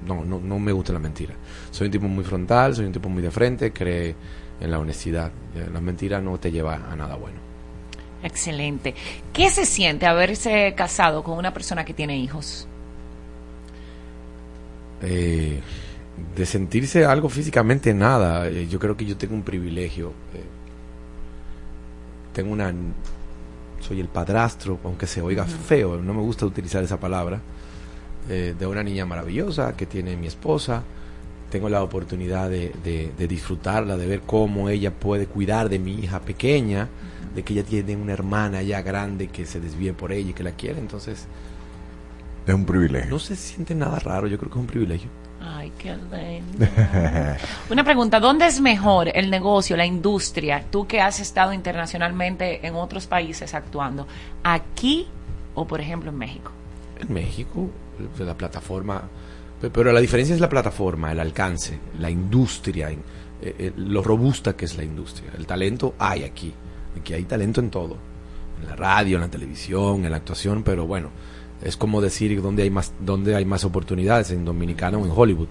No, 0.06 0.24
no, 0.26 0.39
no 0.39 0.60
me 0.60 0.72
gusta 0.72 0.93
la 0.93 1.00
mentira. 1.00 1.34
Soy 1.72 1.86
un 1.88 1.91
tipo 1.91 2.08
muy 2.08 2.24
frontal, 2.24 2.76
soy 2.76 2.86
un 2.86 2.91
tipo 2.91 3.10
muy 3.10 3.24
de 3.24 3.32
frente, 3.32 3.72
cree 3.74 4.16
en 4.60 4.72
la 4.72 4.78
honestidad. 4.80 5.32
Eh, 5.56 5.70
La 5.74 5.82
mentira 5.82 6.20
no 6.22 6.38
te 6.39 6.52
lleva 6.52 6.76
a 6.91 6.96
nada 6.96 7.16
bueno. 7.16 7.39
Excelente. 8.26 8.95
¿Qué 9.34 9.49
se 9.51 9.65
siente 9.65 10.07
haberse 10.07 10.73
casado 10.76 11.23
con 11.23 11.38
una 11.38 11.53
persona 11.53 11.86
que 11.86 11.93
tiene 11.93 12.17
hijos? 12.17 12.67
Eh, 15.01 15.59
de 16.36 16.45
sentirse 16.45 17.05
algo 17.05 17.30
físicamente 17.30 17.93
nada. 17.93 18.47
Eh, 18.47 18.67
yo 18.67 18.80
creo 18.80 18.97
que 18.97 19.05
yo 19.05 19.15
tengo 19.15 19.36
un 19.36 19.43
privilegio. 19.43 20.09
eh, 20.34 20.43
tengo 22.34 22.51
una. 22.51 22.73
Soy 23.80 23.99
el 23.99 24.07
padrastro, 24.07 24.80
aunque 24.84 25.05
se 25.05 25.21
oiga 25.21 25.45
feo, 25.45 25.97
no 25.97 26.13
me 26.13 26.21
gusta 26.21 26.45
utilizar 26.45 26.84
esa 26.84 26.99
palabra. 26.99 27.39
de 28.28 28.65
una 28.65 28.82
niña 28.82 29.05
maravillosa 29.05 29.76
que 29.78 29.86
tiene 29.86 30.17
mi 30.17 30.26
esposa. 30.26 30.82
Tengo 31.51 31.69
la 31.69 31.84
oportunidad 31.84 32.49
de, 32.49 32.71
de- 32.84 33.11
de 33.15 33.28
disfrutarla, 33.28 33.97
de 33.97 34.07
ver 34.07 34.21
cómo 34.21 34.67
ella 34.67 34.89
puede 34.91 35.28
cuidar 35.28 35.69
de 35.69 35.78
mi 35.78 35.93
hija 35.93 36.19
pequeña, 36.21 36.89
de 37.36 37.43
que 37.43 37.53
ella 37.53 37.63
tiene 37.63 37.95
una 37.95 38.13
hermana 38.13 38.61
ya 38.61 38.81
grande 38.81 39.27
que 39.27 39.45
se 39.45 39.59
desvíe 39.59 39.93
por 39.93 40.11
ella 40.11 40.29
y 40.31 40.33
que 40.33 40.43
la 40.43 40.51
quiere. 40.51 40.79
Entonces, 40.79 41.25
Es 42.47 42.53
un 42.53 42.65
privilegio. 42.65 43.09
no 43.09 43.19
se 43.19 43.36
siente 43.36 43.75
nada 43.75 43.99
raro, 43.99 44.27
yo 44.27 44.38
creo 44.38 44.49
que 44.49 44.57
es 44.57 44.61
un 44.61 44.67
privilegio. 44.67 45.09
Ay, 45.41 45.71
qué 45.77 45.95
lindo. 45.95 46.65
Una 47.69 47.83
pregunta, 47.83 48.19
¿dónde 48.19 48.47
es 48.47 48.59
mejor 48.61 49.09
el 49.13 49.29
negocio, 49.29 49.75
la 49.77 49.86
industria? 49.86 50.63
Tú 50.71 50.88
que 50.88 51.01
has 51.01 51.19
estado 51.19 51.53
internacionalmente 51.53 52.65
en 52.65 52.75
otros 52.75 53.05
países 53.05 53.53
actuando, 53.53 54.07
¿aquí 54.43 55.07
o 55.53 55.67
por 55.67 55.81
ejemplo 55.81 56.09
en 56.09 56.17
México? 56.17 56.51
En 56.99 57.13
México, 57.13 57.69
la 58.19 58.33
plataforma, 58.36 59.03
pe- 59.61 59.69
pero 59.69 59.91
la 59.91 59.99
diferencia 59.99 60.33
es 60.33 60.41
la 60.41 60.49
plataforma, 60.49 61.11
el 61.11 61.19
alcance, 61.19 61.77
la 61.99 62.09
industria, 62.09 62.89
eh, 62.91 62.97
eh, 63.41 63.73
lo 63.75 64.01
robusta 64.01 64.55
que 64.55 64.65
es 64.65 64.77
la 64.77 64.83
industria. 64.83 65.31
El 65.38 65.45
talento 65.45 65.93
hay 65.99 66.23
aquí, 66.23 66.53
aquí 67.00 67.14
hay 67.14 67.24
talento 67.24 67.60
en 67.62 67.70
todo, 67.70 67.98
en 68.62 68.68
la 68.68 68.76
radio, 68.76 69.16
en 69.18 69.22
la 69.22 69.30
televisión, 69.30 70.06
en 70.06 70.12
la 70.12 70.18
actuación, 70.18 70.64
pero 70.64 70.86
bueno, 70.88 71.10
es 71.62 71.78
como 71.78 72.02
decir 72.02 72.41
dónde 72.41 72.64
hay 72.64 72.70
más, 72.70 72.91
dónde 73.00 73.34
hay 73.36 73.46
más 73.46 73.64
oportunidades, 73.64 74.30
en 74.32 74.43
Dominicana 74.46 74.98
o 74.98 75.06
en 75.06 75.12
Hollywood. 75.16 75.48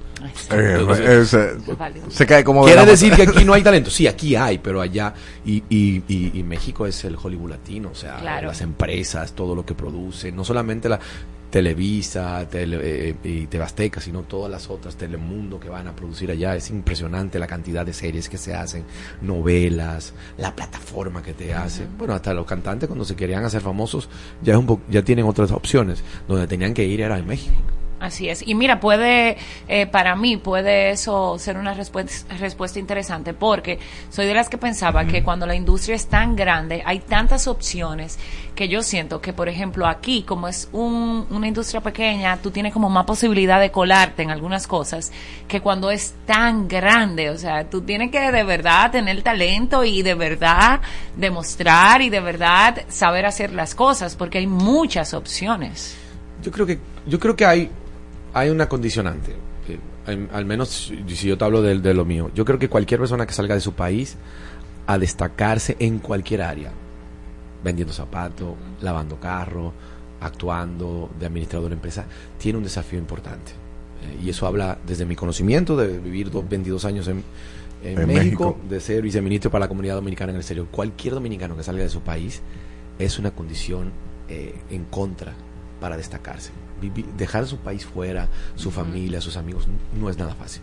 Eh, 0.50 0.76
Entonces, 0.78 1.34
eh, 1.34 1.56
se, 1.58 2.10
se 2.10 2.26
cae 2.26 2.44
como 2.44 2.64
Quiere 2.64 2.84
decir 2.86 3.14
que 3.14 3.22
aquí 3.22 3.44
no 3.44 3.54
hay 3.54 3.62
talento. 3.64 3.90
Sí, 3.90 4.06
aquí 4.06 4.36
hay, 4.36 4.58
pero 4.58 4.80
allá. 4.80 5.14
Y, 5.46 5.62
y, 5.70 6.02
y, 6.06 6.38
y 6.38 6.42
México 6.42 6.86
es 6.86 7.04
el 7.04 7.16
Hollywood 7.20 7.50
latino, 7.50 7.88
o 7.90 7.94
sea, 7.94 8.16
Claro. 8.18 8.48
las 8.48 8.60
empresas, 8.60 9.32
todo 9.32 9.54
lo 9.54 9.64
que 9.64 9.74
produce. 9.74 10.30
No 10.30 10.44
solamente 10.44 10.88
la 10.88 11.00
Televisa 11.54 12.48
tele, 12.48 12.78
eh, 12.82 13.14
y 13.22 13.46
Tebasteca, 13.46 14.00
sino 14.00 14.22
todas 14.22 14.50
las 14.50 14.68
otras, 14.68 14.96
Telemundo 14.96 15.60
que 15.60 15.68
van 15.68 15.86
a 15.86 15.94
producir 15.94 16.30
allá. 16.32 16.56
Es 16.56 16.68
impresionante 16.68 17.38
la 17.38 17.46
cantidad 17.46 17.86
de 17.86 17.92
series 17.92 18.28
que 18.28 18.38
se 18.38 18.54
hacen, 18.56 18.82
novelas, 19.22 20.14
la 20.36 20.52
plataforma 20.56 21.22
que 21.22 21.32
te 21.32 21.54
hace. 21.54 21.86
Bueno, 21.96 22.12
hasta 22.14 22.34
los 22.34 22.44
cantantes 22.44 22.88
cuando 22.88 23.04
se 23.04 23.14
querían 23.14 23.44
hacer 23.44 23.60
famosos 23.62 24.08
ya, 24.42 24.54
es 24.54 24.58
un 24.58 24.66
po- 24.66 24.80
ya 24.90 25.02
tienen 25.02 25.26
otras 25.26 25.52
opciones. 25.52 26.02
Donde 26.26 26.48
tenían 26.48 26.74
que 26.74 26.84
ir 26.84 27.00
era 27.00 27.18
en 27.18 27.26
México. 27.28 27.54
Así 28.00 28.28
es. 28.28 28.46
Y 28.46 28.54
mira, 28.54 28.80
puede, 28.80 29.38
eh, 29.66 29.86
para 29.86 30.14
mí, 30.14 30.36
puede 30.36 30.90
eso 30.90 31.38
ser 31.38 31.56
una 31.56 31.72
respuesta, 31.74 32.34
respuesta 32.36 32.78
interesante, 32.78 33.32
porque 33.32 33.78
soy 34.10 34.26
de 34.26 34.34
las 34.34 34.48
que 34.50 34.58
pensaba 34.58 35.06
que 35.06 35.22
cuando 35.22 35.46
la 35.46 35.54
industria 35.54 35.94
es 35.96 36.06
tan 36.08 36.36
grande, 36.36 36.82
hay 36.84 36.98
tantas 36.98 37.46
opciones 37.46 38.18
que 38.54 38.68
yo 38.68 38.82
siento 38.82 39.20
que, 39.20 39.32
por 39.32 39.48
ejemplo, 39.48 39.86
aquí, 39.86 40.22
como 40.22 40.48
es 40.48 40.68
un- 40.72 41.26
una 41.30 41.46
industria 41.48 41.80
pequeña, 41.80 42.36
tú 42.36 42.50
tienes 42.50 42.72
como 42.72 42.90
más 42.90 43.06
posibilidad 43.06 43.58
de 43.60 43.70
colarte 43.70 44.22
en 44.22 44.30
algunas 44.30 44.66
cosas 44.66 45.10
que 45.48 45.60
cuando 45.60 45.90
es 45.90 46.14
tan 46.26 46.68
grande. 46.68 47.30
O 47.30 47.38
sea, 47.38 47.70
tú 47.70 47.80
tienes 47.80 48.10
que 48.10 48.32
de 48.32 48.44
verdad 48.44 48.90
tener 48.90 49.22
talento 49.22 49.82
y 49.84 50.02
de 50.02 50.14
verdad 50.14 50.80
demostrar 51.16 52.02
y 52.02 52.10
de 52.10 52.20
verdad 52.20 52.82
saber 52.88 53.24
hacer 53.24 53.52
las 53.52 53.74
cosas, 53.74 54.14
porque 54.14 54.38
hay 54.38 54.46
muchas 54.46 55.14
opciones. 55.14 55.96
Yo 56.42 56.50
creo 56.50 56.66
que 56.66 56.78
yo 57.06 57.18
creo 57.20 57.36
que 57.36 57.46
hay 57.46 57.70
hay 58.34 58.50
una 58.50 58.68
condicionante. 58.68 59.32
eh, 59.68 59.78
al, 60.06 60.28
al 60.32 60.44
menos 60.44 60.92
si 61.06 61.28
yo 61.28 61.38
te 61.38 61.44
hablo 61.44 61.62
de, 61.62 61.78
de 61.78 61.94
lo 61.94 62.04
mío. 62.04 62.30
Yo 62.34 62.44
creo 62.44 62.58
que 62.58 62.68
cualquier 62.68 63.00
persona 63.00 63.24
que 63.26 63.32
salga 63.32 63.54
de 63.54 63.60
su 63.62 63.72
país 63.72 64.16
a 64.86 64.98
destacarse 64.98 65.76
en 65.78 65.98
cualquier 65.98 66.42
área 66.42 66.70
vendiendo 67.62 67.94
zapatos, 67.94 68.54
lavando 68.82 69.18
carro, 69.18 69.72
actuando 70.20 71.10
de 71.18 71.24
administrador 71.26 71.70
de 71.70 71.76
empresa, 71.76 72.04
tiene 72.38 72.58
un 72.58 72.64
desafío 72.64 72.98
importante. 72.98 73.52
Eh, 74.02 74.24
y 74.24 74.28
eso 74.28 74.46
habla 74.46 74.76
desde 74.86 75.06
mi 75.06 75.16
conocimiento 75.16 75.74
de 75.76 75.98
vivir 75.98 76.30
dos, 76.30 76.46
22 76.46 76.84
años 76.84 77.08
en, 77.08 77.22
en 77.82 77.98
En 78.00 78.06
México, 78.06 78.48
México. 78.56 78.58
de 78.68 78.80
ser 78.80 79.00
viceministro 79.02 79.50
para 79.50 79.64
la 79.64 79.68
comunidad 79.68 79.94
dominicana 79.94 80.30
en 80.30 80.36
el 80.36 80.40
exterior. 80.40 80.66
Cualquier 80.70 81.14
dominicano 81.14 81.56
que 81.56 81.62
salga 81.62 81.82
de 81.82 81.88
su 81.88 82.00
país 82.00 82.42
es 82.98 83.18
una 83.18 83.30
condición 83.30 83.92
eh, 84.28 84.54
en 84.70 84.84
contra 84.84 85.32
para 85.80 85.96
destacarse. 85.96 86.50
Vivi- 86.90 87.06
dejar 87.16 87.46
su 87.46 87.56
país 87.58 87.84
fuera, 87.84 88.28
su 88.56 88.70
familia, 88.70 89.20
sus 89.20 89.36
amigos, 89.36 89.66
no 89.98 90.10
es 90.10 90.18
nada 90.18 90.34
fácil. 90.34 90.62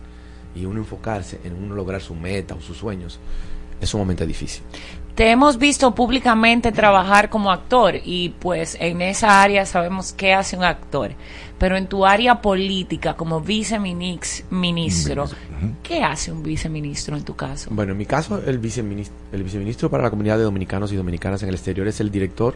Y 0.54 0.64
uno 0.66 0.78
enfocarse 0.80 1.40
en 1.44 1.54
uno 1.54 1.74
lograr 1.74 2.00
su 2.02 2.14
meta 2.14 2.54
o 2.54 2.60
sus 2.60 2.76
sueños 2.76 3.18
es 3.80 3.88
sumamente 3.88 4.26
difícil. 4.26 4.62
Te 5.14 5.30
hemos 5.30 5.58
visto 5.58 5.94
públicamente 5.94 6.72
trabajar 6.72 7.28
como 7.28 7.50
actor 7.50 7.96
y 8.02 8.30
pues 8.38 8.76
en 8.80 9.02
esa 9.02 9.42
área 9.42 9.66
sabemos 9.66 10.12
qué 10.14 10.32
hace 10.32 10.56
un 10.56 10.64
actor. 10.64 11.12
Pero 11.58 11.76
en 11.76 11.86
tu 11.86 12.06
área 12.06 12.40
política 12.40 13.14
como 13.14 13.40
viceministro, 13.40 15.28
¿qué 15.82 16.02
hace 16.02 16.32
un 16.32 16.42
viceministro 16.42 17.16
en 17.16 17.24
tu 17.24 17.34
caso? 17.36 17.68
Bueno, 17.72 17.92
en 17.92 17.98
mi 17.98 18.06
caso, 18.06 18.42
el 18.44 18.58
viceministro, 18.58 19.14
el 19.32 19.42
viceministro 19.42 19.90
para 19.90 20.02
la 20.04 20.10
comunidad 20.10 20.38
de 20.38 20.44
dominicanos 20.44 20.92
y 20.92 20.96
dominicanas 20.96 21.42
en 21.42 21.48
el 21.50 21.54
exterior 21.54 21.86
es 21.88 22.00
el 22.00 22.10
director 22.10 22.54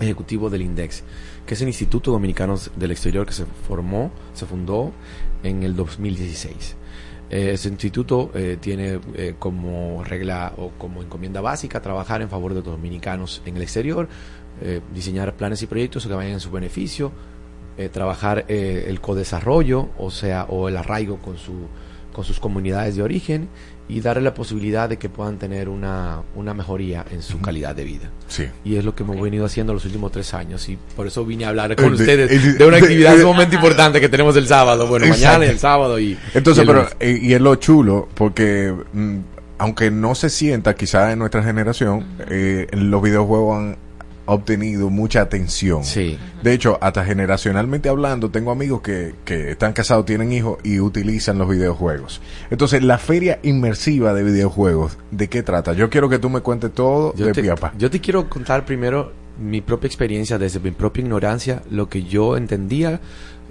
ejecutivo 0.00 0.50
del 0.50 0.62
INDEX, 0.62 1.04
que 1.46 1.54
es 1.54 1.60
el 1.60 1.68
Instituto 1.68 2.10
Dominicanos 2.10 2.70
del 2.76 2.90
Exterior 2.90 3.26
que 3.26 3.32
se 3.32 3.44
formó, 3.66 4.10
se 4.34 4.46
fundó 4.46 4.92
en 5.42 5.62
el 5.62 5.76
2016. 5.76 6.76
Eh, 7.30 7.52
ese 7.52 7.68
instituto 7.68 8.32
eh, 8.34 8.56
tiene 8.60 9.00
eh, 9.14 9.34
como 9.38 10.02
regla 10.02 10.52
o 10.56 10.70
como 10.70 11.02
encomienda 11.02 11.40
básica 11.40 11.80
trabajar 11.80 12.22
en 12.22 12.28
favor 12.28 12.54
de 12.54 12.60
los 12.60 12.72
dominicanos 12.72 13.40
en 13.44 13.56
el 13.56 13.62
exterior, 13.62 14.08
eh, 14.62 14.80
diseñar 14.92 15.34
planes 15.36 15.62
y 15.62 15.66
proyectos 15.66 16.06
que 16.06 16.12
vayan 16.12 16.32
en 16.32 16.40
su 16.40 16.50
beneficio, 16.50 17.12
eh, 17.78 17.88
trabajar 17.88 18.44
eh, 18.48 18.84
el 18.88 19.00
codesarrollo, 19.00 19.88
o 19.96 20.10
sea, 20.10 20.44
o 20.44 20.68
el 20.68 20.76
arraigo 20.76 21.18
con 21.18 21.38
su 21.38 21.68
con 22.12 22.24
sus 22.24 22.40
comunidades 22.40 22.96
de 22.96 23.02
origen 23.02 23.48
y 23.90 24.00
darle 24.00 24.22
la 24.22 24.34
posibilidad 24.34 24.88
de 24.88 24.96
que 24.98 25.08
puedan 25.08 25.38
tener 25.38 25.68
una, 25.68 26.22
una 26.34 26.54
mejoría 26.54 27.04
en 27.10 27.22
su 27.22 27.40
calidad 27.40 27.74
de 27.74 27.84
vida. 27.84 28.10
Sí. 28.28 28.44
Y 28.64 28.76
es 28.76 28.84
lo 28.84 28.94
que 28.94 29.02
hemos 29.02 29.20
venido 29.20 29.44
haciendo 29.44 29.74
los 29.74 29.84
últimos 29.84 30.12
tres 30.12 30.32
años 30.34 30.68
y 30.68 30.78
por 30.96 31.06
eso 31.06 31.24
vine 31.24 31.44
a 31.44 31.48
hablar 31.48 31.74
con 31.76 31.88
de- 31.96 32.02
ustedes 32.02 32.58
de 32.58 32.64
una 32.66 32.76
actividad 32.78 33.16
de- 33.16 33.22
sumamente 33.22 33.56
importante 33.56 34.00
que 34.00 34.08
tenemos 34.08 34.36
el 34.36 34.46
sábado. 34.46 34.86
Bueno, 34.86 35.06
mañana 35.06 35.44
Exacto. 35.44 35.44
y 35.44 35.48
el 35.50 35.58
sábado 35.58 35.98
y... 36.00 36.18
Entonces, 36.34 36.64
y 36.64 36.66
pero, 36.66 36.88
eh, 37.00 37.18
y 37.20 37.32
es 37.34 37.40
lo 37.40 37.54
chulo, 37.56 38.08
porque 38.14 38.74
mm, 38.92 39.16
aunque 39.58 39.90
no 39.90 40.14
se 40.14 40.30
sienta 40.30 40.74
quizás 40.74 41.12
en 41.12 41.18
nuestra 41.18 41.42
generación, 41.42 42.06
eh, 42.28 42.66
los 42.72 43.02
videojuegos 43.02 43.58
han 43.58 43.76
obtenido 44.34 44.90
mucha 44.90 45.20
atención. 45.20 45.84
Sí. 45.84 46.18
De 46.42 46.52
hecho, 46.52 46.78
hasta 46.80 47.04
generacionalmente 47.04 47.88
hablando, 47.88 48.30
tengo 48.30 48.50
amigos 48.50 48.80
que, 48.82 49.14
que 49.24 49.52
están 49.52 49.72
casados, 49.72 50.04
tienen 50.06 50.32
hijos 50.32 50.58
y 50.62 50.80
utilizan 50.80 51.38
los 51.38 51.48
videojuegos. 51.48 52.20
Entonces, 52.50 52.82
la 52.82 52.98
feria 52.98 53.38
inmersiva 53.42 54.14
de 54.14 54.22
videojuegos, 54.22 54.98
¿de 55.10 55.28
qué 55.28 55.42
trata? 55.42 55.72
Yo 55.72 55.90
quiero 55.90 56.08
que 56.08 56.18
tú 56.18 56.30
me 56.30 56.40
cuentes 56.40 56.72
todo 56.72 57.14
Yo 57.14 57.26
de 57.26 57.32
te, 57.32 57.54
yo 57.78 57.90
te 57.90 58.00
quiero 58.00 58.28
contar 58.28 58.64
primero 58.64 59.12
mi 59.40 59.60
propia 59.60 59.86
experiencia 59.86 60.38
desde 60.38 60.60
mi 60.60 60.70
propia 60.70 61.02
ignorancia, 61.02 61.62
lo 61.70 61.88
que 61.88 62.02
yo 62.02 62.36
entendía 62.36 63.00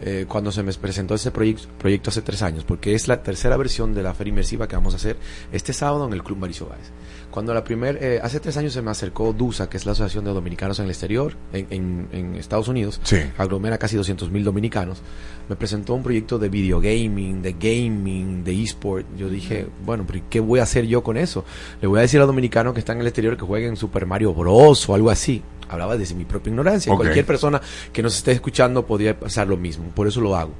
eh, 0.01 0.25
cuando 0.30 0.51
se 0.51 0.63
me 0.63 0.71
presentó 0.73 1.15
ese 1.15 1.32
proyecto, 1.32 1.67
proyecto 1.77 2.09
hace 2.09 2.21
tres 2.21 2.41
años, 2.41 2.63
porque 2.63 2.93
es 2.93 3.07
la 3.07 3.21
tercera 3.21 3.57
versión 3.57 3.93
de 3.93 4.03
la 4.03 4.13
feria 4.13 4.32
inmersiva 4.32 4.67
que 4.67 4.75
vamos 4.75 4.93
a 4.93 4.97
hacer 4.97 5.17
este 5.51 5.73
sábado 5.73 6.07
en 6.07 6.13
el 6.13 6.23
Club 6.23 6.38
Mauricio 6.38 6.67
Báez. 6.67 6.91
Cuando 7.39 7.53
la 7.53 7.63
primer, 7.63 7.97
eh, 8.03 8.19
hace 8.21 8.41
tres 8.41 8.57
años 8.57 8.73
se 8.73 8.81
me 8.81 8.91
acercó 8.91 9.31
DUSA, 9.31 9.69
que 9.69 9.77
es 9.77 9.85
la 9.85 9.93
Asociación 9.93 10.25
de 10.25 10.31
Dominicanos 10.31 10.77
en 10.79 10.83
el 10.83 10.91
Exterior, 10.91 11.35
en, 11.53 11.67
en- 11.69 12.07
en 12.11 12.35
Estados 12.35 12.67
Unidos, 12.67 12.99
Sí. 13.03 13.15
aglomera 13.37 13.77
casi 13.77 13.95
200 13.95 14.29
mil 14.29 14.43
dominicanos, 14.43 15.01
me 15.47 15.55
presentó 15.55 15.93
un 15.93 16.03
proyecto 16.03 16.37
de 16.37 16.49
videogaming, 16.49 17.41
de 17.41 17.53
gaming, 17.53 18.43
de 18.43 18.61
eSport. 18.61 19.05
Yo 19.17 19.29
dije, 19.29 19.67
bueno, 19.85 20.03
pero 20.05 20.19
¿y 20.19 20.23
¿qué 20.29 20.41
voy 20.41 20.59
a 20.59 20.63
hacer 20.63 20.85
yo 20.85 21.01
con 21.01 21.15
eso? 21.15 21.45
Le 21.81 21.87
voy 21.87 21.99
a 21.99 22.01
decir 22.01 22.17
a 22.17 22.23
los 22.23 22.27
dominicanos 22.27 22.73
que 22.73 22.79
están 22.81 22.97
en 22.97 23.01
el 23.03 23.07
exterior 23.07 23.37
que 23.37 23.45
jueguen 23.45 23.77
Super 23.77 24.05
Mario 24.05 24.33
Bros. 24.33 24.89
o 24.89 24.93
algo 24.93 25.09
así. 25.09 25.41
Hablaba 25.69 25.95
desde 25.95 26.15
mi 26.15 26.25
propia 26.25 26.49
ignorancia. 26.49 26.93
Cualquier 26.93 27.25
persona 27.25 27.61
que 27.93 28.03
nos 28.03 28.17
esté 28.17 28.33
escuchando 28.33 28.85
podría 28.85 29.17
pasar 29.17 29.47
lo 29.47 29.55
mismo. 29.55 29.85
Por 29.95 30.07
eso 30.09 30.19
lo 30.19 30.35
hago. 30.35 30.51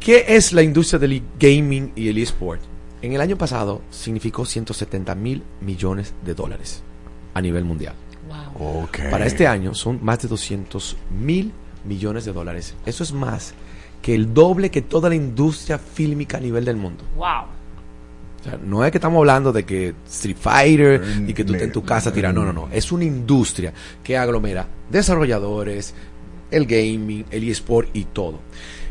¿Qué 0.00 0.24
es 0.26 0.52
la 0.52 0.62
industria 0.64 0.98
del 0.98 1.22
gaming 1.38 1.92
y 1.94 2.08
el 2.08 2.18
eSport? 2.18 2.62
En 3.02 3.12
el 3.12 3.20
año 3.20 3.36
pasado 3.36 3.80
significó 3.90 4.44
170 4.44 5.14
mil 5.14 5.42
millones 5.60 6.14
de 6.24 6.34
dólares 6.34 6.82
a 7.34 7.40
nivel 7.40 7.64
mundial. 7.64 7.94
Ok. 8.58 8.98
Para 9.10 9.26
este 9.26 9.46
año 9.46 9.74
son 9.74 9.98
más 10.02 10.20
de 10.20 10.28
200 10.28 10.96
mil 11.18 11.52
millones 11.84 12.24
de 12.24 12.32
dólares. 12.32 12.74
Eso 12.84 13.02
es 13.02 13.12
más 13.12 13.54
que 14.02 14.14
el 14.14 14.32
doble 14.32 14.70
que 14.70 14.82
toda 14.82 15.08
la 15.08 15.14
industria 15.14 15.78
fílmica 15.78 16.36
a 16.36 16.40
nivel 16.40 16.64
del 16.64 16.76
mundo. 16.76 17.04
Wow. 17.16 17.44
O 18.40 18.42
sea, 18.42 18.58
no 18.62 18.84
es 18.84 18.90
que 18.90 18.98
estamos 18.98 19.18
hablando 19.18 19.52
de 19.52 19.64
que 19.64 19.94
Street 20.06 20.36
Fighter 20.38 21.02
y 21.26 21.34
que 21.34 21.44
tú 21.44 21.52
estés 21.52 21.68
en 21.68 21.72
tu 21.72 21.82
casa 21.82 22.12
tirando. 22.12 22.40
No, 22.40 22.52
no, 22.52 22.66
no. 22.66 22.68
Es 22.72 22.90
una 22.90 23.04
industria 23.04 23.72
que 24.02 24.16
aglomera 24.16 24.66
desarrolladores, 24.90 25.94
el 26.50 26.66
gaming, 26.66 27.26
el 27.30 27.48
eSport 27.48 27.94
y 27.94 28.04
todo. 28.04 28.40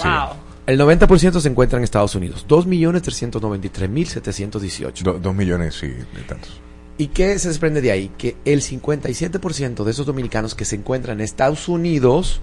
El 0.67 0.79
90% 0.79 1.39
se 1.39 1.47
encuentra 1.49 1.77
en 1.77 1.83
Estados 1.83 2.15
Unidos, 2.15 2.45
2.393.718. 2.49 5.03
Do- 5.03 5.19
dos 5.19 5.35
millones, 5.35 5.75
sí, 5.75 5.87
de 5.87 6.21
tantos. 6.27 6.59
¿Y 6.97 7.07
qué 7.07 7.37
se 7.39 7.49
desprende 7.49 7.81
de 7.81 7.91
ahí? 7.91 8.09
Que 8.17 8.37
el 8.45 8.61
57% 8.61 9.83
de 9.83 9.91
esos 9.91 10.05
dominicanos 10.05 10.55
que 10.55 10.63
se 10.65 10.75
encuentran 10.77 11.19
en 11.19 11.25
Estados 11.25 11.67
Unidos 11.67 12.39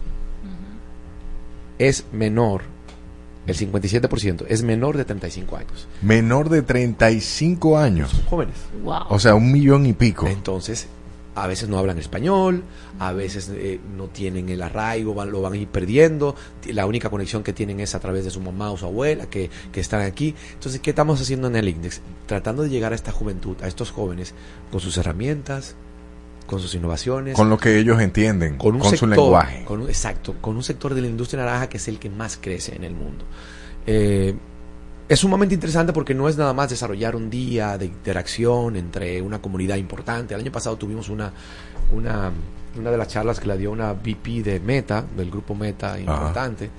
es 1.78 2.04
menor, 2.12 2.62
el 3.46 3.56
57% 3.56 4.44
es 4.48 4.62
menor 4.62 4.96
de 4.98 5.04
35 5.04 5.56
años. 5.56 5.88
Menor 6.02 6.48
de 6.48 6.62
35 6.62 7.78
años. 7.78 8.12
Jóvenes. 8.28 8.54
Wow. 8.84 9.04
O 9.08 9.18
sea, 9.18 9.34
un 9.34 9.50
millón 9.50 9.86
y 9.86 9.94
pico. 9.94 10.26
Entonces, 10.28 10.86
a 11.34 11.46
veces 11.46 11.68
no 11.68 11.78
hablan 11.78 11.98
español, 11.98 12.62
a 12.98 13.12
veces 13.12 13.50
eh, 13.54 13.80
no 13.96 14.08
tienen 14.08 14.48
el 14.50 14.60
arraigo, 14.62 15.14
van- 15.14 15.30
lo 15.32 15.40
van 15.40 15.54
a 15.54 15.56
ir 15.56 15.68
perdiendo. 15.68 16.36
La 16.66 16.84
única 16.86 17.08
conexión 17.08 17.42
que 17.42 17.52
tienen 17.52 17.80
es 17.80 17.94
a 17.94 18.00
través 18.00 18.24
de 18.24 18.30
su 18.30 18.40
mamá 18.40 18.70
o 18.70 18.76
su 18.76 18.84
abuela 18.86 19.26
que, 19.26 19.48
que 19.72 19.80
están 19.80 20.02
aquí. 20.02 20.34
Entonces, 20.54 20.80
¿qué 20.80 20.90
estamos 20.90 21.20
haciendo 21.20 21.48
en 21.48 21.56
el 21.56 21.68
Index? 21.68 22.00
Tratando 22.26 22.62
de 22.64 22.68
llegar 22.68 22.92
a 22.92 22.94
esta 22.94 23.12
juventud, 23.12 23.56
a 23.62 23.68
estos 23.68 23.90
jóvenes, 23.90 24.34
con 24.70 24.80
sus 24.80 24.96
herramientas, 24.98 25.74
con 26.46 26.60
sus 26.60 26.74
innovaciones. 26.74 27.34
Con 27.34 27.48
lo 27.48 27.56
que 27.56 27.78
ellos 27.78 28.00
entienden, 28.00 28.58
con, 28.58 28.74
un 28.74 28.82
su 28.84 28.90
sector, 28.90 29.08
lenguaje. 29.08 29.64
con 29.64 29.80
un- 29.82 29.88
exacto, 29.88 30.34
con 30.40 30.56
un 30.56 30.62
sector 30.62 30.92
de 30.94 31.00
la 31.00 31.06
industria 31.06 31.44
naranja 31.44 31.68
que 31.68 31.78
es 31.78 31.88
el 31.88 31.98
que 31.98 32.10
más 32.10 32.36
crece 32.38 32.74
en 32.76 32.84
el 32.84 32.94
mundo. 32.94 33.24
Eh, 33.86 34.34
es 35.08 35.20
sumamente 35.20 35.54
interesante 35.54 35.92
porque 35.92 36.14
no 36.14 36.28
es 36.28 36.36
nada 36.36 36.52
más 36.52 36.70
desarrollar 36.70 37.16
un 37.16 37.28
día 37.28 37.76
de 37.76 37.86
interacción 37.86 38.76
entre 38.76 39.20
una 39.20 39.40
comunidad 39.40 39.76
importante. 39.76 40.34
El 40.34 40.40
año 40.40 40.52
pasado 40.52 40.76
tuvimos 40.76 41.08
una, 41.08 41.32
una, 41.92 42.30
una 42.78 42.90
de 42.90 42.96
las 42.96 43.08
charlas 43.08 43.40
que 43.40 43.48
la 43.48 43.56
dio 43.56 43.70
una 43.70 43.92
VP 43.92 44.42
de 44.42 44.60
Meta, 44.60 45.04
del 45.16 45.30
grupo 45.30 45.54
Meta 45.54 45.98
importante, 45.98 46.70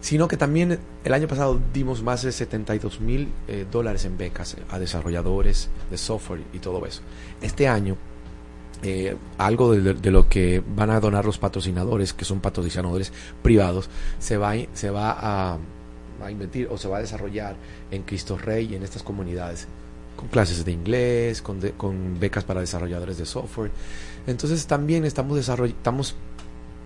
sino 0.00 0.28
que 0.28 0.36
también 0.36 0.78
el 1.04 1.14
año 1.14 1.28
pasado 1.28 1.60
dimos 1.72 2.02
más 2.02 2.22
de 2.22 2.32
72 2.32 3.00
mil 3.00 3.32
eh, 3.48 3.66
dólares 3.70 4.04
en 4.04 4.18
becas 4.18 4.56
a 4.70 4.78
desarrolladores 4.78 5.68
de 5.90 5.98
software 5.98 6.42
y 6.52 6.58
todo 6.58 6.84
eso. 6.86 7.02
Este 7.40 7.68
año 7.68 7.96
eh, 8.84 9.16
algo 9.38 9.72
de, 9.72 9.94
de 9.94 10.10
lo 10.10 10.28
que 10.28 10.60
van 10.74 10.90
a 10.90 10.98
donar 10.98 11.24
los 11.24 11.38
patrocinadores, 11.38 12.12
que 12.12 12.24
son 12.24 12.40
patrocinadores 12.40 13.12
privados, 13.40 13.88
se 14.18 14.36
va, 14.36 14.54
se 14.72 14.90
va 14.90 15.16
a, 15.18 15.58
a 16.26 16.30
invertir 16.30 16.68
o 16.70 16.78
se 16.78 16.88
va 16.88 16.98
a 16.98 17.00
desarrollar 17.00 17.56
en 17.90 18.02
Cristo 18.02 18.36
Rey 18.38 18.68
y 18.72 18.74
en 18.76 18.82
estas 18.82 19.02
comunidades, 19.02 19.66
con 20.16 20.28
clases 20.28 20.64
de 20.64 20.72
inglés, 20.72 21.42
con, 21.42 21.60
de- 21.60 21.72
con 21.72 22.18
becas 22.20 22.44
para 22.44 22.60
desarrolladores 22.60 23.18
de 23.18 23.26
software. 23.26 23.70
Entonces 24.26 24.66
también 24.66 25.04
estamos, 25.04 25.38
estamos 25.38 26.14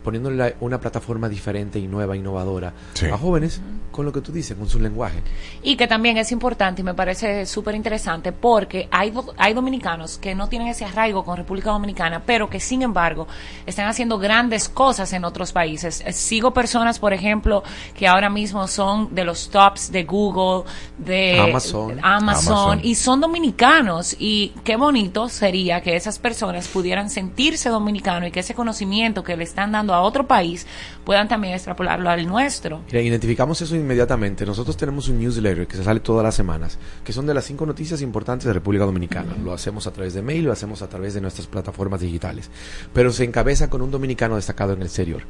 poniéndole 0.07 0.55
una 0.61 0.79
plataforma 0.81 1.29
diferente 1.29 1.81
y 1.81 1.89
nueva, 1.89 2.17
innovadora 2.17 2.73
Sí. 2.95 3.07
a 3.07 3.19
jóvenes 3.19 3.61
con 3.91 4.05
lo 4.07 4.13
que 4.13 4.21
tú 4.21 4.31
dices, 4.31 4.57
con 4.57 4.69
su 4.69 4.79
lenguaje. 4.79 5.21
Y 5.65 5.75
que 5.77 5.89
también 5.89 6.17
es 6.17 6.31
importante 6.31 6.83
y 6.83 6.85
me 6.85 6.95
parece 6.95 7.45
súper 7.47 7.75
interesante 7.75 8.31
porque 8.31 8.89
hay, 8.93 9.11
do- 9.11 9.35
hay 9.37 9.53
dominicanos 9.53 10.19
que 10.19 10.35
no 10.37 10.49
tienen 10.49 10.69
ese 10.69 10.85
arraigo 10.85 11.25
con 11.25 11.37
República 11.37 11.71
Dominicana, 11.71 12.23
pero 12.25 12.49
que 12.49 12.61
sin 12.61 12.83
embargo 12.83 13.27
están 13.67 13.89
haciendo 13.89 14.19
grandes 14.19 14.69
cosas 14.69 15.13
en 15.13 15.25
otros 15.25 15.51
países. 15.53 16.03
Eh, 16.07 16.13
Sigo 16.13 16.53
personas, 16.53 16.99
por 17.01 17.13
ejemplo, 17.13 17.65
que 17.97 18.07
ahora 18.07 18.29
mismo 18.31 18.69
son 18.69 19.13
de 19.15 19.25
los 19.25 19.49
tops 19.51 19.91
de 19.91 20.05
Google, 20.05 20.71
de 20.99 21.41
Amazon. 21.41 21.99
Amazon, 22.03 22.55
Amazon. 22.55 22.81
y 22.85 22.95
son 22.95 23.21
dominicanos. 23.21 24.15
Y 24.21 24.53
qué 24.63 24.77
bonito 24.77 25.29
sería 25.29 25.81
que 25.81 25.97
esas 25.97 26.19
personas 26.21 26.69
pudieran 26.69 27.11
sentirse 27.11 27.71
dominicanos 27.71 28.29
y 28.29 28.33
que 28.33 28.41
ese 28.41 28.55
conocimiento 28.55 29.25
que 29.25 29.37
le 29.37 29.45
están 29.45 29.73
dando 29.73 29.95
a 29.97 30.03
otro 30.03 30.27
país 30.27 30.67
puedan 31.05 31.29
también 31.29 31.55
extrapolarlo 31.55 32.09
al 32.11 32.27
nuestro. 32.27 32.83
Mira, 32.87 33.01
identificamos 33.01 33.61
eso 33.63 33.75
inmediatamente. 33.77 34.47
Nosotros 34.47 34.77
tenemos 34.77 35.09
un 35.09 35.19
newsletter 35.19 35.67
que 35.67 35.77
se 35.77 35.85
sale 35.85 36.01
todas 36.01 36.23
las 36.25 36.35
semanas, 36.35 36.79
que 37.05 37.13
son 37.13 37.27
de 37.27 37.35
las 37.35 37.45
cinco 37.45 37.67
noticias 37.67 38.01
importantes 38.03 38.47
de 38.47 38.53
República 38.53 38.85
Dominicana. 38.85 39.35
Lo 39.43 39.53
hacemos 39.53 39.87
a 39.87 39.93
través 39.93 40.15
de 40.15 40.23
mail, 40.23 40.45
lo 40.45 40.53
hacemos 40.53 40.83
a 40.83 40.89
través 40.89 41.15
de 41.15 41.21
nuestras 41.21 41.47
plataformas 41.47 42.01
digitales. 42.01 42.51
Pero 42.93 43.13
se 43.13 43.25
encabeza 43.25 43.69
con 43.71 43.83
un 43.83 43.91
dominicano 43.91 44.37
destacado 44.37 44.73
en 44.73 44.81
el 44.81 44.87
exterior. 44.87 45.23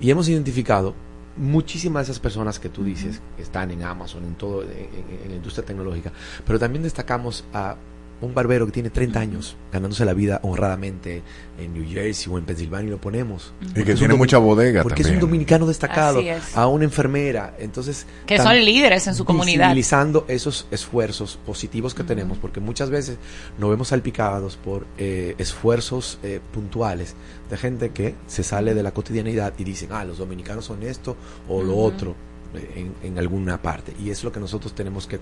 Y 0.00 0.10
hemos 0.10 0.28
identificado 0.28 0.94
muchísimas 1.36 2.06
de 2.06 2.12
esas 2.12 2.20
personas 2.20 2.58
que 2.58 2.68
tú 2.68 2.82
dices 2.84 3.20
que 3.36 3.42
están 3.42 3.70
en 3.70 3.82
Amazon, 3.82 4.24
en 4.24 4.34
todo, 4.34 4.62
en, 4.62 4.70
en- 4.70 5.20
en 5.24 5.30
la 5.30 5.36
industria 5.36 5.64
tecnológica. 5.64 6.12
Pero 6.46 6.58
también 6.58 6.82
destacamos 6.82 7.44
a 7.54 7.76
un 8.20 8.34
barbero 8.34 8.66
que 8.66 8.72
tiene 8.72 8.90
30 8.90 9.20
años 9.20 9.56
ganándose 9.72 10.04
la 10.04 10.12
vida 10.12 10.40
honradamente 10.42 11.22
en 11.58 11.72
New 11.72 11.88
Jersey 11.88 12.32
o 12.32 12.38
en 12.38 12.44
Pensilvania 12.44 12.88
y 12.88 12.90
lo 12.90 13.00
ponemos. 13.00 13.52
Y 13.60 13.64
Porque 13.66 13.84
que 13.84 13.92
es 13.92 13.98
tiene 13.98 14.14
un 14.14 14.18
mucha 14.18 14.38
bodega 14.38 14.82
Porque 14.82 15.02
es 15.02 15.08
un 15.08 15.20
dominicano 15.20 15.66
destacado, 15.66 16.18
Así 16.18 16.28
es. 16.28 16.56
a 16.56 16.66
una 16.66 16.84
enfermera. 16.84 17.54
Entonces, 17.58 18.06
Que 18.26 18.38
son 18.38 18.56
líderes 18.64 19.06
en 19.06 19.14
su 19.14 19.24
comunidad. 19.24 19.68
Visibilizando 19.68 20.24
esos 20.28 20.66
esfuerzos 20.70 21.38
positivos 21.46 21.94
que 21.94 22.04
tenemos, 22.04 22.38
porque 22.38 22.60
muchas 22.60 22.90
veces 22.90 23.18
nos 23.58 23.70
vemos 23.70 23.88
salpicados 23.88 24.56
por 24.56 24.86
eh, 24.98 25.34
esfuerzos 25.38 26.18
eh, 26.22 26.40
puntuales 26.52 27.14
de 27.48 27.56
gente 27.56 27.90
que 27.90 28.14
se 28.26 28.42
sale 28.42 28.74
de 28.74 28.82
la 28.82 28.92
cotidianidad 28.92 29.54
y 29.58 29.64
dicen, 29.64 29.90
ah, 29.92 30.04
los 30.04 30.18
dominicanos 30.18 30.64
son 30.66 30.82
esto 30.82 31.16
o 31.48 31.62
lo 31.62 31.76
otro 31.76 32.14
en, 32.54 33.18
alguna 33.18 33.60
parte. 33.60 33.94
Y 33.98 34.10
es 34.10 34.24
lo 34.24 34.32
que 34.32 34.40
nosotros 34.40 34.74
tenemos 34.74 35.06
que 35.06 35.18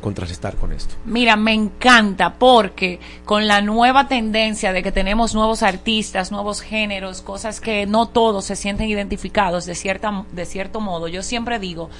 contrarrestar 0.00 0.56
con 0.56 0.72
esto. 0.72 0.94
Mira, 1.04 1.36
me 1.36 1.52
encanta 1.52 2.34
porque 2.34 3.00
con 3.24 3.46
la 3.46 3.60
nueva 3.60 4.08
tendencia 4.08 4.72
de 4.72 4.82
que 4.82 4.92
tenemos 4.92 5.34
nuevos 5.34 5.62
artistas, 5.62 6.32
nuevos 6.32 6.60
géneros, 6.60 7.22
cosas 7.22 7.60
que 7.60 7.86
no 7.86 8.08
todos 8.08 8.44
se 8.44 8.56
sienten 8.56 8.88
identificados 8.88 9.66
de 9.66 9.74
cierta 9.74 10.24
de 10.32 10.46
cierto 10.46 10.80
modo, 10.80 11.08
yo 11.08 11.22
siempre 11.22 11.58
digo 11.58 11.90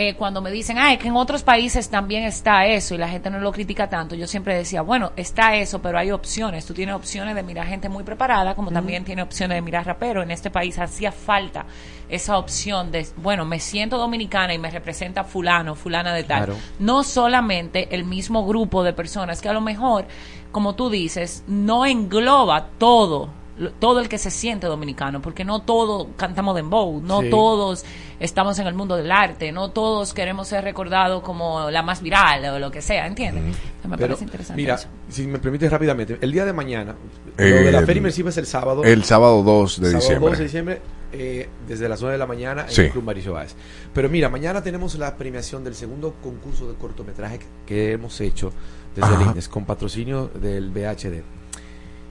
eh, 0.00 0.14
cuando 0.14 0.40
me 0.40 0.52
dicen, 0.52 0.78
ah, 0.78 0.92
es 0.92 1.00
que 1.00 1.08
en 1.08 1.16
otros 1.16 1.42
países 1.42 1.88
también 1.88 2.22
está 2.22 2.66
eso 2.66 2.94
y 2.94 2.98
la 2.98 3.08
gente 3.08 3.30
no 3.30 3.40
lo 3.40 3.50
critica 3.50 3.90
tanto, 3.90 4.14
yo 4.14 4.28
siempre 4.28 4.54
decía, 4.54 4.80
bueno, 4.80 5.10
está 5.16 5.56
eso, 5.56 5.82
pero 5.82 5.98
hay 5.98 6.12
opciones. 6.12 6.64
Tú 6.66 6.72
tienes 6.72 6.94
opciones 6.94 7.34
de 7.34 7.42
mirar 7.42 7.66
gente 7.66 7.88
muy 7.88 8.04
preparada, 8.04 8.54
como 8.54 8.70
también 8.70 9.04
tienes 9.04 9.24
opciones 9.24 9.56
de 9.56 9.60
mirar 9.60 9.84
rapero. 9.84 10.22
En 10.22 10.30
este 10.30 10.52
país 10.52 10.78
hacía 10.78 11.10
falta 11.10 11.66
esa 12.08 12.38
opción 12.38 12.92
de, 12.92 13.08
bueno, 13.16 13.44
me 13.44 13.58
siento 13.58 13.98
dominicana 13.98 14.54
y 14.54 14.58
me 14.58 14.70
representa 14.70 15.24
fulano, 15.24 15.74
fulana 15.74 16.14
de 16.14 16.22
tal 16.22 16.44
Claro. 16.44 16.54
no 16.78 17.02
solamente 17.02 17.92
el 17.92 18.04
mismo 18.04 18.46
grupo 18.46 18.84
de 18.84 18.92
personas 18.92 19.42
que 19.42 19.48
a 19.48 19.52
lo 19.52 19.60
mejor, 19.60 20.06
como 20.52 20.76
tú 20.76 20.90
dices, 20.90 21.42
no 21.48 21.84
engloba 21.84 22.68
todo 22.78 23.30
todo 23.78 24.00
el 24.00 24.08
que 24.08 24.18
se 24.18 24.30
siente 24.30 24.66
dominicano, 24.66 25.20
porque 25.20 25.44
no 25.44 25.60
todos 25.62 26.08
cantamos 26.16 26.54
dembow, 26.54 27.00
no 27.02 27.22
Sí. 27.22 27.30
todos 27.30 27.84
estamos 28.20 28.58
en 28.58 28.66
el 28.66 28.74
mundo 28.74 28.96
del 28.96 29.10
arte, 29.10 29.50
no 29.52 29.70
todos 29.70 30.14
queremos 30.14 30.48
ser 30.48 30.64
recordados 30.64 31.22
como 31.22 31.70
la 31.70 31.82
más 31.82 32.00
viral 32.02 32.44
o 32.46 32.58
lo 32.58 32.70
que 32.70 32.82
sea, 32.82 33.06
¿entiendes? 33.06 33.56
Me 33.84 33.96
Pero, 33.96 34.08
parece 34.08 34.24
interesante 34.24 34.60
mira, 34.60 34.74
eso. 34.74 34.88
si 35.08 35.26
me 35.26 35.38
permites 35.38 35.70
rápidamente, 35.70 36.18
el 36.20 36.30
día 36.32 36.44
de 36.44 36.52
mañana, 36.52 36.94
Eh, 37.38 37.50
lo 37.50 37.56
de 37.66 37.72
la 37.72 37.80
Feria 37.86 37.98
Inmersiva 38.00 38.30
es 38.30 38.36
el 38.36 38.46
sábado. 38.46 38.82
El 38.84 39.04
sábado 39.04 39.42
2 39.42 39.80
de 39.80 39.86
Sábado 39.86 39.98
diciembre. 40.00 40.28
2 40.30 40.38
de 40.38 40.44
diciembre, 40.44 40.82
eh, 41.12 41.48
desde 41.66 41.88
las 41.88 42.00
9 42.00 42.12
de 42.12 42.18
la 42.18 42.26
mañana 42.26 42.62
en 42.62 42.70
Sí. 42.70 42.80
el 42.82 42.90
Club 42.90 43.04
Mauricio 43.04 43.32
Báez. 43.32 43.54
Pero 43.94 44.08
mira, 44.08 44.28
mañana 44.28 44.62
tenemos 44.62 44.94
la 44.96 45.16
premiación 45.16 45.64
del 45.64 45.74
segundo 45.74 46.14
concurso 46.22 46.68
de 46.68 46.74
cortometraje 46.74 47.38
que, 47.38 47.46
que 47.66 47.92
hemos 47.92 48.20
hecho 48.20 48.52
desde 48.94 49.14
el. 49.14 49.22
INES 49.30 49.48
con 49.48 49.64
patrocinio 49.64 50.28
del 50.28 50.70
VHD. 50.70 51.22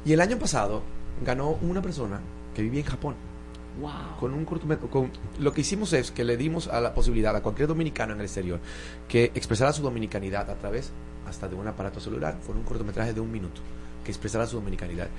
Y 0.06 0.14
el 0.14 0.22
año 0.22 0.38
pasado 0.40 0.82
ganó 1.26 1.58
una 1.62 1.82
persona 1.82 2.20
que 2.56 2.62
vivía 2.62 2.82
en 2.82 2.86
Japón. 2.88 3.16
Wow. 3.80 3.92
Con 4.20 4.34
un 4.34 4.44
cortometraje, 4.46 4.90
con, 4.92 5.12
lo 5.40 5.54
que 5.54 5.62
hicimos 5.62 5.94
es 5.94 6.10
que 6.10 6.24
le 6.24 6.36
dimos 6.36 6.68
a 6.68 6.82
la 6.82 6.94
posibilidad 6.96 7.36
a 7.36 7.42
cualquier 7.44 7.68
dominicano 7.68 8.14
en 8.14 8.20
el 8.20 8.26
exterior 8.26 8.60
que 9.08 9.26
expresara 9.36 9.72
su 9.72 9.84
dominicanidad 9.84 10.50
a 10.50 10.56
través 10.56 10.90
hasta 11.28 11.48
de 11.48 11.56
un 11.56 11.68
aparato 11.68 12.00
celular, 12.00 12.38
con 12.48 12.58
un 12.58 12.64
cortometraje 12.64 13.14
de 13.14 13.20
un 13.20 13.32
minuto, 13.32 13.62
que 14.04 14.10
expresara 14.12 14.48
su 14.48 14.56
dominicanidad. 14.56 15.10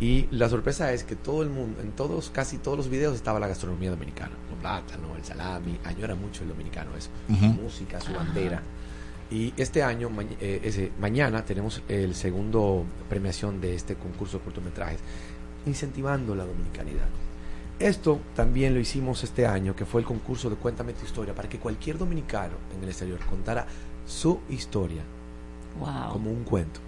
Y 0.00 0.26
la 0.32 0.48
sorpresa 0.48 0.92
es 0.92 1.04
que 1.04 1.14
todo 1.14 1.42
el 1.42 1.50
mundo, 1.50 1.80
en 1.80 1.92
todos, 1.92 2.30
casi 2.30 2.58
todos 2.58 2.76
los 2.76 2.88
videos 2.88 3.14
estaba 3.14 3.38
la 3.38 3.46
gastronomía 3.46 3.90
dominicana, 3.90 4.32
los 4.50 4.58
plátanos, 4.58 5.16
el 5.16 5.24
salami, 5.24 5.78
añora 5.84 6.14
mucho 6.16 6.42
el 6.42 6.48
dominicano 6.48 6.96
eso, 6.96 7.10
Ujú. 7.28 7.38
su 7.38 7.46
música, 7.62 8.00
su 8.00 8.12
bandera. 8.14 8.62
Y 9.30 9.52
este 9.58 9.82
año, 9.82 10.08
ma- 10.08 10.22
eh, 10.40 10.60
ese, 10.64 10.90
mañana, 10.98 11.44
tenemos 11.44 11.82
el 11.86 12.14
segundo 12.14 12.84
premiación 13.10 13.60
de 13.60 13.74
este 13.74 13.94
concurso 13.94 14.38
de 14.38 14.44
cortometrajes, 14.44 15.00
incentivando 15.68 16.34
la 16.34 16.44
dominicanidad. 16.44 17.06
Esto 17.78 18.18
también 18.34 18.74
lo 18.74 18.80
hicimos 18.80 19.22
este 19.22 19.46
año, 19.46 19.76
que 19.76 19.84
fue 19.84 20.00
el 20.00 20.06
concurso 20.06 20.50
de 20.50 20.56
Cuéntame 20.56 20.94
tu 20.94 21.04
historia, 21.04 21.34
para 21.34 21.48
que 21.48 21.58
cualquier 21.58 21.96
dominicano 21.96 22.54
en 22.76 22.82
el 22.82 22.88
exterior 22.88 23.20
contara 23.28 23.66
su 24.06 24.40
historia 24.50 25.02
Wow. 25.78 26.12
como 26.12 26.30
un 26.30 26.42
cuento. 26.42 26.80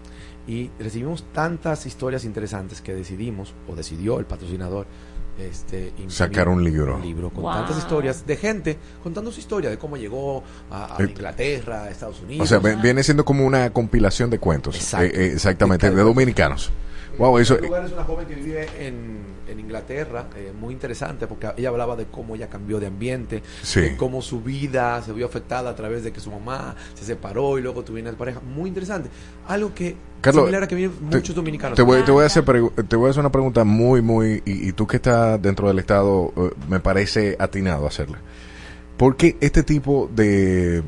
Y 0.49 0.71
recibimos 0.81 1.25
tantas 1.33 1.87
historias 1.87 2.25
interesantes 2.25 2.81
que 2.81 2.93
decidimos, 2.95 3.55
o 3.69 3.77
decidió 3.77 4.19
el 4.19 4.25
patrocinador, 4.25 4.87
este, 5.39 5.93
Sacar 6.09 6.49
un 6.49 6.65
libro. 6.65 6.97
Un 6.97 7.03
libro 7.03 7.31
con 7.31 7.45
Wow. 7.45 7.53
tantas 7.53 7.79
historias 7.79 8.27
de 8.27 8.37
gente 8.37 8.77
contando 9.03 9.31
su 9.31 9.39
historia, 9.39 9.71
de 9.71 9.79
cómo 9.79 9.97
llegó 9.97 10.43
a, 10.71 10.97
a 10.97 11.03
Eh, 11.03 11.07
Inglaterra, 11.09 11.85
a 11.85 11.91
Estados 11.91 12.21
Unidos. 12.21 12.51
O 12.53 12.61
sea, 12.61 12.75
viene 12.77 13.03
siendo 13.05 13.25
como 13.25 13.47
una 13.47 13.71
compilación 13.73 14.29
de 14.29 14.39
cuentos. 14.41 14.75
Exacto. 14.75 15.07
Eh, 15.07 15.13
eh, 15.27 15.33
exactamente, 15.35 15.89
de 15.89 16.03
dominicanos. 16.03 16.71
Wow, 17.19 17.39
eso. 17.39 17.57
En 17.59 17.65
lugar 17.67 17.85
es 17.85 17.93
una 17.93 18.05
joven 18.05 18.27
que 18.27 18.35
vive 18.35 18.69
en, 18.79 19.19
en 19.49 19.61
Inglaterra, 19.61 20.27
eh, 20.37 20.53
muy 20.59 20.73
interesante, 20.73 21.27
porque 21.27 21.51
ella 21.57 21.69
hablaba 21.69 21.97
de 21.97 22.07
cómo 22.07 22.35
ella 22.35 22.49
cambió 22.49 22.81
de 22.81 22.87
ambiente, 22.87 23.43
Sí. 23.63 23.81
de 23.81 23.97
cómo 23.97 24.23
su 24.23 24.41
vida 24.43 25.03
se 25.03 25.13
vio 25.13 25.27
afectada 25.27 25.71
a 25.71 25.75
través 25.75 26.03
de 26.05 26.13
que 26.13 26.21
su 26.21 26.31
mamá 26.31 26.77
se 26.95 27.05
separó 27.05 27.59
y 27.59 27.63
luego 27.63 27.83
tuvieron 27.85 28.09
una 28.11 28.19
pareja. 28.19 28.41
Muy 28.41 28.69
interesante. 28.69 29.11
Algo 29.49 29.75
que 29.75 29.97
Carlos, 30.21 30.45
similar 30.45 30.63
a 30.63 30.69
que 30.69 30.75
viven 30.75 30.93
te- 31.11 31.17
muchos 31.17 31.35
dominicanos. 31.35 31.77
Te 31.77 31.83
voy, 31.83 32.03
te 32.03 32.11
voy 32.13 32.23
a 32.25 32.27
hacer 32.27 32.45
te 32.89 32.97
voy 32.97 33.07
a 33.07 33.11
hacer 33.11 33.21
una 33.21 33.33
pregunta 33.33 33.65
muy 33.65 34.03
muy 34.03 34.43
y, 34.45 34.69
y 34.69 34.73
tú 34.73 34.87
que 34.87 34.97
estás 34.97 35.41
dentro 35.41 35.69
del 35.69 35.79
estado 35.79 36.33
eh, 36.37 36.51
me 36.69 36.81
parece 36.81 37.37
atinado 37.39 37.87
hacerla. 37.87 38.19
¿Por 38.97 39.17
qué 39.17 39.37
este 39.41 39.63
tipo 39.63 40.11
de 40.15 40.83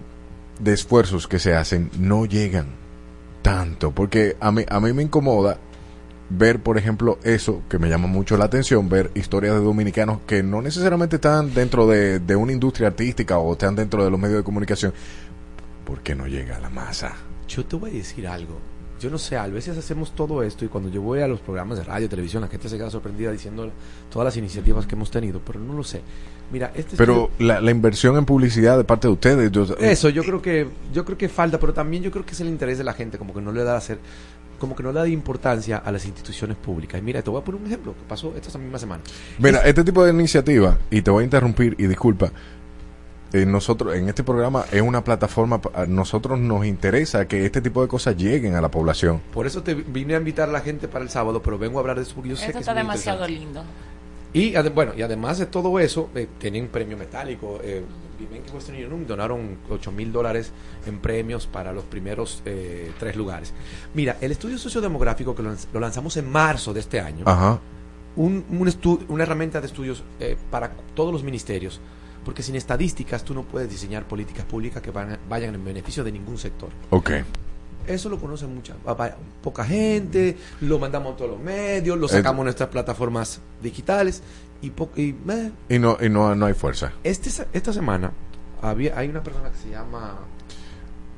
de 0.61 0.73
esfuerzos 0.73 1.27
que 1.27 1.39
se 1.39 1.55
hacen 1.55 1.91
no 1.99 2.27
llegan 2.27 2.67
tanto? 3.41 3.91
Porque 3.93 4.37
a 4.39 4.53
mí 4.53 4.65
a 4.69 4.81
mí 4.81 4.93
me 4.93 5.03
incomoda 5.03 5.59
ver, 6.31 6.63
por 6.63 6.79
ejemplo, 6.79 7.19
eso 7.25 7.63
que 7.69 7.79
me 7.79 7.89
llama 7.89 8.07
mucho 8.09 8.37
la 8.37 8.47
atención, 8.47 8.89
ver 8.89 9.11
historias 9.15 9.55
de 9.55 9.61
dominicanos 9.61 10.21
que 10.27 10.43
no 10.43 10.63
necesariamente 10.63 11.17
están 11.17 11.53
dentro 11.53 11.87
de, 11.87 12.21
de 12.21 12.37
una 12.37 12.53
industria 12.53 12.89
artística 12.89 13.39
o 13.39 13.53
están 13.53 13.77
dentro 13.77 14.05
de 14.05 14.11
los 14.11 14.19
medios 14.19 14.39
de 14.39 14.45
comunicación. 14.45 14.93
¿Por 15.85 16.01
qué 16.01 16.15
no 16.15 16.27
llega 16.27 16.57
a 16.57 16.61
la 16.61 16.71
masa? 16.71 17.13
Yo 17.49 17.65
te 17.67 17.77
voy 17.77 17.91
a 17.91 17.95
decir 17.95 18.27
algo. 18.27 18.59
Yo 19.01 19.11
no 19.11 19.19
sé, 19.19 19.37
a 19.37 19.49
veces 19.49 19.77
hacemos 19.77 20.15
todo 20.15 20.45
esto 20.45 20.65
y 20.65 20.69
cuando 20.69 20.89
yo 20.89 21.03
voy 21.03 21.21
a 21.23 21.27
los 21.27 21.41
programas 21.41 21.77
de 21.77 21.83
radio, 21.83 22.09
televisión, 22.09 22.41
la 22.41 22.47
gente 22.49 22.69
se 22.69 22.77
queda 22.79 22.89
sorprendida 22.89 23.33
diciendo 23.33 23.69
todas 24.09 24.25
las 24.27 24.37
iniciativas 24.37 24.87
que 24.87 24.95
hemos 24.95 25.11
tenido, 25.11 25.41
pero 25.45 25.59
no 25.59 25.73
lo 25.75 25.83
sé. 25.83 26.03
Mira, 26.53 26.71
este 26.77 26.97
Pero 26.97 27.25
estudio- 27.31 27.47
la, 27.49 27.61
la 27.61 27.71
inversión 27.73 28.17
en 28.17 28.25
publicidad 28.25 28.77
de 28.79 28.85
parte 28.85 29.09
de 29.09 29.13
ustedes, 29.15 29.51
yo- 29.51 29.65
Eso, 29.81 30.09
yo 30.09 30.23
creo 30.23 30.41
que 30.41 30.69
yo 30.93 31.05
creo 31.05 31.19
que 31.19 31.29
falta, 31.29 31.59
pero 31.59 31.75
también 31.75 32.05
yo 32.05 32.13
creo 32.13 32.25
que 32.25 32.31
es 32.33 32.41
el 32.43 32.47
interés 32.49 32.79
de 32.79 32.85
la 32.85 32.93
gente, 32.93 33.19
como 33.19 33.35
que 33.35 33.41
no 33.41 33.51
le 33.51 33.65
da 33.65 33.75
a 33.75 33.79
hacer, 33.79 33.99
como 34.63 34.77
que 34.77 34.83
no 34.85 34.93
le 34.93 35.01
da 35.01 35.09
importancia 35.09 35.79
a 35.79 35.91
las 35.91 36.05
instituciones 36.07 36.57
públicas. 36.57 37.01
Y 37.01 37.03
mira, 37.05 37.21
te 37.21 37.29
voy 37.31 37.41
a 37.41 37.45
poner 37.45 37.61
un 37.61 37.67
ejemplo 37.67 37.95
que 37.95 38.05
pasó 38.09 38.33
esta 38.37 38.57
misma 38.59 38.79
semana. 38.79 39.03
Mira, 39.39 39.59
este 39.65 39.83
tipo 39.83 40.05
de 40.05 40.13
iniciativa, 40.13 40.79
y 40.89 41.03
te 41.03 41.11
voy 41.11 41.23
a 41.23 41.25
interrumpir 41.25 41.75
y 41.79 41.89
disculpa, 41.89 42.31
eh, 43.33 43.45
nosotros 43.45 43.97
en 43.97 44.09
este 44.09 44.23
programa 44.23 44.65
es 44.71 44.81
una 44.83 45.03
plataforma, 45.03 45.61
a 45.75 45.87
nosotros 45.87 46.39
nos 46.39 46.65
interesa 46.65 47.27
que 47.27 47.45
este 47.45 47.61
tipo 47.61 47.83
de 47.83 47.89
cosas 47.89 48.17
lleguen 48.17 48.55
a 48.55 48.61
la 48.61 48.71
población. 48.71 49.21
Por 49.33 49.47
eso 49.47 49.65
te 49.65 49.75
vine 49.75 50.15
a 50.15 50.19
invitar 50.19 50.49
a 50.49 50.53
la 50.53 50.61
gente 50.61 50.87
para 50.87 51.03
el 51.03 51.11
sábado, 51.11 51.43
pero 51.43 51.59
vengo 51.59 51.79
a 51.79 51.81
hablar 51.81 51.97
de 51.97 52.03
eso 52.03 52.15
porque 52.15 52.31
yo 52.31 52.37
sé 52.37 52.43
Esto 52.47 52.53
que 52.53 52.59
es 52.59 52.69
está 52.69 52.73
muy 52.75 52.83
demasiado 52.83 53.27
lindo. 53.27 53.65
Y 54.33 54.55
ade- 54.55 54.73
bueno, 54.73 54.93
y 54.97 55.03
además 55.03 55.39
de 55.39 55.47
todo 55.47 55.79
eso, 55.81 56.09
eh, 56.15 56.29
tienen 56.39 56.69
premio 56.69 56.97
metálico. 56.97 57.59
Eh, 57.63 57.83
Y 58.23 58.55
Western 58.55 58.77
Union 58.77 59.07
donaron 59.07 59.59
8 59.71 59.93
mil 59.93 60.13
dólares 60.13 60.53
en 60.87 60.99
premios 60.99 61.47
para 61.47 61.73
los 61.73 61.85
primeros 61.85 62.43
eh, 62.45 62.93
tres 62.99 63.17
lugares. 63.17 63.53
Mira, 63.95 64.17
el 64.21 64.33
estudio 64.33 64.59
sociodemográfico 64.59 65.35
que 65.35 65.43
lo, 65.43 65.51
lanz- 65.53 65.67
lo 65.73 65.81
lanzamos 65.81 66.17
en 66.17 66.31
marzo 66.31 66.73
de 66.73 66.81
este 66.81 67.01
año, 67.01 67.25
Ajá. 67.27 67.59
un, 68.17 68.45
un 68.51 69.05
una 69.09 69.23
herramienta 69.25 69.61
de 69.61 69.67
estudios 69.67 70.05
eh, 70.21 70.37
para 70.51 70.71
todos 70.95 71.13
los 71.13 71.23
ministerios, 71.23 71.81
porque 72.25 72.43
sin 72.43 72.55
estadísticas 72.55 73.25
tú 73.25 73.35
no 73.35 73.43
puedes 73.43 73.69
diseñar 73.69 74.07
políticas 74.07 74.45
públicas 74.45 74.81
que 74.83 74.91
van 74.91 75.13
a- 75.13 75.19
vayan 75.29 75.55
en 75.55 75.65
beneficio 75.65 76.05
de 76.05 76.13
ningún 76.13 76.39
sector. 76.39 76.69
Ok. 76.91 77.11
Eso 77.85 78.09
lo 78.09 78.21
conoce 78.21 78.47
mucha, 78.47 78.75
poca 79.43 79.65
gente, 79.65 80.37
lo 80.61 80.79
mandamos 80.79 81.15
a 81.15 81.17
todos 81.17 81.33
los 81.33 81.41
medios, 81.41 81.99
lo 81.99 82.07
sacamos 82.07 82.39
en 82.43 82.45
nuestras 82.45 82.69
plataformas 82.69 83.41
digitales 83.61 84.23
y, 84.63 84.71
po- 84.71 84.91
y, 84.97 85.11
eh, 85.29 85.51
Y 85.69 85.79
no, 85.79 85.99
y 86.01 86.09
no, 86.09 86.35
no 86.35 86.47
hay 86.47 86.55
fuerza. 86.55 86.93
este, 87.05 87.31
esta 87.53 87.73
semana 87.73 88.13
había, 88.63 88.97
hay 88.99 89.09
una 89.09 89.23
persona 89.23 89.51
que 89.51 89.59
se 89.59 89.71
llama... 89.71 90.17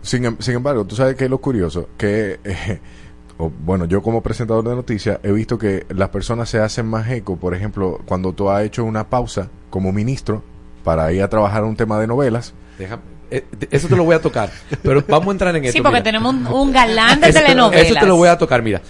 Sin, 0.03 0.25
em- 0.25 0.37
sin 0.41 0.55
embargo, 0.57 0.85
tú 0.85 0.97
sabes 0.97 1.15
que 1.17 1.25
es 1.25 1.31
lo 1.31 1.39
curioso, 1.39 1.89
que, 1.97 2.41
eh, 2.45 2.81
o, 3.39 3.51
bueno, 3.51 3.85
yo 3.87 4.03
como 4.03 4.23
presentador 4.23 4.67
de 4.69 4.75
noticias 4.75 5.19
he 5.23 5.33
visto 5.33 5.57
que 5.59 5.87
las 5.91 6.09
personas 6.11 6.49
se 6.49 6.59
hacen 6.59 6.87
más 6.87 7.09
eco, 7.11 7.37
por 7.37 7.55
ejemplo, 7.55 8.01
cuando 8.07 8.33
tú 8.33 8.51
has 8.51 8.65
hecho 8.65 8.85
una 8.85 9.09
pausa 9.09 9.49
como 9.71 9.93
ministro 9.93 10.43
para 10.85 11.13
ir 11.13 11.23
a 11.23 11.29
trabajar 11.29 11.65
un 11.65 11.77
tema 11.77 11.99
de 11.99 12.07
novelas. 12.07 12.53
Déjame, 12.79 13.03
eh, 13.31 13.45
eso 13.71 13.89
te 13.89 13.97
lo 13.97 14.05
voy 14.05 14.15
a 14.15 14.21
tocar, 14.21 14.51
pero 14.83 15.03
vamos 15.09 15.29
a 15.29 15.33
entrar 15.33 15.57
en 15.57 15.65
esto. 15.65 15.73
Sí, 15.79 15.81
porque 15.81 15.95
mira. 15.97 16.05
tenemos 16.05 16.35
un, 16.35 16.47
un 16.47 16.73
galán 16.73 17.21
de 17.21 17.29
Eso 17.31 17.39
te 17.39 17.43
lo- 17.43 17.47
telenovelas. 17.71 17.87
Eso 17.91 18.01
te 18.01 18.07
lo 18.07 18.17
voy 18.17 18.29
a 18.29 18.37
tocar, 18.39 18.63
mira. 18.63 18.83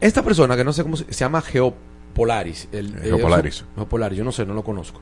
Esta 0.00 0.22
persona 0.22 0.56
que 0.56 0.64
no 0.64 0.72
sé 0.72 0.82
cómo 0.82 0.96
se, 0.96 1.04
se 1.04 1.20
llama 1.20 1.40
Geopolaris. 2.14 2.68
El, 2.72 2.94
eh, 2.96 3.00
Geopolaris, 3.76 4.18
yo 4.18 4.24
no 4.24 4.32
sé, 4.32 4.44
no 4.46 4.54
lo 4.54 4.62
conozco. 4.64 5.00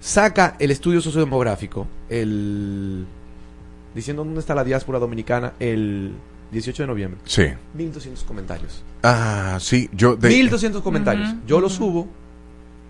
Saca 0.00 0.56
el 0.58 0.70
estudio 0.70 1.00
sociodemográfico, 1.00 1.86
el 2.08 3.04
diciendo 3.94 4.24
dónde 4.24 4.40
está 4.40 4.54
la 4.54 4.64
diáspora 4.64 4.98
dominicana 4.98 5.54
el 5.58 6.12
18 6.52 6.84
de 6.84 6.86
noviembre. 6.86 7.20
Sí. 7.24 7.44
1200 7.74 8.24
comentarios. 8.24 8.82
Ah, 9.02 9.58
sí, 9.60 9.88
yo... 9.92 10.16
de- 10.16 10.28
1200 10.28 10.82
comentarios. 10.82 11.28
Yo 11.46 11.60
lo 11.60 11.68
subo, 11.68 12.08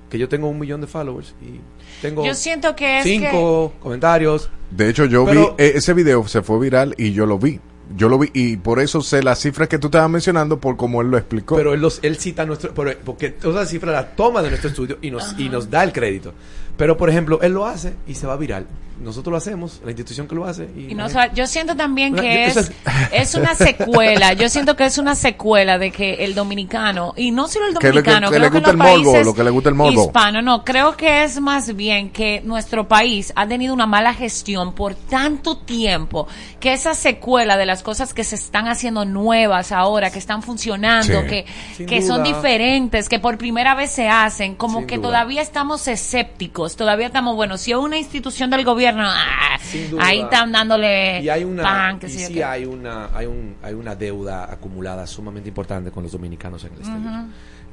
que 0.09 0.18
yo 0.18 0.29
tengo 0.29 0.49
un 0.49 0.59
millón 0.59 0.81
de 0.81 0.87
followers 0.87 1.35
y 1.41 1.61
tengo 2.03 2.25
Yo 2.25 2.35
siento 2.35 2.77
que 2.77 2.99
es 2.99 3.05
cinco 3.05 3.73
comentarios. 3.81 4.51
De 4.71 4.89
hecho, 4.89 5.05
yo 5.07 5.25
Pero- 5.25 5.55
vi, 5.57 5.64
eh, 5.64 5.73
ese 5.77 5.95
video 5.95 6.27
se 6.29 6.43
fue 6.43 6.59
viral 6.61 6.95
y 6.99 7.12
yo 7.12 7.27
lo 7.27 7.39
vi. 7.39 7.61
Yo 7.97 8.09
lo 8.09 8.18
vi 8.18 8.30
y 8.32 8.57
por 8.57 8.78
eso 8.80 9.01
sé 9.03 9.22
las 9.22 9.41
cifras 9.41 9.68
que 9.68 9.78
tú 9.78 9.88
estabas 9.88 10.09
mencionando 10.11 10.59
por 10.61 10.76
cómo 10.76 11.01
él 11.03 11.09
lo 11.11 11.18
explicó. 11.18 11.57
Pero 11.57 11.74
él, 11.74 11.80
los, 11.80 11.99
él 12.03 12.16
cita 12.16 12.47
nuestro. 12.47 12.72
pero- 12.72 12.97
porque 13.05 13.30
toda 13.30 13.62
esa 13.62 13.70
cifra 13.70 13.91
la 13.93 14.11
toma 14.14 14.43
de 14.43 14.49
nuestro 14.51 14.70
estudio 14.70 14.99
y 15.03 15.11
nos, 15.11 15.38
y 15.38 15.49
nos 15.49 15.68
da 15.70 15.82
el 15.82 15.93
crédito. 15.93 16.32
Pero, 16.76 16.97
por 16.97 17.11
ejemplo, 17.11 17.41
él 17.43 17.53
lo 17.53 17.66
hace 17.66 17.95
y 18.07 18.14
se 18.14 18.26
va 18.26 18.36
viral. 18.36 18.66
Nosotros 19.01 19.32
lo 19.32 19.38
hacemos, 19.38 19.80
la 19.84 19.90
institución 19.90 20.28
que 20.28 20.34
lo 20.34 20.44
hace. 20.44 20.68
Y, 20.76 20.90
Y 20.90 20.94
no, 20.94 21.07
o 21.07 21.09
sea, 21.09 21.32
yo 21.32 21.46
siento 21.46 21.74
también 21.74 22.14
que 22.14 22.44
es, 22.46 22.57
es- 22.57 22.72
es 23.12 23.34
una 23.34 23.55
secuela. 23.55 24.34
Yo 24.34 24.48
siento 24.51 24.76
que 24.76 24.84
es 24.84 24.98
una 24.98 25.14
secuela 25.14 25.78
de 25.78 25.90
que 25.90 26.24
el 26.24 26.34
dominicano, 26.34 27.14
y 27.16 27.30
no 27.30 27.48
solo 27.48 27.66
el 27.68 27.78
Que 27.78 27.86
le- 27.88 28.03
dominicano, 28.03 28.30
que 28.30 28.38
le 28.38 28.48
creo 28.48 28.51
que 28.51 28.59
gusta 28.59 28.72
los 28.72 28.72
el 28.72 28.76
morbo, 28.98 29.05
países 29.12 29.26
lo 29.26 29.34
que 29.34 29.44
le 29.44 29.51
gusta 29.51 29.68
el 29.70 29.74
morbo. 29.74 30.05
hispano, 30.05 30.42
no, 30.42 30.64
creo 30.64 30.96
que 30.96 31.24
es 31.24 31.40
más 31.40 31.74
bien 31.74 32.11
que 32.11 32.42
nuestro 32.44 32.88
país 32.88 33.32
ha 33.36 33.46
tenido 33.48 33.72
una 33.72 33.86
mala 33.86 34.12
gestión 34.12 34.74
por 34.74 34.94
tanto 34.94 35.57
tiempo 35.57 36.28
que 36.61 36.74
esa 36.74 36.94
secuela 36.94 37.57
de 37.57 37.64
las 37.66 37.82
cosas 37.82 38.12
que 38.12 38.22
se 38.22 38.34
están 38.34 38.68
haciendo 38.68 39.07
nuevas 39.07 39.72
ahora, 39.72 40.11
que 40.11 40.18
están 40.18 40.42
funcionando, 40.42 41.22
Sí. 41.22 41.26
que, 41.26 41.46
Sin 41.76 41.86
que 41.86 42.03
son 42.03 42.22
diferentes, 42.22 43.09
que 43.09 43.18
por 43.18 43.38
primera 43.38 43.74
vez 43.74 43.90
se 43.90 44.09
hacen, 44.09 44.55
como 44.57 44.80
Sin 44.80 44.86
que 44.86 44.96
duda. 44.96 45.09
todavía 45.09 45.40
estamos 45.40 45.88
escépticos, 45.88 46.76
todavía 46.76 47.07
estamos, 47.07 47.34
bueno, 47.34 47.57
si 47.57 47.70
es 47.72 47.78
una 47.78 47.96
institución 47.96 48.51
del 48.51 48.64
gobierno, 48.64 48.89
ah, 48.99 49.59
Sin 49.61 49.91
duda. 49.91 50.05
ahí 50.07 50.20
están 50.20 50.53
dándole 50.53 51.20
Y 51.20 51.28
hay 51.28 51.45
una, 51.45 51.62
pan, 51.62 51.99
qué 51.99 52.07
y 52.07 52.11
sí 52.11 52.43
hay 52.43 52.64
una, 52.64 53.09
hay 53.16 53.26
un, 53.26 53.57
hay 53.62 53.74
una 53.74 53.95
deuda 53.95 54.51
acumulada 54.53 55.07
sumamente 55.07 55.49
importante 55.49 55.91
con 55.91 56.03
los 56.03 56.12
dominicanos 56.12 56.64
en 56.64 56.72
el 56.72 56.78
exterior. 56.78 57.24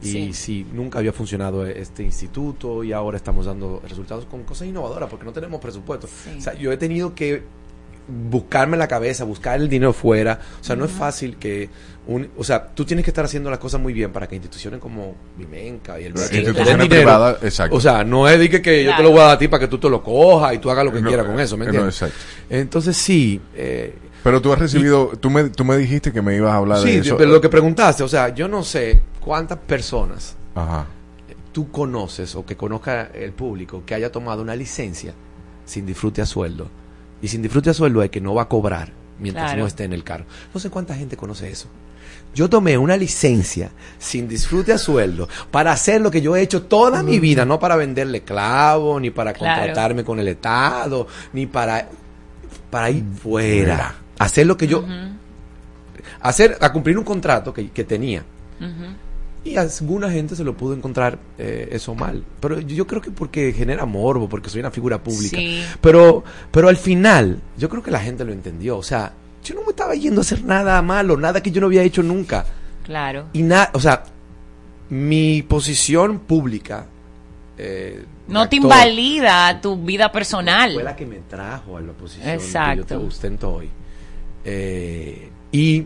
Y 0.01 0.05
Sí. 0.11 0.33
sí. 0.33 0.67
nunca 0.73 0.99
había 0.99 1.11
funcionado 1.11 1.65
este 1.65 2.03
instituto 2.03 2.83
y 2.83 2.93
ahora 2.93 3.17
estamos 3.17 3.47
dando 3.47 3.81
resultados 3.87 4.25
con 4.25 4.43
cosas 4.43 4.67
innovadoras 4.67 5.09
porque 5.09 5.25
no 5.25 5.33
tenemos 5.33 5.59
presupuesto. 5.59 6.07
Sí. 6.07 6.35
O 6.37 6.41
sea, 6.41 6.53
yo 6.53 6.71
he 6.71 6.77
tenido 6.77 7.15
que 7.15 7.43
buscarme 8.07 8.77
la 8.77 8.87
cabeza, 8.87 9.23
buscar 9.23 9.59
el 9.59 9.67
dinero 9.69 9.93
fuera. 9.93 10.39
O 10.61 10.63
sea, 10.63 10.75
no 10.75 10.85
es 10.85 10.91
fácil 10.91 11.37
que 11.37 11.69
un, 12.07 12.29
o 12.37 12.43
sea, 12.43 12.67
tú 12.69 12.85
tienes 12.85 13.03
que 13.03 13.11
estar 13.11 13.25
haciendo 13.25 13.49
las 13.49 13.59
cosas 13.59 13.81
muy 13.81 13.91
bien 13.91 14.13
para 14.13 14.27
que 14.27 14.35
instituciones 14.35 14.79
como 14.79 15.13
Vimenca 15.37 15.99
y 15.99 16.05
el 16.05 16.13
den 16.13 16.23
instituciones 16.23 16.67
dinero. 16.67 16.87
privadas, 16.89 17.43
exacto. 17.43 17.75
O 17.75 17.81
sea, 17.81 18.03
no 18.05 18.29
es 18.29 18.39
de 18.39 18.49
que, 18.49 18.61
que 18.61 18.83
yo 18.85 18.95
te 18.95 19.03
lo 19.03 19.11
voy 19.11 19.19
a 19.19 19.23
dar 19.23 19.31
a 19.35 19.37
ti 19.37 19.47
para 19.49 19.59
que 19.61 19.67
tú 19.67 19.77
te 19.77 19.89
lo 19.89 20.01
cojas 20.01 20.53
y 20.53 20.59
tú 20.59 20.71
hagas 20.71 20.85
lo 20.85 20.93
que 20.93 21.01
No, 21.01 21.07
quieras 21.09 21.25
con 21.25 21.37
eso, 21.39 21.57
¿me 21.57 21.65
no, 21.65 21.71
entiendes? 21.71 21.95
exacto. 22.01 22.15
Entonces 22.49 22.95
sí, 22.95 23.41
eh, 23.55 23.93
Pero 24.23 24.41
tú 24.41 24.53
has 24.53 24.59
recibido, 24.59 25.11
tú 25.19 25.29
me, 25.29 25.49
tú 25.49 25.65
me 25.65 25.75
dijiste 25.77 26.13
que 26.13 26.21
me 26.21 26.35
ibas 26.37 26.53
a 26.53 26.57
hablar 26.57 26.79
sí, 26.79 26.91
de 26.93 26.97
eso. 26.99 27.17
de 27.17 27.25
lo 27.25 27.41
que 27.41 27.49
preguntaste, 27.49 28.03
o 28.03 28.07
sea, 28.07 28.29
yo 28.33 28.47
no 28.47 28.63
sé 28.63 29.01
cuántas 29.19 29.57
personas 29.57 30.37
Ajá. 30.55 30.85
tú 31.51 31.69
conoces 31.71 32.35
o 32.35 32.45
que 32.45 32.55
conozca 32.55 33.09
el 33.13 33.33
público 33.33 33.83
que 33.85 33.95
haya 33.95 34.09
tomado 34.13 34.41
una 34.41 34.55
licencia 34.55 35.13
sin 35.65 35.85
disfrute 35.85 36.21
a 36.21 36.25
sueldo. 36.25 36.69
Y 37.21 37.27
sin 37.27 37.41
disfrute 37.41 37.69
a 37.69 37.73
sueldo 37.73 38.03
es 38.03 38.09
que 38.09 38.21
no 38.21 38.33
va 38.33 38.43
a 38.43 38.47
cobrar 38.49 38.91
mientras 39.19 39.45
Claro. 39.47 39.61
no 39.61 39.67
esté 39.67 39.83
en 39.85 39.93
el 39.93 40.03
carro. 40.03 40.25
No 40.53 40.59
sé 40.59 40.69
cuánta 40.69 40.95
gente 40.95 41.17
conoce 41.17 41.49
eso. 41.49 41.67
Yo 42.35 42.49
tomé 42.49 42.77
una 42.77 42.95
licencia 42.97 43.71
sin 43.97 44.27
disfrute 44.27 44.71
a 44.71 44.77
sueldo 44.77 45.27
para 45.49 45.71
hacer 45.71 46.01
lo 46.01 46.11
que 46.11 46.21
yo 46.21 46.35
he 46.35 46.41
hecho 46.41 46.63
toda 46.63 47.01
mi 47.01 47.19
vida, 47.19 47.45
no 47.45 47.59
para 47.59 47.75
venderle 47.75 48.21
clavo, 48.21 48.99
ni 48.99 49.09
para 49.09 49.33
Claro. 49.33 49.61
contratarme 49.61 50.03
con 50.03 50.19
el 50.19 50.27
Estado, 50.27 51.07
ni 51.33 51.47
para, 51.47 51.89
para 52.69 52.89
ir 52.91 53.03
fuera. 53.21 53.95
Hacer 54.19 54.45
lo 54.45 54.55
que 54.57 54.67
yo... 54.67 54.85
Hacer, 56.21 56.57
a 56.61 56.71
cumplir 56.71 56.97
un 56.97 57.03
contrato 57.03 57.53
que, 57.53 57.69
que 57.71 57.83
tenía. 57.83 58.23
Y 59.51 59.57
a 59.57 59.61
alguna 59.61 60.09
gente 60.11 60.35
se 60.35 60.43
lo 60.43 60.55
pudo 60.57 60.73
encontrar 60.73 61.17
eh, 61.37 61.69
eso 61.71 61.95
mal. 61.95 62.23
Pero 62.39 62.59
yo 62.59 62.85
creo 62.87 63.01
que 63.01 63.11
porque 63.11 63.53
genera 63.53 63.85
morbo, 63.85 64.27
porque 64.27 64.49
soy 64.49 64.59
una 64.59 64.71
figura 64.71 65.01
pública. 65.01 65.37
Sí. 65.37 65.63
Pero, 65.81 66.23
pero 66.51 66.67
al 66.69 66.77
final, 66.77 67.41
yo 67.57 67.69
creo 67.69 67.81
que 67.81 67.91
la 67.91 67.99
gente 67.99 68.25
lo 68.25 68.33
entendió. 68.33 68.77
O 68.77 68.83
sea, 68.83 69.13
yo 69.43 69.55
no 69.55 69.61
me 69.61 69.69
estaba 69.69 69.95
yendo 69.95 70.21
a 70.21 70.23
hacer 70.23 70.43
nada 70.43 70.81
malo, 70.81 71.15
nada 71.17 71.41
que 71.41 71.51
yo 71.51 71.61
no 71.61 71.67
había 71.67 71.83
hecho 71.83 72.03
nunca. 72.03 72.45
Claro. 72.83 73.25
Y 73.33 73.41
nada, 73.43 73.69
o 73.73 73.79
sea, 73.79 74.03
mi 74.89 75.41
posición 75.43 76.19
pública. 76.19 76.85
eh, 77.57 78.03
No 78.27 78.47
te 78.49 78.57
invalida 78.57 79.59
tu 79.61 79.75
vida 79.77 80.11
personal. 80.11 80.73
Fue 80.73 80.83
la 80.83 80.95
que 80.95 81.05
me 81.05 81.17
trajo 81.29 81.77
a 81.77 81.81
la 81.81 81.93
posición 81.93 82.29
Exacto. 82.29 82.71
que 82.85 82.93
yo 82.93 82.99
te 83.01 83.05
ostento 83.07 83.53
hoy. 83.53 83.69
Eh, 84.45 85.29
y 85.51 85.85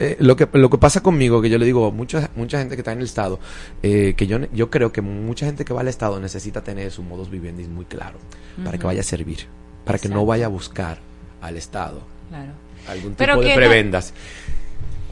eh, 0.00 0.16
lo 0.18 0.34
que 0.34 0.48
lo 0.52 0.68
que 0.70 0.78
pasa 0.78 1.00
conmigo, 1.02 1.40
que 1.40 1.48
yo 1.50 1.58
le 1.58 1.66
digo, 1.66 1.92
mucha, 1.92 2.30
mucha 2.34 2.58
gente 2.58 2.74
que 2.74 2.80
está 2.80 2.92
en 2.92 2.98
el 2.98 3.04
Estado, 3.04 3.38
eh, 3.82 4.14
que 4.16 4.26
yo, 4.26 4.38
yo 4.52 4.68
creo 4.70 4.90
que 4.92 5.00
mucha 5.02 5.46
gente 5.46 5.64
que 5.64 5.72
va 5.72 5.82
al 5.82 5.88
Estado 5.88 6.18
necesita 6.18 6.62
tener 6.64 6.90
su 6.90 7.02
modus 7.04 7.30
vivendi 7.30 7.64
muy 7.64 7.84
claro, 7.84 8.18
para 8.64 8.78
que 8.78 8.86
vaya 8.86 9.00
a 9.00 9.04
servir, 9.04 9.46
para 9.84 9.98
que 9.98 10.08
no 10.08 10.26
vaya 10.26 10.46
a 10.46 10.48
buscar 10.48 10.98
al 11.40 11.56
Estado 11.56 12.00
Claro. 12.30 12.52
algún 12.88 13.14
Pero 13.14 13.34
tipo 13.34 13.42
de 13.44 13.50
no- 13.50 13.54
prebendas. 13.56 14.12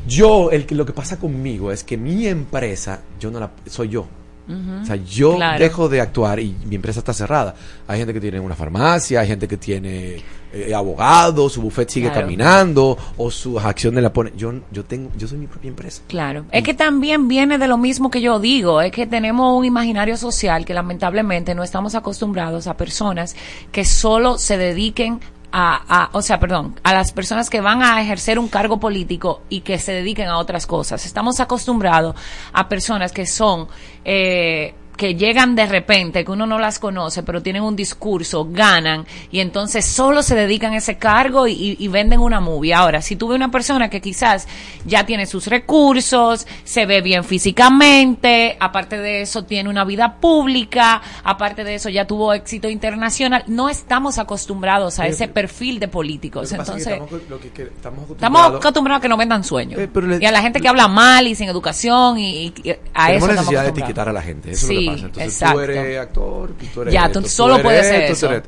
Yo, 0.07 0.51
el 0.51 0.64
que, 0.64 0.74
lo 0.74 0.86
que 0.86 0.93
pasa 0.93 1.18
conmigo 1.18 1.70
es 1.70 1.84
que 1.84 1.97
mi 1.99 2.26
empresa, 2.26 3.03
yo 3.20 3.30
no 3.30 3.41
la, 3.41 3.51
soy 3.66 3.89
yo. 3.91 4.07
O 4.49 4.84
sea, 4.86 4.96
yo 4.96 5.36
Claro. 5.36 5.59
dejo 5.62 5.88
de 5.88 6.01
actuar 6.01 6.40
y 6.40 6.57
mi 6.64 6.76
empresa 6.76 7.01
está 7.01 7.12
cerrada. 7.12 7.55
Hay 7.86 7.99
gente 7.99 8.14
que 8.14 8.20
tiene 8.20 8.40
una 8.40 8.55
farmacia, 8.55 9.20
hay 9.20 9.28
gente 9.28 9.46
que 9.46 9.57
tiene 9.59 10.22
eh, 10.51 10.74
abogado, 10.74 11.51
su 11.51 11.61
buffet 11.61 11.90
sigue 11.90 12.09
Claro. 12.09 12.22
caminando 12.22 12.96
o 13.18 13.30
sus 13.30 13.62
acciones 13.62 14.03
la 14.03 14.11
pone. 14.12 14.32
Yo, 14.36 14.55
yo 14.72 14.82
tengo, 14.86 15.11
yo 15.18 15.28
soy 15.28 15.36
mi 15.36 15.46
propia 15.46 15.68
empresa. 15.68 16.01
Claro. 16.09 16.46
Es 16.51 16.62
que 16.64 16.72
también 16.72 17.28
viene 17.28 17.59
de 17.59 17.68
lo 17.68 17.76
mismo 17.76 18.11
que 18.11 18.22
yo 18.22 18.40
digo, 18.40 18.80
es 18.80 18.90
que 18.90 19.07
tenemos 19.07 19.59
un 19.59 19.66
imaginario 19.66 20.16
social 20.16 20.64
que 20.64 20.72
lamentablemente 20.72 21.55
no 21.55 21.62
estamos 21.62 21.94
acostumbrados 21.94 22.66
a 22.66 22.76
personas 22.78 23.36
que 23.72 23.84
solo 23.84 24.38
se 24.38 24.57
dediquen 24.57 25.20
a, 25.53 26.05
a- 26.05 26.11
o 26.12 26.22
sea, 26.22 26.38
perdón, 26.38 26.78
a 26.82 26.92
las 26.92 27.12
personas 27.12 27.49
que 27.51 27.61
van 27.61 27.82
a 27.82 28.01
ejercer 28.03 28.38
un 28.38 28.49
cargo 28.49 28.78
político 28.80 29.42
y 29.49 29.61
que 29.61 29.78
se 29.78 29.92
dediquen 29.92 30.28
a 30.28 30.38
otras 30.38 30.66
cosas. 30.66 31.05
Estamos 31.07 31.40
acostumbrados 31.40 32.14
a 32.53 32.68
personas 32.68 33.12
que 33.12 33.26
son, 33.26 33.68
eh, 34.05 34.74
que 34.99 35.14
llegan 35.14 35.55
de 35.55 35.64
repente, 35.64 36.24
que 36.24 36.30
uno 36.30 36.44
no 36.44 36.59
las 36.59 36.78
conoce, 36.78 37.22
pero 37.22 37.40
tienen 37.42 37.62
un 37.62 37.74
discurso, 37.76 38.46
ganan, 38.51 39.07
y 39.30 39.40
entonces 39.40 39.86
solo 39.86 40.22
se 40.22 40.34
dedican 40.34 40.74
a 40.74 40.76
ese 40.78 40.99
cargo 40.99 41.46
y, 41.46 41.53
y- 41.53 41.76
y 41.78 41.88
venden 41.88 42.20
una 42.20 42.40
movie. 42.40 42.74
Ahora, 42.74 43.01
si 43.01 43.16
tuve 43.16 43.34
una 43.36 43.51
persona 43.51 43.88
que 43.88 44.01
quizás 44.03 44.46
ya 44.84 45.07
tiene 45.07 45.24
sus 45.24 45.46
recursos, 45.46 46.46
se 46.64 46.84
ve 46.84 47.01
bien 47.01 47.24
físicamente, 47.24 48.57
aparte 48.61 48.99
de 48.99 49.22
eso 49.22 49.44
tiene 49.44 49.68
una 49.70 49.84
vida 49.84 50.16
pública, 50.16 51.01
aparte 51.22 51.64
de 51.64 51.76
eso 51.76 51.88
ya 51.88 52.07
tuvo 52.07 52.32
éxito 52.34 52.68
internacional, 52.68 53.44
no 53.46 53.68
estamos 53.68 54.18
acostumbrados 54.18 54.99
a 54.99 55.07
ese 55.07 55.28
perfil 55.28 55.78
de 55.78 55.88
políticos. 55.88 56.49
Que 56.51 56.57
Entonces, 56.57 56.86
estamos, 56.88 57.11
lo 57.28 57.38
que- 57.40 57.51
que 57.51 57.62
estamos 57.62 58.11
Estamos 58.11 58.40
acostumbrados- 58.40 58.57
acostumbrados 58.61 58.99
a 58.99 59.03
que 59.03 59.09
nos 59.09 59.18
vendan 59.18 59.44
sueños. 59.44 59.80
Eh, 59.80 59.88
le- 60.03 60.18
y 60.20 60.26
a 60.26 60.32
la 60.32 60.42
gente 60.42 60.61
que 60.61 60.68
habla 60.68 60.88
mal 60.88 61.26
y 61.28 61.34
sin 61.34 61.49
educación 61.49 62.18
y, 62.18 62.49
a 62.49 62.51
eso 62.51 62.55
Tenemos 62.55 62.74
estamos 62.94 63.28
necesidad 63.28 63.62
de 63.62 63.68
acostumbrados. 63.68 63.68
etiquetar 63.78 64.09
a 64.09 64.12
la 64.12 64.22
gente, 64.22 64.51
eso 64.51 64.66
es 64.66 64.72
lo 64.74 64.80
Sí, 64.80 64.86
que 64.86 64.88
pasa. 64.93 65.07
Entonces 65.07 65.32
exacto. 65.32 65.55
tú 65.57 65.61
eres 65.61 65.99
actor, 65.99 66.55
tú 66.74 66.82
eres 66.82 66.95
Ya, 66.95 67.07
esto, 67.07 67.22
tú 67.22 67.28
solo 67.28 67.55
eres 67.55 67.64
puedes 67.64 67.86
ser 67.86 68.03
esto, 68.03 68.32
eso. 68.32 68.43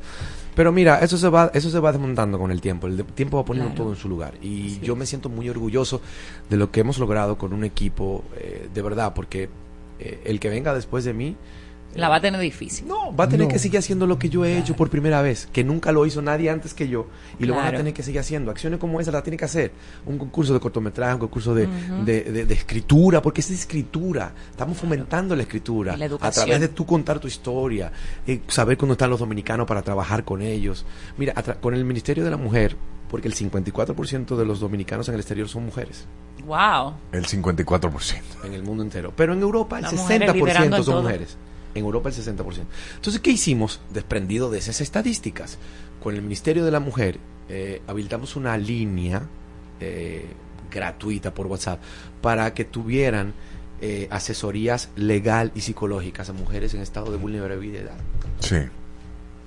Pero 0.55 0.73
mira, 0.73 0.99
eso 0.99 1.17
se 1.17 1.29
va, 1.29 1.51
eso 1.55 1.71
se 1.71 1.79
va 1.79 1.93
desmontando 1.93 2.39
con 2.39 2.51
el 2.51 2.61
tiempo. 2.61 2.87
El 2.87 3.05
tiempo 3.05 3.37
va 3.39 3.45
poniendo 3.45 3.71
Claro. 3.71 3.85
todo 3.85 3.95
en 3.95 3.99
su 4.01 4.09
lugar. 4.09 4.35
Y 4.43 4.81
yo 4.81 4.97
me 4.97 5.07
siento 5.07 5.29
muy 5.29 5.49
orgulloso 5.49 6.01
de 6.49 6.57
lo 6.57 6.71
que 6.71 6.81
hemos 6.81 6.99
logrado 6.99 7.39
con 7.39 7.53
un 7.53 7.65
equipo 7.65 8.25
eh, 8.37 8.69
de 8.73 8.83
verdad, 8.83 9.15
porque 9.15 9.49
eh, 9.99 10.21
el 10.25 10.41
que 10.41 10.49
venga 10.49 10.75
después 10.75 11.05
de 11.05 11.15
mí 11.15 11.37
La 11.95 12.09
va 12.09 12.17
a 12.17 12.21
tener 12.21 12.41
difícil. 12.41 12.87
no, 12.87 13.15
va 13.17 13.25
a 13.25 13.29
tener 13.29 13.47
No. 13.47 13.53
que 13.53 13.59
seguir 13.59 13.79
haciendo 13.79 14.07
lo 14.07 14.19
que 14.19 14.29
yo 14.29 14.45
he 14.45 14.57
hecho 14.59 14.77
por 14.77 14.91
primera 14.91 15.23
vez, 15.23 15.49
que 15.53 15.65
nunca 15.65 15.91
lo 15.91 16.07
hizo 16.07 16.23
nadie 16.23 16.49
antes 16.49 16.73
que 16.73 16.89
yo, 16.89 17.09
y 17.39 17.47
lo 17.47 17.57
van 17.57 17.67
a 17.75 17.77
tener 17.77 17.93
que 17.93 18.03
seguir 18.05 18.21
haciendo. 18.21 18.51
Acciones 18.51 18.79
como 18.79 19.01
esa 19.01 19.11
la 19.11 19.23
tiene 19.23 19.37
que 19.37 19.45
hacer. 19.45 19.73
Un 20.07 20.17
concurso 20.19 20.55
de 20.55 20.61
cortometraje, 20.61 21.15
un 21.15 21.21
concurso 21.21 21.55
de, 21.55 21.67
de, 22.05 22.23
de- 22.23 22.45
de 22.47 22.55
escritura, 22.55 23.21
porque 23.21 23.41
es 23.41 23.51
escritura. 23.51 24.33
Estamos 24.51 24.77
fomentando 24.79 25.35
la 25.35 25.43
escritura. 25.43 25.97
La 25.97 26.07
a 26.21 26.31
través 26.31 26.61
de 26.61 26.69
tú 26.69 26.87
contar 26.87 27.19
tu 27.19 27.27
historia, 27.27 27.91
eh, 28.27 28.41
saber 28.47 28.77
cómo 28.77 28.93
están 28.93 29.11
los 29.11 29.19
dominicanos 29.19 29.67
para 29.67 29.83
trabajar 29.83 30.25
con 30.25 30.43
ellos. 30.43 30.85
Mira, 31.19 31.35
con 31.61 31.75
el 31.75 31.85
Ministerio 31.85 32.23
de 32.25 32.31
la 32.31 32.37
Mujer, 32.37 32.77
porque 33.11 33.27
el 33.27 33.35
54% 33.35 34.37
de 34.37 34.45
los 34.47 34.61
dominicanos 34.61 35.09
en 35.09 35.15
el 35.15 35.21
exterior 35.21 35.49
son 35.49 35.65
mujeres 35.67 36.07
Wow. 36.47 36.95
El 37.13 37.27
54%. 37.27 38.23
en 38.45 38.55
el 38.55 38.63
mundo 38.63 38.83
entero. 38.83 39.13
Pero 39.17 39.33
en 39.35 39.41
Europa 39.43 39.77
el 39.77 39.83
Las 39.83 39.93
mujeres 39.95 40.31
60% 40.31 40.35
liderando 40.35 40.77
en 40.77 40.85
son 40.85 40.93
todo. 40.95 41.03
mujeres. 41.03 41.37
En 41.75 41.85
Europa 41.85 42.09
el 42.09 42.15
60%. 42.15 42.65
Entonces, 42.97 43.21
¿qué 43.21 43.31
hicimos? 43.31 43.81
Desprendido 43.93 44.51
de 44.51 44.59
esas 44.59 44.81
estadísticas, 44.81 45.59
con 46.03 46.15
el 46.15 46.23
Ministerio 46.23 46.65
de 46.65 46.71
la 46.71 46.81
Mujer, 46.81 47.19
eh, 47.49 47.83
habilitamos 47.87 48.37
una 48.37 48.57
línea 48.57 49.23
eh, 49.81 50.27
gratuita 50.71 51.35
por 51.35 51.47
WhatsApp 51.47 51.81
para 52.21 52.55
que 52.55 52.65
tuvieran 52.65 53.35
eh, 53.81 54.09
asesorías 54.11 54.91
legal 54.95 55.53
y 55.55 55.63
psicológicas 55.63 56.29
a 56.29 56.33
mujeres 56.33 56.75
en 56.75 56.81
estado 56.81 57.11
de 57.11 57.17
vulnerabilidad. 57.17 57.97
Sí. 58.41 58.57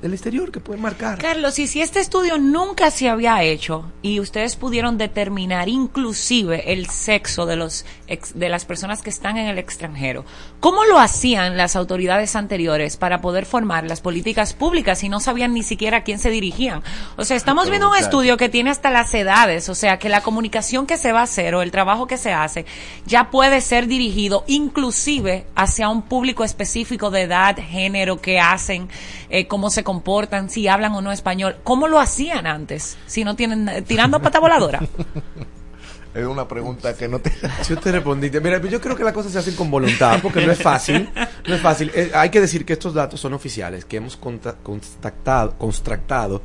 Del 0.04 0.14
exterior, 0.14 0.52
que 0.52 0.60
pueden 0.60 0.82
marcar. 0.82 1.18
Carlos, 1.18 1.58
y 1.60 1.68
si 1.68 1.82
este 1.82 2.02
estudio 2.02 2.38
nunca 2.38 2.92
se 2.92 3.08
había 3.08 3.42
hecho 3.42 3.90
y 4.02 4.20
ustedes 4.20 4.58
pudieron 4.58 4.98
determinar 4.98 5.70
inclusive 5.70 6.74
el 6.74 6.90
sexo 6.90 7.46
de 7.46 7.56
los 7.56 7.86
ex- 8.08 8.38
de 8.38 8.50
las 8.50 8.66
personas 8.66 9.02
que 9.02 9.10
están 9.10 9.38
en 9.38 9.48
el 9.48 9.58
extranjero, 9.58 10.26
¿cómo 10.60 10.84
lo 10.84 11.00
hacían 11.00 11.56
las 11.56 11.78
autoridades 11.78 12.36
anteriores 12.36 12.98
para 12.98 13.22
poder 13.22 13.46
formar 13.46 13.86
las 13.86 14.02
políticas 14.02 14.54
públicas 14.54 15.00
si 15.00 15.08
no 15.08 15.22
sabían 15.22 15.54
ni 15.54 15.64
siquiera 15.64 16.00
a 16.00 16.04
quién 16.04 16.20
se 16.20 16.30
dirigían? 16.30 16.84
O 17.16 17.24
sea, 17.24 17.38
estamos 17.38 17.70
viendo 17.70 17.90
un 17.90 17.96
estudio 17.96 18.36
que 18.36 18.50
tiene 18.50 18.72
hasta 18.72 18.92
las 18.92 19.14
edades, 19.14 19.70
o 19.70 19.76
sea, 19.76 20.00
que 20.00 20.10
la 20.10 20.20
comunicación 20.20 20.86
que 20.86 20.98
se 20.98 21.14
va 21.14 21.22
a 21.22 21.24
hacer 21.24 21.56
o 21.56 21.62
el 21.62 21.72
trabajo 21.72 22.08
que 22.08 22.18
se 22.18 22.34
hace 22.34 22.66
ya 23.06 23.32
puede 23.32 23.62
ser 23.62 23.88
dirigido 23.88 24.44
inclusive 24.48 25.46
hacia 25.56 25.88
un 25.88 26.02
público 26.02 26.44
específico 26.44 27.10
de 27.10 27.22
edad, 27.22 27.56
género, 27.58 28.20
qué 28.20 28.42
hacen, 28.42 28.90
eh, 29.30 29.48
cómo 29.48 29.70
se 29.70 29.86
comportan, 29.94 30.50
si 30.50 30.68
hablan 30.68 30.94
o 30.96 31.02
no 31.02 31.12
español. 31.12 31.58
¿Cómo 31.64 31.88
lo 31.88 32.00
hacían 32.00 32.48
antes? 32.48 32.98
Si 33.06 33.24
no 33.24 33.36
tienen, 33.36 33.70
eh, 33.70 33.82
tirando 33.84 34.20
pata 34.22 34.40
voladora. 34.40 34.80
Es 36.14 36.28
una 36.28 36.48
pregunta 36.48 36.96
que 36.96 37.08
no 37.08 37.18
te... 37.20 37.32
Yo 37.68 37.76
te 37.80 37.92
respondí. 37.92 38.30
Mira, 38.30 38.62
yo 38.62 38.80
creo 38.80 38.96
que 38.96 39.04
las 39.04 39.14
cosas 39.14 39.32
se 39.32 39.40
hacen 39.40 39.56
con 39.56 39.72
voluntad, 39.72 40.20
porque 40.22 40.46
no 40.46 40.52
es 40.52 40.62
fácil. 40.62 41.10
No 41.48 41.56
es 41.56 41.62
fácil. 41.62 41.90
Eh, 41.96 42.12
hay 42.14 42.30
que 42.30 42.40
decir 42.40 42.66
que 42.66 42.74
estos 42.74 42.94
datos 42.94 43.20
son 43.20 43.34
oficiales, 43.34 43.84
que 43.84 43.98
hemos 43.98 44.16
conta- 44.16 44.58
contactado, 44.62 45.58
constructado 45.58 46.44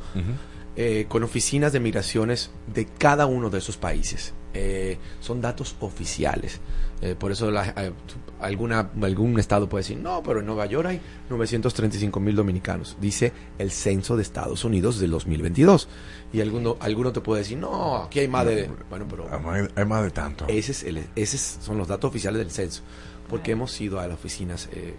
eh, 0.75 1.05
con 1.07 1.21
oficinas 1.21 1.71
de 1.71 1.79
migraciones 1.81 2.49
de 2.65 2.87
cada 2.87 3.27
uno 3.27 3.51
de 3.51 3.59
esos 3.59 3.77
países. 3.77 4.33
Eh, 4.55 4.97
son 5.19 5.39
datos 5.39 5.75
oficiales. 5.81 6.59
Eh, 7.01 7.15
por 7.17 7.31
eso 7.31 7.49
la- 7.49 7.69
eh, 7.77 7.93
alguna, 8.41 8.89
algún 9.01 9.39
estado 9.39 9.69
puede 9.69 9.83
decir, 9.83 9.97
no, 9.97 10.21
pero 10.21 10.41
en 10.41 10.45
Nueva 10.45 10.65
York 10.65 10.85
hay 10.87 11.01
935 11.29 12.19
mil 12.19 12.35
dominicanos. 12.35 12.97
Dice 12.99 13.31
el 13.57 13.71
censo 13.71 14.15
de 14.17 14.23
Estados 14.23 14.65
Unidos 14.65 14.99
del 14.99 15.11
2022. 15.11 15.87
Y 16.33 16.41
alguno, 16.41 16.75
alguno 16.81 17.11
te 17.13 17.21
puede 17.21 17.41
decir, 17.43 17.57
no, 17.57 17.97
aquí 18.03 18.19
hay 18.19 18.27
más 18.27 18.45
de... 18.45 18.69
Bueno, 18.89 19.05
pero 19.09 19.27
Hay, 19.75 19.85
más 19.85 20.03
de 20.03 20.11
tanto. 20.11 20.45
ese 20.47 20.71
es 20.73 20.83
el- 20.83 21.05
esos 21.15 21.39
son 21.63 21.77
los 21.77 21.87
datos 21.87 22.09
oficiales 22.09 22.39
del 22.39 22.51
censo, 22.51 22.81
porque 23.29 23.51
hemos 23.51 23.79
ido 23.79 23.99
a 23.99 24.07
las 24.07 24.17
oficinas 24.17 24.67
eh, 24.73 24.93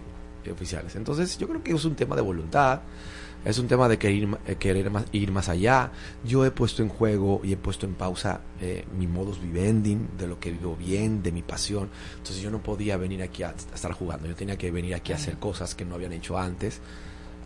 oficiales. 0.51 0.97
Entonces, 0.97 1.37
yo 1.39 1.47
creo 1.49 1.63
que 1.63 1.73
es 1.73 1.85
un 1.85 1.95
tema 1.95 2.17
de 2.17 2.23
voluntad, 2.23 2.81
es 3.45 3.59
un 3.59 3.67
tema 3.69 3.89
de 3.89 3.99
querer, 3.99 4.27
ma- 4.27 4.39
eh, 4.47 4.57
querer 4.57 4.91
más, 4.91 5.05
ir 5.13 5.33
más 5.33 5.49
allá. 5.49 5.91
Yo 6.25 6.45
he 6.45 6.51
puesto 6.51 6.83
en 6.83 6.89
juego 6.89 7.41
y 7.43 7.53
he 7.53 7.57
puesto 7.57 7.87
en 7.87 7.95
pausa 7.95 8.41
eh, 8.61 8.85
mi 8.99 9.07
modus 9.07 9.41
vivendi, 9.41 9.97
de 10.19 10.27
lo 10.27 10.39
que 10.39 10.51
vivo 10.51 10.77
bien, 10.77 11.23
de 11.23 11.33
mi 11.33 11.43
pasión. 11.43 11.89
Entonces, 12.19 12.41
yo 12.43 12.51
no 12.51 12.63
podía 12.63 12.97
venir 12.97 13.23
aquí 13.23 13.43
a, 13.43 13.49
a 13.51 13.75
estar 13.75 13.93
jugando, 13.93 14.27
yo 14.29 14.35
tenía 14.35 14.57
que 14.59 14.71
venir 14.71 14.95
aquí 14.95 15.13
a 15.13 15.17
hacer 15.17 15.37
cosas 15.39 15.75
que 15.75 15.85
no 15.85 15.95
habían 15.95 16.13
hecho 16.13 16.39
antes. 16.39 16.81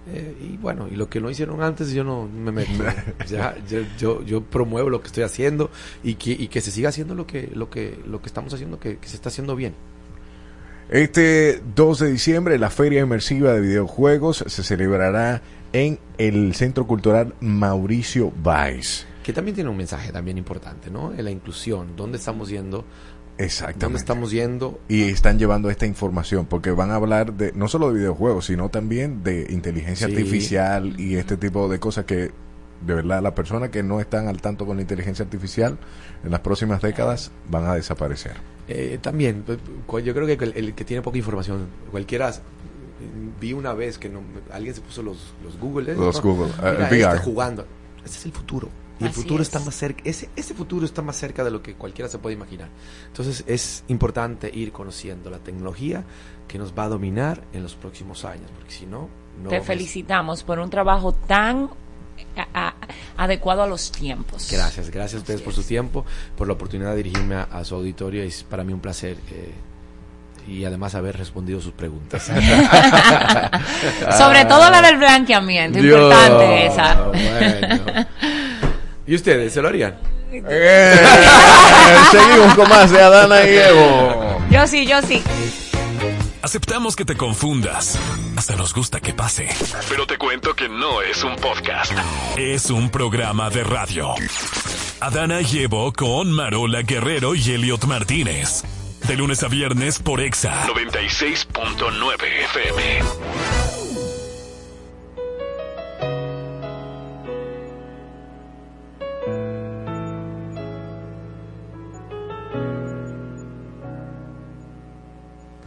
Eh, 0.06 0.36
y 0.52 0.56
bueno, 0.58 0.86
y 0.90 0.96
lo 0.96 1.08
que 1.08 1.18
no 1.18 1.30
hicieron 1.30 1.62
antes 1.62 1.90
yo 1.92 2.04
no 2.04 2.26
me 2.28 2.52
meto. 2.52 2.72
ya, 3.26 3.56
yo, 3.70 3.80
yo, 3.96 4.22
yo 4.22 4.42
promuevo 4.42 4.90
lo 4.90 5.00
que 5.00 5.06
estoy 5.06 5.22
haciendo 5.22 5.70
y 6.02 6.16
que, 6.16 6.32
y 6.32 6.48
que 6.48 6.60
se 6.60 6.70
siga 6.70 6.90
haciendo 6.90 7.14
lo 7.14 7.26
que, 7.26 7.50
lo 7.54 7.70
que, 7.70 7.98
lo 8.06 8.20
que 8.20 8.26
estamos 8.26 8.52
haciendo, 8.52 8.78
que, 8.78 8.98
que 8.98 9.08
se 9.08 9.16
está 9.16 9.30
haciendo 9.30 9.56
bien. 9.56 9.74
Este 10.90 11.62
2 11.74 11.98
de 12.00 12.12
diciembre 12.12 12.58
la 12.58 12.68
Feria 12.68 13.00
Inmersiva 13.00 13.54
de 13.54 13.60
Videojuegos 13.62 14.44
se 14.46 14.62
celebrará 14.62 15.40
en 15.74 15.98
el 16.16 16.54
Centro 16.54 16.86
Cultural 16.86 17.34
Mauricio 17.40 18.32
Valls. 18.42 19.06
Que 19.22 19.32
también 19.32 19.54
tiene 19.54 19.68
un 19.70 19.76
mensaje 19.76 20.12
también 20.12 20.38
importante, 20.38 20.90
¿no? 20.90 21.12
En 21.12 21.24
la 21.24 21.30
inclusión, 21.30 21.96
¿dónde 21.96 22.16
estamos 22.18 22.48
yendo? 22.48 22.84
Exactamente. 23.38 23.84
¿Dónde 23.86 23.98
estamos 23.98 24.30
yendo? 24.30 24.78
Y 24.88 25.02
están 25.02 25.38
llevando 25.38 25.68
esta 25.68 25.86
información 25.86 26.46
porque 26.46 26.70
van 26.70 26.90
a 26.92 26.94
hablar 26.94 27.32
de 27.34 27.52
no 27.54 27.66
solo 27.66 27.88
de 27.88 27.98
videojuegos, 27.98 28.46
sino 28.46 28.68
también 28.68 29.24
de 29.24 29.48
inteligencia 29.50 30.06
Sí. 30.06 30.12
artificial 30.14 31.00
y 31.00 31.16
este 31.16 31.36
tipo 31.36 31.68
de 31.68 31.80
cosas 31.80 32.04
que 32.04 32.30
de 32.86 32.94
verdad 32.94 33.22
las 33.22 33.32
personas 33.32 33.70
que 33.70 33.82
no 33.82 33.98
están 33.98 34.28
al 34.28 34.40
tanto 34.40 34.66
con 34.66 34.76
la 34.76 34.82
inteligencia 34.82 35.24
artificial 35.24 35.78
en 36.22 36.30
las 36.30 36.40
próximas 36.40 36.80
décadas 36.82 37.32
van 37.50 37.64
a 37.64 37.74
desaparecer. 37.74 38.34
Eh, 38.68 38.98
también, 39.02 39.42
pues, 39.44 39.58
cu- 39.86 39.98
yo 40.00 40.14
creo 40.14 40.26
que 40.26 40.34
el, 40.44 40.52
el 40.56 40.74
que 40.74 40.84
tiene 40.84 41.02
poca 41.02 41.18
información, 41.18 41.66
cualquiera, 41.90 42.32
vi 43.40 43.52
una 43.52 43.72
vez 43.72 43.98
que 43.98 44.08
no, 44.08 44.20
alguien 44.52 44.74
se 44.74 44.80
puso 44.80 45.02
los, 45.02 45.18
los 45.42 45.58
Google, 45.58 45.92
¿eh? 45.92 45.96
Los 45.96 46.20
Google, 46.22 46.52
Mira, 46.62 46.84
este 46.84 47.04
VR. 47.04 47.18
jugando. 47.18 47.66
Ese 48.04 48.18
es 48.18 48.26
el 48.26 48.32
futuro. 48.32 48.68
Y 49.00 49.04
el 49.04 49.10
Así 49.10 49.22
futuro 49.22 49.42
es. 49.42 49.48
está 49.48 49.58
más 49.58 49.74
cerca, 49.74 50.02
ese, 50.04 50.28
ese 50.36 50.54
futuro 50.54 50.86
está 50.86 51.02
más 51.02 51.16
cerca 51.16 51.42
de 51.42 51.50
lo 51.50 51.62
que 51.62 51.74
cualquiera 51.74 52.08
se 52.08 52.18
puede 52.18 52.36
imaginar. 52.36 52.68
Entonces 53.08 53.42
es 53.48 53.82
importante 53.88 54.48
ir 54.54 54.70
conociendo 54.70 55.30
la 55.30 55.38
tecnología 55.38 56.04
que 56.46 56.58
nos 56.58 56.72
va 56.78 56.84
a 56.84 56.88
dominar 56.90 57.42
en 57.52 57.64
los 57.64 57.74
próximos 57.74 58.24
años, 58.24 58.48
porque 58.54 58.70
si 58.72 58.86
no, 58.86 59.08
no 59.42 59.48
Te 59.50 59.60
felicitamos 59.62 60.44
por 60.44 60.60
un 60.60 60.70
trabajo 60.70 61.12
tan 61.12 61.70
a- 62.36 62.68
a- 62.68 62.74
adecuado 63.24 63.64
a 63.64 63.66
los 63.66 63.90
tiempos. 63.90 64.48
Gracias, 64.52 64.88
gracias 64.90 65.14
a 65.14 65.22
ustedes 65.22 65.40
Así 65.40 65.44
por 65.44 65.54
su 65.54 65.62
es. 65.62 65.66
tiempo, 65.66 66.04
por 66.36 66.46
la 66.46 66.52
oportunidad 66.52 66.90
de 66.92 66.98
dirigirme 66.98 67.34
a, 67.34 67.42
a 67.44 67.64
su 67.64 67.74
auditorio. 67.74 68.22
Es 68.22 68.44
para 68.44 68.62
mí 68.62 68.72
un 68.72 68.78
placer 68.80 69.16
eh, 69.32 69.52
y 70.46 70.64
además 70.64 70.94
haber 70.94 71.16
respondido 71.16 71.60
sus 71.60 71.72
preguntas. 71.72 72.24
Sobre 74.18 74.44
todo 74.44 74.70
la 74.70 74.82
del 74.82 74.96
blanqueamiento, 74.96 75.80
Dios, 75.80 76.00
importante 76.00 76.66
esa. 76.66 76.94
bueno. 76.94 78.06
¿Y 79.06 79.14
ustedes 79.14 79.52
se 79.52 79.62
lo 79.62 79.68
harían? 79.68 79.96
Eh, 80.32 80.96
seguimos 82.10 82.54
con 82.54 82.68
más 82.68 82.90
de 82.90 83.00
Adana 83.00 83.46
y 83.46 83.56
Evo. 83.56 84.40
Yo 84.50 84.66
sí, 84.66 84.86
yo 84.86 85.00
sí. 85.02 85.22
Aceptamos 86.42 86.96
que 86.96 87.04
te 87.04 87.16
confundas. 87.16 87.98
Hasta 88.36 88.56
nos 88.56 88.74
gusta 88.74 89.00
que 89.00 89.14
pase. 89.14 89.48
Pero 89.88 90.06
te 90.06 90.18
cuento 90.18 90.54
que 90.54 90.68
no 90.68 91.00
es 91.00 91.22
un 91.24 91.36
podcast. 91.36 91.92
Es 92.36 92.68
un 92.68 92.90
programa 92.90 93.48
de 93.48 93.64
radio. 93.64 94.14
Adana 95.00 95.40
y 95.40 95.60
Evo 95.60 95.92
con 95.92 96.30
Marola 96.32 96.82
Guerrero 96.82 97.34
y 97.34 97.50
Elliot 97.52 97.84
Martínez. 97.84 98.64
De 99.06 99.16
lunes 99.16 99.42
a 99.42 99.48
viernes 99.48 99.98
por 99.98 100.20
Exa. 100.20 100.66
96.9 100.66 102.24
FM. 102.44 103.00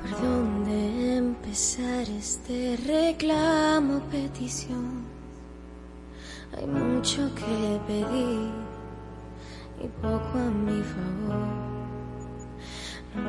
¿Por 0.02 0.22
dónde 0.22 1.18
empezar 1.18 2.10
esta 2.10 2.48
Te 2.48 2.78
reclamo 2.78 4.00
petición. 4.10 5.04
Hay 6.58 6.66
mucho 6.66 7.30
que 7.36 7.80
pedir 7.86 8.52
y 9.84 9.88
poco 10.02 10.38
a 10.38 10.50
mi 10.50 10.82
favor. 10.82 11.67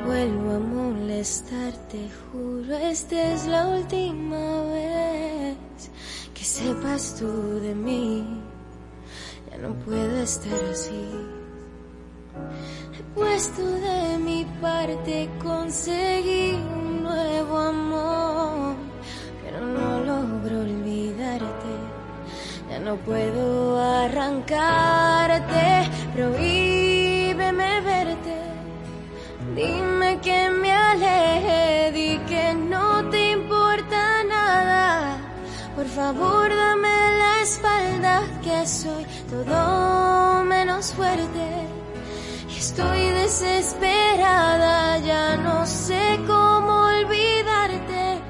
Vuelvo 0.05 0.55
a 0.55 0.59
molestarte, 0.59 2.09
juro, 2.31 2.77
esta 2.77 3.33
es 3.33 3.47
la 3.47 3.67
última 3.67 4.63
vez 4.65 5.57
que 6.33 6.43
sepas 6.43 7.15
tú 7.19 7.59
de 7.59 7.73
mí. 7.73 8.23
Ya 9.49 9.57
no 9.57 9.73
puedo 9.85 10.21
estar 10.21 10.59
así. 10.71 11.09
He 12.97 13.03
puesto 13.15 13.65
de 13.65 14.17
mi 14.19 14.45
parte, 14.61 15.29
conseguí 15.41 16.53
un 16.53 17.03
nuevo 17.03 17.57
amor, 17.57 18.75
pero 19.43 19.65
no 19.65 20.01
logro 20.01 20.61
olvidarte. 20.61 21.73
Ya 22.69 22.79
no 22.79 22.95
puedo 22.97 23.79
arrancarte, 23.79 25.89
prohíbeme 26.13 27.81
verte. 27.81 28.58
Dime 29.59 30.21
que 30.21 30.49
me 30.49 30.71
aleje, 30.71 31.91
di 31.91 32.17
que 32.29 32.53
no 32.53 33.09
te 33.09 33.31
importa 33.31 34.23
nada. 34.23 35.17
Por 35.75 35.85
favor, 35.85 36.47
dame 36.47 36.97
la 37.23 37.41
espalda, 37.41 38.23
que 38.41 38.65
soy 38.65 39.05
todo 39.29 40.45
menos 40.45 40.93
fuerte. 40.93 41.47
Estoy 42.57 43.01
desesperada, 43.21 44.97
ya 44.99 45.35
no 45.35 45.65
sé 45.65 46.21
cómo 46.25 46.73
olvidarte. 46.95 48.21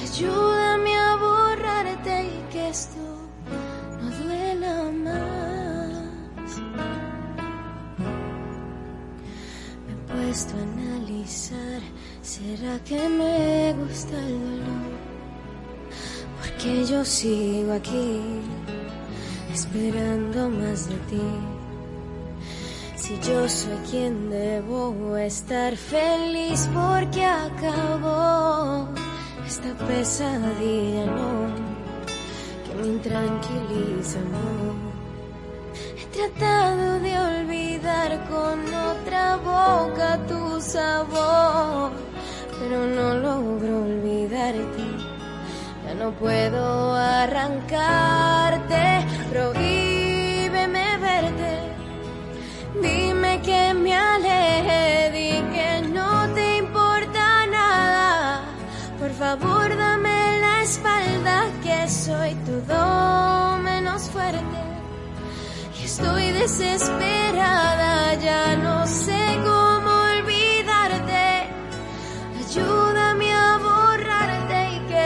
Ayúdame 0.00 0.55
¿será 12.46 12.78
que 12.84 13.08
me 13.08 13.74
gusta 13.80 14.16
el 14.18 14.38
dolor? 14.38 14.92
Porque 16.38 16.84
yo 16.84 17.04
sigo 17.04 17.72
aquí, 17.72 18.20
esperando 19.52 20.48
más 20.50 20.88
de 20.88 20.96
ti. 21.10 21.28
Si 22.96 23.18
yo 23.20 23.48
soy 23.48 23.78
quien 23.90 24.30
debo 24.30 25.16
estar 25.16 25.76
feliz 25.76 26.68
porque 26.74 27.24
acabó 27.24 28.88
esta 29.46 29.72
pesadilla, 29.86 31.06
no, 31.06 31.30
que 32.64 32.74
me 32.80 32.86
intranquiliza, 32.94 34.18
no. 34.34 34.86
He 36.00 36.06
tratado 36.16 37.00
de 37.00 37.12
olvidar 37.18 38.10
con 38.28 38.58
otra 38.92 39.36
boca 39.36 40.18
tu 40.26 40.60
sabor, 40.60 41.92
pero 42.68 42.86
no 42.86 43.14
logro 43.14 43.84
olvidarte. 43.84 44.84
Ya 45.84 45.94
no 45.94 46.10
puedo 46.12 46.94
arrancarte, 46.94 49.06
prohíbeme 49.30 50.98
verte. 50.98 51.52
Dime 52.82 53.40
que 53.42 53.74
me 53.74 53.94
aleje, 53.94 55.10
di 55.16 55.32
que 55.54 55.88
no 55.88 56.28
te 56.34 56.58
importa 56.58 57.46
nada. 57.46 58.42
Por 58.98 59.12
favor, 59.12 59.76
dame 59.76 60.40
la 60.40 60.62
espalda, 60.62 61.44
que 61.62 61.88
soy 61.88 62.34
todo 62.46 63.58
menos 63.58 64.10
fuerte. 64.10 64.60
Y 65.80 65.84
estoy 65.84 66.32
desesperada, 66.32 68.14
ya 68.14 68.56
no 68.56 68.86
sé 68.86 69.38
cómo 69.44 69.65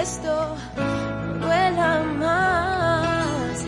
esto 0.03 0.57
no 0.77 1.47
duela 1.47 2.03
más. 2.19 3.65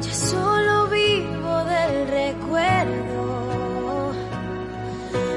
Ya 0.00 0.14
solo 0.14 0.88
vivo 0.88 1.64
del 1.64 2.08
recuerdo, 2.20 4.12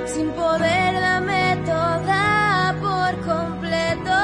sin 0.08 0.30
poder 0.32 1.02
darme 1.02 1.58
toda 1.66 2.76
por 2.82 3.12
completo. 3.32 4.20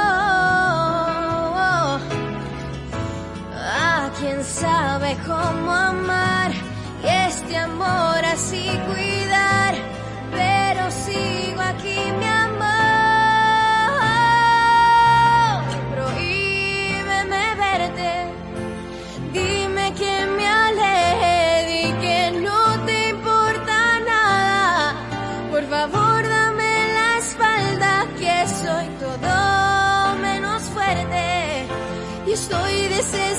Ah, 3.54 4.10
quién 4.20 4.44
sabe 4.44 5.16
cómo 5.28 5.72
amar 5.72 6.01
estoy 33.02 33.20
desesperada, 33.20 33.31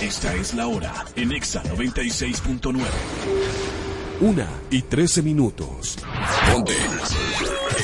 Esta 0.01 0.35
es 0.35 0.55
la 0.55 0.69
hora 0.69 1.05
en 1.17 1.33
Exa 1.33 1.65
96.9. 1.65 2.85
Una 4.21 4.49
y 4.71 4.83
13 4.83 5.23
minutos. 5.23 5.99
Ponte. 6.53 6.75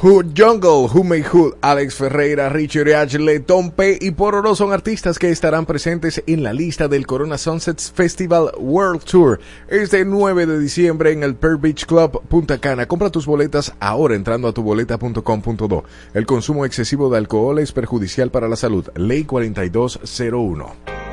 Hood 0.00 0.26
Jungle, 0.36 0.86
Who 0.86 1.02
Made 1.02 1.24
Hood, 1.24 1.54
Alex 1.60 1.96
Ferreira, 1.96 2.48
Richard 2.48 2.88
Ashley, 2.94 3.40
Tom 3.40 3.72
P. 3.72 3.98
y 4.00 4.12
Pororo 4.12 4.54
son 4.54 4.72
artistas 4.72 5.18
que 5.18 5.30
estarán 5.30 5.66
presentes 5.66 6.22
en 6.28 6.44
la 6.44 6.52
lista 6.52 6.86
del 6.86 7.04
Corona 7.04 7.36
Sunsets 7.36 7.90
Festival 7.90 8.52
World 8.58 9.02
Tour 9.02 9.40
este 9.66 10.04
9 10.04 10.46
de 10.46 10.60
diciembre 10.60 11.10
en 11.10 11.24
el 11.24 11.34
Pearl 11.34 11.56
Beach 11.56 11.84
Club 11.84 12.22
Punta 12.28 12.58
Cana. 12.58 12.86
Compra 12.86 13.10
tus 13.10 13.26
boletas 13.26 13.74
ahora 13.80 14.14
entrando 14.14 14.46
a 14.46 14.52
tuboleta.com.do. 14.52 15.84
El 16.14 16.26
consumo 16.26 16.64
excesivo 16.64 17.10
de 17.10 17.18
alcohol 17.18 17.58
es 17.58 17.72
perjudicial 17.72 18.30
para 18.30 18.48
la 18.48 18.54
salud. 18.54 18.88
Ley 18.94 19.24
4201. 19.24 21.07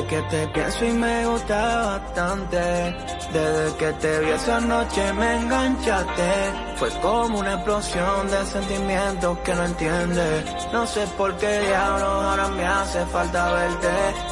Sabes 0.00 0.06
que 0.08 0.22
te 0.30 0.48
pienso 0.48 0.84
y 0.86 0.92
me 0.92 1.26
gusta 1.26 1.86
bastante. 1.86 2.58
Desde 3.32 3.76
que 3.76 3.92
te 4.00 4.20
vi 4.20 4.30
esa 4.30 4.60
noche 4.60 5.12
me 5.12 5.36
enganchaste. 5.36 6.32
Fue 6.76 6.88
como 7.02 7.38
una 7.38 7.54
explosión 7.54 8.30
de 8.30 8.46
sentimientos 8.46 9.38
que 9.40 9.54
no 9.54 9.64
entiendes. 9.64 10.44
No 10.72 10.86
sé 10.86 11.06
por 11.18 11.36
qué 11.36 11.60
diablos 11.60 12.08
ahora 12.08 12.48
me 12.48 12.64
hace 12.64 13.04
falta 13.06 13.52
verte. 13.52 13.88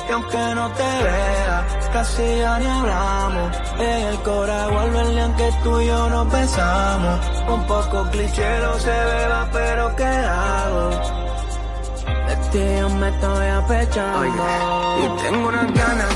Y 0.08 0.12
aunque 0.12 0.54
no 0.54 0.70
te 0.70 1.02
vea, 1.02 1.66
casi 1.92 2.38
ya 2.38 2.58
ni 2.58 2.66
hablamos. 2.66 3.56
En 3.78 4.06
el 4.06 4.18
cora 4.22 4.68
vuelve 4.68 5.00
el 5.00 5.36
que 5.36 5.50
tú 5.62 5.80
y 5.80 5.86
yo 5.86 6.08
nos 6.08 6.32
besamos. 6.32 7.26
Un 7.48 7.66
poco 7.66 8.10
cliché 8.10 8.58
lo 8.60 8.78
se 8.78 8.90
beba, 8.90 9.48
pero 9.52 9.96
¿qué 9.96 10.04
hago? 10.04 11.17
Ti 12.52 12.58
yo 12.58 12.88
me 12.88 13.08
estoy 13.08 13.46
apechando. 13.46 14.24
Y 14.24 15.22
tengo 15.22 15.48
unas 15.48 15.72
ganas 15.74 16.12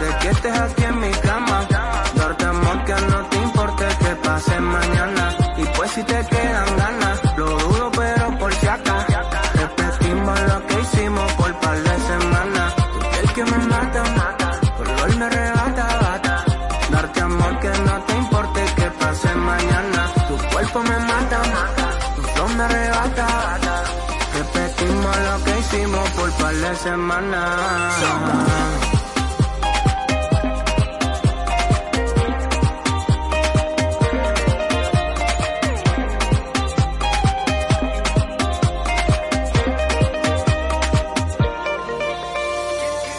De 0.00 0.18
que 0.20 0.28
estés 0.30 0.60
aquí 0.60 0.84
en 0.84 1.00
mi 1.00 1.10
cama. 1.10 1.66
Darte 2.14 2.44
amor 2.44 2.84
que 2.84 2.94
no 2.94 3.18
te 3.30 3.36
importe 3.36 3.84
que 4.00 4.16
pase 4.26 4.60
mañana. 4.60 5.36
Y 5.56 5.64
pues 5.76 5.90
si 5.90 6.02
te 6.04 6.26
quedan 6.26 6.76
ganas 6.76 7.15
de. 26.74 27.46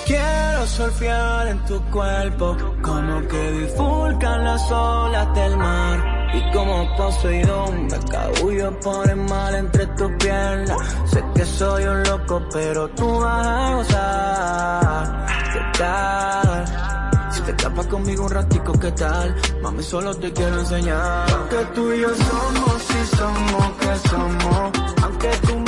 Quiero 0.06 0.68
surfear 0.68 1.48
en 1.48 1.66
tu 1.66 1.82
cuerpo, 1.92 2.58
como 2.82 3.28
que 3.28 3.52
bifurcan 3.52 4.44
las 4.44 4.72
olas 4.72 5.34
del 5.36 5.58
mar. 5.58 6.17
Y 6.34 6.52
como 6.52 6.96
Poseidón, 6.96 7.88
me 7.88 8.00
cabullo 8.12 8.80
por 8.80 9.10
el 9.10 9.16
mal 9.16 9.56
entre 9.56 9.86
tus 9.88 10.12
piernas. 10.14 10.78
Sé 11.06 11.24
que 11.36 11.46
soy 11.46 11.84
un 11.86 12.04
loco, 12.04 12.42
pero 12.52 12.90
tú 12.90 13.20
vas 13.20 13.48
a 13.48 13.74
gozar. 13.76 15.28
¿Qué 15.54 15.80
tal? 15.80 16.66
Si 17.32 17.42
te 17.42 17.52
escapas 17.52 17.88
conmigo 17.88 18.26
un 18.26 18.32
ratico, 18.32 18.74
¿qué 18.74 18.92
tal? 18.92 19.36
Mami, 19.62 19.84
solo 19.84 20.14
te 20.16 20.32
quiero 20.34 20.60
enseñar. 20.60 21.26
Que 21.50 21.66
tú 21.74 21.92
y 21.92 22.02
yo 22.02 22.10
somos, 22.16 22.82
si 22.84 23.16
somos, 23.16 23.72
que 23.80 24.10
somos. 24.10 24.72
Aunque 25.04 25.30
tú 25.46 25.67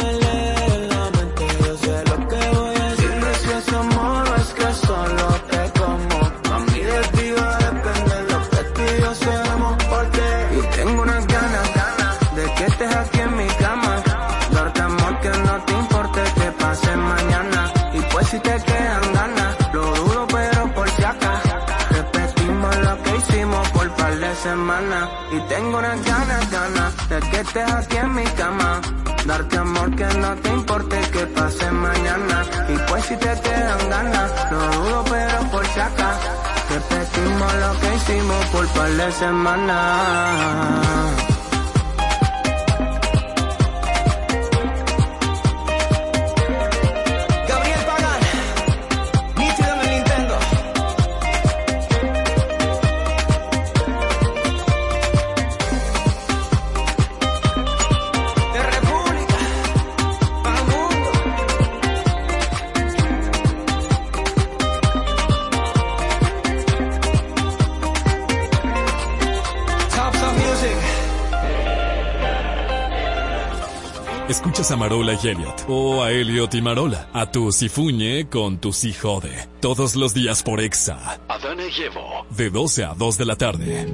Y 25.32 25.40
tengo 25.50 25.78
unas 25.78 26.06
ganas, 26.06 26.52
ganas 26.52 27.10
de 27.10 27.20
que 27.20 27.42
estés 27.42 27.70
aquí 27.70 27.98
en 27.98 28.16
mi 28.16 28.24
cama. 28.24 28.80
Darte 29.26 29.58
amor 29.58 29.94
que 29.94 30.06
no 30.06 30.34
te 30.38 30.50
importe 30.50 31.02
que 31.12 31.26
pase 31.28 31.70
mañana. 31.70 32.46
Y 32.70 32.78
pues 32.90 33.04
si 33.04 33.18
te 33.18 33.42
quedan 33.42 33.90
ganas, 33.90 34.32
lo 34.52 34.60
dudo 34.72 35.04
pero 35.10 35.52
por 35.52 35.66
si 35.68 35.80
acá. 35.82 36.18
Repetimos 36.70 37.54
lo 37.56 37.80
que 37.82 37.96
hicimos 37.96 38.46
por 38.46 38.68
par 38.70 38.90
de 38.90 39.12
semanas. 39.12 40.50
a 74.72 74.76
Marola 74.76 75.18
y 75.24 75.28
Elliot, 75.28 75.66
o 75.68 76.04
a 76.04 76.12
Elliot 76.12 76.54
y 76.54 76.62
Marola, 76.62 77.10
a 77.14 77.32
tu 77.32 77.52
Sifuñe 77.52 78.28
con 78.30 78.60
tu 78.60 78.72
Sijode. 78.72 79.48
Todos 79.62 79.96
los 79.96 80.14
días 80.14 80.44
por 80.44 80.60
Exa. 80.60 81.20
Adana 81.28 81.64
y 81.66 81.84
Evo. 81.84 82.26
De 82.30 82.50
12 82.50 82.84
a 82.84 82.94
2 82.94 83.18
de 83.18 83.26
la 83.26 83.36
tarde. 83.36 83.88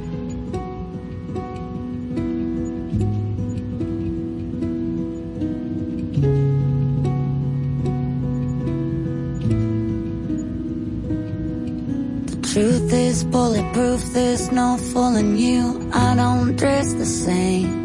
Truth 12.41 12.93
is 12.93 13.23
bulletproof, 13.25 14.13
there's 14.13 14.51
no 14.51 14.77
fooling 14.77 15.37
you. 15.37 15.89
I 15.93 16.15
don't 16.15 16.55
dress 16.55 16.93
the 16.93 17.05
same. 17.05 17.84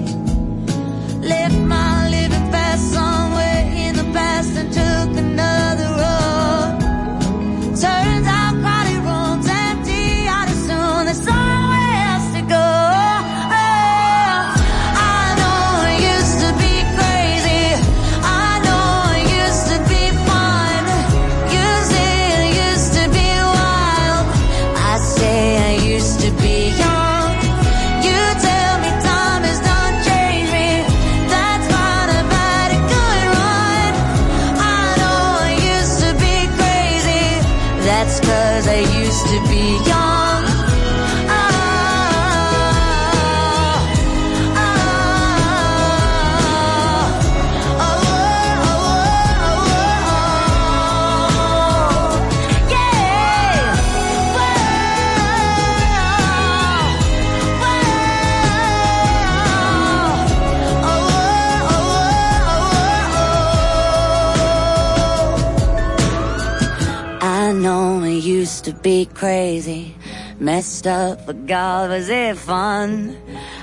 Crazy, 69.05 69.95
messed 70.39 70.85
up, 70.85 71.25
but 71.25 71.45
God, 71.45 71.89
was 71.89 72.09
it 72.09 72.37
fun? 72.37 73.17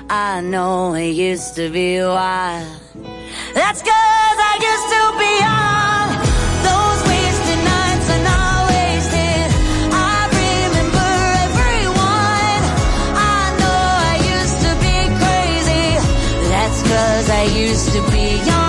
I 0.09 0.41
know 0.41 0.93
it 0.93 1.11
used 1.11 1.55
to 1.55 1.69
be 1.69 1.99
wild. 1.99 2.67
That's 3.53 3.81
cause 3.81 4.37
I 4.51 4.55
used 4.71 4.89
to 4.95 5.01
be 5.21 5.31
young. 5.47 6.07
Those 6.69 6.99
wasted 7.09 7.61
nights 7.73 8.07
are 8.15 8.23
not 8.31 8.57
wasted. 8.73 9.47
I 9.93 10.17
remember 10.39 11.09
everyone. 11.47 12.61
I 13.15 13.43
know 13.59 13.81
I 14.09 14.15
used 14.35 14.59
to 14.65 14.71
be 14.85 14.97
crazy. 15.21 15.87
That's 16.49 16.79
cause 16.83 17.29
I 17.29 17.43
used 17.43 17.89
to 17.93 18.01
be 18.11 18.25
young. 18.45 18.68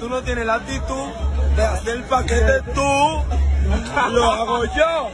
tú 0.00 0.08
no 0.08 0.22
tienes 0.22 0.46
la 0.46 0.54
actitud 0.54 1.08
de 1.56 1.62
hacer 1.62 1.96
el 1.96 2.02
paquete 2.04 2.62
tú, 2.74 3.22
lo 4.12 4.24
hago 4.24 4.64
yo. 4.64 5.10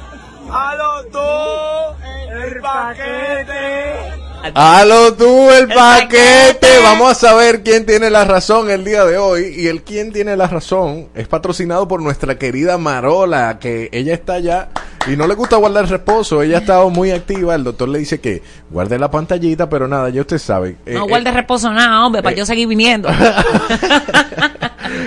Halo 0.48 1.04
tú, 1.10 2.04
el 2.32 2.60
paquete. 2.60 4.26
Halo 4.54 5.14
tú 5.14 5.50
el 5.50 5.66
paquete. 5.66 6.68
Vamos 6.84 7.10
a 7.10 7.14
saber 7.14 7.64
quién 7.64 7.84
tiene 7.84 8.10
la 8.10 8.24
razón 8.24 8.70
el 8.70 8.84
día 8.84 9.04
de 9.04 9.18
hoy. 9.18 9.54
Y 9.56 9.66
el 9.66 9.82
quién 9.82 10.12
tiene 10.12 10.36
la 10.36 10.46
razón 10.46 11.08
es 11.16 11.26
patrocinado 11.26 11.88
por 11.88 12.00
nuestra 12.00 12.38
querida 12.38 12.78
Marola, 12.78 13.58
que 13.58 13.88
ella 13.92 14.14
está 14.14 14.38
ya 14.38 14.68
y 15.06 15.16
no 15.16 15.26
le 15.26 15.34
gusta 15.34 15.56
guardar 15.56 15.88
reposo. 15.88 16.42
Ella 16.42 16.56
ha 16.58 16.60
estado 16.60 16.90
muy 16.90 17.10
activa. 17.10 17.54
El 17.54 17.64
doctor 17.64 17.88
le 17.88 17.98
dice 17.98 18.20
que 18.20 18.42
guarde 18.70 18.98
la 18.98 19.10
pantallita, 19.10 19.68
pero 19.68 19.86
nada, 19.86 20.10
ya 20.10 20.20
usted 20.20 20.38
sabe. 20.38 20.76
Eh, 20.84 20.94
No 20.94 21.04
eh, 21.04 21.08
guarde 21.08 21.30
reposo 21.30 21.72
nada, 21.72 22.04
hombre, 22.04 22.22
para 22.22 22.34
eh. 22.34 22.38
yo 22.38 22.46
seguir 22.46 22.66
viniendo. 22.66 23.08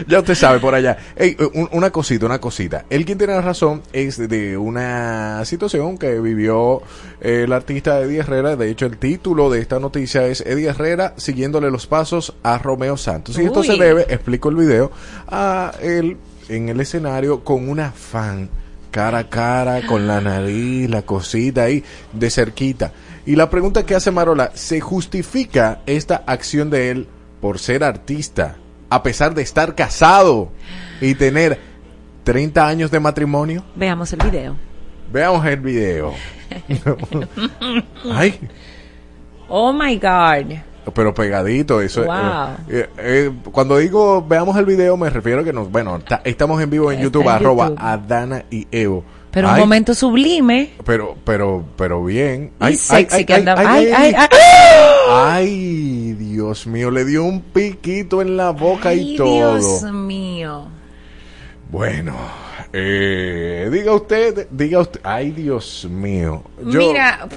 ya 0.08 0.20
usted 0.20 0.36
sabe 0.36 0.60
por 0.60 0.74
allá. 0.76 0.98
Ey, 1.16 1.36
un- 1.54 1.70
una 1.72 1.90
cosita, 1.92 2.26
una 2.26 2.40
cosita. 2.40 2.86
El 2.90 3.06
quien 3.06 3.18
tiene 3.18 3.34
la 3.34 3.42
razón 3.42 3.82
es 3.94 4.18
de 4.18 4.58
una 4.58 5.44
situación 5.46 5.98
que 5.98 6.20
vivió 6.20 6.82
eh, 7.22 7.44
el 7.46 7.54
artista 7.54 8.00
Eddie 8.00 8.20
Herrera. 8.20 8.56
De 8.56 8.70
hecho, 8.70 8.86
el 8.86 8.98
título 8.98 9.50
de 9.50 9.60
esta 9.60 9.80
noticia 9.80 10.26
es 10.28 10.42
Eddie 10.42 10.68
Herrera 10.70 11.14
siguiéndole 11.18 11.72
los 11.72 11.88
pasos 11.88 12.34
a 12.44 12.58
Romeo 12.58 12.98
Santos. 12.98 13.38
Y 13.38 13.44
esto 13.46 13.60
Uy. 13.62 13.68
se 13.68 13.78
debe, 13.78 14.02
explico 14.10 14.50
el 14.50 14.56
video, 14.56 14.92
a 15.28 15.72
él 15.82 16.18
en 16.50 16.70
el 16.70 16.80
escenario 16.82 17.44
con 17.44 17.70
una 17.70 17.92
fan 17.92 18.50
cara 18.92 19.20
a 19.20 19.30
cara, 19.30 19.86
con 19.86 20.08
la 20.08 20.20
nariz, 20.20 20.90
la 20.90 21.04
cosita 21.04 21.64
ahí, 21.66 21.84
de 22.12 22.30
cerquita. 22.32 22.92
Y 23.26 23.36
la 23.36 23.48
pregunta 23.50 23.86
que 23.86 23.94
hace 23.94 24.10
Marola, 24.10 24.50
¿se 24.56 24.80
justifica 24.82 25.82
esta 25.86 26.24
acción 26.26 26.72
de 26.72 26.90
él 26.90 27.08
por 27.40 27.60
ser 27.60 27.84
artista, 27.84 28.56
a 28.90 29.04
pesar 29.04 29.34
de 29.34 29.42
estar 29.42 29.76
casado 29.76 30.50
y 31.02 31.16
tener 31.16 31.60
30 32.24 32.68
años 32.68 32.92
de 32.92 33.00
matrimonio? 33.00 33.64
Veamos 33.76 34.12
el 34.14 34.20
video. 34.20 34.56
Veamos 35.12 35.46
el 35.46 35.58
video. 35.60 36.14
Ay, 38.12 38.40
Oh 39.48 39.74
my 39.74 39.98
God. 39.98 40.58
pero 40.94 41.14
pegadito, 41.14 41.82
eso. 41.82 42.04
Wow. 42.06 42.16
eh, 42.68 42.88
eh, 42.98 43.32
cuando 43.52 43.78
digo 43.78 44.24
veamos 44.28 44.56
el 44.58 44.66
video, 44.66 44.96
me 44.98 45.10
refiero 45.10 45.44
que 45.44 45.52
nos, 45.54 45.72
bueno, 45.72 46.00
ta- 46.00 46.22
estamos 46.24 46.62
en 46.62 46.70
vivo 46.70 46.92
en 46.92 46.98
Está 47.00 47.04
YouTube, 47.04 47.24
en 47.24 47.30
arroba 47.30 47.70
YouTube. 47.70 47.84
Adana 47.84 48.44
y 48.52 48.68
Evo. 48.72 49.04
Pero 49.32 49.48
un 49.50 49.54
Ay, 49.56 49.62
momento 49.62 49.94
sublime. 49.94 50.72
Pero, 50.86 51.16
pero, 51.24 51.64
pero 51.78 52.04
bien. 52.04 52.52
Y 52.68 52.76
sexy 52.76 53.26
que 53.26 53.34
anda- 53.36 53.56
ay, 53.58 53.92
ay, 53.96 54.14
ay, 54.18 54.28
Ay, 55.12 56.14
Dios 56.14 56.66
mío, 56.68 56.90
le 56.92 57.06
dio 57.06 57.24
un 57.24 57.42
piquito 57.42 58.22
en 58.22 58.38
la 58.38 58.52
boca 58.52 58.94
y 58.94 59.12
Ay, 59.12 59.16
todo. 59.18 59.58
Dios 59.58 59.84
mío. 59.94 60.68
Bueno, 61.72 62.16
Eh, 62.72 63.68
diga 63.72 63.94
usted, 63.96 64.48
diga 64.52 64.80
usted. 64.80 65.00
Ay, 65.04 65.32
Dios 65.32 65.88
mío. 65.90 66.44
Yo, 66.66 66.80
Mira, 66.92 67.28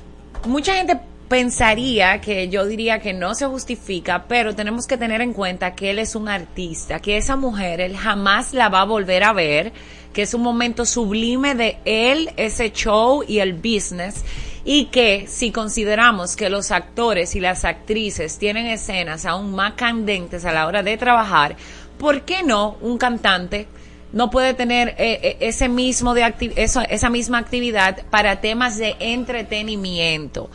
mucha 0.47 0.75
gente 0.75 0.99
pensaría 1.29 2.21
que 2.21 2.51
yo 2.51 2.67
diría 2.67 2.99
que 2.99 3.15
no 3.15 3.35
se 3.35 3.47
justifica, 3.47 4.27
pero 4.29 4.55
tenemos 4.55 4.87
que 4.87 4.99
tener 4.99 5.23
en 5.23 5.33
cuenta 5.33 5.75
que 5.75 5.89
él 5.91 5.99
es 5.99 6.15
un 6.15 6.29
artista, 6.29 6.99
que 7.01 7.17
esa 7.17 7.37
mujer 7.37 7.81
él 7.81 7.97
jamás 7.97 8.53
la 8.53 8.69
va 8.69 8.83
a 8.83 8.85
volver 8.85 9.25
a 9.25 9.33
ver, 9.33 9.73
que 10.13 10.23
es 10.23 10.35
un 10.35 10.43
momento 10.43 10.85
sublime 10.87 11.55
de 11.55 11.79
él, 11.85 12.31
ese 12.37 12.71
show 12.73 13.23
y 13.27 13.39
el 13.39 13.55
business, 13.55 14.23
y 14.65 14.87
que 14.87 15.27
si 15.29 15.51
consideramos 15.51 16.37
que 16.37 16.49
los 16.51 16.71
actores 16.71 17.35
y 17.35 17.41
las 17.41 17.65
actrices 17.65 18.39
tienen 18.39 18.67
escenas 18.67 19.27
aún 19.27 19.55
más 19.55 19.73
candentes 19.75 20.45
a 20.45 20.53
la 20.53 20.67
hora 20.67 20.83
de 20.83 20.97
trabajar, 20.97 21.57
¿por 21.99 22.23
qué 22.23 22.43
no 22.43 22.77
un 22.81 22.99
cantante? 22.99 23.67
no 24.13 24.29
puede 24.31 24.53
tener 24.53 24.89
eh, 24.99 25.19
eh, 25.23 25.37
ese 25.41 25.71
mismo 25.71 26.13
de 26.13 26.23
acti- 26.23 26.53
eso- 26.57 26.83
esa 26.91 27.09
misma 27.09 27.39
actividad 27.39 28.03
para 28.11 28.43
temas 28.43 28.77
de 28.77 28.95
entretenimiento. 29.01 30.51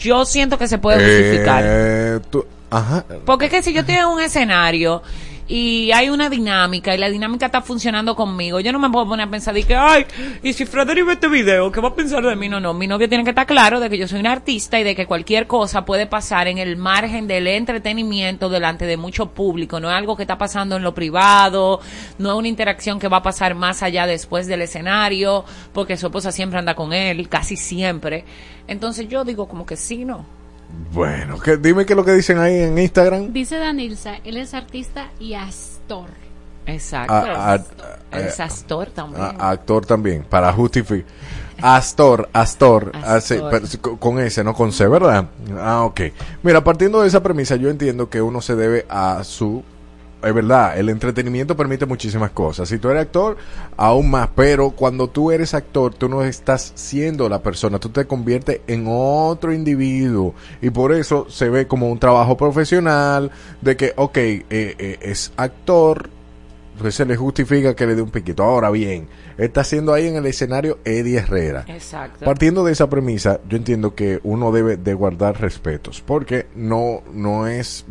Yo 0.00 0.24
siento 0.24 0.56
que 0.58 0.68
se 0.68 0.78
puede 0.78 1.04
justificar. 1.04 1.62
eh, 1.66 2.20
tú- 2.30 2.46
ajá. 2.70 3.04
Porque 3.26 3.44
es 3.46 3.50
que 3.50 3.62
si 3.62 3.72
yo 3.74 3.80
estoy 3.80 3.96
en 3.96 4.06
un 4.06 4.20
escenario 4.22 5.02
y 5.50 5.90
hay 5.90 6.08
una 6.10 6.30
dinámica 6.30 6.94
y 6.94 6.98
la 6.98 7.10
dinámica 7.10 7.46
está 7.46 7.60
funcionando 7.60 8.14
conmigo, 8.14 8.60
yo 8.60 8.70
no 8.70 8.78
me 8.78 8.88
puedo 8.88 9.08
poner 9.08 9.26
a 9.26 9.30
pensar 9.30 9.52
de 9.52 9.64
que, 9.64 9.74
ay, 9.74 10.06
y 10.44 10.52
si 10.52 10.64
Frederick 10.64 11.04
ve 11.04 11.14
este 11.14 11.26
video, 11.26 11.72
¿qué 11.72 11.80
va 11.80 11.88
a 11.88 11.94
pensar 11.94 12.24
de 12.24 12.36
mí? 12.36 12.48
No, 12.48 12.60
no, 12.60 12.72
mi 12.72 12.86
novio 12.86 13.08
tiene 13.08 13.24
que 13.24 13.30
estar 13.30 13.46
claro 13.46 13.80
de 13.80 13.90
que 13.90 13.98
yo 13.98 14.06
soy 14.06 14.20
un 14.20 14.28
artista 14.28 14.78
y 14.78 14.84
de 14.84 14.94
que 14.94 15.06
cualquier 15.06 15.48
cosa 15.48 15.84
puede 15.84 16.06
pasar 16.06 16.46
en 16.46 16.58
el 16.58 16.76
margen 16.76 17.26
del 17.26 17.48
entretenimiento 17.48 18.48
delante 18.48 18.86
de 18.86 18.96
mucho 18.96 19.30
público, 19.32 19.80
no 19.80 19.90
es 19.90 19.96
algo 19.96 20.16
que 20.16 20.22
está 20.22 20.38
pasando 20.38 20.76
en 20.76 20.84
lo 20.84 20.94
privado, 20.94 21.80
no 22.18 22.30
es 22.30 22.38
una 22.38 22.46
interacción 22.46 23.00
que 23.00 23.08
va 23.08 23.16
a 23.16 23.22
pasar 23.24 23.56
más 23.56 23.82
allá 23.82 24.06
después 24.06 24.46
del 24.46 24.62
escenario, 24.62 25.44
porque 25.72 25.96
su 25.96 26.06
esposa 26.06 26.30
siempre 26.30 26.60
anda 26.60 26.76
con 26.76 26.92
él, 26.92 27.28
casi 27.28 27.56
siempre. 27.56 28.24
Entonces 28.68 29.08
yo 29.08 29.24
digo 29.24 29.48
como 29.48 29.66
que 29.66 29.76
sí, 29.76 30.04
no. 30.04 30.39
Bueno, 30.92 31.38
que, 31.38 31.56
dime 31.56 31.86
qué 31.86 31.92
es 31.92 31.96
lo 31.96 32.04
que 32.04 32.12
dicen 32.12 32.38
ahí 32.38 32.56
en 32.62 32.76
Instagram. 32.78 33.32
Dice 33.32 33.56
Danilza, 33.56 34.16
él 34.24 34.36
es 34.36 34.54
artista 34.54 35.08
y 35.20 35.34
actor. 35.34 36.08
Exacto. 36.66 37.12
A- 37.14 37.52
a- 37.54 37.56
es 38.12 38.38
eh, 38.38 38.42
actor 38.42 38.88
también. 38.90 39.22
a- 39.24 39.50
actor 39.50 39.86
también, 39.86 40.24
para 40.28 40.52
justificar. 40.52 41.06
Astor, 41.62 42.28
Astor, 42.32 42.90
Astor. 42.94 43.06
hace- 43.14 43.42
pero 43.50 43.66
con- 43.82 43.96
con 43.98 44.18
ese, 44.18 44.42
no 44.42 44.54
con 44.54 44.72
C, 44.72 44.88
¿verdad? 44.88 45.26
Ah, 45.58 45.82
ok. 45.84 46.00
Mira, 46.42 46.64
partiendo 46.64 47.02
de 47.02 47.08
esa 47.08 47.22
premisa, 47.22 47.56
yo 47.56 47.68
entiendo 47.68 48.08
que 48.08 48.22
uno 48.22 48.40
se 48.40 48.56
debe 48.56 48.86
a 48.88 49.22
su... 49.24 49.62
Es 50.22 50.34
verdad, 50.34 50.78
el 50.78 50.88
entretenimiento 50.88 51.56
permite 51.56 51.86
muchísimas 51.86 52.30
cosas. 52.30 52.68
Si 52.68 52.78
tú 52.78 52.90
eres 52.90 53.02
actor, 53.02 53.36
aún 53.76 54.10
más. 54.10 54.28
Pero 54.34 54.70
cuando 54.70 55.08
tú 55.08 55.30
eres 55.30 55.54
actor, 55.54 55.94
tú 55.94 56.08
no 56.08 56.22
estás 56.22 56.72
siendo 56.74 57.28
la 57.28 57.42
persona, 57.42 57.78
tú 57.78 57.88
te 57.88 58.06
conviertes 58.06 58.60
en 58.66 58.84
otro 58.88 59.52
individuo. 59.52 60.34
Y 60.60 60.70
por 60.70 60.92
eso 60.92 61.26
se 61.30 61.48
ve 61.48 61.66
como 61.66 61.90
un 61.90 61.98
trabajo 61.98 62.36
profesional, 62.36 63.30
de 63.60 63.76
que, 63.76 63.92
ok, 63.96 64.16
eh, 64.16 64.44
eh, 64.50 64.98
es 65.00 65.32
actor, 65.36 66.10
pues 66.78 66.94
se 66.94 67.04
le 67.04 67.16
justifica 67.16 67.74
que 67.74 67.86
le 67.86 67.94
dé 67.94 68.02
un 68.02 68.10
piquito. 68.10 68.42
Ahora 68.42 68.70
bien, 68.70 69.08
está 69.38 69.62
haciendo 69.62 69.92
ahí 69.92 70.06
en 70.06 70.16
el 70.16 70.26
escenario 70.26 70.78
Eddie 70.84 71.18
Herrera. 71.18 71.64
Exacto. 71.68 72.24
Partiendo 72.24 72.64
de 72.64 72.72
esa 72.72 72.88
premisa, 72.88 73.40
yo 73.48 73.56
entiendo 73.56 73.94
que 73.94 74.20
uno 74.22 74.52
debe 74.52 74.76
de 74.76 74.94
guardar 74.94 75.40
respetos, 75.40 76.02
porque 76.04 76.46
no, 76.54 77.02
no 77.12 77.46
es 77.46 77.84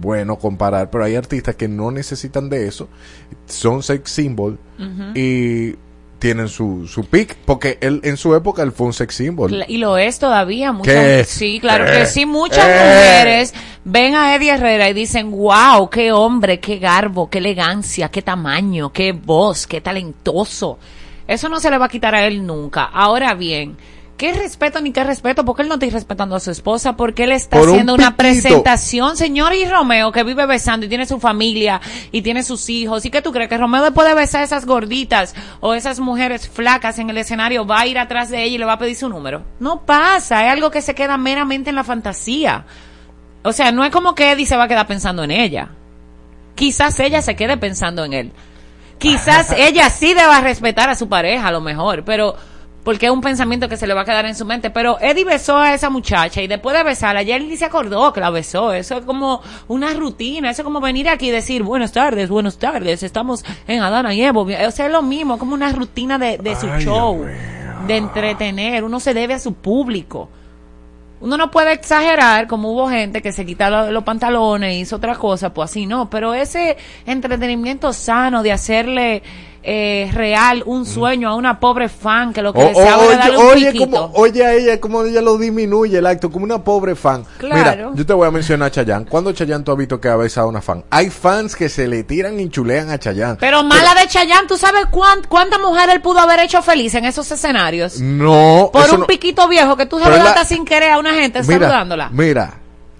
bueno 0.00 0.36
comparar, 0.36 0.90
pero 0.90 1.04
hay 1.04 1.16
artistas 1.16 1.54
que 1.56 1.68
no 1.68 1.90
necesitan 1.90 2.48
de 2.48 2.66
eso, 2.66 2.88
son 3.46 3.82
sex 3.82 4.10
symbol 4.10 4.58
y 5.14 5.74
tienen 6.18 6.48
su, 6.48 6.86
su 6.86 7.04
pick, 7.04 7.36
porque 7.44 7.76
él 7.82 8.00
en 8.02 8.16
su 8.16 8.34
época 8.34 8.62
él 8.62 8.72
fue 8.72 8.86
un 8.86 8.94
sex 8.94 9.14
symbol. 9.14 9.64
Y 9.68 9.76
lo 9.76 9.98
es 9.98 10.18
todavía. 10.18 10.72
Muchas, 10.72 10.94
¿Qué? 10.94 11.24
Sí, 11.26 11.58
claro 11.60 11.84
¿Qué? 11.84 11.92
que 11.98 12.06
sí. 12.06 12.24
Muchas 12.24 12.64
¿Qué? 12.64 12.72
mujeres 12.72 13.54
ven 13.84 14.14
a 14.14 14.34
Eddie 14.34 14.52
Herrera 14.52 14.88
y 14.88 14.94
dicen, 14.94 15.30
wow, 15.30 15.90
qué 15.90 16.12
hombre, 16.12 16.60
qué 16.60 16.78
garbo, 16.78 17.28
qué 17.28 17.38
elegancia, 17.38 18.08
qué 18.08 18.22
tamaño, 18.22 18.90
qué 18.90 19.12
voz, 19.12 19.66
qué 19.66 19.82
talentoso. 19.82 20.78
Eso 21.28 21.50
no 21.50 21.60
se 21.60 21.70
le 21.70 21.76
va 21.76 21.86
a 21.86 21.90
quitar 21.90 22.14
a 22.14 22.26
él 22.26 22.46
nunca. 22.46 22.84
Ahora 22.84 23.34
bien, 23.34 23.76
¿qué 24.16 24.32
respeto 24.32 24.80
ni 24.80 24.92
qué 24.92 25.04
respeto? 25.04 25.44
Porque 25.44 25.62
él 25.62 25.68
no 25.68 25.74
está 25.74 25.86
respetando 25.86 26.36
a 26.36 26.40
su 26.40 26.50
esposa, 26.50 26.96
porque 26.96 27.24
él 27.24 27.32
está 27.32 27.58
Por 27.58 27.68
un 27.68 27.74
haciendo 27.74 27.94
una 27.94 28.16
presentación. 28.16 29.16
Señor 29.16 29.54
y 29.54 29.64
Romeo, 29.64 30.12
que 30.12 30.22
vive 30.24 30.46
besando 30.46 30.86
y 30.86 30.88
tiene 30.88 31.06
su 31.06 31.20
familia 31.20 31.80
y 32.12 32.22
tiene 32.22 32.42
sus 32.42 32.68
hijos. 32.70 33.04
¿Y 33.04 33.10
qué 33.10 33.22
tú 33.22 33.32
crees? 33.32 33.48
Que 33.48 33.58
Romeo 33.58 33.82
después 33.82 34.06
de 34.06 34.14
besar 34.14 34.42
a 34.42 34.44
esas 34.44 34.66
gorditas 34.66 35.34
o 35.60 35.74
esas 35.74 36.00
mujeres 36.00 36.48
flacas 36.48 36.98
en 36.98 37.10
el 37.10 37.18
escenario 37.18 37.66
va 37.66 37.80
a 37.80 37.86
ir 37.86 37.98
atrás 37.98 38.30
de 38.30 38.42
ella 38.42 38.54
y 38.54 38.58
le 38.58 38.64
va 38.64 38.74
a 38.74 38.78
pedir 38.78 38.96
su 38.96 39.08
número. 39.08 39.42
No 39.60 39.84
pasa, 39.84 40.46
es 40.46 40.52
algo 40.52 40.70
que 40.70 40.82
se 40.82 40.94
queda 40.94 41.16
meramente 41.16 41.70
en 41.70 41.76
la 41.76 41.84
fantasía. 41.84 42.66
O 43.42 43.52
sea, 43.52 43.72
no 43.72 43.84
es 43.84 43.90
como 43.90 44.14
que 44.14 44.32
Eddie 44.32 44.46
se 44.46 44.56
va 44.56 44.64
a 44.64 44.68
quedar 44.68 44.86
pensando 44.86 45.22
en 45.22 45.30
ella. 45.30 45.70
Quizás 46.54 46.98
ella 47.00 47.20
se 47.20 47.36
quede 47.36 47.56
pensando 47.56 48.04
en 48.04 48.12
él. 48.12 48.32
Quizás 48.98 49.52
ella 49.56 49.90
sí 49.90 50.14
deba 50.14 50.40
respetar 50.40 50.88
a 50.88 50.94
su 50.94 51.08
pareja, 51.08 51.48
a 51.48 51.52
lo 51.52 51.60
mejor, 51.60 52.04
pero 52.04 52.36
porque 52.84 53.06
es 53.06 53.12
un 53.12 53.20
pensamiento 53.22 53.68
que 53.68 53.76
se 53.78 53.86
le 53.86 53.94
va 53.94 54.02
a 54.02 54.04
quedar 54.04 54.26
en 54.26 54.34
su 54.36 54.44
mente. 54.44 54.70
Pero 54.70 54.98
Eddie 55.00 55.24
besó 55.24 55.56
a 55.58 55.74
esa 55.74 55.88
muchacha 55.90 56.42
y 56.42 56.46
después 56.46 56.76
de 56.76 56.82
besarla, 56.84 57.22
ya 57.22 57.34
él 57.36 57.48
ni 57.48 57.56
se 57.56 57.64
acordó 57.64 58.12
que 58.12 58.20
la 58.20 58.30
besó. 58.30 58.72
Eso 58.72 58.98
es 58.98 59.04
como 59.04 59.40
una 59.68 59.92
rutina, 59.94 60.50
eso 60.50 60.62
es 60.62 60.64
como 60.64 60.80
venir 60.80 61.08
aquí 61.08 61.28
y 61.28 61.30
decir 61.30 61.62
buenas 61.62 61.92
tardes, 61.92 62.28
buenas 62.28 62.58
tardes, 62.58 63.02
estamos 63.02 63.44
en 63.66 63.82
Adana 63.82 64.12
y 64.14 64.22
Evo. 64.22 64.42
O 64.42 64.70
sea, 64.70 64.86
es 64.86 64.92
lo 64.92 65.02
mismo, 65.02 65.38
como 65.38 65.54
una 65.54 65.72
rutina 65.72 66.18
de, 66.18 66.38
de 66.38 66.54
su 66.56 66.66
Ay, 66.70 66.84
show, 66.84 67.24
de 67.86 67.96
entretener. 67.96 68.84
Uno 68.84 69.00
se 69.00 69.14
debe 69.14 69.34
a 69.34 69.38
su 69.38 69.54
público. 69.54 70.28
Uno 71.20 71.38
no 71.38 71.50
puede 71.50 71.72
exagerar 71.72 72.46
como 72.46 72.70
hubo 72.72 72.88
gente 72.90 73.22
que 73.22 73.32
se 73.32 73.46
quita 73.46 73.70
lo- 73.70 73.90
los 73.90 74.04
pantalones 74.04 74.74
y 74.74 74.80
hizo 74.80 74.96
otra 74.96 75.14
cosa, 75.14 75.54
pues 75.54 75.70
así 75.70 75.86
no. 75.86 76.10
Pero 76.10 76.34
ese 76.34 76.76
entretenimiento 77.06 77.94
sano 77.94 78.42
de 78.42 78.52
hacerle 78.52 79.22
eh, 79.66 80.10
real 80.12 80.62
un 80.66 80.84
sueño 80.84 81.28
a 81.30 81.34
una 81.34 81.58
pobre 81.58 81.88
fan 81.88 82.32
que 82.34 82.42
lo 82.42 82.52
que 82.52 82.62
deseaba 82.62 82.98
o- 83.02 83.10
era 83.10 83.16
darle 83.16 83.36
oye, 83.38 83.46
un 83.46 83.68
oye, 83.70 83.78
como, 83.78 84.10
oye 84.14 84.44
a 84.44 84.52
ella, 84.52 84.78
como 84.80 85.02
ella 85.04 85.22
lo 85.22 85.38
disminuye 85.38 85.98
el 85.98 86.06
acto, 86.06 86.30
como 86.30 86.44
una 86.44 86.62
pobre 86.62 86.94
fan. 86.94 87.24
Claro. 87.38 87.56
Mira, 87.56 87.90
yo 87.94 88.04
te 88.06 88.12
voy 88.12 88.28
a 88.28 88.30
mencionar 88.30 88.68
a 88.68 88.70
Chayanne. 88.70 89.06
¿Cuándo 89.06 89.32
Chayanne 89.32 89.64
tú 89.64 89.72
has 89.72 89.78
visto 89.78 89.98
que 90.00 90.08
ha 90.08 90.16
besado 90.16 90.46
a 90.48 90.50
una 90.50 90.60
fan? 90.60 90.84
Hay 90.90 91.08
fans 91.08 91.56
que 91.56 91.68
se 91.70 91.88
le 91.88 92.04
tiran 92.04 92.38
y 92.38 92.48
chulean 92.50 92.90
a 92.90 92.98
Chayanne. 92.98 93.36
Pero 93.40 93.62
mala 93.64 93.94
de 93.94 94.06
Chayanne, 94.06 94.46
¿tú 94.46 94.56
sabes 94.58 94.84
cuán- 94.90 95.22
cuánta 95.28 95.58
mujer 95.58 95.88
él 95.90 96.00
pudo 96.02 96.18
haber 96.20 96.40
hecho 96.40 96.60
feliz 96.60 96.94
en 96.94 97.06
esos 97.06 97.30
escenarios? 97.32 98.00
No, 98.00 98.70
Por 98.72 98.90
un 98.92 99.00
no- 99.00 99.06
piquito 99.06 99.48
viejo 99.48 99.76
que 99.76 99.86
tú 99.86 99.98
saludaste 99.98 100.40
la- 100.40 100.44
sin 100.44 100.64
querer 100.64 100.90
a 100.90 100.98
una 100.98 101.14
gente 101.14 101.40
mira, 101.42 101.60
saludándola. 101.60 102.10
Mira, 102.12 102.54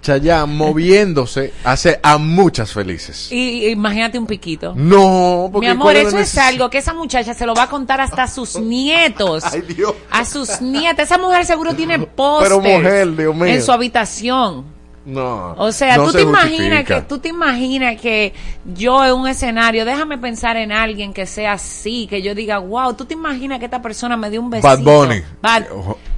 Chayanne 0.05 0.53
moviéndose 0.55 1.51
hace 1.63 1.99
a 2.03 2.17
muchas 2.17 2.71
felices. 2.71 3.31
Y, 3.31 3.67
imagínate 3.69 4.19
un 4.19 4.27
piquito. 4.27 4.73
No, 4.75 5.49
porque 5.51 5.65
Mi 5.67 5.71
amor, 5.71 5.85
¿cuál 5.85 5.97
es 5.97 6.07
eso 6.09 6.19
es 6.19 6.37
algo 6.37 6.69
que 6.69 6.77
esa 6.77 6.93
muchacha 6.93 7.33
se 7.33 7.45
lo 7.45 7.55
va 7.55 7.63
a 7.63 7.69
contar 7.69 7.99
hasta 8.01 8.23
a 8.23 8.27
sus 8.27 8.55
nietos. 8.59 9.43
Ay, 9.45 9.61
Dios. 9.61 9.93
A 10.11 10.23
sus 10.25 10.61
nietas. 10.61 11.07
Esa 11.07 11.17
mujer 11.17 11.45
seguro 11.45 11.73
tiene 11.73 11.97
pósters 11.99 12.49
Pero 12.49 12.61
mujer, 12.61 13.15
Dios 13.15 13.35
mío. 13.35 13.45
en 13.47 13.63
su 13.63 13.71
habitación. 13.71 14.75
No. 15.05 15.53
O 15.57 15.71
sea, 15.71 15.97
no 15.97 16.05
tú 16.05 16.11
se 16.11 16.17
te 16.17 16.23
imaginas 16.23 16.83
que 16.83 17.01
tú 17.01 17.19
te 17.19 17.29
imaginas 17.29 17.99
que 18.01 18.33
yo 18.73 19.05
en 19.05 19.13
un 19.13 19.27
escenario, 19.27 19.85
déjame 19.85 20.17
pensar 20.17 20.57
en 20.57 20.71
alguien 20.71 21.13
que 21.13 21.27
sea 21.27 21.53
así, 21.53 22.07
que 22.07 22.23
yo 22.23 22.33
diga, 22.33 22.57
wow, 22.57 22.93
tú 22.95 23.05
te 23.05 23.13
imaginas 23.13 23.59
que 23.59 23.65
esta 23.65 23.81
persona 23.83 24.17
me 24.17 24.31
dio 24.31 24.41
un 24.41 24.49
besito. 24.49 24.67
Bad 24.67 24.79
Bunny. 24.81 25.21
Bad- 25.41 25.65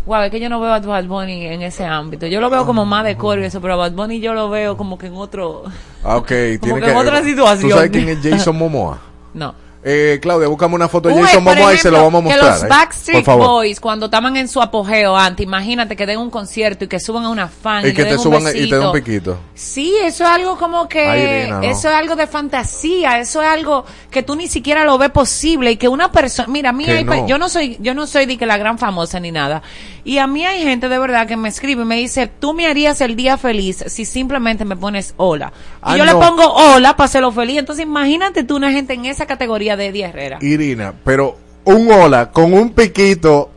Wow, 0.07 0.21
es 0.21 0.31
que 0.31 0.39
yo 0.39 0.47
no 0.47 0.61
veo 0.61 0.71
a 0.71 0.79
Bad 0.79 1.05
Bunny 1.05 1.47
en 1.47 1.61
ese 1.61 1.84
ámbito. 1.84 2.27
Yo 2.27 2.39
lo 2.39 2.49
veo 2.49 2.65
como 2.65 2.85
más 2.85 3.03
de 3.03 3.17
coro 3.17 3.41
y 3.41 3.43
eso, 3.43 3.59
pero 3.59 3.73
a 3.73 3.75
Bad 3.75 3.91
Bunny 3.91 4.21
yo 4.21 4.34
lo 4.34 4.49
veo 4.49 4.77
como 4.77 4.97
que 4.97 5.07
en 5.07 5.15
otro. 5.15 5.65
Ah, 6.01 6.15
ok, 6.15 6.27
tiene 6.27 6.59
Como 6.59 6.75
que 6.75 6.81
que 6.81 6.91
en 6.91 6.97
otra 6.97 7.21
situación. 7.23 7.69
¿Tú 7.69 7.75
sabes 7.75 7.91
quién 7.91 8.07
es 8.07 8.19
Jason 8.23 8.57
Momoa? 8.57 8.99
No. 9.34 9.53
Eh, 9.89 10.19
Claudia, 10.22 10.49
búscame 10.49 10.76
una 10.76 10.89
foto 10.89 11.07
de 11.07 11.15
Jason 11.22 11.43
Momoa 11.43 11.73
y 11.73 11.77
se 11.77 11.89
lo 11.89 12.03
vamos 12.03 12.19
a 12.19 12.23
mostrar. 12.23 12.43
Que 12.45 12.51
los 12.55 12.64
¿eh? 12.64 12.68
Backstreet 12.68 13.23
favor. 13.23 13.47
Boys, 13.47 13.80
cuando 13.80 14.07
estaban 14.07 14.35
en 14.35 14.49
su 14.49 14.61
apogeo 14.61 15.15
antes, 15.15 15.45
imagínate 15.45 15.95
que 15.95 16.05
den 16.05 16.19
un 16.19 16.30
concierto 16.30 16.84
y 16.84 16.88
que 16.89 16.99
suban 16.99 17.23
a 17.23 17.30
una 17.30 17.47
fan 17.47 17.85
y, 17.85 17.89
Y 17.89 17.93
que 17.93 18.03
te 18.03 18.18
suban 18.18 18.43
y 18.53 18.69
te 18.69 18.76
den 18.76 18.85
un 18.88 18.91
piquito. 18.91 19.38
Sí, 19.55 19.95
eso 20.03 20.26
es 20.26 20.30
algo 20.30 20.57
como 20.57 20.89
que 20.89 21.07
Ay, 21.07 21.22
Irina, 21.41 21.57
no. 21.59 21.64
eso 21.64 21.88
es 21.89 21.95
algo 21.95 22.18
de 22.18 22.27
fantasía, 22.27 23.19
eso 23.19 23.41
es 23.41 23.47
algo 23.47 23.85
que 24.11 24.23
tú 24.23 24.35
ni 24.35 24.47
siquiera 24.47 24.84
lo 24.84 24.97
ves 24.97 25.11
posible 25.11 25.72
y 25.72 25.77
que 25.77 25.88
una 25.88 26.11
persona, 26.11 26.49
mira, 26.49 26.72
a 26.72 26.73
mí 26.73 26.84
hay 26.89 27.05
no. 27.05 27.26
yo 27.26 27.38
no 27.38 27.47
soy 27.47 27.77
yo 27.80 27.93
no 27.93 28.07
soy 28.07 28.26
de 28.26 28.38
que 28.38 28.45
la 28.45 28.57
gran 28.57 28.77
famosa 28.77 29.22
ni 29.22 29.31
nada. 29.31 29.61
Y 30.03 30.18
a 30.19 30.27
mí 30.27 30.45
hay 30.45 30.64
gente 30.64 30.88
de 30.89 30.99
verdad 30.99 31.27
que 31.27 31.38
me 31.38 31.49
escribe 31.49 31.84
y 31.84 31.85
me 31.85 31.95
dice, 31.97 32.27
"Tú 32.27 32.53
me 32.53 32.65
harías 32.68 32.99
el 33.01 33.15
día 33.15 33.38
feliz 33.38 33.84
si 33.88 34.03
simplemente 34.05 34.65
me 34.65 34.76
pones 34.76 35.14
hola." 35.18 35.53
Y 35.53 35.80
Ah, 35.81 35.97
yo 35.97 36.05
no. 36.05 36.14
le 36.14 36.26
pongo 36.26 36.43
hola 36.53 36.95
para 36.97 37.05
hacerlo 37.05 37.31
feliz. 37.31 37.57
Entonces, 37.57 37.84
imagínate 37.85 38.43
tú 38.43 38.55
una 38.57 38.72
gente 38.72 38.93
en 38.93 39.05
esa 39.05 39.26
categoría 39.26 39.76
de 39.77 39.87
Eddie 39.87 40.05
Herrera. 40.05 40.37
Irina, 40.41 40.93
pero 41.03 41.37
un 41.63 41.91
hola 41.91 42.31
con 42.31 42.53
un 42.53 42.71
piquito. 42.71 43.51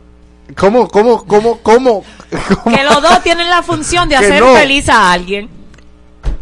¿Cómo, 0.57 0.87
cómo, 0.87 1.25
cómo, 1.25 1.57
cómo? 1.59 2.03
Que 2.29 2.83
los 2.83 3.01
dos 3.01 3.21
tienen 3.23 3.49
la 3.49 3.63
función 3.63 4.07
de 4.09 4.15
hacer 4.17 4.41
no. 4.41 4.53
feliz 4.53 4.89
a 4.89 5.11
alguien. 5.11 5.49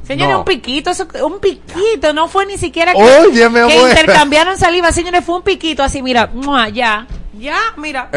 Señores, 0.03 0.33
No. 0.33 0.39
un 0.39 0.45
piquito, 0.45 0.89
eso, 0.89 1.07
un 1.23 1.39
piquito, 1.39 2.13
no 2.13 2.27
fue 2.27 2.47
ni 2.47 2.57
siquiera 2.57 2.93
que, 2.93 2.99
Oye, 2.99 3.43
intercambiaron 3.43 4.57
saliva, 4.57 4.91
señores, 4.91 5.23
fue 5.23 5.35
un 5.35 5.43
piquito 5.43 5.83
así, 5.83 6.01
mira, 6.01 6.31
ya, 6.73 7.05
ya, 7.37 7.57
mira, 7.77 8.09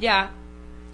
ya, 0.00 0.30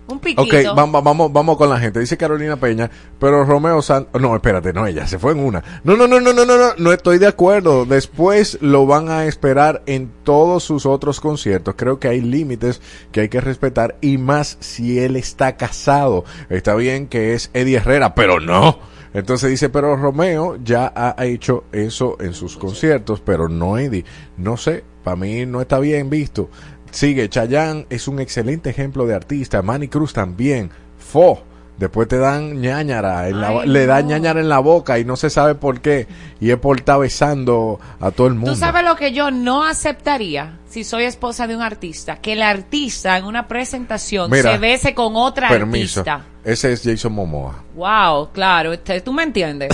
un 0.06 0.18
piquito. 0.18 0.42
Ok, 0.42 0.76
vamos, 0.76 1.02
vamos, 1.02 1.32
vamos 1.32 1.56
con 1.56 1.70
la 1.70 1.78
gente. 1.78 2.00
Dice 2.00 2.16
Carolina 2.16 2.56
Peña, 2.56 2.90
pero 3.18 3.44
Romeo 3.44 3.82
Santos. 3.82 4.20
No, 4.20 4.34
espérate, 4.34 4.72
no, 4.72 4.86
ella 4.86 5.06
se 5.06 5.18
fue 5.18 5.32
en 5.32 5.40
una. 5.40 5.62
No, 5.84 5.96
no, 5.96 6.06
no, 6.06 6.20
no, 6.20 6.32
no, 6.32 6.44
no, 6.44 6.56
no, 6.56 6.74
no 6.76 6.92
estoy 6.92 7.18
de 7.18 7.26
acuerdo. 7.26 7.84
Después 7.84 8.58
lo 8.60 8.86
van 8.86 9.08
a 9.08 9.26
esperar 9.26 9.82
en 9.86 10.10
todos 10.24 10.64
sus 10.64 10.86
otros 10.86 11.20
conciertos. 11.20 11.74
Creo 11.76 11.98
que 11.98 12.08
hay 12.08 12.20
límites 12.20 12.80
que 13.10 13.20
hay 13.20 13.28
que 13.28 13.40
respetar 13.40 13.96
y 14.00 14.18
más 14.18 14.56
si 14.60 14.98
él 14.98 15.16
está 15.16 15.56
casado. 15.56 16.24
Está 16.48 16.74
bien 16.74 17.06
que 17.06 17.34
es 17.34 17.50
Eddie 17.54 17.76
Herrera, 17.76 18.14
pero 18.14 18.40
no. 18.40 18.78
Entonces 19.14 19.50
dice, 19.50 19.68
pero 19.68 19.96
Romeo 19.96 20.56
ya 20.62 20.92
ha 20.94 21.14
hecho 21.26 21.64
eso 21.72 22.16
en 22.20 22.32
sus 22.32 22.56
conciertos, 22.56 23.20
pero 23.20 23.48
no 23.48 23.76
Eddie. 23.76 24.04
No 24.38 24.56
sé, 24.56 24.84
para 25.04 25.16
mí 25.16 25.44
no 25.44 25.60
está 25.60 25.78
bien 25.78 26.08
visto. 26.08 26.48
Sigue, 26.92 27.28
Chayanne 27.28 27.86
es 27.90 28.06
un 28.06 28.20
excelente 28.20 28.70
ejemplo 28.70 29.06
de 29.06 29.14
artista. 29.14 29.60
Manny 29.62 29.88
Cruz 29.88 30.12
también. 30.12 30.70
Fo. 30.98 31.42
Después 31.78 32.06
te 32.06 32.18
dan 32.18 32.60
ñañara, 32.60 33.28
en 33.28 33.40
la- 33.40 33.48
Ay, 33.48 33.68
le 33.68 33.86
dan 33.86 34.04
no. 34.04 34.10
ñañara 34.10 34.38
en 34.40 34.48
la 34.48 34.58
boca 34.60 34.98
y 35.00 35.04
no 35.06 35.16
se 35.16 35.30
sabe 35.30 35.54
por 35.56 35.80
qué. 35.80 36.06
Y 36.38 36.50
es 36.50 36.58
por 36.58 36.76
estar 36.78 37.00
besando 37.00 37.80
a 37.98 38.10
todo 38.12 38.26
el 38.28 38.34
mundo. 38.34 38.52
Tú 38.52 38.58
sabes 38.58 38.84
lo 38.84 38.94
que 38.94 39.12
yo 39.12 39.30
no 39.32 39.64
aceptaría 39.64 40.58
si 40.68 40.84
soy 40.84 41.04
esposa 41.04 41.46
de 41.46 41.56
un 41.56 41.62
artista, 41.62 42.16
que 42.20 42.34
el 42.34 42.42
artista 42.42 43.16
en 43.18 43.24
una 43.24 43.48
presentación 43.48 44.30
Mira, 44.30 44.52
se 44.52 44.58
bese 44.58 44.94
con 44.94 45.16
otra 45.16 45.48
Permiso. 45.48 46.00
artista. 46.00 46.24
Ese 46.44 46.72
es 46.74 46.82
Jason 46.84 47.14
Momoa. 47.14 47.64
Wow, 47.74 48.30
claro, 48.32 48.74
este, 48.74 49.00
tú 49.00 49.12
me 49.12 49.22
entiendes. 49.24 49.70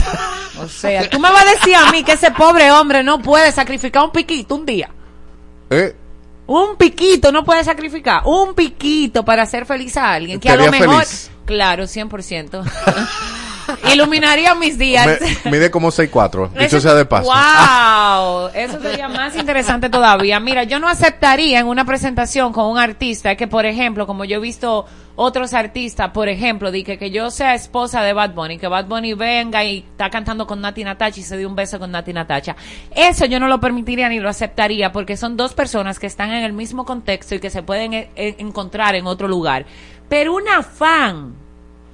O 0.62 0.68
sea, 0.68 1.10
tú 1.10 1.18
me 1.18 1.30
vas 1.30 1.42
a 1.44 1.50
decir 1.50 1.74
a 1.74 1.90
mí 1.92 2.04
que 2.04 2.12
ese 2.12 2.30
pobre 2.30 2.70
hombre 2.70 3.02
no 3.02 3.20
puede 3.20 3.52
sacrificar 3.52 4.04
un 4.04 4.12
piquito 4.12 4.54
un 4.54 4.64
día. 4.64 4.88
Eh, 5.70 5.94
Un 6.48 6.76
piquito 6.76 7.30
no 7.30 7.44
puede 7.44 7.62
sacrificar. 7.62 8.22
Un 8.24 8.54
piquito 8.54 9.22
para 9.22 9.42
hacer 9.42 9.66
feliz 9.66 9.96
a 9.98 10.14
alguien. 10.14 10.40
Que 10.40 10.48
a 10.48 10.56
lo 10.56 10.70
mejor. 10.70 11.04
feliz. 11.04 11.30
Claro, 11.44 11.84
100%. 11.84 12.64
Iluminaría 13.92 14.54
mis 14.54 14.78
días. 14.78 15.06
me- 15.44 15.50
mide 15.50 15.70
como 15.70 15.88
6'4", 15.90 16.48
dicho 16.52 16.64
Eso- 16.64 16.80
sea 16.80 16.94
de 16.94 17.04
paso. 17.04 17.28
¡Wow! 17.30 18.48
Eso 18.54 18.80
sería 18.80 19.08
más 19.08 19.36
interesante 19.36 19.88
todavía. 19.90 20.40
Mira, 20.40 20.64
yo 20.64 20.78
no 20.78 20.88
aceptaría 20.88 21.60
en 21.60 21.66
una 21.66 21.84
presentación 21.84 22.52
con 22.52 22.66
un 22.66 22.78
artista 22.78 23.34
que, 23.36 23.46
por 23.46 23.66
ejemplo, 23.66 24.06
como 24.06 24.24
yo 24.24 24.36
he 24.36 24.40
visto 24.40 24.86
otros 25.20 25.52
artistas, 25.52 26.10
por 26.12 26.28
ejemplo, 26.28 26.70
di 26.70 26.84
que, 26.84 26.96
que 26.96 27.10
yo 27.10 27.30
sea 27.32 27.54
esposa 27.54 28.02
de 28.02 28.12
Bad 28.12 28.34
Bunny, 28.34 28.56
que 28.56 28.68
Bad 28.68 28.86
Bunny 28.86 29.14
venga 29.14 29.64
y 29.64 29.78
está 29.78 30.10
cantando 30.10 30.46
con 30.46 30.60
Nati 30.60 30.84
Natacha 30.84 31.18
y 31.18 31.24
se 31.24 31.36
dé 31.36 31.44
un 31.44 31.56
beso 31.56 31.78
con 31.80 31.90
Nati 31.90 32.12
Natacha. 32.12 32.54
Eso 32.94 33.26
yo 33.26 33.40
no 33.40 33.48
lo 33.48 33.58
permitiría 33.58 34.08
ni 34.08 34.20
lo 34.20 34.28
aceptaría 34.28 34.92
porque 34.92 35.16
son 35.16 35.36
dos 35.36 35.54
personas 35.54 35.98
que 35.98 36.06
están 36.06 36.30
en 36.30 36.44
el 36.44 36.52
mismo 36.52 36.84
contexto 36.84 37.34
y 37.34 37.40
que 37.40 37.50
se 37.50 37.64
pueden 37.64 37.94
eh, 37.94 38.10
eh, 38.14 38.36
encontrar 38.38 38.94
en 38.94 39.06
otro 39.08 39.26
lugar. 39.26 39.66
Pero 40.08 40.34
una 40.36 40.62
fan 40.62 41.34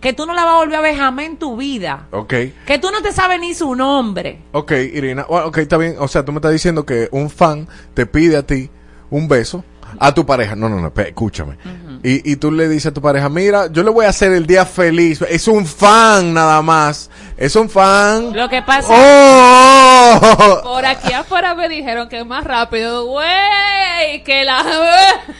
que 0.04 0.12
tú 0.12 0.26
no 0.26 0.34
la 0.34 0.44
vas 0.44 0.52
a 0.52 0.56
volver 0.58 0.76
a 0.76 0.80
ver 0.82 0.96
jamás 0.98 1.24
en 1.24 1.38
tu 1.38 1.56
vida. 1.56 2.08
Ok. 2.10 2.34
Que 2.66 2.78
tú 2.78 2.90
no 2.90 3.00
te 3.00 3.10
sabes 3.10 3.40
ni 3.40 3.54
su 3.54 3.74
nombre. 3.74 4.42
Ok, 4.52 4.72
Irina. 4.72 5.24
Bueno, 5.26 5.46
ok, 5.46 5.56
está 5.56 5.78
bien. 5.78 5.96
O 5.98 6.08
sea, 6.08 6.22
tú 6.26 6.30
me 6.30 6.40
estás 6.40 6.52
diciendo 6.52 6.84
que 6.84 7.08
un 7.10 7.30
fan 7.30 7.66
te 7.94 8.04
pide 8.04 8.36
a 8.36 8.42
ti 8.42 8.68
un 9.08 9.28
beso 9.28 9.64
a 9.98 10.12
tu 10.12 10.26
pareja. 10.26 10.56
No, 10.56 10.68
no, 10.68 10.78
no, 10.78 10.92
escúchame. 10.94 11.56
y, 12.02 12.32
y 12.32 12.36
tú 12.36 12.52
le 12.52 12.68
dices 12.68 12.90
a 12.90 12.92
tu 12.92 13.00
pareja, 13.00 13.30
mira, 13.30 13.68
yo 13.68 13.82
le 13.82 13.88
voy 13.88 14.04
a 14.04 14.10
hacer 14.10 14.32
el 14.32 14.46
día 14.46 14.66
feliz. 14.66 15.22
Es 15.22 15.48
un 15.48 15.64
fan 15.64 16.34
nada 16.34 16.60
más. 16.60 17.10
Es 17.38 17.56
un 17.56 17.70
fan. 17.70 18.36
Lo 18.36 18.50
que 18.50 18.60
pasa 18.60 18.92
¡Oh! 18.94 20.60
Por 20.64 20.84
aquí 20.84 21.14
afuera 21.14 21.54
me 21.54 21.66
dijeron 21.70 22.10
que 22.10 22.22
más 22.24 22.44
rápido, 22.44 23.06
güey, 23.06 24.22
que 24.22 24.44
la... 24.44 24.64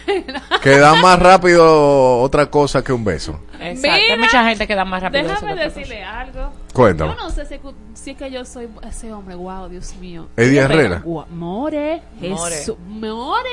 que 0.63 0.79
da 0.79 0.95
más 0.95 1.19
rápido 1.19 2.21
otra 2.21 2.47
cosa 2.47 2.83
que 2.83 2.95
un 2.95 3.05
beso. 3.05 3.39
Exacto. 3.71 3.91
Hay 3.97 4.03
Mira, 4.03 4.17
mucha 4.17 4.45
gente 4.49 4.67
que 4.67 4.75
da 4.75 4.85
más 4.85 5.03
rápido. 5.03 5.25
Déjame 5.29 5.55
decirle 5.57 6.03
algo. 6.05 6.53
Cuéntame. 6.73 7.15
Yo 7.15 7.23
no 7.23 7.31
sé 7.31 7.47
si, 7.47 7.59
si 7.95 8.11
es 8.13 8.17
que 8.17 8.31
yo 8.31 8.45
soy 8.45 8.69
ese 8.89 9.13
hombre, 9.13 9.35
wow, 9.35 9.69
Dios 9.69 9.95
mío. 9.97 10.27
Eddie 10.37 10.59
Herrera. 10.61 11.03
Gua- 11.05 11.27
More, 11.29 12.03
More. 12.21 12.55
Jesús, 12.57 12.77
More. 12.87 13.49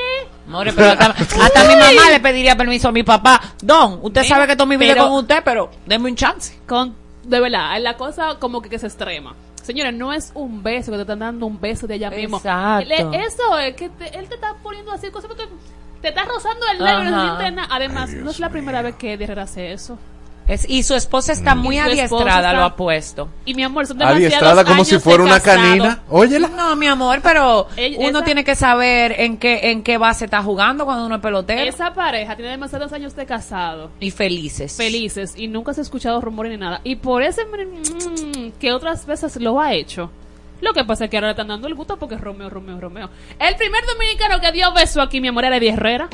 More, 0.48 0.74
pero 0.74 0.90
hasta, 0.92 1.06
hasta 1.44 1.64
mi 1.68 1.76
mamá 1.76 2.10
le 2.12 2.20
pediría 2.20 2.56
permiso 2.56 2.88
a 2.90 2.92
mi 2.92 3.04
papá. 3.04 3.40
Don, 3.62 4.00
usted 4.02 4.22
Mira, 4.22 4.36
sabe 4.36 4.48
que 4.48 4.56
todo 4.56 4.68
mi 4.68 4.78
vida 4.78 4.94
pero- 4.94 5.08
con 5.08 5.14
usted, 5.20 5.42
pero 5.44 5.70
denme 5.86 6.10
un 6.10 6.16
chance. 6.16 6.58
Con, 6.68 6.96
de 7.24 7.40
verdad, 7.40 7.80
la 7.80 7.96
cosa 7.98 8.38
como 8.40 8.62
que, 8.62 8.70
que 8.70 8.80
se 8.80 8.88
extrema. 8.88 9.36
Señores, 9.62 9.94
no 9.94 10.12
es 10.12 10.32
un 10.34 10.64
beso 10.64 10.92
que 10.92 10.98
te 10.98 11.02
están 11.04 11.20
dando 11.20 11.46
un 11.46 11.62
beso 11.62 11.86
de 11.86 11.94
allá 11.94 12.10
mismo. 12.10 12.38
Exacto. 12.38 12.90
Le- 12.90 13.24
eso 13.26 13.60
es 13.60 13.76
que 13.76 13.90
te- 13.90 14.18
él 14.18 14.28
te 14.28 14.34
está 14.36 14.56
poniendo 14.64 14.92
así 14.92 15.12
cosas 15.12 15.28
porque 15.28 15.48
te 16.02 16.10
está 16.10 16.24
rozando 16.26 16.66
el 16.74 16.80
labio 16.84 17.10
y 17.10 17.12
no 17.12 17.22
se 17.22 17.28
Ajá. 17.28 17.38
siente 17.38 17.56
nada. 17.56 17.68
Además, 17.72 18.10
no 18.12 18.30
es 18.32 18.40
la 18.40 18.50
primera 18.50 18.82
vez 18.82 18.96
que 18.96 19.14
Eddie 19.14 19.26
Herrera 19.26 19.44
hace 19.44 19.72
eso. 19.74 19.98
Es, 20.48 20.68
y 20.68 20.82
su 20.82 20.96
esposa 20.96 21.32
está 21.34 21.54
muy 21.54 21.78
Y 21.78 21.80
su 21.80 21.86
esposa 21.86 21.94
adiestrada, 22.24 22.48
está- 22.50 22.54
lo 22.60 22.64
ha 22.66 22.76
puesto. 22.76 23.30
Y 23.46 23.54
mi 23.54 23.64
amor, 23.64 23.86
son 23.86 24.00
demasiados 24.00 24.26
Adiestrada 24.26 24.64
como 24.64 24.76
años 24.78 24.88
si 24.88 25.00
fuera 25.00 25.24
una 25.24 25.40
casado. 25.40 25.62
canina. 25.68 26.00
Óyela. 26.10 26.48
No, 26.50 26.76
mi 26.76 26.88
amor, 26.88 27.20
pero 27.22 27.68
Ella- 27.78 27.98
uno 28.00 28.10
esa- 28.18 28.24
tiene 28.26 28.44
que 28.44 28.56
saber 28.56 29.16
en 29.20 29.38
qué 29.38 29.70
en 29.72 29.84
qué 29.84 29.98
base 30.00 30.26
está 30.26 30.42
jugando 30.42 30.84
cuando 30.84 31.06
uno 31.06 31.16
es 31.16 31.22
pelotero. 31.22 31.70
Esa 31.70 31.94
pareja 31.94 32.36
tiene 32.36 32.52
demasiados 32.52 32.92
años 32.92 33.16
de 33.16 33.26
casado. 33.28 33.92
Y 34.00 34.10
felices. 34.10 34.76
Felices. 34.76 35.36
Y 35.38 35.48
nunca 35.48 35.74
se 35.76 35.82
ha 35.82 35.84
escuchado 35.84 36.20
rumores 36.20 36.52
ni 36.52 36.58
nada. 36.58 36.82
Y 36.84 36.96
por 36.96 37.22
ese 37.22 37.46
mm, 37.46 38.54
que 38.60 38.74
otras 38.74 39.06
veces 39.06 39.36
lo 39.40 39.62
ha 39.62 39.74
hecho. 39.74 40.12
Lo 40.62 40.74
que 40.74 40.84
pasa 40.86 41.06
es 41.06 41.10
que 41.10 41.18
ahora 41.18 41.28
le 41.28 41.32
están 41.32 41.48
dando 41.48 41.68
el 41.68 41.76
gusto 41.76 41.98
porque 41.98 42.16
es 42.16 42.22
Romeo, 42.22 42.50
Romeo, 42.50 42.80
Romeo. 42.80 43.10
El 43.40 43.56
primer 43.56 43.84
dominicano 43.86 44.40
que 44.40 44.52
dio 44.52 44.72
beso 44.74 45.02
aquí, 45.02 45.20
mi 45.20 45.28
amor, 45.28 45.46
era 45.46 45.58
Eddie 45.58 45.72
Herrera. 45.74 46.08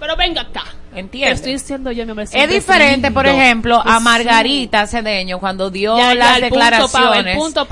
Pero 0.00 0.16
venga 0.16 0.42
acá. 0.42 0.62
Entiende. 0.94 1.30
Te 1.30 1.34
estoy 1.34 1.52
diciendo 1.54 1.90
yo, 1.90 2.04
mi 2.06 2.12
amor. 2.12 2.22
Es 2.30 2.48
diferente, 2.48 3.10
por 3.10 3.26
ejemplo, 3.26 3.82
a 3.84 3.98
Margarita 3.98 4.86
Cedeño 4.86 5.40
cuando 5.40 5.70
dio 5.70 5.96
Ya, 5.96 6.08
ya, 6.10 6.14
las 6.14 6.36
el 6.36 6.42
punto 6.48 6.54
declaraciones 6.54 7.24
pa- 7.24 7.30
el 7.30 7.36
punto 7.36 7.66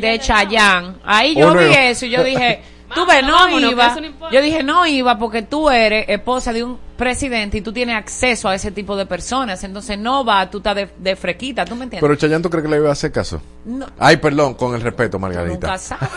de 0.00 0.18
ya, 0.18 0.22
Chayanne. 0.22 0.94
Ahí 1.04 1.34
yo 1.34 1.50
Uno- 1.52 1.60
vi 1.60 1.72
eso 1.74 2.04
y 2.04 2.10
yo 2.10 2.22
dije, 2.22 2.60
tú 2.94 3.06
ves, 3.06 3.22
Vámonos, 3.22 3.26
no 3.26 3.38
vámonos, 3.46 3.70
iba. 3.72 4.10
no. 4.20 4.30
Yo 4.30 4.40
dije, 4.42 4.62
no 4.62 4.86
iba 4.86 5.18
porque 5.18 5.42
tú 5.42 5.68
eres 5.70 6.06
esposa 6.08 6.52
de 6.52 6.64
un 6.64 6.78
presidente 6.96 7.58
y 7.58 7.60
tú 7.60 7.72
tienes 7.72 7.96
acceso 7.96 8.48
a 8.48 8.54
ese 8.54 8.70
tipo 8.70 8.96
de 8.96 9.04
personas. 9.06 9.62
Entonces 9.64 9.98
no 9.98 10.24
va, 10.24 10.48
tú 10.48 10.58
estás 10.58 10.76
de, 10.76 10.88
de 10.96 11.16
frequita, 11.16 11.64
¿tú 11.64 11.74
me 11.74 11.84
entiendes? 11.84 12.00
Pero 12.08 12.14
Chayanne, 12.14 12.42
¿tú 12.42 12.48
crees 12.50 12.64
que 12.64 12.70
le 12.70 12.76
iba 12.76 12.88
a 12.88 12.92
hacer 12.92 13.10
caso? 13.10 13.42
No. 13.64 13.86
Ay, 13.98 14.16
perdón, 14.18 14.54
con 14.54 14.74
el 14.74 14.80
respeto, 14.80 15.18
Margarita. 15.18 15.66
Nunca 15.66 15.78
sabes. 15.78 16.08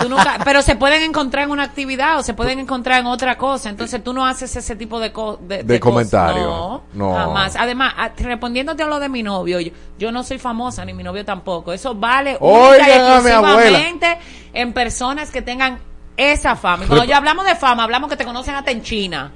Tú 0.00 0.08
nunca- 0.10 0.38
pero 0.44 0.60
se 0.60 0.76
pueden 0.76 1.02
encontrar 1.02 1.44
en 1.44 1.50
una 1.52 1.62
actividad 1.62 2.18
o 2.18 2.22
se 2.22 2.34
pueden 2.34 2.58
encontrar 2.58 3.00
en 3.00 3.06
otra 3.06 3.38
cosa. 3.38 3.70
Entonces 3.70 4.04
tú 4.04 4.12
no 4.12 4.26
haces 4.26 4.54
ese 4.56 4.76
tipo 4.76 5.00
de, 5.00 5.10
co- 5.12 5.38
de, 5.40 5.62
De 5.62 5.80
comentario. 5.80 6.42
No, 6.44 6.82
No. 6.92 7.14
jamás. 7.14 7.56
Además, 7.56 7.94
a- 7.96 8.10
respondiéndote 8.16 8.82
a 8.82 8.86
lo 8.86 8.98
de 9.00 9.08
mi 9.08 9.22
novio, 9.22 9.58
yo, 9.60 9.72
yo 9.98 10.12
no 10.12 10.22
soy 10.22 10.38
famosa 10.38 10.84
ni 10.84 10.92
mi 10.92 11.02
novio 11.02 11.24
tampoco. 11.24 11.72
Eso 11.72 11.94
vale 11.94 12.36
única 12.40 12.78
y 12.78 12.90
Oigan 12.90 13.00
a 13.00 13.20
mi 13.22 13.30
abuela. 13.30 13.54
exclusivamente 13.54 14.18
en 14.52 14.72
personas 14.74 15.30
que 15.30 15.40
tengan 15.40 15.78
esa 16.16 16.56
fama. 16.56 16.84
Y 16.84 16.86
cuando 16.88 17.04
Rep- 17.04 17.08
yo 17.08 17.16
hablamos 17.16 17.44
de 17.46 17.54
fama, 17.56 17.84
hablamos 17.84 18.10
que 18.10 18.16
te 18.16 18.24
conocen 18.24 18.54
hasta 18.54 18.70
en 18.70 18.82
China. 18.82 19.32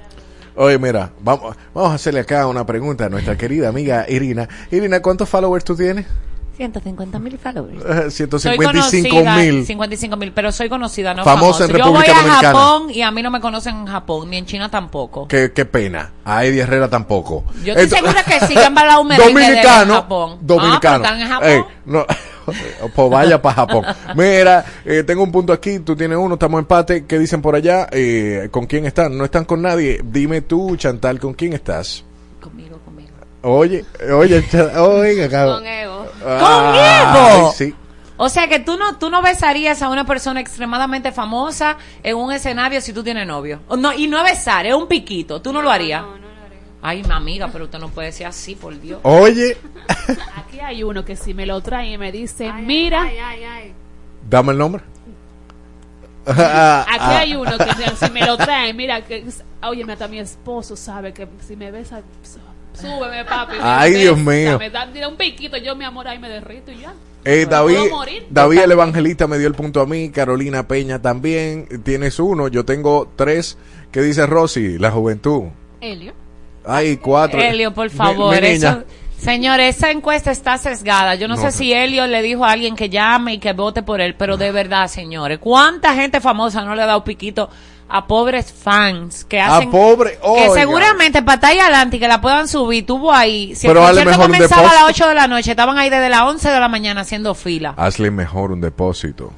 Oye, 0.55 0.77
mira, 0.77 1.11
vamos, 1.21 1.55
vamos 1.73 1.91
a 1.91 1.95
hacerle 1.95 2.19
acá 2.21 2.45
una 2.47 2.65
pregunta 2.65 3.05
a 3.05 3.09
nuestra 3.09 3.37
querida 3.37 3.69
amiga 3.69 4.05
Irina. 4.09 4.47
Irina, 4.69 5.01
¿cuántos 5.01 5.29
followers 5.29 5.63
tú 5.63 5.75
tienes? 5.75 6.05
150 6.57 7.17
mil 7.17 7.37
followers. 7.39 7.79
Eh, 7.83 8.11
Soy 8.11 8.27
155 8.27 9.09
conocida, 9.15 9.35
mil. 9.37 9.65
55 9.65 10.17
mil, 10.17 10.31
pero 10.33 10.51
soy 10.51 10.69
conocida, 10.69 11.13
no 11.13 11.23
Famosa 11.23 11.63
en 11.63 11.71
famosa. 11.71 11.85
Yo 11.85 11.91
voy 11.91 12.01
República 12.03 12.11
a 12.11 12.21
Dominicana. 12.23 12.47
Japón 12.59 12.91
y 12.91 13.01
a 13.01 13.09
mí 13.11 13.23
no 13.23 13.31
me 13.31 13.39
conocen 13.39 13.75
en 13.77 13.85
Japón, 13.87 14.29
ni 14.29 14.37
en 14.37 14.45
China 14.45 14.69
tampoco. 14.69 15.27
Qué, 15.27 15.53
qué 15.55 15.65
pena. 15.65 16.11
A 16.25 16.43
Eddie 16.45 16.61
Herrera 16.61 16.89
tampoco. 16.89 17.45
Yo 17.63 17.73
estoy 17.73 17.85
Esto- 17.85 17.95
segura 17.95 18.23
que 18.23 18.45
sí 18.45 18.53
que 18.53 18.63
han 18.65 18.75
bailado 18.75 19.01
un 19.01 19.07
merengue 19.07 19.33
de- 19.33 19.45
Dominicano. 19.47 19.93
en 19.95 20.01
Japón. 20.01 20.37
Dominicano. 20.41 21.05
Ah, 21.05 21.07
pero 21.09 21.15
están 21.15 21.21
en 21.21 21.27
Japón. 21.29 21.49
Ey, 21.49 21.63
no, 21.85 22.05
pues 22.95 23.09
vaya 23.09 23.41
para 23.41 23.55
Japón. 23.55 23.85
Mira, 24.15 24.65
eh, 24.85 25.03
tengo 25.03 25.23
un 25.23 25.31
punto 25.31 25.53
aquí, 25.53 25.79
tú 25.79 25.95
tienes 25.95 26.17
uno, 26.17 26.35
estamos 26.35 26.59
en 26.59 26.63
empate. 26.63 27.05
¿Qué 27.05 27.19
dicen 27.19 27.41
por 27.41 27.55
allá? 27.55 27.87
Eh, 27.91 28.49
¿Con 28.51 28.65
quién 28.65 28.85
están? 28.85 29.17
No 29.17 29.25
están 29.25 29.45
con 29.45 29.61
nadie. 29.61 30.01
Dime 30.03 30.41
tú, 30.41 30.75
Chantal, 30.77 31.19
¿con 31.19 31.33
quién 31.33 31.53
estás? 31.53 32.03
Conmigo, 32.39 32.79
conmigo. 32.85 33.11
Oye, 33.41 33.85
oye, 34.13 34.43
oiga, 34.77 35.29
cabrón. 35.29 35.55
Con 35.57 35.67
Evo. 35.67 36.05
Ah, 36.25 37.35
Evo? 37.35 37.47
ay, 37.47 37.53
sí. 37.55 37.75
O 38.23 38.29
sea 38.29 38.47
que 38.47 38.59
tú 38.59 38.77
no, 38.77 38.99
tú 38.99 39.09
no 39.09 39.23
besarías 39.23 39.81
a 39.81 39.89
una 39.89 40.05
persona 40.05 40.39
extremadamente 40.39 41.11
famosa 41.11 41.77
en 42.03 42.15
un 42.17 42.31
escenario 42.31 42.79
si 42.79 42.93
tú 42.93 43.03
tienes 43.03 43.25
novio. 43.25 43.61
No, 43.75 43.93
y 43.93 44.05
no 44.05 44.19
es 44.19 44.33
besar, 44.33 44.67
es 44.67 44.75
un 44.75 44.87
piquito. 44.87 45.41
Tú 45.41 45.51
no, 45.51 45.63
lo 45.63 45.71
harías. 45.71 46.03
Ay, 46.81 47.03
mi 47.03 47.11
amiga, 47.11 47.47
pero 47.51 47.65
usted 47.65 47.79
no 47.79 47.89
puede 47.89 48.11
ser 48.11 48.27
así, 48.27 48.55
por 48.55 48.79
Dios. 48.79 48.99
Oye, 49.03 49.55
Aquí 50.35 50.59
hay 50.59 50.83
uno 50.83 51.05
que 51.05 51.15
si 51.15 51.33
me 51.33 51.45
lo 51.45 51.61
trae 51.61 51.91
y 51.91 51.97
me 51.97 52.11
dice, 52.11 52.51
mira, 52.53 53.09
dame 54.27 54.51
el 54.53 54.57
nombre. 54.57 54.83
aquí 56.25 56.39
Ah, 56.39 56.85
hay 57.19 57.35
uno 57.35 57.51
que 57.57 57.95
si 57.95 58.11
me 58.11 58.25
lo 58.25 58.37
trae, 58.37 58.73
mira, 58.73 59.01
que, 59.01 59.25
oye, 59.63 59.85
hasta 59.91 60.07
mi 60.07 60.19
esposo 60.19 60.75
sabe 60.75 61.13
que 61.13 61.27
si 61.45 61.55
me 61.55 61.71
besa, 61.71 62.01
súbeme, 62.73 63.25
papi. 63.25 63.57
Ay, 63.61 63.93
Dios 63.93 64.17
mío. 64.17 64.57
Me 64.57 64.69
da, 64.69 64.91
tira 64.91 65.07
un 65.07 65.17
piquito, 65.17 65.57
yo, 65.57 65.75
mi 65.75 65.85
amor, 65.85 66.07
ahí 66.07 66.17
me 66.17 66.29
derrito 66.29 66.71
y 66.71 66.79
ya. 66.79 66.93
Eh, 67.23 67.45
David. 67.47 67.77
David 68.31 68.61
el 68.61 68.71
Evangelista 68.71 69.27
me 69.27 69.37
dio 69.37 69.47
el 69.47 69.53
punto 69.53 69.81
a 69.81 69.85
mí, 69.85 70.09
Carolina 70.09 70.67
Peña 70.67 70.99
también, 70.99 71.67
tienes 71.83 72.19
uno, 72.19 72.47
yo 72.47 72.65
tengo 72.65 73.11
tres. 73.15 73.57
¿Qué 73.91 74.01
dice 74.01 74.25
Rosy? 74.25 74.79
La 74.79 74.89
juventud. 74.89 75.43
Helio. 75.81 76.13
Hay 76.65 76.97
cuatro. 76.97 77.41
Helio, 77.41 77.73
por 77.73 77.89
favor. 77.89 78.33
mi 78.35 78.41
niña. 78.41 78.53
eso- 78.69 78.83
señor, 79.17 79.59
esa 79.59 79.91
encuesta 79.91 80.31
está 80.31 80.57
sesgada. 80.57 81.15
Yo 81.15 81.27
no, 81.27 81.35
No 81.35 81.41
sé 81.41 81.51
si 81.51 81.73
Helio 81.73 82.07
le 82.07 82.21
dijo 82.21 82.45
a 82.45 82.51
alguien 82.51 82.75
que 82.75 82.89
llame 82.89 83.33
y 83.35 83.37
que 83.39 83.53
vote 83.53 83.83
por 83.83 84.01
él, 84.01 84.15
pero 84.15 84.37
de 84.37 84.51
verdad, 84.51 84.87
señores, 84.87 85.39
¿cuánta 85.39 85.93
gente 85.95 86.19
famosa 86.21 86.63
no 86.63 86.75
le 86.75 86.81
ha 86.83 86.85
dado 86.87 87.03
piquito 87.03 87.49
a 87.93 88.07
pobres 88.07 88.53
fans 88.53 89.25
que 89.25 89.39
A 89.39 89.57
hacen... 89.57 89.69
pobre, 89.69 90.17
que 90.37 90.49
seguramente 90.53 91.21
para 91.23 91.35
estar 91.35 91.51
ahí 91.51 91.59
adelante 91.59 91.97
y 91.97 91.99
que 91.99 92.07
la 92.07 92.21
puedan 92.21 92.47
subir, 92.47 92.85
tuvo 92.85 93.11
ahí. 93.11 93.53
Si 93.53 93.67
Pero 93.67 93.81
el 93.81 93.87
concierto 93.87 94.11
mejor 94.11 94.25
comenzaba 94.27 94.61
a 94.61 94.63
las 94.63 94.73
depósito. 94.73 95.03
8 95.05 95.09
de 95.09 95.15
la 95.15 95.27
noche, 95.27 95.51
estaban 95.51 95.77
ahí 95.77 95.89
desde 95.89 96.07
las 96.09 96.21
11 96.21 96.49
de 96.49 96.59
la 96.59 96.69
mañana 96.69 97.01
haciendo 97.01 97.35
fila. 97.35 97.73
Hazle 97.75 98.09
mejor 98.09 98.53
un 98.53 98.61
depósito. 98.61 99.33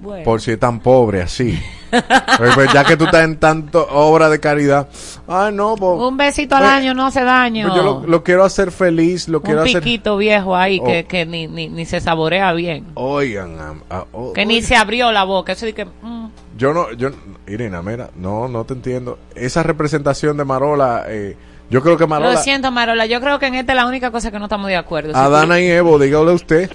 Bueno. 0.00 0.24
Por 0.24 0.40
si 0.40 0.50
es 0.52 0.58
tan 0.58 0.80
pobre 0.80 1.22
así. 1.22 1.58
Pues, 1.90 2.54
pues, 2.54 2.72
ya 2.72 2.84
que 2.84 2.96
tú 2.96 3.04
estás 3.06 3.24
en 3.24 3.36
tanto 3.38 3.84
obra 3.90 4.28
de 4.30 4.38
caridad. 4.38 4.88
Ay, 5.26 5.52
no, 5.52 5.74
pues, 5.74 6.00
Un 6.00 6.16
besito 6.16 6.54
al 6.54 6.62
pues, 6.62 6.72
año 6.72 6.94
no 6.94 7.06
hace 7.06 7.22
daño. 7.24 7.66
pues 7.68 7.76
yo 7.76 7.82
lo, 7.82 8.06
lo 8.06 8.22
quiero 8.22 8.44
hacer 8.44 8.70
feliz, 8.70 9.28
lo 9.28 9.42
quiero 9.42 9.62
un 9.62 9.68
hacer. 9.68 9.82
piquito 9.82 10.16
viejo 10.16 10.54
ahí 10.56 10.78
Oh. 10.80 10.86
que, 10.86 11.04
que 11.04 11.26
ni, 11.26 11.48
ni, 11.48 11.68
ni 11.68 11.84
se 11.86 12.00
saborea 12.00 12.52
bien. 12.52 12.86
Oigan, 12.94 13.82
ah, 13.90 14.04
oh, 14.12 14.32
Que 14.32 14.46
ni 14.46 14.62
se 14.62 14.76
abrió 14.76 15.10
la 15.10 15.24
boca. 15.24 15.52
Eso 15.52 15.66
de 15.66 15.72
que... 15.74 15.84
mm. 15.84 16.28
yo 16.56 16.72
no, 16.72 16.92
yo, 16.92 17.10
Irina, 17.48 17.82
mira, 17.82 18.10
no, 18.16 18.46
no 18.46 18.64
te 18.64 18.74
entiendo. 18.74 19.18
Esa 19.34 19.62
representación 19.64 20.36
de 20.36 20.44
Marola, 20.44 21.04
eh, 21.08 21.36
yo 21.70 21.82
creo 21.82 21.96
que 21.96 22.06
Marola, 22.06 22.32
Lo 22.34 22.38
siento, 22.38 22.70
Marola. 22.70 23.06
Yo 23.06 23.20
creo 23.20 23.38
que 23.40 23.46
en 23.46 23.56
esta 23.56 23.72
es 23.72 23.76
la 23.76 23.86
única 23.86 24.12
cosa 24.12 24.30
que 24.30 24.38
no 24.38 24.44
estamos 24.44 24.68
de 24.68 24.76
acuerdo. 24.76 25.16
Adana 25.16 25.56
tú- 25.56 25.60
y 25.60 25.66
Evo, 25.66 25.98
dígale 25.98 26.30
usted. 26.32 26.70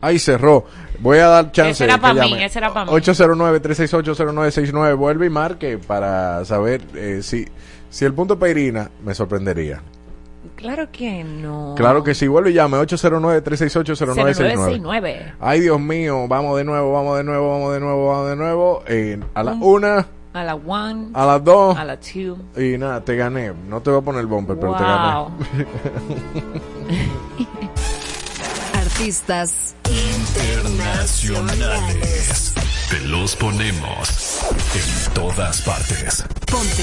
Ahí 0.00 0.18
cerró. 0.18 0.66
Voy 1.00 1.18
a 1.18 1.26
dar 1.26 1.50
chance. 1.52 1.70
Ese 1.72 1.84
era 1.84 1.94
que 1.94 2.00
pa' 2.00 2.14
mí, 2.14 2.30
llame. 2.30 2.44
ese 2.44 2.58
era 2.58 2.72
pa' 2.72 2.84
mí. 2.84 2.90
809-368-0969. 2.92 4.96
Vuelve 4.96 5.26
y 5.26 5.30
marque 5.30 5.78
para 5.78 6.44
saber 6.44 6.82
eh, 6.94 7.20
si, 7.22 7.46
si 7.90 8.04
el 8.04 8.14
punto 8.14 8.38
para 8.38 8.50
Irina 8.52 8.90
me 9.04 9.14
sorprendería. 9.14 9.82
Claro 10.56 10.88
que 10.92 11.24
no. 11.24 11.74
Claro 11.76 12.04
que 12.04 12.14
sí, 12.14 12.28
vuelve 12.28 12.50
y 12.50 12.54
llame 12.54 12.76
809-368-0969. 12.78 14.14
0969. 14.14 15.32
Ay, 15.40 15.60
Dios 15.60 15.80
mío, 15.80 16.26
vamos 16.28 16.56
de 16.58 16.64
nuevo, 16.64 16.92
vamos 16.92 17.16
de 17.16 17.24
nuevo, 17.24 17.50
vamos 17.50 17.72
de 17.74 17.80
nuevo, 17.80 18.08
vamos 18.08 18.28
de 18.30 18.36
nuevo. 18.36 18.82
Eh, 18.86 19.18
a 19.34 19.42
la 19.42 19.52
Un- 19.52 19.62
una, 19.62 20.06
A 20.34 20.44
la 20.44 20.54
one. 20.54 21.08
a 21.14 21.26
las 21.26 21.42
dos. 21.44 21.76
A 21.76 21.84
la 21.84 21.98
two. 21.98 22.36
Y 22.56 22.76
nada, 22.78 23.00
te 23.02 23.16
gané. 23.16 23.52
No 23.68 23.80
te 23.80 23.90
voy 23.90 24.00
a 24.00 24.04
poner 24.04 24.20
el 24.20 24.26
bumper, 24.26 24.56
pero 24.58 24.74
te 24.76 24.82
Wow. 24.82 24.92
gané. 24.92 25.26
Artistas 28.74 29.73
Internacionales. 30.36 32.52
Te 32.90 33.00
los 33.00 33.34
ponemos 33.36 34.40
en 34.74 35.14
todas 35.14 35.62
partes. 35.62 36.24
Ponte. 36.50 36.82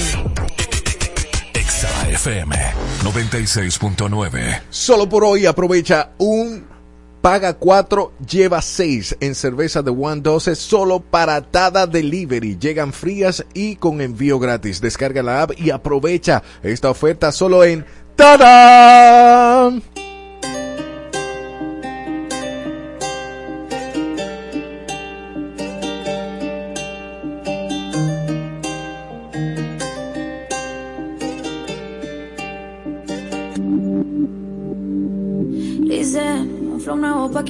Exa 1.54 2.08
FM 2.08 2.56
96.9. 3.04 4.62
Solo 4.70 5.08
por 5.08 5.24
hoy 5.24 5.46
aprovecha 5.46 6.10
un 6.18 6.64
paga 7.20 7.54
4, 7.54 8.12
lleva 8.28 8.60
6 8.62 9.16
en 9.20 9.34
cerveza 9.34 9.82
de 9.82 9.90
One 9.90 10.22
12 10.22 10.54
solo 10.56 11.00
para 11.00 11.40
Tada 11.42 11.86
Delivery. 11.86 12.58
Llegan 12.58 12.92
frías 12.92 13.44
y 13.54 13.76
con 13.76 14.00
envío 14.00 14.38
gratis. 14.38 14.80
Descarga 14.80 15.22
la 15.22 15.42
app 15.42 15.52
y 15.58 15.70
aprovecha 15.70 16.42
esta 16.62 16.90
oferta 16.90 17.32
solo 17.32 17.64
en 17.64 17.84
Tada. 18.16 19.72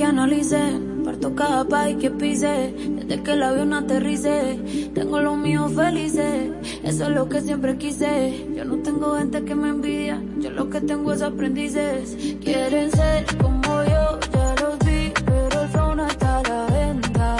Analice. 0.02 0.80
Parto 1.04 1.34
cada 1.34 1.64
país 1.64 1.96
que 1.96 2.10
pise. 2.10 2.74
Desde 2.76 3.22
que 3.22 3.32
el 3.32 3.42
avión 3.42 3.72
aterrice. 3.72 4.90
Tengo 4.94 5.20
los 5.20 5.36
míos 5.36 5.72
felices. 5.74 6.50
Eso 6.82 7.04
es 7.04 7.10
lo 7.10 7.28
que 7.28 7.40
siempre 7.40 7.76
quise. 7.76 8.46
Yo 8.56 8.64
no 8.64 8.76
tengo 8.78 9.16
gente 9.16 9.44
que 9.44 9.54
me 9.54 9.68
envidia. 9.68 10.22
Yo 10.38 10.50
lo 10.50 10.68
que 10.70 10.80
tengo 10.80 11.12
es 11.12 11.22
aprendices. 11.22 12.16
Quieren 12.42 12.90
ser 12.90 13.24
como 13.38 13.82
yo, 13.84 14.18
ya 14.32 14.54
los 14.62 14.78
vi. 14.80 15.12
Pero 15.24 15.62
el 15.62 15.68
flow 15.68 15.94
no 15.94 16.06
está 16.06 16.38
a 16.38 16.42
la 16.42 16.66
venta. 16.66 17.36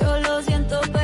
Yo 0.00 0.20
lo 0.20 0.42
siento, 0.42 0.80
pero 0.92 1.03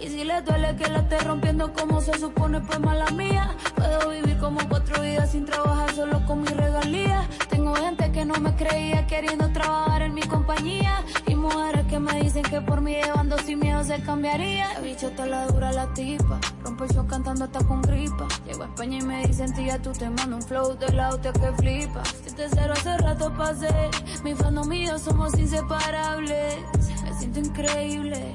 Y 0.00 0.08
si 0.08 0.24
les 0.24 0.44
duele 0.44 0.74
que 0.76 0.88
la 0.88 1.00
esté 1.00 1.18
rompiendo 1.18 1.72
como 1.72 2.00
se 2.00 2.18
supone, 2.18 2.60
pues 2.60 2.80
mala 2.80 3.06
mía. 3.10 3.54
Puedo 3.74 4.10
vivir 4.10 4.38
como 4.38 4.58
cuatro 4.68 5.02
vidas 5.02 5.32
sin 5.32 5.44
trabajar 5.44 5.92
solo 5.94 6.24
con 6.26 6.40
mis 6.40 6.56
regalías. 6.56 7.28
Tengo 7.50 7.74
gente 7.74 8.10
que 8.10 8.24
no 8.24 8.34
me 8.40 8.54
creía 8.56 9.06
queriendo 9.06 9.52
trabajar 9.52 10.02
en 10.02 10.14
mi 10.14 10.22
compañía. 10.22 11.04
Y 11.26 11.34
mujeres 11.34 11.84
que 11.86 11.98
me 12.00 12.22
dicen 12.22 12.42
que 12.44 12.60
por 12.62 12.80
mí 12.80 12.94
llevando 12.94 13.36
sin 13.38 13.58
miedo 13.58 13.84
se 13.84 14.00
cambiaría. 14.02 14.72
La 14.74 14.80
bicha 14.80 15.08
está 15.08 15.26
la 15.26 15.46
dura 15.46 15.70
la 15.72 15.92
tipa. 15.92 16.40
Rompo 16.64 16.84
el 16.84 16.90
show 16.90 17.06
cantando 17.06 17.44
hasta 17.44 17.62
con 17.64 17.82
gripa. 17.82 18.26
Llego 18.46 18.62
a 18.62 18.66
España 18.66 18.98
y 18.98 19.02
me 19.02 19.26
dicen, 19.26 19.52
tía, 19.54 19.82
tú 19.82 19.92
te 19.92 20.08
mando 20.08 20.36
un 20.36 20.42
flow 20.42 20.78
de 20.78 20.92
la 20.94 21.10
hostia 21.10 21.32
que 21.32 21.52
flipa. 21.52 22.02
Siete 22.22 22.46
cero 22.54 22.72
hace 22.74 22.96
rato 22.98 23.32
pasé. 23.36 23.90
Mi 24.24 24.34
fandom 24.34 24.72
y 24.72 24.86
yo 24.86 24.98
somos 24.98 25.38
inseparables. 25.38 26.56
Me 27.04 27.12
siento 27.18 27.40
increíble. 27.40 28.34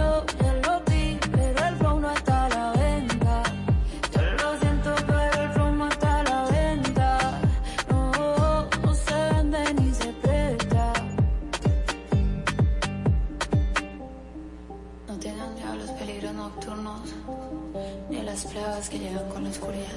plagas 18.71 18.89
que 18.89 18.99
llegan 18.99 19.27
con 19.29 19.43
la 19.43 19.49
oscuridad. 19.49 19.87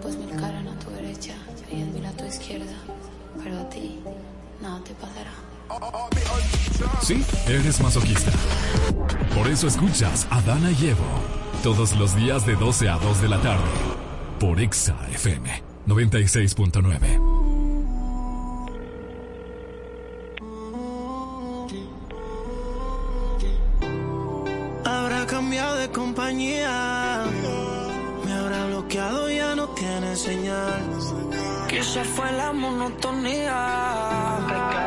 Pues 0.00 0.16
mil 0.16 0.30
caran 0.30 0.66
a 0.68 0.78
tu 0.78 0.90
derecha 0.90 1.34
y 1.70 1.76
diez 1.76 1.88
mil 1.88 2.06
a 2.06 2.12
tu 2.12 2.24
izquierda, 2.24 2.72
pero 3.42 3.60
a 3.60 3.68
ti 3.68 4.00
nada 4.60 4.80
te 4.84 4.94
pasará. 4.94 5.32
Sí, 7.02 7.24
eres 7.46 7.80
masoquista. 7.80 8.30
Por 9.34 9.48
eso 9.48 9.66
escuchas 9.66 10.26
a 10.30 10.40
Dana 10.42 10.70
y 10.70 10.88
Evo 10.88 11.04
todos 11.62 11.96
los 11.96 12.16
días 12.16 12.46
de 12.46 12.56
12 12.56 12.88
a 12.88 12.96
2 12.98 13.22
de 13.22 13.28
la 13.28 13.40
tarde 13.40 13.70
por 14.40 14.60
Exa 14.60 14.96
FM 15.10 15.62
96.9. 15.86 17.51
compañía. 25.92 27.24
Me 28.24 28.32
habrá 28.32 28.66
bloqueado, 28.66 29.30
ya 29.30 29.54
no 29.54 29.68
tiene 29.68 30.16
señal. 30.16 30.82
Quizás 31.68 32.06
fue 32.08 32.30
la 32.32 32.52
monotonía 32.52 33.56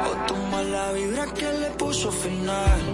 o 0.08 0.26
tu 0.28 0.36
mala 0.52 0.92
vibra 0.92 1.26
que 1.34 1.52
le 1.52 1.70
puso 1.72 2.12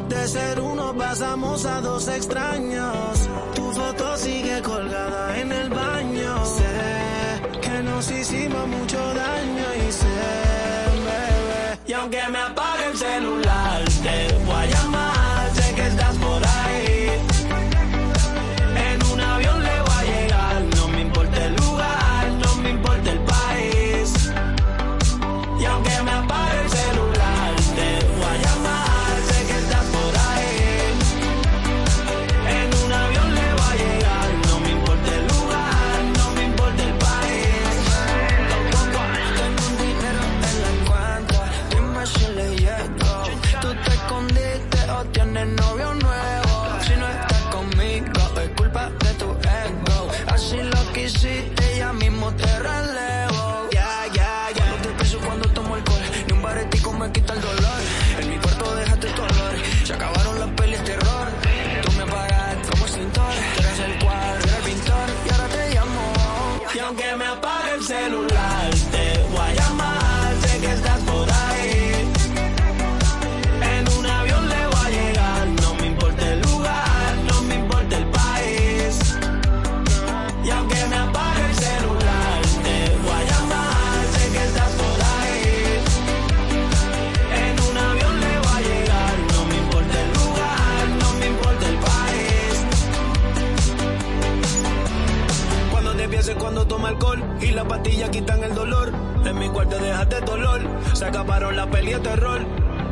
de 0.10 0.28
ser 0.28 0.60
uno 0.60 0.96
pasamos 0.96 1.66
a 1.66 1.82
dos 1.82 2.08
extraños. 2.08 3.30
Tu 3.56 3.72
foto 3.72 4.18
sigue 4.18 4.62
colgada 4.62 5.38
en 5.38 5.52
el 5.52 5.70
baño. 5.70 6.46
Sé 6.46 7.60
que 7.62 7.84
nos 7.84 8.10
hicimos 8.12 8.68
mucho 8.68 8.98
daño 9.14 9.68
y 9.88 9.92
sé, 9.92 10.06
bebé. 11.06 11.80
Y 11.88 11.94
aunque 11.94 12.22
me 12.30 12.40
apague 12.40 12.86
el 12.92 12.98
celular, 12.98 13.84
te 14.04 14.41
Pienses 96.22 96.40
cuando 96.40 96.68
toma 96.68 96.90
alcohol 96.90 97.20
y 97.42 97.48
las 97.48 97.66
pastillas 97.66 98.12
quitan 98.12 98.44
el 98.44 98.54
dolor. 98.54 98.94
En 99.26 99.40
mi 99.40 99.50
cuarto 99.50 99.80
dejaste 99.80 100.22
dolor. 100.22 100.62
Se 100.94 101.06
acabaron 101.06 101.56
la 101.56 101.68
peli 101.68 101.94
de 101.94 102.00
terror. 102.00 102.46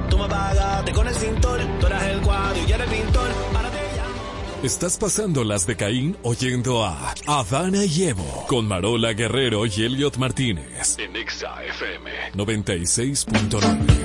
Tú 0.09 0.17
me 0.17 0.27
pagaste 0.27 0.91
con 0.93 1.07
el 1.07 1.13
cintor. 1.13 1.59
Tú 1.79 1.85
eras 1.85 2.03
el 2.05 2.21
cuadro 2.21 2.59
y 2.59 2.65
yo 2.65 2.73
era 2.73 2.85
el 2.85 2.89
pintor. 2.89 3.29
Ahora 3.55 3.69
te 3.69 4.65
Estás 4.65 4.97
pasando 4.97 5.43
las 5.43 5.67
de 5.67 5.75
Caín 5.75 6.17
oyendo 6.23 6.83
a 6.83 7.13
Adana 7.27 7.85
y 7.85 8.05
Evo 8.05 8.45
con 8.47 8.67
Marola 8.67 9.13
Guerrero 9.13 9.63
y 9.67 9.83
Elliot 9.83 10.17
Martínez 10.17 10.97
En 10.97 11.15
Exa 11.15 11.63
FM. 11.65 12.31
96.9. 12.33 13.98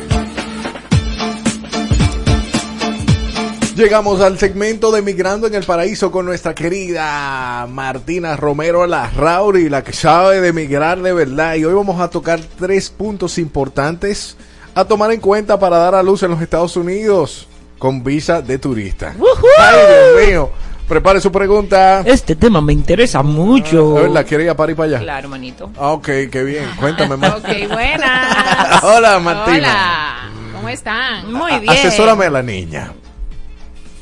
Llegamos 3.74 4.20
al 4.20 4.38
segmento 4.38 4.92
de 4.92 5.02
Migrando 5.02 5.48
en 5.48 5.54
el 5.56 5.64
Paraíso 5.64 6.12
con 6.12 6.26
nuestra 6.26 6.54
querida 6.54 7.66
Martina 7.68 8.36
Romero 8.36 8.86
Larrauri, 8.86 9.68
la 9.68 9.82
que 9.82 9.92
sabe 9.92 10.40
de 10.40 10.52
migrar 10.52 11.02
de 11.02 11.12
verdad. 11.12 11.56
Y 11.56 11.64
hoy 11.64 11.74
vamos 11.74 12.00
a 12.00 12.08
tocar 12.08 12.38
tres 12.56 12.88
puntos 12.88 13.36
importantes 13.36 14.36
a 14.76 14.84
tomar 14.84 15.10
en 15.10 15.18
cuenta 15.18 15.58
para 15.58 15.78
dar 15.78 15.96
a 15.96 16.04
luz 16.04 16.22
en 16.22 16.30
los 16.30 16.40
Estados 16.40 16.76
Unidos 16.76 17.48
con 17.76 18.04
visa 18.04 18.42
de 18.42 18.58
turista. 18.58 19.12
¡Ay, 19.58 19.76
Dios 19.88 20.28
mío! 20.28 20.50
Prepare 20.86 21.20
su 21.20 21.32
pregunta. 21.32 22.02
Este 22.06 22.36
tema 22.36 22.60
me 22.60 22.72
interesa 22.72 23.24
mucho. 23.24 23.98
A 23.98 24.02
ver, 24.02 24.10
¿la 24.10 24.22
quiere 24.22 24.44
ir 24.44 24.50
a 24.50 24.56
París 24.56 24.76
para 24.76 24.86
allá? 24.90 24.98
Claro, 25.00 25.28
manito. 25.28 25.70
Ah, 25.76 25.88
ok, 25.92 26.06
qué 26.30 26.44
bien. 26.44 26.66
Cuéntame 26.78 27.16
más. 27.16 27.34
Ok, 27.34 27.48
buenas. 27.68 28.82
Hola, 28.84 29.18
Martina. 29.18 29.56
Hola, 29.58 30.30
¿cómo 30.54 30.68
están? 30.68 31.32
Muy 31.32 31.58
bien. 31.58 31.70
Asesórame 31.70 32.26
a 32.26 32.30
la 32.30 32.42
niña. 32.42 32.92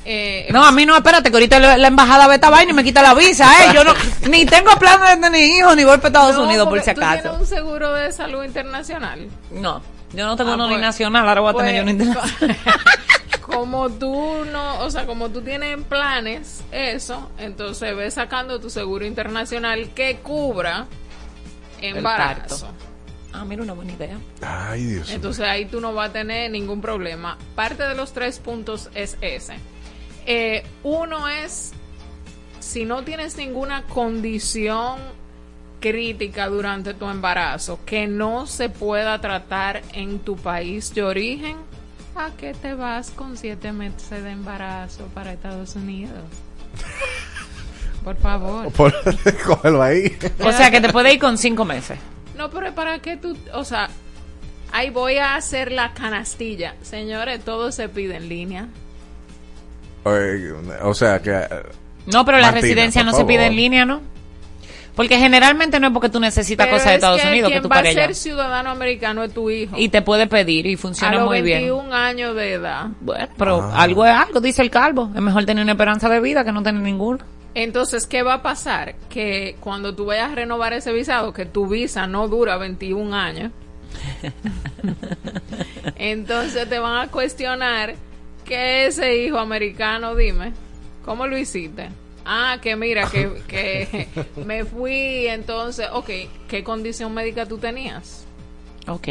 Eh, 0.05 0.49
No, 0.51 0.65
a 0.65 0.73
mí 0.73 0.85
no, 0.85 0.97
espérate, 0.97 1.31
que 1.31 1.37
ahorita 1.37 1.59
la 1.79 1.87
embajada 1.89 2.27
ve 2.27 2.35
esta 2.37 2.51
vaina 2.51 2.73
y 2.73 2.75
me 2.75 2.83
quita 2.85 3.03
la 3.03 3.15
visa, 3.15 3.49
¿eh? 3.65 3.71
Yo 3.75 3.85
no, 3.85 3.95
ni 4.29 4.45
tengo 4.47 4.71
planes 4.79 5.11
de 5.11 5.17
tener 5.23 5.41
hijos, 5.45 5.77
ni 5.77 5.85
voy 5.85 5.97
para 5.99 6.09
Estados 6.09 6.37
no, 6.37 6.43
Unidos, 6.45 6.69
por 6.69 6.81
si 6.81 6.87
¿Tú 6.93 7.01
acaso. 7.01 7.23
tienes 7.23 7.41
un 7.41 7.47
seguro 7.47 7.93
de 7.93 8.11
salud 8.13 8.43
internacional? 8.43 9.29
No, 9.53 9.81
yo 10.13 10.27
no 10.27 10.37
tengo 10.37 10.51
Ah, 10.51 10.55
uno 10.55 10.67
ni 10.67 10.75
pues- 10.75 10.83
nacional, 10.83 11.29
ahora 11.29 11.41
voy 11.41 11.55
a 11.55 11.57
tener 11.57 11.77
yo 11.77 11.83
uno 11.83 11.93
pues, 11.97 12.09
internacional. 12.09 12.57
Como 13.43 13.91
tú 13.91 14.45
no, 14.51 14.79
o 14.81 14.91
sea, 14.91 15.05
como 15.05 15.29
tú 15.29 15.43
tienes 15.43 15.75
en 15.75 15.85
planes 15.85 16.63
eso, 16.73 17.31
entonces 17.37 17.95
ves 17.95 18.15
sacando 18.15 18.59
tu 18.61 18.71
seguro 18.71 19.05
internacional 19.05 19.91
que 19.95 20.17
cubra 20.23 20.87
embarazo. 21.81 22.69
Ah, 23.33 23.45
mira, 23.45 23.63
una 23.63 23.73
buena 23.73 23.93
idea. 23.93 24.19
Ay, 24.43 24.85
Dios 24.85 25.07
mío. 25.07 25.17
Entonces 25.17 25.47
ahí 25.47 25.65
tú 25.67 25.81
no 25.81 25.93
vas 25.95 26.11
a 26.11 26.13
tener 26.13 26.51
ningún 26.51 26.81
problema. 26.81 27.37
Parte 27.55 27.83
de 27.83 27.95
los 27.95 28.13
tres 28.13 28.39
puntos 28.39 28.91
es 28.95 29.17
ese. 29.21 29.55
Eh, 30.27 30.63
uno 30.83 31.29
es, 31.29 31.73
si 32.61 32.85
no 32.85 33.03
tienes 33.03 33.37
ninguna 33.37 33.85
condición 33.85 35.01
crítica 35.81 36.47
durante 36.47 36.95
tu 36.95 37.09
embarazo 37.09 37.81
que 37.85 38.07
no 38.07 38.47
se 38.47 38.69
pueda 38.69 39.21
tratar 39.21 39.83
en 39.93 40.21
tu 40.21 40.37
país 40.37 40.95
de 40.95 41.03
origen, 41.03 41.57
¿a 42.15 42.31
qué 42.37 42.55
te 42.55 42.75
vas 42.75 43.11
con 43.11 43.37
siete 43.37 43.73
meses 43.73 44.23
de 44.23 44.31
embarazo 44.31 45.07
para 45.13 45.33
Estados 45.33 45.75
Unidos? 45.75 46.23
Por 48.05 48.17
favor. 48.17 48.73
Por, 48.73 48.93
cógelo 49.47 49.83
ahí. 49.83 50.17
O 50.41 50.53
sea, 50.53 50.71
que 50.71 50.81
te 50.81 50.89
puede 50.89 51.15
ir 51.15 51.21
con 51.21 51.39
cinco 51.39 51.65
meses. 51.65 51.99
No, 52.37 52.51
pero 52.51 52.75
¿para 52.75 52.99
qué 52.99 53.17
tú? 53.17 53.37
O 53.53 53.65
sea, 53.65 53.89
ahí 54.73 54.91
voy 54.91 55.19
a 55.19 55.37
hacer 55.37 55.71
la 55.71 55.93
canastilla. 55.95 56.75
Señores, 56.83 57.45
todo 57.45 57.71
se 57.71 57.89
pide 57.89 58.17
en 58.17 58.29
línea. 58.29 58.69
O 60.05 60.95
sea, 60.95 61.21
que... 61.21 61.47
No, 62.07 62.25
pero 62.25 62.39
la 62.39 62.51
residencia 62.51 63.05
no 63.05 63.13
se 63.13 63.25
pide 63.25 63.47
en 63.47 63.57
línea, 63.57 63.85
¿no? 63.85 64.01
Porque 64.95 65.17
generalmente 65.17 65.81
no 65.81 65.87
es 65.87 65.93
porque 65.93 66.11
tú 66.11 66.21
necesitas 66.21 66.67
Pero 66.67 66.77
cosas 66.77 66.87
de 66.89 66.93
es 66.93 66.97
Estados 66.97 67.21
que 67.23 67.29
Unidos 67.29 67.49
que 67.49 67.53
quien 67.55 67.63
tú 67.63 67.69
va 67.71 67.77
a 67.77 67.79
para 67.79 67.93
ser 67.93 68.15
ciudadano 68.15 68.71
americano 68.71 69.23
es 69.25 69.33
tu 69.33 69.49
hijo. 69.49 69.75
Y 69.79 69.89
te 69.89 70.03
puede 70.03 70.27
pedir 70.27 70.67
y 70.67 70.75
a 70.75 70.79
funciona 70.79 71.15
los 71.15 71.25
muy 71.25 71.41
bien. 71.41 71.61
21 71.61 71.95
años 71.95 72.37
de 72.37 72.53
edad. 72.53 72.89
Bueno, 73.01 73.29
pero 73.39 73.63
Ah. 73.63 73.83
algo 73.83 74.05
es 74.05 74.13
algo, 74.13 74.41
dice 74.41 74.61
el 74.61 74.71
calvo. 74.71 75.11
Es 75.15 75.23
mejor 75.23 75.47
tener 75.47 75.63
una 75.63 75.73
esperanza 75.73 76.11
de 76.11 76.21
vida 76.21 76.45
que 76.45 76.53
no 76.53 76.63
tener 76.63 76.83
ninguna. 76.83 77.25
Entonces, 77.55 78.07
¿qué 78.07 78.23
va 78.23 78.35
a 78.35 78.43
pasar? 78.43 78.95
Que 79.09 79.57
cuando 79.61 79.95
tú 79.95 80.07
vayas 80.07 80.33
a 80.33 80.35
renovar 80.35 80.75
ese 80.75 80.93
visado, 80.93 81.33
que 81.33 81.47
tu 81.47 81.67
visa 81.67 82.07
no 82.07 82.29
dura 82.29 82.59
21 82.59 83.15
años, 83.15 83.51
entonces 85.97 86.69
te 86.69 86.79
van 86.79 86.97
a 86.97 87.09
cuestionar 87.11 87.95
que 88.45 88.87
ese 88.87 89.17
hijo 89.17 89.39
americano, 89.39 90.15
dime, 90.15 90.53
¿cómo 91.05 91.27
lo 91.27 91.37
hiciste? 91.39 91.89
Ah, 92.25 92.59
que 92.63 92.77
mira, 92.77 93.09
que, 93.11 93.43
que 93.49 94.09
me 94.45 94.65
fui, 94.65 95.27
entonces, 95.27 95.89
ok, 95.93 96.11
¿qué 96.49 96.63
condición 96.63 97.13
médica 97.15 97.47
tú 97.47 97.59
tenías? 97.59 98.25
Ok. 98.87 99.09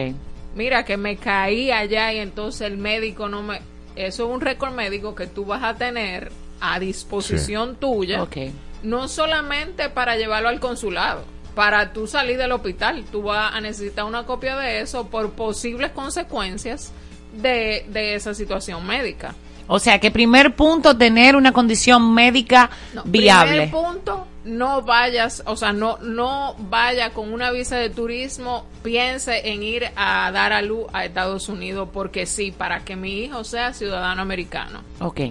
Mira, 0.56 0.84
que 0.84 0.98
me 0.98 1.18
caí 1.18 1.72
allá 1.72 2.14
y 2.14 2.20
entonces 2.20 2.62
el 2.62 2.78
médico 2.78 3.30
no 3.30 3.42
me... 3.42 3.62
Eso 3.96 4.26
es 4.26 4.34
un 4.34 4.42
récord 4.42 4.74
médico 4.74 5.16
que 5.16 5.28
tú 5.28 5.46
vas 5.46 5.64
a 5.64 5.76
tener 5.76 6.32
a 6.60 6.80
disposición 6.80 7.76
tuya. 7.76 8.24
Ok. 8.24 8.38
No 8.84 9.08
solamente 9.08 9.90
para 9.90 10.16
llevarlo 10.16 10.50
al 10.50 10.60
consulado, 10.60 11.24
para 11.56 11.94
tú 11.94 12.08
salir 12.08 12.38
del 12.38 12.52
hospital. 12.52 13.06
Tú 13.12 13.24
vas 13.24 13.54
a 13.54 13.62
necesitar 13.62 14.06
una 14.06 14.26
copia 14.26 14.58
de 14.58 14.82
eso 14.82 15.08
por 15.08 15.32
posibles 15.32 15.92
consecuencias 15.92 16.92
de, 17.34 17.86
de 17.90 18.16
esa 18.16 18.34
situación 18.34 18.86
médica. 18.86 19.36
O 19.68 19.80
sea, 19.80 20.00
que 20.00 20.12
primer 20.12 20.56
punto, 20.56 20.98
tener 20.98 21.36
una 21.36 21.54
condición 21.54 22.14
médica 22.14 22.70
viable. 23.06 23.70
Primer 23.70 23.72
punto, 23.72 24.28
no 24.44 24.82
vayas, 24.82 25.44
o 25.46 25.56
sea, 25.56 25.72
no, 25.72 25.98
no 26.00 26.56
vaya 26.58 27.12
con 27.12 27.32
una 27.32 27.52
visa 27.52 27.78
de 27.78 27.90
turismo, 27.90 28.66
piense 28.84 29.50
en 29.50 29.64
ir 29.64 29.86
a 29.96 30.32
dar 30.32 30.52
a 30.52 30.62
luz 30.62 30.88
a 30.94 31.06
Estados 31.06 31.48
Unidos 31.48 31.90
porque 31.94 32.26
sí, 32.26 32.52
para 32.52 32.84
que 32.84 32.96
mi 32.96 33.24
hijo 33.24 33.44
sea 33.44 33.74
ciudadano 33.74 34.22
americano. 34.22 34.82
Ok. 35.00 35.22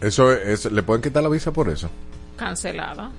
Eso 0.00 0.32
es, 0.32 0.70
¿Le 0.70 0.82
pueden 0.82 1.02
quitar 1.02 1.22
la 1.22 1.28
visa 1.28 1.52
por 1.52 1.68
eso? 1.68 1.88
Cancelada. 2.36 3.10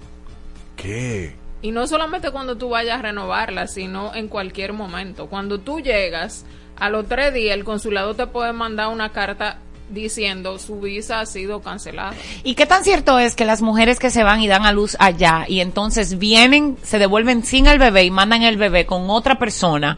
¿Qué? 0.76 1.36
Y 1.62 1.72
no 1.72 1.88
solamente 1.88 2.30
cuando 2.30 2.58
tú 2.58 2.70
vayas 2.70 3.00
a 3.00 3.02
renovarla, 3.02 3.66
sino 3.66 4.14
en 4.14 4.28
cualquier 4.28 4.74
momento. 4.74 5.28
Cuando 5.28 5.60
tú 5.60 5.80
llegas, 5.80 6.46
a 6.78 6.90
los 6.90 7.08
tres 7.08 7.34
días 7.34 7.56
el 7.56 7.64
consulado 7.64 8.16
te 8.16 8.28
puede 8.28 8.54
mandar 8.54 8.90
una 8.90 9.12
carta 9.12 9.60
diciendo 9.90 10.58
su 10.58 10.80
visa 10.80 11.20
ha 11.20 11.26
sido 11.26 11.62
cancelada. 11.62 12.14
¿Y 12.44 12.56
qué 12.56 12.66
tan 12.66 12.84
cierto 12.84 13.20
es 13.20 13.36
que 13.36 13.46
las 13.46 13.62
mujeres 13.62 14.00
que 14.00 14.10
se 14.10 14.24
van 14.24 14.42
y 14.42 14.48
dan 14.48 14.66
a 14.66 14.72
luz 14.72 14.98
allá 15.00 15.46
y 15.48 15.60
entonces 15.60 16.18
vienen, 16.18 16.78
se 16.82 17.00
devuelven 17.00 17.44
sin 17.44 17.68
el 17.68 17.80
bebé 17.80 18.04
y 18.04 18.12
mandan 18.12 18.42
el 18.44 18.58
bebé 18.58 18.86
con 18.86 19.10
otra 19.10 19.38
persona, 19.38 19.98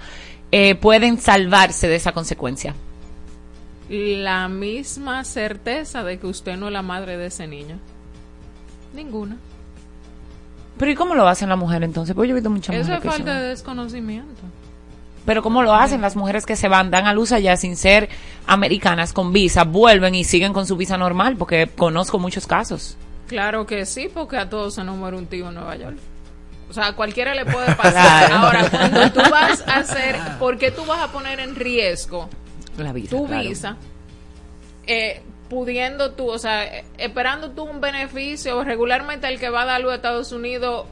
eh, 0.52 0.76
pueden 0.76 1.20
salvarse 1.20 1.88
de 1.88 1.96
esa 1.96 2.12
consecuencia? 2.12 2.76
La 3.90 4.50
misma 4.50 5.24
certeza 5.24 6.04
de 6.04 6.20
que 6.20 6.28
usted 6.28 6.58
no 6.58 6.68
es 6.68 6.74
la 6.74 6.82
madre 6.82 7.18
de 7.18 7.28
ese 7.28 7.48
niño. 7.48 7.80
Ninguna. 8.94 9.38
Pero 10.78 10.92
¿y 10.92 10.96
cómo 10.96 11.16
lo 11.16 11.28
hacen 11.28 11.50
las 11.50 11.58
mujeres 11.58 11.88
entonces? 11.88 12.14
Pues 12.14 12.28
yo 12.28 12.34
he 12.34 12.36
visto 12.36 12.50
muchas 12.50 12.76
Eso 12.76 12.90
mujeres 12.90 13.06
es 13.06 13.12
falta 13.12 13.40
de 13.40 13.48
desconocimiento. 13.48 14.42
Pero 15.28 15.44
¿cómo 15.44 15.62
lo 15.62 15.74
hacen 15.74 16.00
las 16.00 16.16
mujeres 16.16 16.46
que 16.46 16.56
se 16.56 16.70
van, 16.70 16.90
dan 16.90 17.06
a 17.06 17.14
luz 17.14 17.34
allá 17.34 17.58
sin 17.58 17.76
ser 17.76 18.08
americanas 18.48 19.12
con 19.12 19.34
visa, 19.34 19.66
vuelven 19.66 20.16
y 20.16 20.24
siguen 20.24 20.54
con 20.54 20.66
su 20.66 20.78
visa 20.78 20.98
normal? 20.98 21.36
Porque 21.36 21.68
conozco 21.68 22.18
muchos 22.18 22.48
casos. 22.48 22.96
Claro 23.28 23.66
que 23.68 23.86
sí, 23.86 24.10
porque 24.12 24.38
a 24.38 24.50
todos 24.50 24.76
se 24.76 24.86
nos 24.86 24.96
muere 24.96 25.18
un 25.18 25.26
tío 25.28 25.50
en 25.50 25.56
Nueva 25.56 25.76
York. 25.76 25.98
O 26.70 26.74
sea, 26.74 26.88
a 26.88 26.96
cualquiera 26.96 27.36
le 27.36 27.44
puede 27.44 27.76
pasar. 27.76 28.28
Claro. 28.28 28.36
Ahora, 28.38 28.70
cuando 28.70 29.12
tú 29.12 29.20
vas 29.30 29.68
a 29.68 29.76
hacer, 29.80 30.16
¿por 30.40 30.58
qué 30.58 30.72
tú 30.72 30.86
vas 30.86 31.02
a 31.02 31.12
poner 31.12 31.42
en 31.42 31.56
riesgo 31.58 32.30
La 32.78 32.94
visa. 32.94 33.10
tu 33.10 33.28
claro. 33.28 33.50
visa? 33.50 33.76
Eh, 34.86 35.22
pudiendo 35.50 36.12
tú, 36.12 36.30
o 36.30 36.40
sea, 36.40 36.64
eh, 36.66 36.86
esperando 36.98 37.52
tú 37.52 37.64
un 37.66 37.82
beneficio, 37.82 38.64
regularmente 38.64 39.28
el 39.28 39.40
que 39.42 39.50
va 39.50 39.64
a 39.64 39.66
dar 39.66 39.82
luz 39.82 39.92
a 39.92 39.96
Estados 39.96 40.32
Unidos 40.32 40.86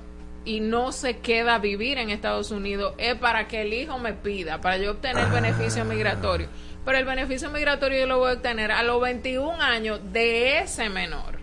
y 0.46 0.60
no 0.60 0.92
se 0.92 1.18
queda 1.18 1.56
a 1.56 1.60
vivir 1.60 1.98
en 1.98 2.12
Estados 2.12 2.52
Unidos 2.52 2.94
es 2.98 3.16
para 3.16 3.48
que 3.48 3.64
el 3.64 3.74
hijo 3.74 3.98
me 3.98 4.14
pida, 4.14 4.62
para 4.62 4.78
yo 4.78 4.92
obtener 4.92 5.28
beneficio 5.30 5.84
migratorio. 5.84 6.48
Pero 6.86 7.00
el 7.00 7.06
beneficio 7.06 7.50
migratorio 7.50 8.02
yo 8.02 8.06
lo 8.06 8.20
voy 8.20 8.30
a 8.30 8.34
obtener 8.34 8.72
a 8.72 8.84
los 8.84 9.02
21 9.02 9.60
años 9.60 10.00
de 10.14 10.60
ese 10.60 10.90
menor. 10.90 11.40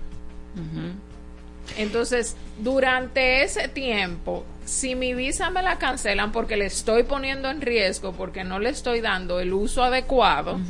Entonces, 1.76 2.36
durante 2.58 3.42
ese 3.42 3.66
tiempo, 3.68 4.44
si 4.64 4.94
mi 4.94 5.14
visa 5.14 5.50
me 5.50 5.62
la 5.62 5.78
cancelan 5.78 6.30
porque 6.30 6.56
le 6.56 6.66
estoy 6.66 7.02
poniendo 7.02 7.50
en 7.50 7.60
riesgo, 7.60 8.12
porque 8.12 8.44
no 8.44 8.60
le 8.60 8.70
estoy 8.70 9.00
dando 9.00 9.40
el 9.40 9.52
uso 9.52 9.82
adecuado, 9.82 10.60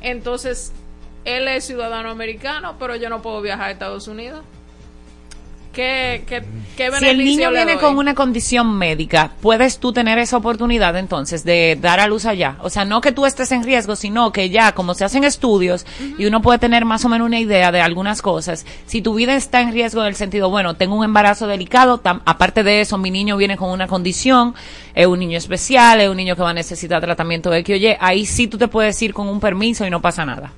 entonces 0.00 0.72
él 1.24 1.48
es 1.48 1.64
ciudadano 1.64 2.10
americano, 2.10 2.76
pero 2.78 2.94
yo 2.94 3.08
no 3.08 3.20
puedo 3.20 3.40
viajar 3.42 3.68
a 3.68 3.70
Estados 3.72 4.06
Unidos. 4.06 4.44
¿Qué, 5.78 6.24
qué, 6.26 6.42
qué 6.76 6.90
Si 6.98 7.04
el 7.08 7.18
niño 7.18 7.50
viene 7.52 7.74
con 7.80 7.98
una 7.98 8.16
condición 8.16 8.76
médica, 8.76 9.30
¿puedes 9.40 9.78
tú 9.78 9.92
tener 9.92 10.18
esa 10.18 10.36
oportunidad 10.36 10.96
entonces 10.96 11.44
de 11.44 11.78
dar 11.80 12.00
a 12.00 12.08
luz 12.08 12.24
allá? 12.24 12.56
O 12.62 12.68
sea, 12.68 12.84
no 12.84 13.00
que 13.00 13.12
tú 13.12 13.26
estés 13.26 13.52
en 13.52 13.62
riesgo, 13.62 13.94
sino 13.94 14.32
que 14.32 14.50
ya, 14.50 14.72
como 14.72 14.94
se 14.94 15.04
hacen 15.04 15.22
estudios 15.22 15.86
y 16.18 16.26
uno 16.26 16.42
puede 16.42 16.58
tener 16.58 16.84
más 16.84 17.04
o 17.04 17.08
menos 17.08 17.26
una 17.26 17.38
idea 17.38 17.70
de 17.70 17.80
algunas 17.80 18.22
cosas, 18.22 18.66
si 18.86 19.02
tu 19.02 19.14
vida 19.14 19.36
está 19.36 19.60
en 19.60 19.70
riesgo 19.72 20.00
en 20.00 20.08
el 20.08 20.16
sentido, 20.16 20.50
bueno, 20.50 20.74
tengo 20.74 20.96
un 20.96 21.04
embarazo 21.04 21.46
delicado, 21.46 22.02
tam- 22.02 22.22
aparte 22.24 22.64
de 22.64 22.80
eso, 22.80 22.98
mi 22.98 23.12
niño 23.12 23.36
viene 23.36 23.56
con 23.56 23.70
una 23.70 23.86
condición, 23.86 24.56
es 24.96 25.06
un 25.06 25.20
niño 25.20 25.38
especial, 25.38 26.00
es 26.00 26.08
un 26.08 26.16
niño 26.16 26.34
que 26.34 26.42
va 26.42 26.50
a 26.50 26.54
necesitar 26.54 27.00
tratamiento 27.00 27.50
de 27.50 27.62
que 27.62 27.74
oye, 27.74 27.96
ahí 28.00 28.26
sí 28.26 28.48
tú 28.48 28.58
te 28.58 28.66
puedes 28.66 29.00
ir 29.00 29.14
con 29.14 29.28
un 29.28 29.38
permiso 29.38 29.86
y 29.86 29.90
no 29.90 30.02
pasa 30.02 30.26
nada. 30.26 30.50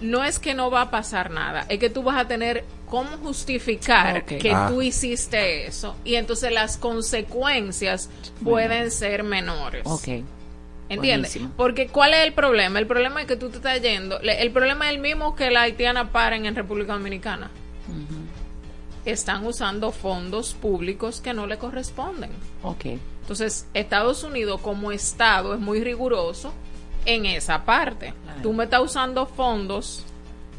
No 0.00 0.22
es 0.24 0.38
que 0.38 0.54
no 0.54 0.70
va 0.70 0.82
a 0.82 0.90
pasar 0.90 1.30
nada, 1.30 1.66
es 1.68 1.78
que 1.78 1.90
tú 1.90 2.02
vas 2.02 2.16
a 2.18 2.28
tener 2.28 2.64
cómo 2.86 3.16
justificar 3.18 4.24
que 4.24 4.52
Ah. 4.52 4.66
tú 4.70 4.80
hiciste 4.82 5.66
eso 5.66 5.96
y 6.04 6.14
entonces 6.14 6.52
las 6.52 6.76
consecuencias 6.76 8.08
pueden 8.44 8.90
ser 8.90 9.22
menores. 9.24 9.82
Ok. 9.84 10.24
¿Entiendes? 10.90 11.32
Buenísimo. 11.34 11.50
Porque 11.56 11.88
¿cuál 11.88 12.14
es 12.14 12.24
el 12.26 12.32
problema? 12.32 12.78
El 12.78 12.86
problema 12.86 13.20
es 13.20 13.26
que 13.26 13.36
tú 13.36 13.50
te 13.50 13.56
estás 13.56 13.82
yendo. 13.82 14.18
El 14.20 14.50
problema 14.52 14.86
es 14.88 14.94
el 14.94 15.00
mismo 15.00 15.36
que 15.36 15.50
la 15.50 15.62
haitiana 15.62 16.10
paren 16.12 16.46
en 16.46 16.54
República 16.54 16.94
Dominicana. 16.94 17.50
Están 19.04 19.46
usando 19.46 19.90
fondos 19.90 20.54
públicos 20.54 21.20
que 21.20 21.32
no 21.32 21.46
le 21.46 21.56
corresponden. 21.58 22.30
Ok. 22.62 22.86
Entonces, 23.22 23.66
Estados 23.74 24.22
Unidos 24.22 24.60
como 24.60 24.92
Estado 24.92 25.54
es 25.54 25.60
muy 25.60 25.82
riguroso 25.82 26.52
en 27.04 27.26
esa 27.26 27.64
parte. 27.64 28.14
Tú 28.42 28.52
me 28.52 28.64
estás 28.64 28.82
usando 28.82 29.26
fondos 29.26 30.04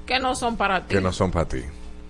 que 0.06 0.20
no 0.20 0.36
son 0.36 0.58
para 0.58 0.86
ti. 0.86 0.96
Que 0.96 1.02
no 1.02 1.14
son 1.14 1.32
para 1.32 1.48
ti. 1.48 1.62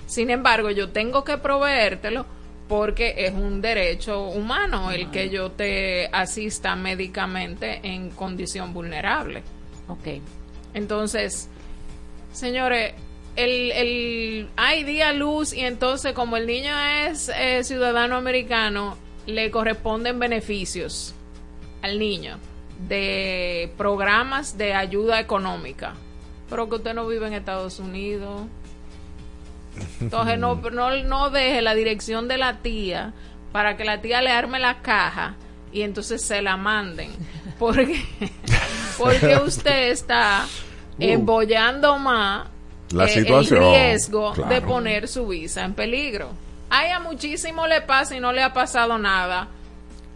Sin 0.07 0.29
embargo, 0.29 0.71
yo 0.71 0.89
tengo 0.89 1.23
que 1.23 1.37
proveértelo 1.37 2.25
porque 2.67 3.15
es 3.17 3.33
un 3.33 3.61
derecho 3.61 4.27
humano 4.27 4.91
el 4.91 5.11
que 5.11 5.29
yo 5.29 5.51
te 5.51 6.07
asista 6.07 6.75
médicamente 6.75 7.79
en 7.83 8.11
condición 8.11 8.73
vulnerable. 8.73 9.43
Ok. 9.87 10.21
Entonces, 10.73 11.49
señores, 12.31 12.93
el, 13.35 13.71
el, 13.71 14.49
hay 14.55 14.83
día 14.83 15.13
luz 15.13 15.53
y 15.53 15.61
entonces 15.61 16.13
como 16.13 16.37
el 16.37 16.45
niño 16.45 16.79
es 16.79 17.29
eh, 17.35 17.63
ciudadano 17.63 18.15
americano, 18.15 18.97
le 19.25 19.51
corresponden 19.51 20.19
beneficios 20.19 21.13
al 21.81 21.99
niño 21.99 22.39
de 22.87 23.71
programas 23.77 24.57
de 24.57 24.73
ayuda 24.73 25.19
económica. 25.19 25.93
Pero 26.49 26.69
que 26.69 26.75
usted 26.75 26.93
no 26.93 27.07
vive 27.07 27.27
en 27.27 27.33
Estados 27.33 27.79
Unidos. 27.79 28.43
Entonces 29.99 30.39
no, 30.39 30.55
no, 30.71 31.03
no 31.03 31.29
deje 31.29 31.61
la 31.61 31.75
dirección 31.75 32.27
de 32.27 32.37
la 32.37 32.57
tía 32.57 33.13
para 33.51 33.77
que 33.77 33.83
la 33.83 34.01
tía 34.01 34.21
le 34.21 34.31
arme 34.31 34.59
la 34.59 34.81
caja 34.81 35.35
y 35.71 35.81
entonces 35.81 36.23
se 36.23 36.41
la 36.41 36.57
manden. 36.57 37.11
Porque, 37.57 38.01
porque 38.97 39.37
usted 39.37 39.89
está 39.89 40.45
embollando 40.97 41.97
más 41.97 42.47
La 42.91 43.05
eh, 43.05 43.09
situación, 43.09 43.63
el 43.63 43.71
riesgo 43.71 44.33
claro. 44.33 44.53
de 44.53 44.61
poner 44.61 45.07
su 45.07 45.27
visa 45.27 45.63
en 45.63 45.73
peligro. 45.73 46.29
Ay, 46.69 46.91
a 46.91 46.99
muchísimo 46.99 47.67
le 47.67 47.81
pasa 47.81 48.15
y 48.15 48.19
no 48.19 48.31
le 48.31 48.43
ha 48.43 48.53
pasado 48.53 48.97
nada. 48.97 49.47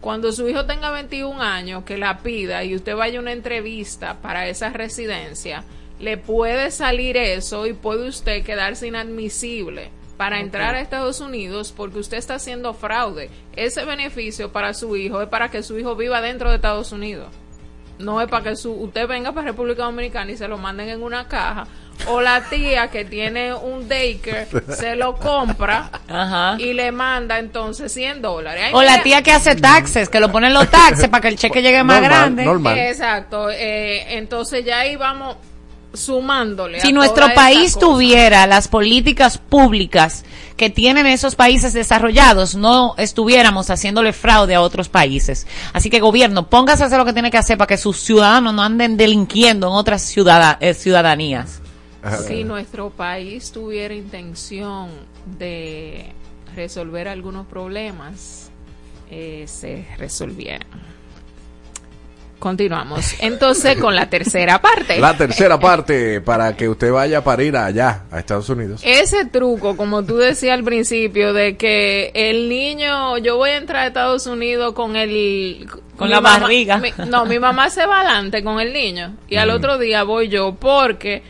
Cuando 0.04 0.32
su 0.32 0.46
hijo 0.46 0.66
tenga 0.66 0.90
21 0.90 1.40
años, 1.40 1.84
que 1.84 1.96
la 1.96 2.18
pida 2.18 2.62
y 2.62 2.76
usted 2.76 2.94
vaya 2.94 3.18
a 3.18 3.22
una 3.22 3.32
entrevista 3.32 4.20
para 4.20 4.46
esa 4.48 4.68
residencia, 4.68 5.64
le 5.98 6.18
puede 6.18 6.70
salir 6.72 7.16
eso 7.16 7.66
y 7.66 7.72
puede 7.72 8.06
usted 8.06 8.44
quedarse 8.44 8.86
inadmisible 8.86 9.88
para 10.18 10.40
entrar 10.40 10.74
a 10.74 10.82
Estados 10.82 11.20
Unidos 11.20 11.72
porque 11.74 12.00
usted 12.00 12.18
está 12.18 12.34
haciendo 12.34 12.74
fraude. 12.74 13.30
Ese 13.56 13.86
beneficio 13.86 14.52
para 14.52 14.74
su 14.74 14.94
hijo 14.94 15.22
es 15.22 15.28
para 15.30 15.50
que 15.50 15.62
su 15.62 15.78
hijo 15.78 15.96
viva 15.96 16.20
dentro 16.20 16.50
de 16.50 16.56
Estados 16.56 16.92
Unidos. 16.92 17.28
No 17.98 18.20
es 18.20 18.28
para 18.28 18.50
que 18.50 18.56
su, 18.56 18.72
usted 18.72 19.08
venga 19.08 19.32
para 19.32 19.46
República 19.46 19.84
Dominicana 19.84 20.32
y 20.32 20.36
se 20.36 20.48
lo 20.48 20.58
manden 20.58 20.90
en 20.90 21.02
una 21.02 21.28
caja. 21.28 21.66
O 22.08 22.20
la 22.20 22.42
tía 22.50 22.88
que 22.88 23.04
tiene 23.04 23.54
un 23.54 23.88
daycare 23.88 24.46
se 24.76 24.96
lo 24.96 25.16
compra 25.16 25.90
y 26.58 26.72
le 26.72 26.92
manda 26.92 27.38
entonces 27.38 27.92
100 27.92 28.20
dólares. 28.22 28.62
Ay, 28.66 28.72
O 28.74 28.82
la 28.82 29.02
tía 29.02 29.22
que 29.22 29.32
hace 29.32 29.54
taxes, 29.54 30.08
que 30.08 30.20
lo 30.20 30.30
ponen 30.30 30.52
los 30.52 30.68
taxes 30.70 31.08
para 31.08 31.20
que 31.22 31.28
el 31.28 31.36
cheque 31.36 31.62
llegue 31.62 31.82
más 31.84 32.00
grande. 32.02 32.44
Exacto. 32.88 33.48
eh, 33.50 34.16
entonces 34.16 34.64
ya 34.64 34.80
ahí 34.80 34.96
vamos 34.96 35.36
sumándole. 35.94 36.80
Si 36.80 36.88
a 36.88 36.92
nuestro 36.92 37.26
país 37.34 37.76
tuviera 37.78 38.46
las 38.46 38.68
políticas 38.68 39.38
públicas 39.38 40.24
que 40.56 40.68
tienen 40.70 41.06
esos 41.06 41.34
países 41.36 41.72
desarrollados, 41.72 42.54
no 42.54 42.94
estuviéramos 42.98 43.70
haciéndole 43.70 44.12
fraude 44.12 44.54
a 44.54 44.60
otros 44.60 44.88
países. 44.88 45.46
Así 45.72 45.90
que 45.90 46.00
gobierno, 46.00 46.48
póngase 46.48 46.82
a 46.82 46.86
hacer 46.86 46.98
lo 46.98 47.04
que 47.04 47.12
tiene 47.12 47.30
que 47.30 47.38
hacer 47.38 47.56
para 47.58 47.68
que 47.68 47.76
sus 47.78 47.98
ciudadanos 48.00 48.52
no 48.54 48.62
anden 48.62 48.96
delinquiendo 48.96 49.68
en 49.68 49.72
otras 49.74 50.02
ciudada- 50.02 50.58
eh, 50.60 50.74
ciudadanías. 50.74 51.60
Si 52.26 52.44
nuestro 52.44 52.90
país 52.90 53.50
tuviera 53.52 53.94
intención 53.94 54.90
de 55.38 56.12
resolver 56.54 57.08
algunos 57.08 57.46
problemas, 57.46 58.50
eh, 59.10 59.44
se 59.46 59.86
resolvieran. 59.98 60.66
Continuamos. 62.38 63.14
Entonces, 63.20 63.78
con 63.78 63.94
la 63.96 64.10
tercera 64.10 64.60
parte. 64.60 64.98
La 64.98 65.16
tercera 65.16 65.58
parte 65.58 66.20
para 66.20 66.54
que 66.54 66.68
usted 66.68 66.92
vaya 66.92 67.24
para 67.24 67.42
ir 67.42 67.56
allá, 67.56 68.02
a 68.10 68.18
Estados 68.18 68.50
Unidos. 68.50 68.82
Ese 68.84 69.24
truco, 69.24 69.78
como 69.78 70.04
tú 70.04 70.16
decías 70.18 70.52
al 70.58 70.62
principio, 70.64 71.32
de 71.32 71.56
que 71.56 72.10
el 72.14 72.50
niño, 72.50 73.16
yo 73.18 73.38
voy 73.38 73.50
a 73.50 73.56
entrar 73.56 73.84
a 73.84 73.86
Estados 73.86 74.26
Unidos 74.26 74.74
con 74.74 74.94
el... 74.96 75.66
Con 75.96 76.10
la 76.10 76.20
mamá- 76.20 76.40
barriga. 76.40 76.76
mi- 76.78 76.92
no, 77.08 77.24
mi 77.24 77.38
mamá 77.38 77.70
se 77.70 77.86
va 77.86 78.00
adelante 78.00 78.44
con 78.44 78.60
el 78.60 78.74
niño 78.74 79.14
y 79.28 79.36
al 79.36 79.48
otro 79.48 79.78
día 79.78 80.02
voy 80.02 80.28
yo 80.28 80.54
porque 80.56 81.22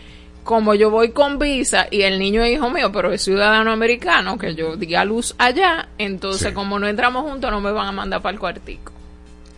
como 0.44 0.74
yo 0.74 0.90
voy 0.90 1.10
con 1.10 1.38
visa 1.38 1.88
y 1.90 2.02
el 2.02 2.18
niño 2.18 2.42
es 2.42 2.52
hijo 2.52 2.70
mío, 2.70 2.92
pero 2.92 3.12
es 3.12 3.22
ciudadano 3.22 3.72
americano, 3.72 4.38
que 4.38 4.54
yo 4.54 4.76
di 4.76 4.94
a 4.94 5.04
luz 5.04 5.34
allá, 5.38 5.88
entonces 5.98 6.52
como 6.52 6.78
no 6.78 6.86
entramos 6.86 7.22
juntos 7.22 7.50
no 7.50 7.60
me 7.60 7.72
van 7.72 7.88
a 7.88 7.92
mandar 7.92 8.20
para 8.22 8.34
el 8.34 8.38
cuartico. 8.38 8.92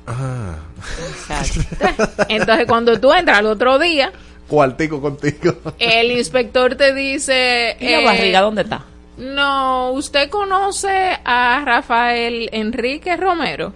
Ah. 0.06 0.54
Entonces 2.28 2.66
cuando 2.66 2.98
tú 3.00 3.12
entras 3.12 3.38
al 3.38 3.46
otro 3.46 3.78
día, 3.78 4.12
Cuartico 4.46 5.00
contigo. 5.00 5.56
el 5.78 6.12
inspector 6.12 6.76
te 6.76 6.94
dice... 6.94 7.76
¿Y 7.80 7.90
la 7.90 8.00
eh, 8.00 8.04
barriga 8.04 8.40
dónde 8.42 8.62
está? 8.62 8.84
No, 9.16 9.90
¿usted 9.90 10.30
conoce 10.30 11.18
a 11.24 11.62
Rafael 11.64 12.48
Enrique 12.52 13.16
Romero? 13.16 13.72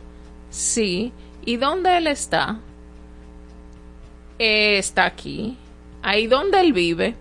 Sí. 0.51 1.13
¿Y 1.45 1.57
dónde 1.57 1.97
él 1.97 2.07
está? 2.07 2.61
Eh, 4.39 4.79
está 4.79 5.07
aquí. 5.07 5.57
Ahí 6.03 6.27
donde 6.27 6.61
él 6.61 6.73
vive, 6.73 7.15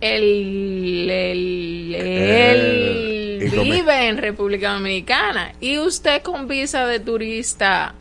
él, 0.00 1.08
él, 1.10 1.94
él 1.94 3.50
vive 3.62 4.08
en 4.08 4.18
República 4.18 4.72
Dominicana 4.72 5.52
y 5.60 5.78
usted 5.78 6.22
con 6.22 6.48
visa 6.48 6.86
de 6.86 7.00
turista, 7.00 7.94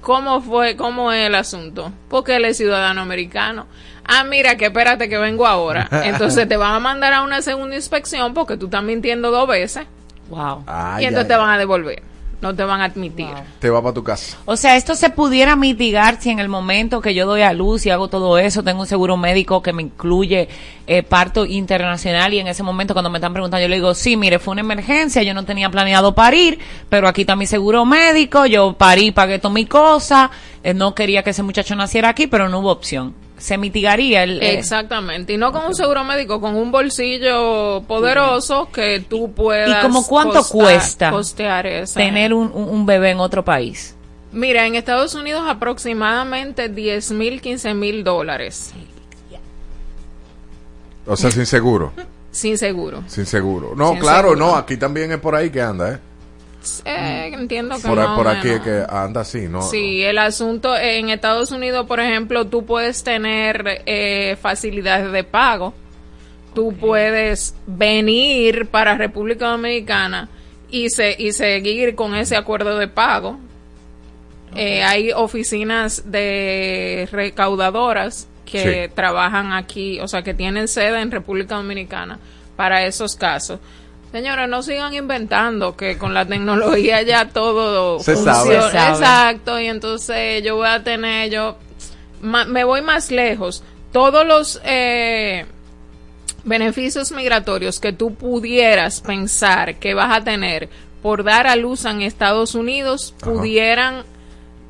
¿cómo 0.00 0.40
fue, 0.40 0.76
cómo 0.76 1.12
es 1.12 1.26
el 1.26 1.34
asunto? 1.34 1.92
Porque 2.08 2.36
él 2.36 2.44
es 2.44 2.56
ciudadano 2.56 3.02
americano. 3.02 3.66
Ah, 4.04 4.24
mira, 4.24 4.56
que 4.56 4.66
espérate 4.66 5.08
que 5.08 5.18
vengo 5.18 5.46
ahora. 5.46 5.88
Entonces 6.04 6.48
te 6.48 6.56
van 6.56 6.74
a 6.74 6.80
mandar 6.80 7.12
a 7.12 7.22
una 7.22 7.42
segunda 7.42 7.74
inspección 7.74 8.34
porque 8.34 8.56
tú 8.56 8.66
estás 8.66 8.82
mintiendo 8.82 9.30
dos 9.30 9.48
veces 9.48 9.86
Wow. 10.28 10.64
Ay, 10.66 11.04
y 11.04 11.06
entonces 11.06 11.28
te 11.28 11.36
van 11.36 11.50
a 11.50 11.58
devolver. 11.58 12.02
No 12.44 12.54
te 12.54 12.62
van 12.62 12.82
a 12.82 12.84
admitir. 12.84 13.26
Te 13.58 13.70
va 13.70 13.80
para 13.80 13.94
tu 13.94 14.04
casa. 14.04 14.36
O 14.44 14.54
sea, 14.54 14.76
esto 14.76 14.94
se 14.94 15.08
pudiera 15.08 15.56
mitigar 15.56 16.20
si 16.20 16.28
en 16.28 16.40
el 16.40 16.50
momento 16.50 17.00
que 17.00 17.14
yo 17.14 17.24
doy 17.24 17.40
a 17.40 17.54
luz 17.54 17.86
y 17.86 17.90
hago 17.90 18.08
todo 18.08 18.36
eso, 18.36 18.62
tengo 18.62 18.82
un 18.82 18.86
seguro 18.86 19.16
médico 19.16 19.62
que 19.62 19.72
me 19.72 19.80
incluye 19.80 20.50
eh, 20.86 21.02
parto 21.02 21.46
internacional 21.46 22.34
y 22.34 22.40
en 22.40 22.46
ese 22.46 22.62
momento 22.62 22.92
cuando 22.92 23.08
me 23.08 23.16
están 23.16 23.32
preguntando 23.32 23.62
yo 23.62 23.68
le 23.70 23.76
digo, 23.76 23.94
sí, 23.94 24.18
mire, 24.18 24.38
fue 24.38 24.52
una 24.52 24.60
emergencia, 24.60 25.22
yo 25.22 25.32
no 25.32 25.46
tenía 25.46 25.70
planeado 25.70 26.14
parir, 26.14 26.58
pero 26.90 27.08
aquí 27.08 27.22
está 27.22 27.34
mi 27.34 27.46
seguro 27.46 27.86
médico, 27.86 28.44
yo 28.44 28.74
parí, 28.74 29.10
pagué 29.10 29.38
toda 29.38 29.54
mi 29.54 29.64
cosa, 29.64 30.30
eh, 30.62 30.74
no 30.74 30.94
quería 30.94 31.22
que 31.22 31.30
ese 31.30 31.42
muchacho 31.42 31.74
naciera 31.74 32.10
aquí, 32.10 32.26
pero 32.26 32.50
no 32.50 32.58
hubo 32.58 32.72
opción. 32.72 33.14
Se 33.36 33.58
mitigaría 33.58 34.22
el... 34.22 34.42
eh, 34.42 34.58
Exactamente. 34.58 35.32
Y 35.32 35.36
no 35.36 35.52
con 35.52 35.66
un 35.66 35.74
seguro 35.74 36.04
médico, 36.04 36.40
con 36.40 36.54
un 36.56 36.70
bolsillo 36.70 37.82
poderoso 37.88 38.68
que 38.72 39.04
tú 39.08 39.32
puedas. 39.32 39.78
¿Y 39.78 39.82
como 39.82 40.06
cuánto 40.06 40.42
cuesta 40.46 41.10
costear 41.10 41.66
esa. 41.66 41.98
tener 41.98 42.32
un, 42.32 42.50
un- 42.54 42.68
un 42.68 42.86
bebé 42.86 43.10
en 43.10 43.20
otro 43.20 43.44
país? 43.44 43.94
Mira, 44.32 44.66
en 44.66 44.74
Estados 44.76 45.14
Unidos 45.14 45.42
aproximadamente 45.46 46.68
10 46.68 47.10
mil, 47.12 47.40
15 47.40 47.74
mil 47.74 48.02
dólares. 48.04 48.72
O 51.06 51.16
sea, 51.16 51.30
sin 51.30 51.46
seguro. 51.46 51.92
Sin 52.34 52.58
seguro. 52.58 53.04
Sin 53.06 53.26
seguro. 53.26 53.74
No, 53.76 53.90
Sin 53.92 54.00
claro, 54.00 54.30
seguro. 54.30 54.46
no. 54.46 54.56
Aquí 54.56 54.76
también 54.76 55.12
es 55.12 55.18
por 55.18 55.36
ahí 55.36 55.50
que 55.50 55.62
anda, 55.62 55.92
¿eh? 55.92 55.98
Eh, 56.84 57.30
entiendo 57.32 57.76
que 57.76 57.88
Por, 57.88 57.96
más 57.98 58.08
o 58.08 58.16
por 58.16 58.28
aquí 58.28 58.48
que 58.62 58.84
anda 58.88 59.22
así, 59.22 59.48
¿no? 59.48 59.62
Sí, 59.62 60.02
el 60.02 60.18
asunto 60.18 60.76
en 60.76 61.10
Estados 61.10 61.50
Unidos, 61.50 61.86
por 61.86 62.00
ejemplo, 62.00 62.46
tú 62.46 62.64
puedes 62.64 63.02
tener 63.04 63.82
eh, 63.86 64.36
facilidades 64.40 65.10
de 65.12 65.24
pago. 65.24 65.74
Tú 66.54 66.72
puedes 66.74 67.54
venir 67.66 68.66
para 68.66 68.96
República 68.96 69.48
Dominicana 69.48 70.28
y, 70.70 70.88
se, 70.90 71.14
y 71.18 71.32
seguir 71.32 71.94
con 71.96 72.14
ese 72.14 72.36
acuerdo 72.36 72.78
de 72.78 72.86
pago. 72.88 73.38
Eh, 74.56 74.84
hay 74.84 75.10
oficinas 75.12 76.10
de 76.10 77.08
recaudadoras 77.10 78.28
que 78.44 78.84
Sí. 78.88 78.92
trabajan 78.94 79.52
aquí, 79.52 79.98
o 80.00 80.06
sea, 80.06 80.22
que 80.22 80.32
tienen 80.34 80.68
sede 80.68 81.00
en 81.00 81.10
República 81.10 81.56
Dominicana 81.56 82.18
para 82.56 82.84
esos 82.86 83.16
casos. 83.16 83.58
Señores, 84.14 84.48
no 84.48 84.62
sigan 84.62 84.94
inventando 84.94 85.76
que 85.76 85.98
con 85.98 86.14
la 86.14 86.24
tecnología 86.24 87.02
ya 87.02 87.28
todo 87.30 87.98
Se 87.98 88.14
funciona. 88.14 88.70
sabe. 88.70 88.90
Exacto, 88.92 89.58
y 89.58 89.66
entonces 89.66 90.40
yo 90.44 90.54
voy 90.54 90.68
a 90.68 90.84
tener, 90.84 91.30
yo 91.32 91.56
ma- 92.22 92.44
me 92.44 92.62
voy 92.62 92.80
más 92.80 93.10
lejos. 93.10 93.64
Todos 93.90 94.24
los 94.24 94.60
eh, 94.64 95.46
beneficios 96.44 97.10
migratorios 97.10 97.80
que 97.80 97.92
tú 97.92 98.14
pudieras 98.14 99.00
pensar 99.00 99.76
que 99.80 99.94
vas 99.94 100.16
a 100.16 100.22
tener 100.22 100.68
por 101.02 101.24
dar 101.24 101.48
a 101.48 101.56
luz 101.56 101.84
en 101.84 102.00
Estados 102.02 102.54
Unidos 102.54 103.14
Ajá. 103.20 103.32
pudieran 103.32 104.04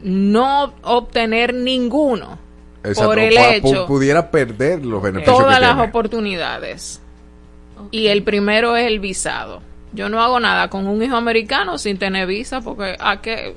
no 0.03 0.73
obtener 0.83 1.53
ninguno 1.53 2.39
Exacto. 2.83 3.11
por 3.11 3.19
el 3.19 3.37
hecho 3.37 3.87
pudiera 3.87 4.31
perder 4.31 4.85
los 4.87 5.03
beneficios 5.03 5.37
todas 5.37 5.57
que 5.57 5.61
las 5.61 5.75
tiene. 5.75 5.89
oportunidades. 5.89 7.01
Y 7.91 8.09
el 8.09 8.23
primero 8.23 8.77
es 8.77 8.87
el 8.87 9.01
visado. 9.01 9.63
Yo 9.93 10.09
no 10.09 10.21
hago 10.21 10.41
nada 10.41 10.69
con 10.69 10.87
un 10.87 11.03
hijo 11.03 11.17
americano 11.17 11.79
sin 11.79 11.99
tener 11.99 12.27
visa 12.27 12.61
porque 12.61 12.97
¿a 12.99 13.21
qué? 13.21 13.55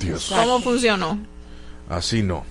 Dios. 0.00 0.32
¿Cómo 0.34 0.60
funcionó? 0.60 1.18
Así 1.88 2.22
no. 2.22 2.44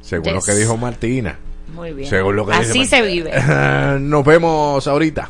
Según 0.00 0.32
lo 0.34 0.40
que 0.40 0.54
dijo 0.54 0.78
Martina. 0.78 1.38
Muy 1.74 1.92
bien. 1.92 2.08
Según 2.08 2.36
lo 2.36 2.46
que 2.46 2.54
Así 2.54 2.78
dice 2.80 2.96
se 2.96 3.02
vive. 3.02 3.30
Nos 4.00 4.24
vemos 4.24 4.86
ahorita. 4.86 5.28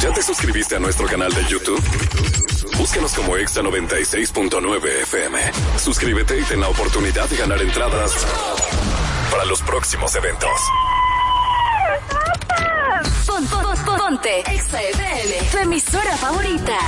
¿Ya 0.00 0.12
te 0.12 0.22
suscribiste 0.22 0.74
a 0.76 0.80
nuestro 0.80 1.06
canal 1.06 1.32
de 1.32 1.44
YouTube? 1.44 1.80
Búscanos 2.76 3.14
como 3.14 3.36
Exa 3.36 3.62
96.9 3.62 4.84
FM. 5.02 5.38
Suscríbete 5.76 6.40
y 6.40 6.42
ten 6.42 6.60
la 6.60 6.68
oportunidad 6.68 7.28
de 7.28 7.36
ganar 7.36 7.62
entradas 7.62 8.26
para 9.34 9.46
los 9.46 9.60
próximos 9.62 10.14
eventos. 10.14 10.48
Pon- 13.26 13.44
pon- 13.48 13.64
pon- 13.84 13.96
ponte 13.98 14.40
Exa 14.48 14.80
FM, 14.80 15.34
tu 15.50 15.58
emisora 15.58 16.16
favorita. 16.18 16.78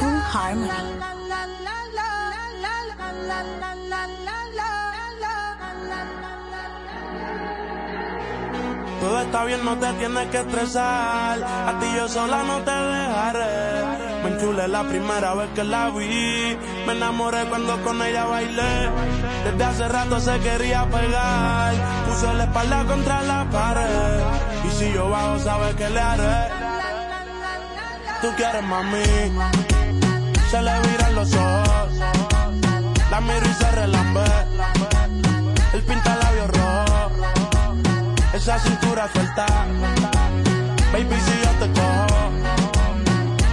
Full 0.00 0.20
Harmony. 0.34 0.98
Todo 9.00 9.20
está 9.22 9.44
bien, 9.44 9.64
no 9.64 9.78
te 9.78 9.92
tienes 9.94 10.26
que 10.28 10.38
estresar. 10.38 11.38
A 11.42 11.78
ti 11.80 11.86
yo 11.96 12.08
sola 12.08 12.42
no 12.42 12.58
te 12.62 12.70
dejaré. 12.70 14.07
Me 14.30 14.68
la 14.68 14.82
primera 14.84 15.34
vez 15.34 15.48
que 15.54 15.64
la 15.64 15.88
vi. 15.88 16.56
Me 16.86 16.92
enamoré 16.92 17.44
cuando 17.48 17.82
con 17.82 18.02
ella 18.02 18.26
bailé. 18.26 18.90
Desde 19.44 19.64
hace 19.64 19.88
rato 19.88 20.20
se 20.20 20.38
quería 20.40 20.84
pegar. 20.90 21.72
Puso 22.06 22.32
la 22.34 22.44
espalda 22.44 22.84
contra 22.84 23.22
la 23.22 23.48
pared. 23.50 24.20
Y 24.66 24.70
si 24.70 24.92
yo 24.92 25.08
bajo, 25.08 25.38
sabes 25.38 25.74
que 25.76 25.88
le 25.88 26.00
haré. 26.00 26.48
Tú 28.20 28.28
quieres 28.36 28.62
mami. 28.64 29.32
Se 30.50 30.62
le 30.62 30.80
viran 30.80 31.14
los 31.14 31.34
ojos. 31.34 31.90
La 33.10 33.20
miro 33.22 33.46
y 33.50 33.54
se 33.54 33.70
relambe. 33.70 34.24
El 35.72 35.82
pinta 35.84 36.16
labios 36.16 36.50
rojo. 36.50 37.10
Esa 38.34 38.58
cintura 38.58 39.08
suelta. 39.10 39.46
Baby, 40.92 41.16
si 41.20 41.32
yo 41.44 41.50
te 41.60 41.80
cojo, 41.80 42.07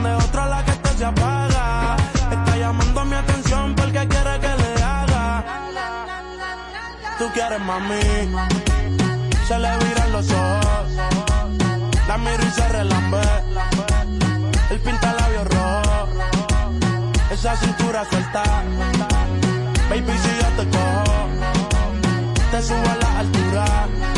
Prende 0.00 0.14
otra 0.14 0.46
la 0.46 0.64
que 0.64 0.70
este 0.70 0.90
se 0.98 1.04
apaga. 1.04 1.96
Está 2.30 2.56
llamando 2.56 3.04
mi 3.04 3.16
atención 3.16 3.74
porque 3.74 4.06
quiere 4.06 4.38
que 4.38 4.52
le 4.62 4.82
haga. 4.82 5.44
Tú 7.18 7.24
quieres 7.34 7.60
mami. 7.60 8.00
Se 9.48 9.58
le 9.58 9.78
viran 9.78 10.12
los 10.12 10.30
ojos. 10.30 10.86
La 12.06 12.16
miro 12.16 12.44
y 12.46 12.50
se 12.50 12.68
relambe. 12.68 13.22
El 14.70 14.78
pinta 14.78 15.12
labios 15.14 15.48
rojo. 15.48 16.08
esa 17.30 17.56
cintura 17.56 18.04
suelta. 18.08 18.42
Baby, 19.90 20.12
si 20.22 20.30
yo 20.40 20.48
te 20.58 20.68
cojo, 20.76 21.28
te 22.52 22.62
subo 22.62 22.88
a 22.88 22.96
la 23.02 23.18
altura. 23.18 24.17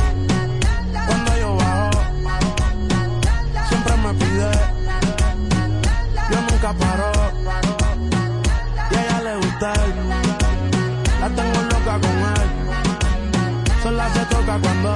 Paro. 6.73 7.11
Y 8.91 8.95
a 8.95 9.03
ella 9.03 9.21
le 9.21 9.35
gusta. 9.37 9.73
La 11.19 11.29
tengo 11.29 11.61
loca 11.63 11.99
con 11.99 12.17
él. 12.33 12.49
Sola 13.83 14.13
se 14.13 14.25
toca 14.25 14.59
cuando 14.59 14.95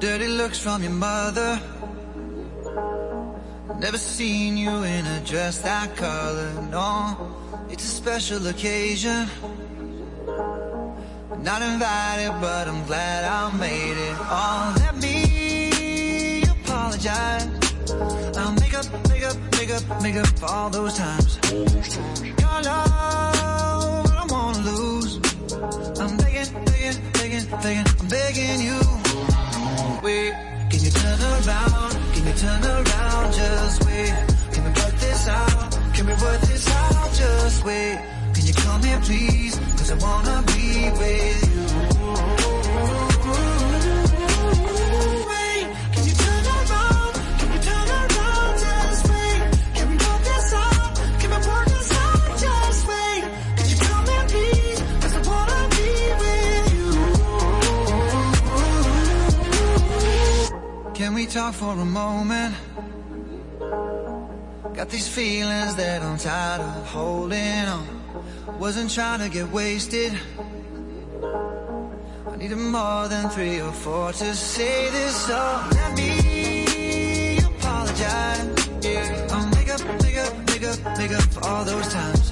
Dirty 0.00 0.28
looks 0.28 0.60
from 0.60 0.84
your 0.84 0.92
mother. 0.92 1.60
Never 3.80 3.98
seen 3.98 4.56
you 4.56 4.70
in 4.70 5.04
a 5.04 5.20
dress 5.24 5.58
that 5.62 5.96
color. 5.96 6.52
No, 6.70 7.16
it's 7.68 7.82
a 7.82 7.88
special 7.88 8.46
occasion. 8.46 9.26
Not 11.42 11.62
invited, 11.62 12.30
but 12.40 12.68
I'm 12.68 12.86
glad 12.86 13.24
I 13.24 13.56
made 13.56 13.96
it. 13.96 14.16
Oh, 14.20 14.74
let 14.78 14.96
me 14.98 16.42
apologize. 16.42 17.48
I'll 18.36 18.52
make 18.52 18.74
up, 18.74 18.86
make 19.08 19.24
up, 19.24 19.36
make 19.58 19.70
up, 19.70 20.02
make 20.02 20.16
up 20.16 20.28
all 20.44 20.70
those 20.70 20.96
times. 20.96 21.40
Your 21.50 22.62
love, 22.62 24.06
I 24.06 24.14
don't 24.14 24.30
wanna 24.30 24.58
lose. 24.58 25.16
I'm 25.98 26.16
begging, 26.18 26.64
begging, 26.66 27.02
begging, 27.14 27.46
begging, 27.62 27.86
I'm 27.98 28.08
begging 28.08 28.60
you. 28.60 28.97
Wait, 30.02 30.32
can 30.70 30.80
you 30.80 30.90
turn 30.90 31.20
around? 31.20 31.92
Can 32.14 32.26
you 32.26 32.32
turn 32.34 32.62
around? 32.62 33.32
Just 33.32 33.84
wait. 33.84 34.14
Can 34.52 34.62
we 34.64 34.70
work 34.70 34.94
this 35.00 35.28
out? 35.28 35.72
Can 35.92 36.06
we 36.06 36.12
work 36.12 36.40
this 36.42 36.68
out? 36.70 37.12
Just 37.14 37.64
wait. 37.64 37.98
Can 38.32 38.46
you 38.46 38.54
come 38.54 38.82
here, 38.82 39.00
please? 39.00 39.58
Cause 39.76 39.90
I 39.90 39.96
wanna 39.96 40.44
be 40.46 40.90
with 40.98 41.54
you. 41.54 41.57
Talk 61.28 61.52
for 61.52 61.72
a 61.72 61.84
moment? 61.84 62.54
Got 64.74 64.88
these 64.88 65.08
feelings 65.08 65.74
that 65.76 66.02
I'm 66.02 66.16
tired 66.16 66.62
of 66.62 66.86
holding 66.86 67.66
on. 67.66 67.86
Wasn't 68.58 68.90
trying 68.90 69.20
to 69.20 69.28
get 69.28 69.46
wasted. 69.50 70.12
I 72.30 72.36
needed 72.36 72.56
more 72.56 73.08
than 73.08 73.28
three 73.28 73.60
or 73.60 73.72
four 73.72 74.12
to 74.12 74.34
say 74.34 74.90
this, 74.90 75.26
so 75.26 75.68
let 75.72 75.96
me 75.96 77.38
apologize. 77.38 78.68
I'll 79.30 79.48
make 79.48 79.68
up, 79.68 79.80
make 80.02 80.16
up, 80.16 80.32
make 80.46 80.64
up, 80.64 80.98
make 80.98 81.12
up 81.12 81.22
for 81.34 81.46
all 81.46 81.64
those 81.64 81.88
times. 81.92 82.27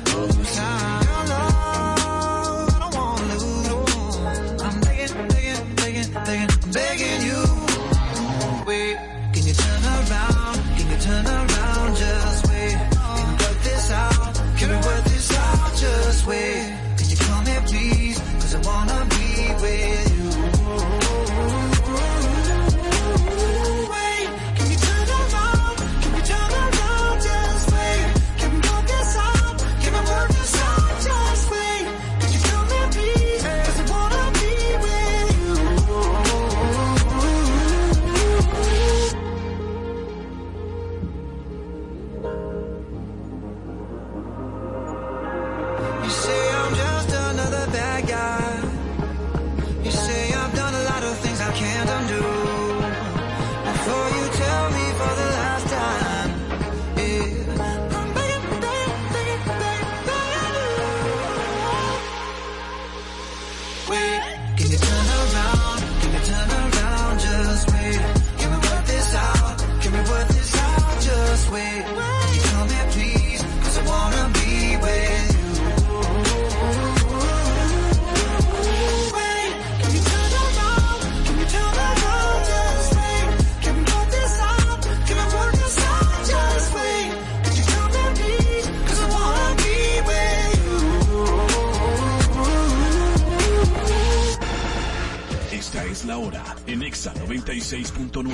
96.9. 97.42 98.32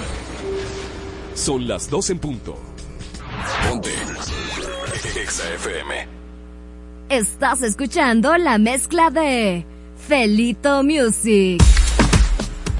Son 1.35 1.67
las 1.67 1.91
2 1.91 2.11
en 2.11 2.19
punto. 2.19 2.59
Ponte. 3.69 3.91
Exa 5.21 5.55
FM. 5.55 6.09
Estás 7.09 7.63
escuchando 7.63 8.37
la 8.39 8.59
mezcla 8.59 9.11
de 9.11 9.67
Felito 9.97 10.83
Music. 10.83 11.63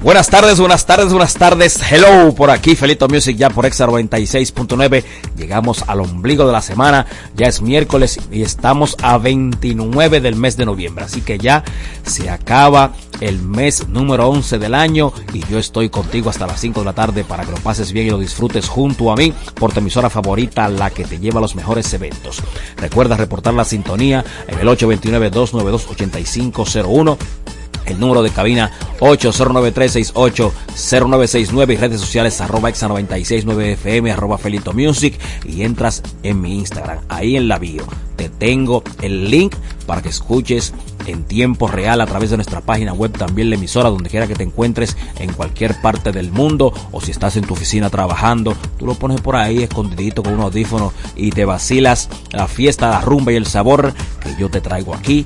Buenas 0.03 0.27
tardes, 0.27 0.59
buenas 0.59 0.85
tardes, 0.85 1.09
buenas 1.11 1.33
tardes. 1.35 1.79
Hello, 1.89 2.35
por 2.35 2.51
aquí 2.51 2.75
Felito 2.75 3.07
Music 3.07 3.37
ya 3.37 3.49
por 3.49 3.65
Exa 3.65 3.87
96.9. 3.87 5.01
Llegamos 5.37 5.85
al 5.87 6.01
ombligo 6.01 6.45
de 6.45 6.51
la 6.51 6.61
semana. 6.61 7.05
Ya 7.37 7.47
es 7.47 7.61
miércoles 7.61 8.19
y 8.29 8.41
estamos 8.41 8.97
a 9.01 9.17
29 9.17 10.19
del 10.19 10.35
mes 10.35 10.57
de 10.57 10.65
noviembre. 10.65 11.05
Así 11.05 11.21
que 11.21 11.37
ya 11.37 11.63
se 12.05 12.29
acaba 12.29 12.91
el 13.21 13.39
mes 13.39 13.87
número 13.87 14.27
11 14.27 14.59
del 14.59 14.75
año 14.75 15.13
y 15.31 15.39
yo 15.49 15.57
estoy 15.57 15.87
contigo 15.87 16.29
hasta 16.29 16.47
las 16.47 16.59
5 16.59 16.81
de 16.81 16.85
la 16.85 16.91
tarde 16.91 17.23
para 17.23 17.45
que 17.45 17.51
lo 17.51 17.57
pases 17.59 17.93
bien 17.93 18.07
y 18.07 18.09
lo 18.09 18.19
disfrutes 18.19 18.67
junto 18.67 19.09
a 19.09 19.15
mí 19.15 19.33
por 19.55 19.71
tu 19.71 19.79
emisora 19.79 20.09
favorita, 20.09 20.67
la 20.67 20.89
que 20.89 21.05
te 21.05 21.17
lleva 21.17 21.37
a 21.37 21.41
los 21.41 21.55
mejores 21.55 21.93
eventos. 21.93 22.41
Recuerda 22.75 23.15
reportar 23.15 23.53
la 23.53 23.63
sintonía 23.63 24.25
en 24.49 24.59
el 24.59 24.67
829-292-8501 24.67 27.17
el 27.85 27.99
número 27.99 28.23
de 28.23 28.29
cabina 28.29 28.71
809-368-0969 28.99 31.73
y 31.73 31.77
redes 31.77 31.99
sociales 32.01 32.39
arroba 32.41 32.69
exa969fm 32.69 34.11
arroba 34.11 34.37
felito 34.37 34.73
music 34.73 35.17
y 35.45 35.63
entras 35.63 36.03
en 36.23 36.41
mi 36.41 36.59
Instagram. 36.59 36.99
Ahí 37.09 37.35
en 37.35 37.47
la 37.47 37.57
bio 37.59 37.85
te 38.15 38.29
tengo 38.29 38.83
el 39.01 39.29
link 39.29 39.55
para 39.85 40.01
que 40.01 40.09
escuches 40.09 40.73
en 41.05 41.23
tiempo 41.23 41.67
real 41.67 41.99
a 41.99 42.05
través 42.05 42.29
de 42.29 42.37
nuestra 42.37 42.61
página 42.61 42.93
web, 42.93 43.11
también 43.11 43.49
la 43.49 43.55
emisora, 43.55 43.89
donde 43.89 44.09
quiera 44.09 44.27
que 44.27 44.35
te 44.35 44.43
encuentres 44.43 44.95
en 45.19 45.33
cualquier 45.33 45.79
parte 45.81 46.11
del 46.11 46.31
mundo 46.31 46.73
o 46.91 47.01
si 47.01 47.11
estás 47.11 47.35
en 47.35 47.45
tu 47.45 47.53
oficina 47.53 47.89
trabajando, 47.89 48.55
tú 48.77 48.85
lo 48.85 48.95
pones 48.95 49.21
por 49.21 49.35
ahí 49.35 49.63
escondidito 49.63 50.23
con 50.23 50.33
un 50.33 50.41
audífono 50.41 50.93
y 51.15 51.31
te 51.31 51.45
vacilas 51.45 52.09
la 52.31 52.47
fiesta, 52.47 52.89
la 52.89 53.01
rumba 53.01 53.33
y 53.33 53.35
el 53.35 53.45
sabor 53.45 53.93
que 54.21 54.35
yo 54.39 54.49
te 54.49 54.61
traigo 54.61 54.95
aquí 54.95 55.25